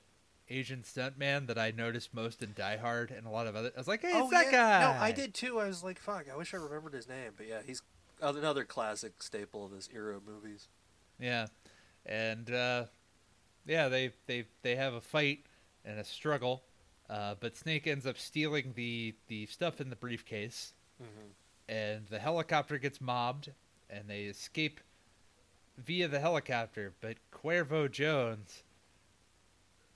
Asian 0.49 0.83
stuntman 0.83 1.47
that 1.47 1.59
I 1.59 1.71
noticed 1.71 2.13
most 2.13 2.43
in 2.43 2.53
Die 2.57 2.77
Hard 2.79 3.11
and 3.13 3.27
a 3.27 3.31
lot 3.31 3.47
of 3.47 3.55
other. 3.55 3.71
I 3.75 3.79
was 3.79 3.87
like, 3.89 4.03
hey, 4.03 4.09
it's 4.09 4.31
that 4.31 4.47
Oh, 4.47 4.51
yeah. 4.51 4.51
guy. 4.51 4.81
No, 4.99 5.01
I 5.03 5.13
did 5.13 5.33
too. 5.33 5.61
I 5.61 5.67
was 5.69 5.85
like, 5.85 5.99
fuck. 6.01 6.27
I 6.33 6.37
wish 6.37 6.53
I 6.53 6.57
remembered 6.57 6.93
his 6.95 7.09
name, 7.09 7.33
but 7.37 7.47
yeah, 7.47 7.61
he's 7.65 7.83
another 8.21 8.65
classic 8.65 9.23
staple 9.23 9.65
of 9.65 9.71
this 9.71 9.89
era 9.95 10.17
of 10.17 10.27
movies. 10.27 10.69
Yeah, 11.21 11.47
and 12.05 12.51
uh, 12.53 12.85
yeah, 13.67 13.89
they 13.89 14.11
they 14.27 14.47
they 14.63 14.75
have 14.77 14.95
a 14.95 15.01
fight 15.01 15.45
and 15.85 15.99
a 16.01 16.05
struggle, 16.05 16.65
uh, 17.09 17.35
but 17.39 17.57
Snake 17.57 17.87
ends 17.87 18.07
up 18.07 18.19
stealing 18.19 18.73
the 18.75 19.15
the 19.29 19.47
stuff 19.47 19.81
in 19.81 19.89
the 19.91 19.97
briefcase, 19.97 20.73
Mm-hmm. 21.01 21.29
and 21.73 22.07
the 22.09 22.19
helicopter 22.19 22.77
gets 22.79 23.01
mobbed, 23.01 23.53
and 23.91 24.09
they 24.09 24.23
escape 24.23 24.81
via 25.79 26.09
the 26.09 26.21
helicopter. 26.21 26.93
But 27.01 27.17
Cuervo 27.33 27.91
Jones, 27.91 28.63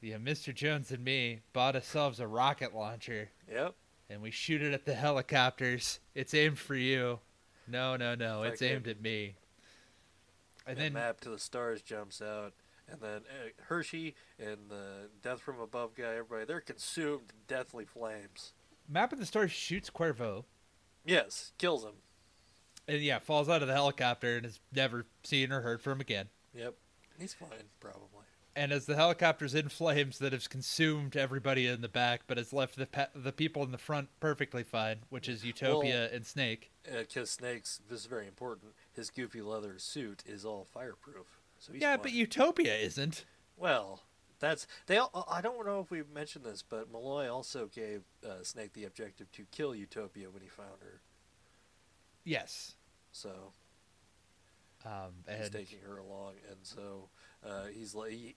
yeah, 0.00 0.16
Mr. 0.16 0.54
Jones 0.54 0.90
and 0.90 1.04
me 1.04 1.40
bought 1.52 1.74
ourselves 1.76 2.20
a 2.20 2.26
rocket 2.26 2.74
launcher, 2.74 3.30
Yep. 3.50 3.74
and 4.10 4.20
we 4.22 4.30
shoot 4.30 4.62
it 4.62 4.74
at 4.74 4.84
the 4.84 4.94
helicopters. 4.94 6.00
It's 6.14 6.34
aimed 6.34 6.58
for 6.58 6.74
you. 6.74 7.20
No, 7.66 7.96
no, 7.96 8.14
no, 8.14 8.42
it's 8.42 8.60
aimed 8.60 8.88
at 8.88 9.00
me. 9.00 9.36
And 10.66 10.76
And 10.78 10.78
then 10.78 10.92
Map 10.94 11.20
to 11.20 11.30
the 11.30 11.38
Stars 11.38 11.80
jumps 11.82 12.20
out, 12.20 12.52
and 12.88 13.00
then 13.00 13.22
uh, 13.30 13.48
Hershey 13.64 14.14
and 14.38 14.68
the 14.68 15.08
Death 15.22 15.40
from 15.40 15.60
Above 15.60 15.94
guy, 15.94 16.14
everybody, 16.16 16.44
they're 16.44 16.60
consumed 16.60 17.30
in 17.30 17.36
deathly 17.48 17.84
flames. 17.86 18.52
Map 18.88 19.12
of 19.14 19.18
the 19.18 19.26
Stars 19.26 19.52
shoots 19.52 19.88
Cuervo, 19.90 20.44
Yes, 21.06 21.52
kills 21.58 21.84
him. 21.84 21.94
And 22.88 23.00
yeah, 23.00 23.18
falls 23.18 23.48
out 23.48 23.62
of 23.62 23.68
the 23.68 23.74
helicopter 23.74 24.36
and 24.36 24.46
is 24.46 24.60
never 24.72 25.06
seen 25.22 25.52
or 25.52 25.60
heard 25.60 25.80
from 25.80 26.00
again. 26.00 26.28
Yep. 26.54 26.74
He's 27.18 27.34
fine, 27.34 27.48
probably. 27.80 28.08
And 28.56 28.70
as 28.72 28.86
the 28.86 28.94
helicopter's 28.94 29.54
in 29.54 29.68
flames 29.68 30.18
that 30.18 30.32
has 30.32 30.46
consumed 30.46 31.16
everybody 31.16 31.66
in 31.66 31.80
the 31.80 31.88
back, 31.88 32.22
but 32.28 32.38
has 32.38 32.52
left 32.52 32.76
the 32.76 32.86
pe- 32.86 33.06
the 33.14 33.32
people 33.32 33.64
in 33.64 33.72
the 33.72 33.78
front 33.78 34.08
perfectly 34.20 34.62
fine, 34.62 34.98
which 35.08 35.28
is 35.28 35.44
Utopia 35.44 36.08
and 36.12 36.24
Snake. 36.24 36.70
Because 36.84 37.30
Snake's, 37.30 37.80
this 37.88 38.00
is 38.00 38.06
very 38.06 38.28
important, 38.28 38.74
his 38.92 39.10
goofy 39.10 39.42
leather 39.42 39.74
suit 39.78 40.22
is 40.24 40.44
all 40.44 40.68
fireproof. 40.72 41.40
So 41.58 41.72
he's 41.72 41.82
yeah, 41.82 41.96
fine. 41.96 42.02
but 42.02 42.12
Utopia 42.12 42.74
isn't. 42.76 43.24
Well, 43.56 44.02
that's 44.38 44.68
they. 44.86 44.98
All, 44.98 45.26
I 45.28 45.40
don't 45.40 45.64
know 45.66 45.80
if 45.80 45.90
we 45.90 46.02
mentioned 46.14 46.44
this, 46.44 46.62
but 46.62 46.92
Malloy 46.92 47.28
also 47.28 47.66
gave 47.66 48.02
uh, 48.24 48.42
Snake 48.42 48.72
the 48.72 48.84
objective 48.84 49.32
to 49.32 49.46
kill 49.50 49.74
Utopia 49.74 50.30
when 50.30 50.42
he 50.42 50.48
found 50.48 50.80
her. 50.80 51.00
Yes. 52.24 52.76
So 53.12 53.52
Um, 54.84 55.12
he's 55.38 55.48
taking 55.50 55.78
her 55.80 55.98
along, 55.98 56.34
and 56.50 56.58
so 56.62 57.08
uh, 57.46 57.66
he's 57.66 57.94
like, 57.94 58.10
he, 58.10 58.34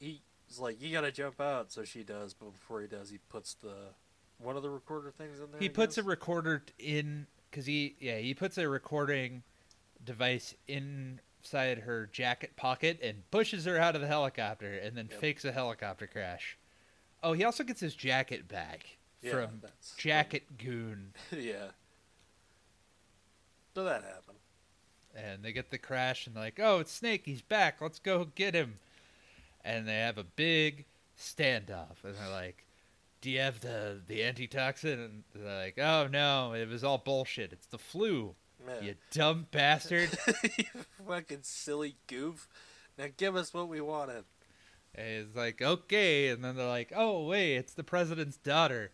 he's 0.47 0.59
like, 0.59 0.81
you 0.81 0.91
gotta 0.91 1.11
jump 1.11 1.41
out. 1.41 1.71
So 1.71 1.83
she 1.83 2.03
does, 2.03 2.33
but 2.33 2.51
before 2.53 2.81
he 2.81 2.87
does, 2.87 3.09
he 3.09 3.17
puts 3.29 3.53
the 3.55 3.89
one 4.37 4.55
of 4.55 4.63
the 4.63 4.69
recorder 4.69 5.11
things 5.11 5.39
in 5.39 5.51
there. 5.51 5.61
he 5.61 5.67
I 5.67 5.69
puts 5.69 5.97
a 5.97 6.03
recorder 6.03 6.63
in 6.79 7.27
because 7.49 7.65
he 7.65 7.95
yeah 7.99 8.17
he 8.17 8.33
puts 8.33 8.57
a 8.57 8.67
recording 8.67 9.43
device 10.05 10.55
inside 10.67 11.79
her 11.79 12.07
jacket 12.11 12.55
pocket 12.55 12.99
and 13.01 13.29
pushes 13.31 13.65
her 13.65 13.77
out 13.77 13.95
of 13.95 14.01
the 14.01 14.07
helicopter 14.07 14.73
and 14.77 14.97
then 14.97 15.07
Yep. 15.09 15.19
fakes 15.19 15.45
a 15.45 15.51
helicopter 15.51 16.07
crash. 16.07 16.57
Oh, 17.23 17.33
he 17.33 17.43
also 17.43 17.63
gets 17.63 17.81
his 17.81 17.95
jacket 17.95 18.47
back 18.47 18.97
Yeah, 19.21 19.31
from 19.31 19.61
Jacket 19.97 20.57
Goon, 20.57 21.13
yeah. 21.31 21.71
So 23.77 23.83
that 23.83 24.01
happened. 24.01 24.39
and 25.15 25.43
they 25.43 25.51
get 25.51 25.69
the 25.69 25.77
crash 25.77 26.25
and 26.25 26.35
like, 26.35 26.59
"Oh, 26.59 26.79
it's 26.79 26.91
Snake. 26.91 27.21
He's 27.25 27.43
back. 27.43 27.79
Let's 27.79 27.99
go 27.99 28.25
get 28.25 28.55
him." 28.55 28.79
And 29.63 29.87
they 29.87 29.99
have 29.99 30.17
a 30.17 30.23
big 30.23 30.85
standoff, 31.15 32.03
and 32.03 32.15
they're 32.15 32.31
like, 32.31 32.65
"Do 33.21 33.29
you 33.29 33.39
have 33.39 33.59
the 33.59 34.01
the 34.07 34.23
antitoxin?" 34.23 34.99
And 34.99 35.23
they're 35.35 35.59
like, 35.59 35.77
"Oh 35.77 36.07
no, 36.07 36.53
it 36.53 36.67
was 36.67 36.83
all 36.83 36.97
bullshit. 36.97 37.53
It's 37.53 37.67
the 37.67 37.77
flu." 37.77 38.33
Man. 38.65 38.83
You 38.83 38.95
dumb 39.11 39.45
bastard. 39.51 40.09
you 40.57 40.65
fucking 41.07 41.43
silly 41.43 41.97
goof. 42.07 42.47
Now 42.97 43.09
give 43.15 43.35
us 43.35 43.53
what 43.53 43.69
we 43.69 43.79
wanted. 43.79 44.23
and 44.95 45.27
he's 45.27 45.35
like, 45.35 45.61
okay. 45.61 46.29
And 46.29 46.43
then 46.43 46.55
they're 46.55 46.65
like, 46.65 46.91
oh, 46.95 47.27
wait, 47.27 47.57
it's 47.57 47.75
the 47.75 47.83
president's 47.83 48.37
daughter. 48.37 48.89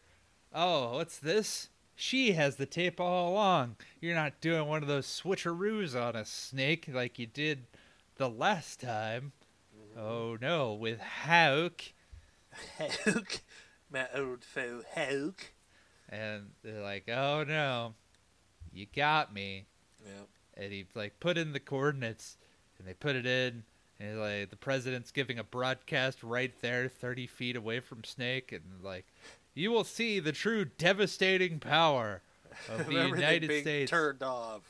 Oh, 0.53 0.95
what's 0.95 1.19
this? 1.19 1.69
She 1.95 2.33
has 2.33 2.55
the 2.55 2.65
tape 2.65 2.99
all 2.99 3.29
along. 3.31 3.75
You're 4.01 4.15
not 4.15 4.41
doing 4.41 4.67
one 4.67 4.81
of 4.81 4.87
those 4.87 5.05
switcheroos 5.07 5.95
on 5.99 6.15
a 6.15 6.25
Snake, 6.25 6.89
like 6.91 7.19
you 7.19 7.27
did 7.27 7.65
the 8.15 8.29
last 8.29 8.79
time. 8.81 9.31
Mm-hmm. 9.75 9.99
Oh, 9.99 10.37
no, 10.41 10.73
with 10.73 10.99
Hauk. 10.99 11.81
Hulk. 12.77 13.41
My 13.91 14.07
old 14.15 14.43
foe 14.43 14.81
Hulk. 14.95 15.51
And 16.09 16.51
they're 16.63 16.81
like, 16.81 17.09
oh, 17.09 17.43
no, 17.47 17.93
you 18.71 18.87
got 18.95 19.33
me. 19.33 19.65
Yeah. 20.03 20.25
and 20.63 20.73
he 20.73 20.85
like 20.95 21.19
put 21.19 21.37
in 21.37 21.53
the 21.53 21.59
coordinates 21.59 22.37
and 22.77 22.85
they 22.87 22.93
put 22.93 23.15
it 23.15 23.25
in 23.25 23.63
and 23.99 24.19
like 24.19 24.49
the 24.49 24.57
president's 24.57 25.11
giving 25.11 25.39
a 25.39 25.43
broadcast 25.45 26.21
right 26.23 26.53
there 26.61 26.89
30 26.89 27.25
feet 27.27 27.55
away 27.55 27.79
from 27.79 28.03
snake 28.03 28.51
and 28.51 28.83
like 28.83 29.05
you 29.53 29.71
will 29.71 29.83
see 29.83 30.19
the 30.19 30.31
true 30.31 30.65
devastating 30.65 31.59
power 31.59 32.21
of 32.69 32.85
the 32.87 32.93
united 32.93 33.61
states 33.61 33.89
turned 33.89 34.21
off. 34.23 34.61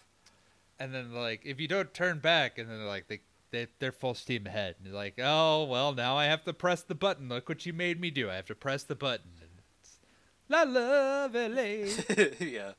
and 0.80 0.94
then 0.94 1.14
like 1.14 1.42
if 1.46 1.60
you 1.60 1.68
don't 1.68 1.94
turn 1.94 2.20
back 2.20 2.58
and 2.58 2.70
then 2.70 2.86
like 2.86 3.08
they, 3.08 3.20
they 3.52 3.68
they're 3.80 3.92
full 3.92 4.14
steam 4.14 4.46
ahead 4.48 4.76
and 4.78 4.88
you're 4.88 4.96
like 4.96 5.20
oh 5.22 5.64
well 5.66 5.94
now 5.94 6.18
i 6.18 6.26
have 6.26 6.44
to 6.44 6.54
press 6.54 6.82
the 6.82 6.96
button 6.96 7.30
look 7.30 7.48
what 7.50 7.66
you 7.66 7.74
made 7.74 8.00
me 8.00 8.10
do 8.10 8.30
i 8.30 8.36
have 8.36 8.46
to 8.46 8.56
press 8.56 8.84
the 8.84 8.96
button 8.96 9.32
and 9.42 9.50
it's 9.82 10.00
la 10.50 10.64
love 10.64 11.34
LA. 11.36 12.26
yeah. 12.46 12.72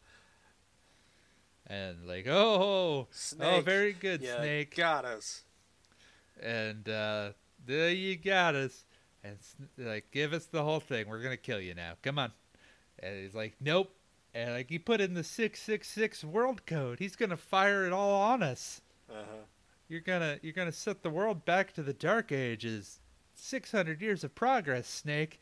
and 1.66 2.06
like 2.06 2.26
oh 2.28 3.08
oh 3.40 3.60
very 3.60 3.92
good 3.92 4.20
yeah, 4.22 4.36
snake 4.38 4.76
Got 4.76 5.04
us. 5.04 5.42
and 6.42 6.88
uh, 6.88 7.30
there 7.64 7.90
you 7.90 8.16
got 8.16 8.54
us. 8.54 8.84
And 9.24 9.38
like, 9.78 10.10
give 10.12 10.32
us 10.34 10.44
the 10.46 10.62
whole 10.62 10.80
thing. 10.80 11.08
We're 11.08 11.22
gonna 11.22 11.36
kill 11.38 11.60
you 11.60 11.74
now. 11.74 11.94
Come 12.02 12.18
on. 12.18 12.30
And 12.98 13.18
he's 13.22 13.34
like, 13.34 13.54
nope. 13.60 13.90
And 14.34 14.52
like, 14.52 14.68
he 14.68 14.78
put 14.78 15.00
in 15.00 15.14
the 15.14 15.24
six 15.24 15.60
six 15.62 15.88
six 15.88 16.22
world 16.22 16.66
code. 16.66 16.98
He's 16.98 17.16
gonna 17.16 17.36
fire 17.38 17.86
it 17.86 17.92
all 17.92 18.20
on 18.20 18.42
us. 18.42 18.82
Uh 19.10 19.14
huh. 19.18 19.36
You're 19.88 20.00
gonna 20.00 20.38
you're 20.42 20.52
gonna 20.52 20.72
set 20.72 21.02
the 21.02 21.10
world 21.10 21.44
back 21.44 21.72
to 21.74 21.82
the 21.82 21.92
dark 21.94 22.32
ages. 22.32 23.00
Six 23.34 23.72
hundred 23.72 24.00
years 24.02 24.22
of 24.24 24.34
progress, 24.34 24.86
Snake. 24.88 25.40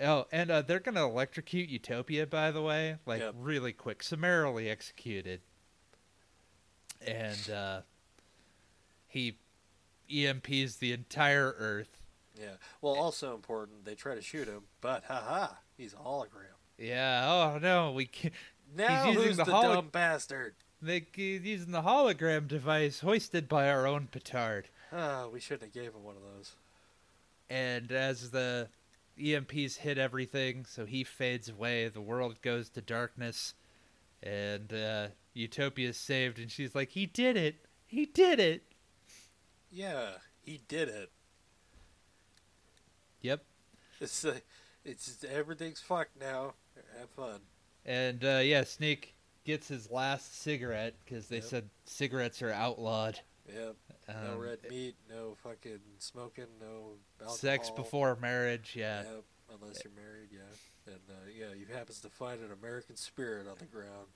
Oh, 0.00 0.26
and 0.30 0.50
uh, 0.50 0.62
they're 0.62 0.78
gonna 0.80 1.06
electrocute 1.08 1.68
Utopia, 1.70 2.26
by 2.26 2.50
the 2.50 2.62
way, 2.62 2.96
like 3.06 3.20
Yep. 3.20 3.34
really 3.38 3.72
quick, 3.72 4.02
summarily 4.02 4.68
executed. 4.68 5.40
And 7.06 7.50
uh, 7.50 7.80
he 9.06 9.38
EMPs 10.10 10.78
the 10.78 10.92
entire 10.92 11.54
Earth. 11.58 11.97
Yeah. 12.38 12.52
Well, 12.80 12.94
also 12.94 13.34
important, 13.34 13.84
they 13.84 13.94
try 13.94 14.14
to 14.14 14.22
shoot 14.22 14.46
him, 14.46 14.62
but 14.80 15.04
haha, 15.04 15.54
he's 15.76 15.92
a 15.92 15.96
hologram. 15.96 16.54
Yeah. 16.78 17.26
Oh 17.28 17.58
no, 17.58 17.92
we 17.92 18.06
can't. 18.06 18.34
Now 18.76 19.08
using 19.08 19.22
who's 19.22 19.36
the 19.38 19.44
the, 19.44 19.52
holo- 19.52 19.74
dumb 19.76 19.88
bastard? 19.88 20.54
They, 20.80 21.06
he's 21.12 21.42
using 21.42 21.72
the 21.72 21.82
hologram 21.82 22.46
device 22.46 23.00
hoisted 23.00 23.48
by 23.48 23.68
our 23.68 23.86
own 23.86 24.06
petard. 24.06 24.68
Ah, 24.92 25.26
we 25.32 25.40
shouldn't 25.40 25.62
have 25.64 25.72
gave 25.72 25.92
him 25.94 26.04
one 26.04 26.14
of 26.16 26.22
those. 26.22 26.54
And 27.50 27.90
as 27.90 28.30
the 28.30 28.68
EMPs 29.18 29.78
hit 29.78 29.98
everything, 29.98 30.64
so 30.68 30.84
he 30.84 31.02
fades 31.02 31.48
away, 31.48 31.88
the 31.88 32.00
world 32.00 32.40
goes 32.42 32.68
to 32.70 32.80
darkness, 32.80 33.54
and 34.22 34.72
uh, 34.72 35.08
Utopia's 35.34 35.96
saved, 35.96 36.38
and 36.38 36.50
she's 36.50 36.74
like, 36.74 36.90
"He 36.90 37.06
did 37.06 37.36
it! 37.36 37.56
He 37.86 38.06
did 38.06 38.38
it!" 38.38 38.62
Yeah, 39.70 40.10
He 40.42 40.60
did 40.68 40.88
it. 40.88 41.10
Yep. 43.22 43.42
It's 44.00 44.24
uh, 44.24 44.38
it's 44.84 45.24
everything's 45.30 45.80
fucked 45.80 46.20
now. 46.20 46.54
Have 46.98 47.10
fun. 47.10 47.40
And 47.84 48.24
uh, 48.24 48.40
yeah, 48.42 48.64
Snake 48.64 49.14
gets 49.44 49.68
his 49.68 49.90
last 49.90 50.40
cigarette 50.42 50.94
because 51.04 51.26
they 51.28 51.36
Yep. 51.36 51.44
said 51.44 51.70
cigarettes 51.84 52.42
are 52.42 52.52
outlawed. 52.52 53.18
Yep. 53.52 53.76
No 54.08 54.32
Um, 54.34 54.38
red 54.38 54.58
meat. 54.70 54.94
No 55.08 55.34
fucking 55.42 55.80
smoking. 55.98 56.46
No 56.60 56.92
alcohol. 57.20 57.36
Sex 57.36 57.70
before 57.70 58.16
marriage, 58.20 58.74
yeah. 58.76 59.02
Yep. 59.02 59.24
Unless 59.60 59.82
you're 59.84 59.92
married, 59.94 60.28
yeah. 60.30 60.92
And 60.92 61.00
uh, 61.10 61.14
yeah, 61.34 61.54
you 61.58 61.66
happens 61.74 62.00
to 62.02 62.08
find 62.10 62.40
an 62.40 62.52
American 62.52 62.96
spirit 62.96 63.46
on 63.48 63.56
the 63.58 63.64
ground. 63.64 64.08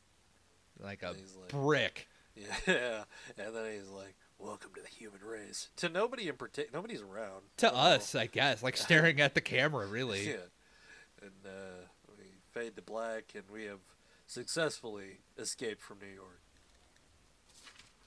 Like 0.79 1.03
a 1.03 1.15
he's 1.15 1.35
like, 1.39 1.49
brick. 1.49 2.09
Yeah, 2.67 3.05
and 3.39 3.55
then 3.55 3.73
he's 3.73 3.89
like, 3.89 4.15
"Welcome 4.43 4.71
to 4.75 4.83
the 4.83 4.89
human 4.89 5.21
race." 5.25 5.69
To 5.77 5.89
nobody 5.89 6.29
in 6.29 6.37
particular, 6.37 6.77
nobody's 6.79 7.03
around. 7.03 7.43
To 7.59 7.75
us, 7.75 8.15
I 8.15 8.27
guess. 8.27 8.63
Like 8.63 8.77
staring 8.89 9.21
at 9.21 9.35
the 9.35 9.41
camera, 9.41 9.87
really. 9.87 10.27
Yeah, 10.27 10.49
and 11.21 11.31
uh, 11.47 11.87
we 12.19 12.25
fade 12.53 12.77
to 12.77 12.83
black, 12.83 13.33
and 13.35 13.45
we 13.53 13.65
have 13.65 13.81
successfully 14.27 15.19
escaped 15.39 15.83
from 15.83 15.99
New 16.01 16.15
York. 16.15 16.41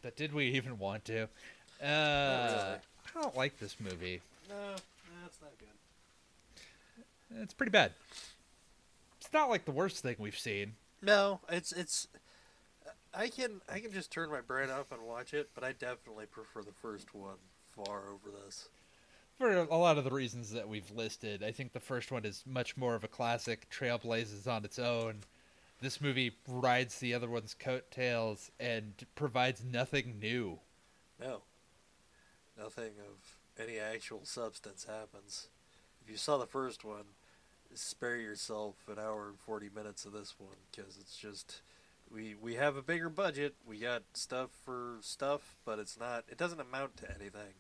But 0.02 0.16
did 0.16 0.34
we 0.34 0.46
even 0.48 0.78
want 0.78 1.06
to? 1.06 1.28
Uh. 1.82 2.78
I 3.16 3.22
don't 3.22 3.36
like 3.38 3.60
this 3.60 3.78
movie. 3.80 4.22
No, 4.50 4.76
that's 5.24 5.40
not 5.42 5.52
good. 5.58 7.42
It's 7.42 7.54
pretty 7.54 7.72
bad. 7.72 7.94
It's 9.20 9.32
not 9.34 9.50
like 9.50 9.66
the 9.66 9.72
worst 9.72 10.00
thing 10.00 10.16
we've 10.20 10.38
seen. 10.38 10.74
No, 11.02 11.40
it's 11.50 11.72
it's. 11.72 12.08
I 13.18 13.30
can 13.30 13.62
I 13.72 13.80
can 13.80 13.92
just 13.92 14.12
turn 14.12 14.30
my 14.30 14.42
brain 14.42 14.70
off 14.70 14.92
and 14.92 15.02
watch 15.02 15.34
it, 15.34 15.50
but 15.56 15.64
I 15.64 15.72
definitely 15.72 16.26
prefer 16.26 16.62
the 16.62 16.74
first 16.82 17.14
one 17.14 17.38
far 17.76 18.04
over 18.10 18.36
this. 18.46 18.70
For 19.38 19.52
a 19.52 19.78
lot 19.78 19.98
of 19.98 20.04
the 20.06 20.12
reasons 20.12 20.52
that 20.52 20.68
we've 20.68 20.90
listed, 20.92 21.44
I 21.44 21.52
think 21.52 21.74
the 21.74 21.80
first 21.80 22.12
one 22.12 22.24
is 22.24 22.44
much 22.46 22.78
more 22.78 22.96
of 22.96 23.04
a 23.04 23.10
classic, 23.10 23.68
trailblazes 23.70 24.48
on 24.48 24.64
its 24.64 24.80
own. 24.80 25.20
This 25.82 26.00
movie 26.00 26.32
rides 26.48 27.00
the 27.00 27.14
other 27.14 27.30
one's 27.30 27.54
coattails 27.54 28.50
and 28.62 28.94
provides 29.16 29.62
nothing 29.62 30.20
new. 30.22 30.60
No, 31.20 31.42
nothing 32.58 32.94
of 33.00 33.62
any 33.62 33.78
actual 33.78 34.22
substance 34.24 34.86
happens. 34.86 35.48
If 36.04 36.10
you 36.10 36.18
saw 36.18 36.38
the 36.38 36.46
first 36.46 36.86
one, 36.86 37.06
spare 37.74 38.16
yourself 38.16 38.76
an 38.88 39.00
hour 39.00 39.28
and 39.28 39.40
forty 39.40 39.70
minutes 39.74 40.06
of 40.06 40.14
this 40.14 40.36
one 40.38 40.56
because 40.72 40.98
it's 40.98 41.18
just 41.18 41.62
we 42.12 42.36
we 42.36 42.56
have 42.56 42.76
a 42.76 42.82
bigger 42.82 43.10
budget. 43.10 43.56
We 43.66 43.80
got 43.80 44.04
stuff 44.14 44.50
for 44.64 44.98
stuff, 45.02 45.56
but 45.66 45.80
it's 45.80 46.00
not. 46.00 46.26
It 46.30 46.38
doesn't 46.38 46.60
amount 46.62 46.98
to 46.98 47.10
anything. 47.10 47.54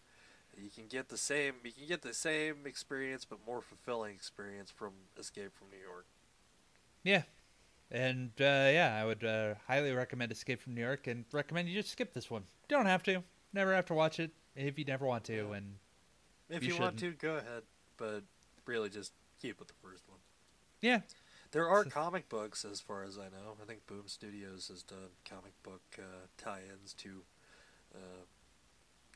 You 0.57 0.69
can 0.69 0.87
get 0.87 1.09
the 1.09 1.17
same. 1.17 1.55
You 1.63 1.71
can 1.71 1.87
get 1.87 2.01
the 2.01 2.13
same 2.13 2.65
experience, 2.65 3.25
but 3.25 3.39
more 3.45 3.61
fulfilling 3.61 4.15
experience 4.15 4.71
from 4.71 4.93
Escape 5.17 5.53
from 5.53 5.67
New 5.69 5.83
York. 5.85 6.05
Yeah. 7.03 7.23
And 7.91 8.31
uh, 8.39 8.71
yeah, 8.73 8.97
I 8.99 9.05
would 9.05 9.23
uh, 9.23 9.55
highly 9.67 9.91
recommend 9.91 10.31
Escape 10.31 10.59
from 10.61 10.73
New 10.73 10.81
York 10.81 11.07
and 11.07 11.25
recommend 11.31 11.67
you 11.69 11.75
just 11.75 11.91
skip 11.91 12.13
this 12.13 12.31
one. 12.31 12.43
You 12.69 12.77
don't 12.77 12.85
have 12.87 13.03
to. 13.03 13.21
Never 13.53 13.73
have 13.75 13.85
to 13.87 13.93
watch 13.93 14.19
it 14.19 14.31
if 14.55 14.79
you 14.79 14.85
never 14.85 15.05
want 15.05 15.23
to. 15.25 15.35
Yeah. 15.49 15.55
And 15.55 15.75
If 16.49 16.63
You 16.63 16.73
you, 16.73 16.79
want 16.79 16.97
to, 16.99 17.11
go 17.11 17.35
ahead, 17.35 17.63
but 17.97 18.23
really 18.65 18.89
just 18.89 19.11
keep 19.41 19.59
with 19.59 19.67
the 19.67 19.75
first 19.83 20.03
one. 20.07 20.19
yeah, 20.81 21.01
There 21.55 21.69
are 21.69 21.85
comic 22.01 22.27
books, 22.27 22.65
as 22.65 22.81
far 22.81 23.05
as 23.05 23.17
I 23.17 23.29
know. 23.29 23.55
I 23.63 23.65
think 23.65 23.87
Boom 23.87 24.03
Studios 24.07 24.67
has 24.67 24.83
done 24.83 24.97
comic 25.27 25.53
book 25.63 25.81
uh, 25.97 26.27
tie-ins 26.37 26.93
to 26.95 27.23
uh, 27.95 28.25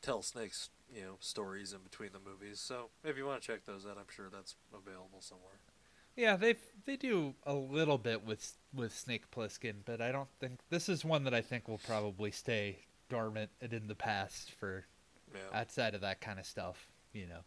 tell 0.00 0.22
Snake's 0.22 0.70
you 0.90 1.02
know 1.02 1.16
stories 1.20 1.74
in 1.74 1.80
between 1.80 2.12
the 2.14 2.18
movies. 2.18 2.58
So 2.58 2.88
if 3.04 3.18
you 3.18 3.26
want 3.26 3.42
to 3.42 3.46
check 3.46 3.66
those 3.66 3.84
out, 3.84 3.98
I'm 3.98 4.08
sure 4.08 4.28
that's 4.32 4.56
available 4.72 5.20
somewhere. 5.20 5.58
yeah, 6.16 6.36
they 6.36 6.54
they 6.86 6.96
do 6.96 7.34
a 7.44 7.52
little 7.52 7.98
bit 7.98 8.24
with 8.24 8.56
with 8.74 8.96
Snake 8.96 9.30
Plissken, 9.30 9.74
but 9.84 10.00
I 10.00 10.10
don't 10.10 10.30
think 10.40 10.60
this 10.70 10.88
is 10.88 11.04
one 11.04 11.24
that 11.24 11.34
I 11.34 11.42
think 11.42 11.68
will 11.68 11.76
probably 11.86 12.30
stay 12.30 12.78
dormant 13.10 13.50
and 13.60 13.74
in 13.74 13.86
the 13.86 13.94
past 13.94 14.52
for 14.52 14.86
Yeah. 15.34 15.40
outside 15.60 15.94
of 15.94 16.00
that 16.00 16.22
kind 16.22 16.38
of 16.38 16.46
stuff. 16.46 16.88
You 17.12 17.26
know. 17.26 17.40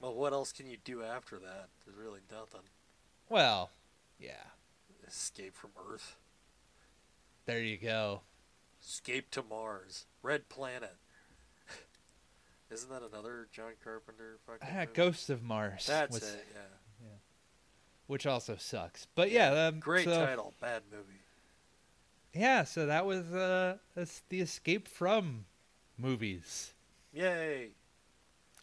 well, 0.00 0.14
what 0.14 0.32
else 0.32 0.50
can 0.50 0.66
you 0.66 0.78
do 0.82 1.02
after 1.02 1.38
that? 1.40 1.68
There's 1.84 1.98
really 1.98 2.20
nothing. 2.32 2.62
Well, 3.28 3.70
yeah. 4.18 4.42
Escape 5.06 5.54
from 5.54 5.70
Earth. 5.90 6.16
There 7.46 7.60
you 7.62 7.76
go. 7.76 8.22
Escape 8.82 9.30
to 9.32 9.42
Mars. 9.42 10.06
Red 10.22 10.48
Planet. 10.48 10.96
Isn't 12.70 12.90
that 12.90 13.02
another 13.02 13.48
John 13.52 13.72
Carpenter 13.82 14.38
fucking 14.46 14.66
Ah, 14.70 14.80
movie? 14.80 14.90
Ghost 14.94 15.30
of 15.30 15.42
Mars. 15.42 15.86
That's 15.86 16.12
was- 16.14 16.34
it. 16.34 16.46
Yeah. 16.54 16.60
yeah. 17.02 17.08
Which 18.06 18.26
also 18.26 18.56
sucks. 18.56 19.06
But 19.14 19.30
yeah, 19.30 19.66
um, 19.68 19.78
Great 19.80 20.04
so- 20.04 20.24
title. 20.24 20.54
Bad 20.60 20.82
movie. 20.90 21.20
Yeah, 22.34 22.64
so 22.64 22.86
that 22.86 23.06
was 23.06 23.32
uh 23.32 23.76
the 24.28 24.40
escape 24.40 24.88
from 24.88 25.44
movies. 25.96 26.72
Yay! 27.12 27.68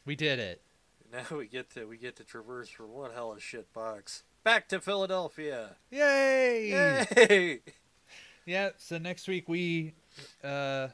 We 0.06 0.16
did 0.18 0.40
it. 0.40 0.62
Now 1.10 1.38
we 1.38 1.48
get 1.48 1.70
to 1.76 1.86
we 1.86 1.98
get 1.98 2.18
to 2.18 2.26
traverse 2.26 2.68
from 2.68 2.92
one 2.92 3.12
hell 3.12 3.32
of 3.32 3.42
shit 3.42 3.72
box 3.74 4.24
back 4.44 4.68
to 4.70 4.80
Philadelphia. 4.80 5.76
Yay! 5.90 6.70
Yay! 6.70 7.60
Yeah, 8.46 8.70
so 8.78 8.98
next 8.98 9.28
week 9.28 9.48
we 9.48 9.94
uh 10.44 10.90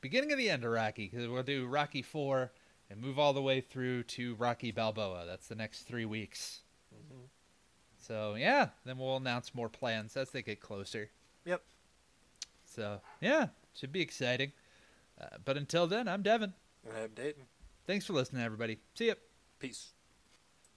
beginning 0.00 0.32
of 0.32 0.38
the 0.38 0.50
end 0.50 0.64
of 0.64 0.70
Rocky 0.70 1.08
cuz 1.08 1.26
we'll 1.26 1.42
do 1.42 1.66
Rocky 1.66 2.02
4 2.02 2.52
and 2.90 3.00
move 3.00 3.18
all 3.18 3.32
the 3.32 3.42
way 3.42 3.60
through 3.60 4.04
to 4.04 4.34
Rocky 4.36 4.70
Balboa. 4.70 5.24
That's 5.26 5.48
the 5.48 5.54
next 5.54 5.82
3 5.82 6.04
weeks. 6.04 6.60
Mhm. 6.94 7.28
So, 7.98 8.36
yeah, 8.36 8.68
then 8.84 8.98
we'll 8.98 9.16
announce 9.16 9.52
more 9.54 9.68
plans 9.68 10.16
as 10.16 10.30
they 10.30 10.42
get 10.42 10.60
closer. 10.60 11.10
Yep. 11.44 11.64
So, 12.64 13.00
yeah, 13.20 13.48
should 13.74 13.90
be 13.90 14.00
exciting. 14.00 14.52
Uh, 15.20 15.38
but 15.44 15.56
until 15.56 15.88
then, 15.88 16.06
I'm 16.06 16.22
Devin. 16.22 16.54
I'm 16.94 17.14
Dayton. 17.14 17.48
Thanks 17.84 18.06
for 18.06 18.12
listening 18.12 18.44
everybody. 18.44 18.78
See 18.94 19.08
ya. 19.08 19.14
Peace. 19.58 19.94